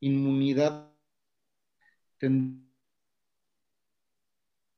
inmunidad 0.00 0.92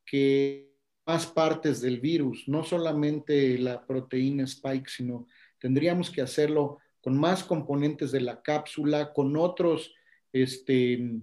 que 0.05 0.66
más 1.07 1.25
partes 1.25 1.79
del 1.81 2.01
virus, 2.01 2.47
no 2.47 2.63
solamente 2.63 3.57
la 3.57 3.85
proteína 3.85 4.43
spike, 4.43 4.89
sino 4.89 5.27
tendríamos 5.57 6.11
que 6.11 6.21
hacerlo 6.21 6.79
con 7.01 7.17
más 7.17 7.43
componentes 7.45 8.11
de 8.11 8.19
la 8.19 8.41
cápsula, 8.41 9.13
con 9.13 9.37
otros 9.37 9.95
este, 10.33 11.21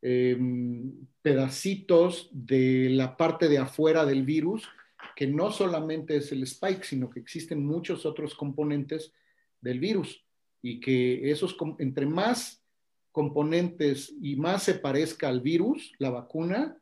em, 0.00 0.92
pedacitos 1.20 2.30
de 2.32 2.90
la 2.90 3.16
parte 3.16 3.48
de 3.48 3.58
afuera 3.58 4.06
del 4.06 4.22
virus, 4.22 4.68
que 5.16 5.26
no 5.26 5.50
solamente 5.50 6.16
es 6.16 6.30
el 6.30 6.44
spike, 6.44 6.84
sino 6.84 7.10
que 7.10 7.18
existen 7.18 7.66
muchos 7.66 8.06
otros 8.06 8.34
componentes 8.36 9.12
del 9.60 9.80
virus 9.80 10.24
y 10.62 10.78
que 10.78 11.30
esos, 11.30 11.56
entre 11.78 12.06
más 12.06 12.62
componentes 13.10 14.14
y 14.22 14.36
más 14.36 14.62
se 14.62 14.74
parezca 14.74 15.28
al 15.28 15.40
virus, 15.40 15.92
la 15.98 16.10
vacuna, 16.10 16.78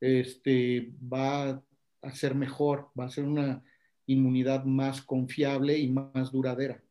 este, 0.00 0.92
va 1.02 1.62
a 2.02 2.14
ser 2.14 2.34
mejor, 2.34 2.90
va 2.98 3.04
a 3.04 3.10
ser 3.10 3.24
una 3.24 3.64
inmunidad 4.06 4.64
más 4.64 5.02
confiable 5.02 5.78
y 5.78 5.88
más 5.88 6.30
duradera. 6.30 6.82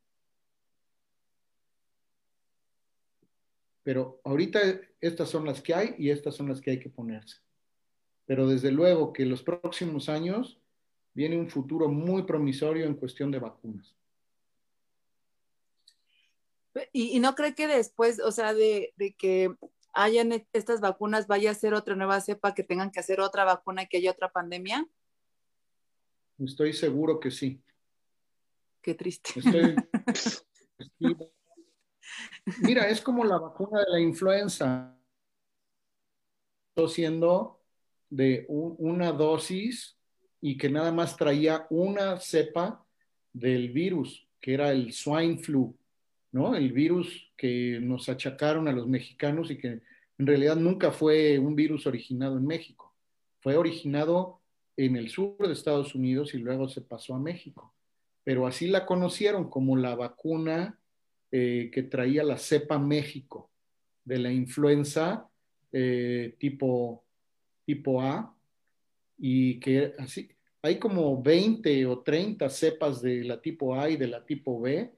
Pero 3.83 4.19
ahorita 4.23 4.59
estas 4.99 5.29
son 5.29 5.45
las 5.45 5.61
que 5.61 5.73
hay 5.73 5.95
y 5.97 6.09
estas 6.09 6.35
son 6.35 6.49
las 6.49 6.59
que 6.59 6.71
hay 6.71 6.79
que 6.79 6.89
ponerse. 6.89 7.37
Pero 8.25 8.47
desde 8.47 8.71
luego 8.71 9.13
que 9.13 9.25
los 9.25 9.43
próximos 9.43 10.09
años 10.09 10.59
viene 11.13 11.37
un 11.37 11.49
futuro 11.49 11.87
muy 11.87 12.23
promisorio 12.23 12.85
en 12.85 12.95
cuestión 12.95 13.31
de 13.31 13.39
vacunas. 13.39 13.95
Y, 16.91 17.19
no 17.19 17.35
cree 17.35 17.55
que 17.55 17.67
después, 17.67 18.19
o 18.19 18.33
sea, 18.33 18.53
de 18.53 18.93
que 19.17 19.55
hayan 19.95 20.31
e-, 20.31 20.47
estas 20.53 20.81
vacunas, 20.81 21.27
vaya 21.27 21.51
a 21.51 21.55
ser 21.55 21.73
otra 21.73 21.95
nueva 21.95 22.21
cepa, 22.21 22.53
que 22.53 22.63
tengan 22.63 22.91
que 22.91 22.99
hacer 22.99 23.19
otra 23.19 23.43
vacuna 23.45 23.83
y 23.83 23.87
que 23.87 23.97
haya 23.97 24.11
otra 24.11 24.31
pandemia? 24.31 24.87
Estoy 26.37 26.73
seguro 26.73 27.19
que 27.19 27.31
sí. 27.31 27.61
Qué 28.81 28.93
triste. 28.93 29.33
Mira, 32.61 32.87
es 32.87 33.01
como 33.01 33.23
la 33.23 33.37
vacuna 33.37 33.79
de 33.79 33.91
la 33.91 33.99
influenza. 33.99 34.91
siendo 36.87 37.61
de 38.09 38.45
una 38.49 39.11
dosis 39.11 39.97
y 40.41 40.57
que 40.57 40.69
nada 40.69 40.91
más 40.91 41.17
traía 41.17 41.65
una 41.69 42.19
cepa 42.19 42.85
del 43.33 43.71
virus, 43.71 44.27
que 44.39 44.53
era 44.53 44.71
el 44.71 44.93
swine 44.93 45.37
flu. 45.39 45.75
¿No? 46.35 46.53
El 46.53 46.73
virus 46.73 47.31
que 47.37 47.79
nos 47.81 48.09
achacaron 48.09 48.67
a 48.67 48.73
los 48.73 48.89
mexicanos 48.89 49.49
y 49.51 49.57
que 49.57 49.79
en 50.17 50.27
realidad 50.27 50.57
nunca 50.57 50.91
fue 50.91 51.39
un 51.39 51.55
virus 51.55 51.87
originado 51.87 52.37
en 52.37 52.45
México. 52.45 52.93
Fue 53.39 53.55
originado 53.55 54.41
en 54.75 54.97
el 54.97 55.07
sur 55.07 55.37
de 55.39 55.53
Estados 55.53 55.95
Unidos 55.95 56.33
y 56.33 56.39
luego 56.39 56.67
se 56.67 56.81
pasó 56.81 57.15
a 57.15 57.19
México. 57.19 57.73
Pero 58.25 58.47
así 58.47 58.67
la 58.67 58.85
conocieron 58.85 59.49
como 59.49 59.77
la 59.77 59.95
vacuna 59.95 60.77
eh, 61.31 61.71
que 61.71 61.83
traía 61.83 62.21
la 62.25 62.37
cepa 62.37 62.79
México 62.79 63.49
de 64.03 64.19
la 64.19 64.33
influenza 64.33 65.29
eh, 65.71 66.35
tipo, 66.37 67.05
tipo 67.65 68.01
A 68.01 68.35
y 69.17 69.57
que 69.61 69.93
así, 69.97 70.29
hay 70.61 70.79
como 70.79 71.23
20 71.23 71.85
o 71.85 71.99
30 71.99 72.49
cepas 72.49 73.01
de 73.01 73.23
la 73.23 73.39
tipo 73.39 73.73
A 73.73 73.89
y 73.89 73.95
de 73.95 74.07
la 74.07 74.25
tipo 74.25 74.59
B 74.59 74.94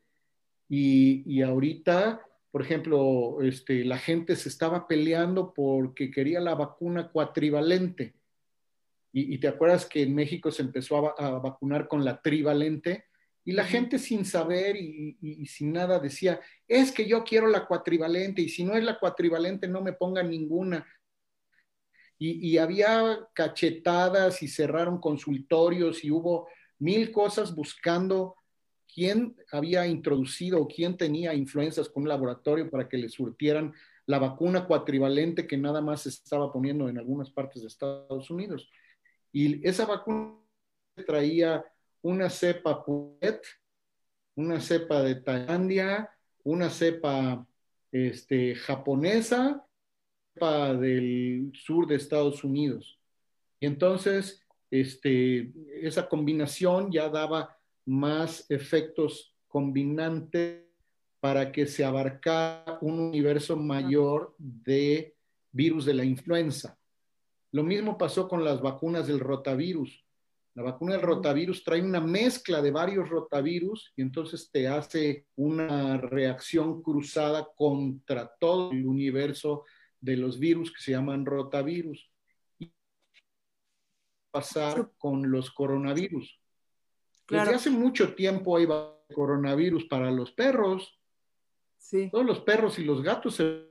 y, 0.70 1.42
ahorita, 1.42 2.22
por 2.52 2.62
ejemplo, 2.62 3.42
este, 3.42 3.86
la 3.86 3.98
gente 3.98 4.36
se 4.36 4.50
estaba 4.50 4.88
peleando 4.88 5.54
porque 5.54 6.12
quería 6.12 6.40
la 6.42 6.56
vacuna 6.56 7.10
cuatrivalente. 7.10 8.16
Y, 9.14 9.38
te 9.40 9.48
acuerdas 9.48 9.86
que 9.86 10.04
en 10.04 10.14
México 10.14 10.52
se 10.52 10.62
empezó 10.62 11.20
a, 11.20 11.40
vacunar 11.40 11.88
con 11.88 12.06
la 12.06 12.22
trivalente 12.22 13.06
y 13.46 13.54
la 13.54 13.64
gente 13.64 13.98
sin 13.98 14.26
saber 14.26 14.76
y, 14.76 15.46
sin 15.48 15.72
nada 15.72 16.00
decía, 16.00 16.40
es 16.68 16.92
que 16.92 17.08
yo 17.08 17.24
quiero 17.24 17.48
la 17.48 17.66
cuatrivalente 17.66 18.42
y 18.42 18.50
si 18.50 18.64
no 18.64 18.76
es 18.76 18.84
la 18.84 19.00
cuatrivalente 19.00 19.68
no 19.68 19.82
me 19.82 19.94
pongan 19.94 20.30
ninguna. 20.30 20.86
Y, 22.20 22.58
había 22.58 23.20
cachetadas 23.34 24.44
y 24.44 24.48
cerraron 24.48 25.00
consultorios 25.00 26.04
y 26.04 26.12
hubo 26.12 26.50
mil 26.78 27.12
cosas 27.12 27.56
buscando 27.56 28.36
quién 28.98 29.36
había 29.52 29.86
introducido 29.86 30.60
o 30.60 30.68
quién 30.68 30.98
tenía 30.98 31.36
influencias 31.36 31.88
con 31.88 32.02
un 32.02 32.10
laboratorio 32.10 32.68
para 32.68 32.90
que 32.90 32.98
le 32.98 33.10
surtieran 33.10 33.72
la 34.08 34.18
vacuna 34.18 34.66
cuatrivalente 34.66 35.46
que 35.46 35.56
nada 35.56 35.82
más 35.82 36.02
se 36.02 36.10
estaba 36.10 36.52
poniendo 36.52 36.90
en 36.90 36.98
algunas 36.98 37.30
partes 37.30 37.62
de 37.62 37.68
Estados 37.68 38.32
Unidos. 38.32 38.68
Y 39.32 39.64
esa 39.68 39.86
vacuna 39.86 40.40
traía 41.06 41.64
una 42.02 42.28
cepa 42.32 42.84
PUET, 42.84 43.40
una 44.34 44.60
cepa 44.60 45.04
de 45.04 45.14
Tailandia, 45.14 46.10
una 46.44 46.72
cepa 46.72 47.46
este, 47.92 48.56
japonesa, 48.56 49.64
cepa 50.34 50.74
del 50.74 51.52
sur 51.54 51.86
de 51.86 51.98
Estados 51.98 52.44
Unidos. 52.44 53.00
Y 53.60 53.68
entonces, 53.68 54.42
este, 54.72 55.52
esa 55.84 56.10
combinación 56.10 56.92
ya 56.92 57.10
daba 57.10 57.57
más 57.88 58.46
efectos 58.50 59.34
combinantes 59.48 60.66
para 61.20 61.52
que 61.52 61.66
se 61.66 61.84
abarcara 61.84 62.78
un 62.82 63.00
universo 63.00 63.56
mayor 63.56 64.36
de 64.38 65.16
virus 65.52 65.86
de 65.86 65.94
la 65.94 66.04
influenza. 66.04 66.78
Lo 67.52 67.64
mismo 67.64 67.98
pasó 67.98 68.28
con 68.28 68.44
las 68.44 68.62
vacunas 68.62 69.08
del 69.08 69.20
rotavirus. 69.20 70.06
La 70.54 70.64
vacuna 70.64 70.94
del 70.94 71.02
rotavirus 71.04 71.64
trae 71.64 71.82
una 71.82 72.02
mezcla 72.02 72.62
de 72.62 72.72
varios 72.72 73.10
rotavirus 73.10 73.94
y 73.96 74.02
entonces 74.02 74.50
te 74.52 74.68
hace 74.68 75.26
una 75.36 75.98
reacción 75.98 76.82
cruzada 76.82 77.48
contra 77.56 78.36
todo 78.40 78.72
el 78.72 78.86
universo 78.86 79.64
de 80.02 80.18
los 80.18 80.40
virus 80.40 80.72
que 80.72 80.82
se 80.82 80.92
llaman 80.92 81.26
rotavirus. 81.26 82.12
Y 82.60 82.72
pasar 84.32 84.92
con 84.98 85.32
los 85.32 85.52
coronavirus. 85.52 86.38
Desde 87.30 87.56
hace 87.56 87.70
mucho 87.70 88.16
tiempo 88.16 88.58
hay 88.58 88.68
coronavirus 89.14 89.86
para 89.86 90.12
los 90.12 90.32
perros. 90.32 90.98
Sí. 91.78 92.10
Todos 92.12 92.26
los 92.26 92.40
perros 92.40 92.80
y 92.80 92.84
los 92.84 93.02
gatos 93.02 93.36
se 93.36 93.68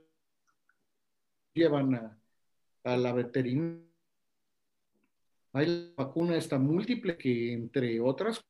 llevan 1.53 1.95
a, 2.83 2.97
la 2.97 3.13
veterinaria. 3.13 3.83
Hay 5.53 5.65
la 5.65 6.03
vacuna 6.05 6.37
esta 6.37 6.59
múltiple 6.59 7.17
que, 7.17 7.53
entre 7.53 7.99
otras, 7.99 8.43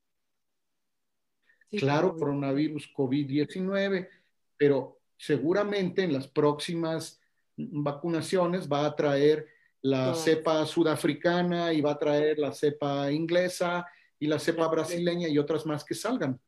claro, 1.70 2.14
coronavirus 2.16 2.92
COVID-19, 2.94 4.08
pero 4.56 5.00
seguramente 5.16 6.02
en 6.02 6.12
las 6.12 6.28
próximas 6.28 7.20
vacunaciones 7.56 8.70
va 8.70 8.84
a 8.86 8.94
traer 8.94 9.46
la 9.80 10.14
cepa 10.14 10.66
sudafricana 10.66 11.72
y 11.72 11.80
va 11.80 11.92
a 11.92 11.98
traer 11.98 12.38
la 12.38 12.52
cepa 12.52 13.10
inglesa 13.10 13.86
y 14.18 14.26
la 14.26 14.38
cepa 14.38 14.66
brasileña 14.68 15.28
y 15.28 15.38
otras 15.38 15.66
más 15.66 15.84
que 15.84 15.94
salgan. 15.94 16.40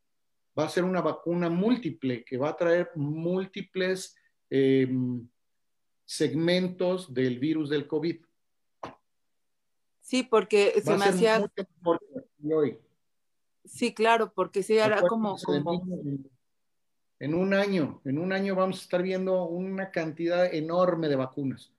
Va 0.59 0.65
a 0.65 0.69
ser 0.69 0.85
una 0.85 1.01
vacuna 1.01 1.49
múltiple 1.49 2.25
que 2.25 2.37
va 2.37 2.51
a 2.51 2.57
traer 2.57 2.91
múltiples 2.97 4.17
em, 4.49 5.27
segmentos 6.05 7.13
del 7.15 7.39
virus 7.39 7.71
del 7.71 7.87
COVID. 7.87 8.17
Sí, 10.01 10.25
porque 10.25 10.81
se 10.83 10.97
me 10.97 11.05
hacía... 11.05 11.49
Sí, 13.65 13.95
claro, 13.95 14.33
porque 14.33 14.63
sí, 14.63 14.77
era 14.77 15.03
como... 15.03 15.37
En 17.21 17.35
un 17.35 17.53
año, 17.53 18.01
en 18.07 18.19
un 18.19 18.33
año 18.33 18.55
vamos 18.55 18.79
a 18.79 18.83
estar 18.83 19.03
viendo 19.03 19.45
una 19.45 19.91
cantidad 19.91 20.53
enorme 20.53 21.07
de 21.09 21.17
vacunas. 21.17 21.71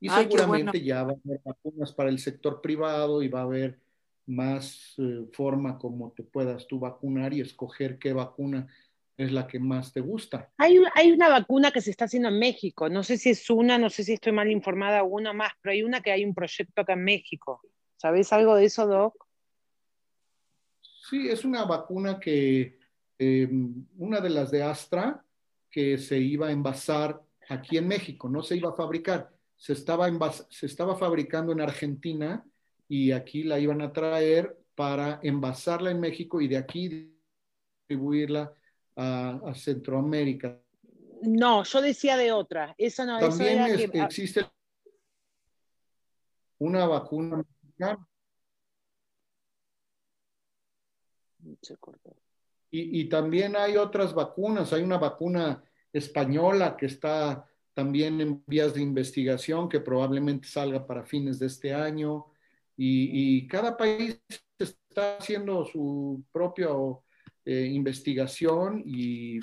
Y 0.00 0.08
seguramente 0.08 0.80
ya 0.82 1.02
va 1.02 1.12
a 1.12 1.16
haber 1.24 1.40
vacunas 1.44 1.92
para 1.92 2.08
el 2.08 2.20
sector 2.20 2.60
privado 2.62 3.20
y 3.20 3.28
va 3.28 3.40
a 3.40 3.42
haber 3.42 3.80
más 4.28 4.94
eh, 4.98 5.26
forma 5.32 5.78
como 5.78 6.12
te 6.12 6.22
puedas 6.22 6.66
tú 6.66 6.78
vacunar 6.78 7.32
y 7.32 7.40
escoger 7.40 7.98
qué 7.98 8.12
vacuna 8.12 8.68
es 9.16 9.32
la 9.32 9.48
que 9.48 9.58
más 9.58 9.92
te 9.92 10.00
gusta. 10.00 10.52
Hay, 10.58 10.78
hay 10.94 11.10
una 11.10 11.28
vacuna 11.28 11.72
que 11.72 11.80
se 11.80 11.90
está 11.90 12.04
haciendo 12.04 12.28
en 12.28 12.38
México, 12.38 12.88
no 12.88 13.02
sé 13.02 13.18
si 13.18 13.30
es 13.30 13.50
una, 13.50 13.76
no 13.76 13.90
sé 13.90 14.04
si 14.04 14.12
estoy 14.12 14.32
mal 14.32 14.50
informada 14.50 15.02
una 15.02 15.32
más, 15.32 15.52
pero 15.60 15.72
hay 15.72 15.82
una 15.82 16.00
que 16.00 16.12
hay 16.12 16.24
un 16.24 16.34
proyecto 16.34 16.82
acá 16.82 16.92
en 16.92 17.04
México. 17.04 17.60
¿Sabes 17.96 18.32
algo 18.32 18.54
de 18.54 18.66
eso, 18.66 18.86
Doc? 18.86 19.26
Sí, 21.10 21.28
es 21.28 21.44
una 21.44 21.64
vacuna 21.64 22.20
que, 22.20 22.78
em, 23.18 23.86
una 23.96 24.20
de 24.20 24.30
las 24.30 24.52
de 24.52 24.62
Astra, 24.62 25.24
que 25.70 25.98
se 25.98 26.18
iba 26.18 26.48
a 26.48 26.52
envasar 26.52 27.20
aquí 27.48 27.76
en 27.76 27.88
México, 27.88 28.28
no 28.28 28.42
se 28.42 28.56
iba 28.56 28.70
a 28.70 28.76
fabricar, 28.76 29.32
se 29.56 29.72
estaba, 29.72 30.08
se 30.48 30.66
estaba 30.66 30.96
fabricando 30.96 31.50
en 31.52 31.60
Argentina 31.60 32.44
y 32.88 33.12
aquí 33.12 33.42
la 33.42 33.58
iban 33.58 33.82
a 33.82 33.92
traer 33.92 34.58
para 34.74 35.20
envasarla 35.22 35.90
en 35.90 36.00
México 36.00 36.40
y 36.40 36.48
de 36.48 36.56
aquí 36.56 37.10
distribuirla 37.86 38.52
a, 38.96 39.52
Centroamérica. 39.54 40.60
No, 41.22 41.62
yo 41.64 41.82
decía 41.82 42.16
de 42.16 42.32
otra. 42.32 42.74
Esa 42.78 43.04
no, 43.04 43.18
También 43.18 43.60
existe 43.92 44.46
una 46.58 46.86
vacuna 46.86 47.44
mexicana. 47.62 48.08
Y, 52.70 53.00
y, 53.00 53.08
también 53.08 53.56
hay 53.56 53.76
otras 53.76 54.14
vacunas. 54.14 54.72
Hay 54.72 54.82
una 54.82 54.98
vacuna 54.98 55.62
española 55.92 56.76
que 56.76 56.86
está 56.86 57.48
también 57.72 58.20
en 58.20 58.42
vías 58.46 58.74
de 58.74 58.82
investigación 58.82 59.68
que 59.68 59.80
probablemente 59.80 60.48
salga 60.48 60.86
para 60.86 61.04
fines 61.04 61.38
de 61.38 61.46
este 61.46 61.72
año 61.72 62.26
y, 62.80 63.46
cada 63.48 63.76
país 63.76 64.22
está 64.56 65.18
haciendo 65.18 65.64
su 65.64 66.24
propia 66.32 66.68
eh, 67.44 67.66
investigación 67.72 68.82
y, 68.86 69.40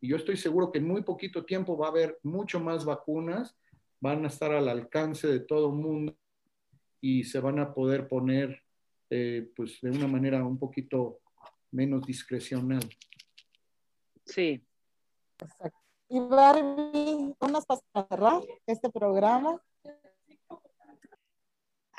yo 0.00 0.14
estoy 0.14 0.36
seguro 0.36 0.70
que 0.70 0.78
en 0.78 0.86
muy 0.86 1.02
poquito 1.02 1.44
tiempo 1.44 1.76
va 1.76 1.86
a 1.86 1.90
haber 1.90 2.20
mucho 2.22 2.60
más 2.60 2.84
vacunas, 2.84 3.56
van 3.98 4.24
a 4.24 4.28
estar 4.28 4.52
al 4.52 4.68
alcance 4.68 5.26
de 5.26 5.40
todo 5.40 5.70
el 5.70 5.74
mundo 5.74 6.16
y 7.00 7.24
se 7.24 7.40
van 7.40 7.58
a 7.58 7.74
poder 7.74 8.06
poner 8.06 8.62
eh, 9.10 9.50
pues 9.56 9.80
de 9.80 9.90
una 9.90 10.06
manera 10.06 10.44
un 10.44 10.56
poquito 10.56 11.18
menos 11.72 12.06
discrecional. 12.06 12.88
Sí. 14.24 14.64
Exacto. 15.40 15.78
Y 16.08 16.20
Barbie, 16.20 17.34
unas 17.40 17.66
para 17.66 17.80
cerrar 18.08 18.42
este 18.66 18.90
programa. 18.90 19.60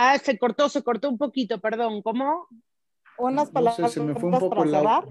Ah, 0.02 0.18
se 0.18 0.38
cortó, 0.38 0.70
se 0.70 0.82
cortó 0.82 1.10
un 1.10 1.18
poquito, 1.18 1.60
perdón. 1.60 2.02
¿Cómo? 2.02 2.48
Unas 3.18 3.52
palabras 3.52 3.92
se 3.92 4.00
me 4.00 4.16
fue 4.16 4.30
un 4.30 4.40
poco 4.40 4.64
la... 4.64 5.04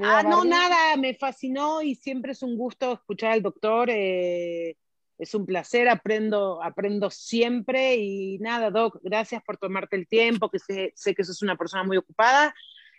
Ah, 0.00 0.22
no, 0.22 0.44
nada, 0.44 0.96
me 0.96 1.12
fascinó 1.14 1.82
y 1.82 1.96
siempre 1.96 2.32
es 2.32 2.42
un 2.44 2.56
gusto 2.56 2.92
escuchar 2.92 3.32
al 3.32 3.42
doctor. 3.42 3.90
Eh, 3.90 4.76
es 5.18 5.34
un 5.34 5.44
placer, 5.44 5.88
aprendo, 5.88 6.62
aprendo 6.62 7.10
siempre 7.10 7.96
y 7.96 8.38
nada, 8.38 8.70
Doc, 8.70 9.00
gracias 9.02 9.42
por 9.42 9.56
tomarte 9.56 9.96
el 9.96 10.06
tiempo, 10.06 10.48
que 10.48 10.60
sé, 10.60 10.92
sé 10.94 11.12
que 11.12 11.24
sos 11.24 11.42
una 11.42 11.56
persona 11.56 11.82
muy 11.82 11.96
ocupada. 11.96 12.54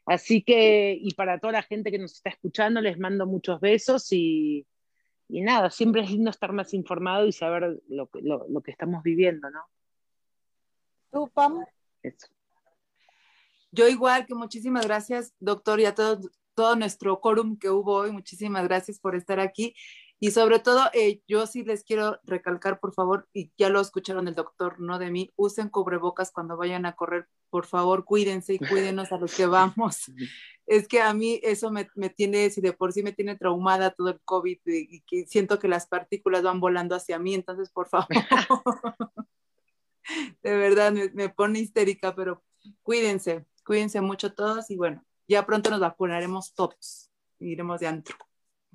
Así 0.05 0.43
que, 0.43 0.97
y 1.01 1.13
para 1.13 1.39
toda 1.39 1.53
la 1.53 1.63
gente 1.63 1.89
que 1.89 1.99
nos 1.99 2.15
está 2.15 2.31
escuchando, 2.31 2.81
les 2.81 2.99
mando 2.99 3.25
muchos 3.25 3.61
besos 3.61 4.11
y, 4.11 4.67
y 5.29 5.39
nada, 5.39 5.69
siempre 5.69 6.01
es 6.01 6.11
lindo 6.11 6.31
estar 6.31 6.51
más 6.51 6.73
informado 6.73 7.25
y 7.27 7.31
saber 7.31 7.79
lo, 7.87 8.09
lo, 8.21 8.45
lo 8.49 8.61
que 8.61 8.71
estamos 8.71 9.01
viviendo, 9.03 9.49
¿no? 9.49 9.61
¿Tú, 11.11 11.29
Pam? 11.33 11.65
Yo 13.71 13.87
igual 13.87 14.25
que 14.25 14.35
muchísimas 14.35 14.85
gracias, 14.85 15.33
doctor, 15.39 15.79
y 15.79 15.85
a 15.85 15.95
todo, 15.95 16.19
todo 16.55 16.75
nuestro 16.75 17.19
quórum 17.19 17.57
que 17.57 17.69
hubo 17.69 17.95
hoy. 17.95 18.11
Muchísimas 18.11 18.63
gracias 18.63 18.99
por 18.99 19.15
estar 19.15 19.39
aquí. 19.39 19.75
Y 20.21 20.31
sobre 20.31 20.59
todo, 20.59 20.89
eh, 20.93 21.21
yo 21.27 21.47
sí 21.47 21.63
les 21.63 21.83
quiero 21.85 22.19
recalcar, 22.23 22.79
por 22.81 22.93
favor, 22.93 23.29
y 23.31 23.51
ya 23.57 23.69
lo 23.69 23.79
escucharon 23.79 24.27
el 24.27 24.35
doctor, 24.35 24.79
no 24.79 24.99
de 24.99 25.11
mí, 25.11 25.31
usen 25.37 25.69
cubrebocas 25.69 26.31
cuando 26.31 26.57
vayan 26.57 26.85
a 26.85 26.95
correr. 26.95 27.27
Por 27.49 27.65
favor, 27.65 28.03
cuídense 28.03 28.53
y 28.53 28.59
cuídenos 28.59 29.11
a 29.13 29.17
los 29.17 29.33
que 29.33 29.45
vamos. 29.45 30.05
Es 30.71 30.87
que 30.87 31.01
a 31.01 31.11
mí 31.15 31.39
eso 31.41 31.71
me, 31.71 31.87
me 31.95 32.11
tiene, 32.11 32.47
si 32.51 32.61
de 32.61 32.73
por 32.73 32.93
sí 32.93 33.01
me 33.01 33.11
tiene 33.11 33.35
traumada 33.35 33.89
todo 33.89 34.09
el 34.09 34.21
COVID 34.23 34.59
y, 34.67 34.97
y 34.97 35.01
que 35.01 35.25
siento 35.25 35.57
que 35.57 35.67
las 35.67 35.87
partículas 35.87 36.43
van 36.43 36.59
volando 36.59 36.93
hacia 36.93 37.17
mí, 37.17 37.33
entonces, 37.33 37.71
por 37.71 37.87
favor. 37.87 38.07
de 40.41 40.57
verdad 40.57 40.91
me, 40.91 41.29
pone 41.29 41.59
histérica, 41.59 42.15
pero 42.15 42.43
cuídense, 42.83 43.45
cuídense 43.65 44.01
mucho 44.01 44.33
todos 44.33 44.69
y 44.69 44.77
bueno, 44.77 45.03
ya 45.27 45.45
pronto 45.45 45.69
nos 45.69 45.79
vacunaremos 45.79 46.53
todos. 46.53 47.09
Iremos 47.39 47.79
de 47.79 47.87
antro. 47.87 48.15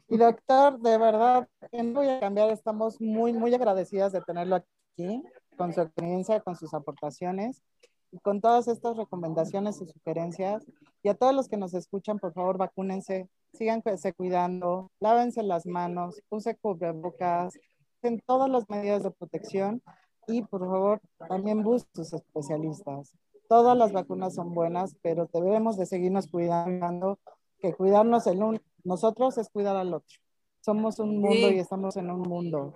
Y 0.09 0.17
doctor, 0.17 0.81
de 0.81 0.99
verdad, 0.99 1.49
no 1.73 1.93
voy 1.95 2.09
a 2.09 2.21
cambiar, 2.21 2.51
estamos 2.51 3.01
muy, 3.01 3.33
muy 3.33 3.55
agradecidas 3.55 4.13
de 4.13 4.21
tenerlo 4.21 4.57
aquí, 4.57 5.23
con 5.57 5.73
su 5.73 5.81
experiencia, 5.81 6.41
con 6.41 6.57
sus 6.57 6.73
aportaciones. 6.75 7.63
Y 8.11 8.19
con 8.21 8.41
todas 8.41 8.69
estas 8.69 8.97
recomendaciones 8.97 9.81
y 9.81 9.87
sugerencias, 9.87 10.65
y 11.03 11.09
a 11.09 11.15
todos 11.15 11.35
los 11.35 11.49
que 11.49 11.57
nos 11.57 11.75
escuchan, 11.75 12.21
por 12.21 12.33
favor, 12.33 12.57
vacúnense, 12.57 13.29
síganse 13.53 14.13
cuidando, 14.13 14.93
lávense 15.01 15.43
las 15.43 15.67
manos, 15.67 16.23
use 16.31 16.57
cubrebocas, 16.57 17.55
en 18.03 18.21
todas 18.21 18.49
las 18.49 18.69
medidas 18.69 19.03
de 19.03 19.11
protección 19.11 19.83
y 20.27 20.43
por 20.43 20.61
favor 20.61 21.01
también 21.29 21.63
busquen 21.63 22.05
sus 22.05 22.13
especialistas. 22.13 23.17
Todas 23.49 23.77
las 23.77 23.93
vacunas 23.93 24.35
son 24.35 24.55
buenas, 24.55 24.97
pero 25.03 25.29
debemos 25.33 25.77
de 25.77 25.87
seguirnos 25.87 26.29
cuidando, 26.29 27.19
que 27.59 27.75
cuidarnos 27.75 28.27
el 28.27 28.43
un, 28.43 28.61
nosotros 28.85 29.39
es 29.39 29.49
cuidar 29.51 29.77
al 29.77 29.95
otro. 29.95 30.17
Somos 30.61 30.99
un 30.99 31.19
mundo 31.19 31.51
y 31.51 31.59
estamos 31.59 31.97
en 31.97 32.11
un 32.11 32.23
mundo. 32.23 32.73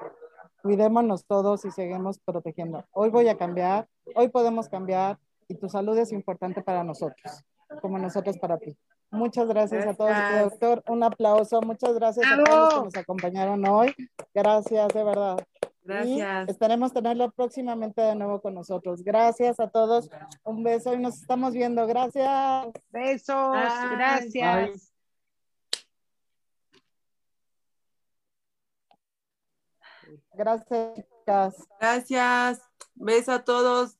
Cuidémonos 0.62 1.24
todos 1.24 1.64
y 1.64 1.70
seguimos 1.70 2.18
protegiendo. 2.18 2.84
Hoy 2.92 3.10
voy 3.10 3.28
a 3.28 3.36
cambiar, 3.36 3.88
hoy 4.14 4.28
podemos 4.28 4.68
cambiar 4.68 5.18
y 5.48 5.54
tu 5.54 5.68
salud 5.68 5.96
es 5.96 6.12
importante 6.12 6.62
para 6.62 6.84
nosotros, 6.84 7.44
como 7.80 7.98
nosotros 7.98 8.36
para 8.38 8.58
ti. 8.58 8.76
Muchas 9.10 9.48
gracias, 9.48 9.86
a 9.86 9.94
todos. 9.94 10.12
Doctor, 10.42 10.82
un 10.86 11.02
aplauso. 11.02 11.62
Muchas 11.62 11.94
gracias 11.94 12.26
a 12.30 12.44
todos 12.44 12.58
los 12.58 12.74
que 12.74 12.84
nos 12.84 12.96
acompañaron 12.96 13.66
hoy. 13.66 13.94
Gracias, 14.34 14.88
de 14.88 15.04
verdad. 15.04 15.38
Gracias. 15.88 16.48
Y 16.48 16.50
esperemos 16.50 16.92
tenerlo 16.92 17.30
próximamente 17.30 18.02
de 18.02 18.14
nuevo 18.14 18.42
con 18.42 18.54
nosotros. 18.54 19.02
Gracias 19.02 19.58
a 19.58 19.70
todos. 19.70 20.10
Un 20.44 20.62
beso 20.62 20.92
y 20.92 20.98
nos 20.98 21.16
estamos 21.16 21.54
viendo. 21.54 21.86
Gracias. 21.86 22.66
Besos. 22.90 23.52
Bye. 23.52 23.96
Gracias. 23.96 24.92
Gracias, 30.34 30.94
chicas. 30.94 31.56
Gracias. 31.80 32.62
Beso 32.94 33.32
a 33.32 33.44
todos. 33.44 33.98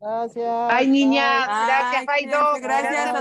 Gracias. 0.00 0.70
Ay, 0.70 0.86
niña. 0.86 1.46
Bye. 1.46 1.66
Gracias. 1.66 2.06
Bye. 2.06 2.60
Gracias. 2.60 3.12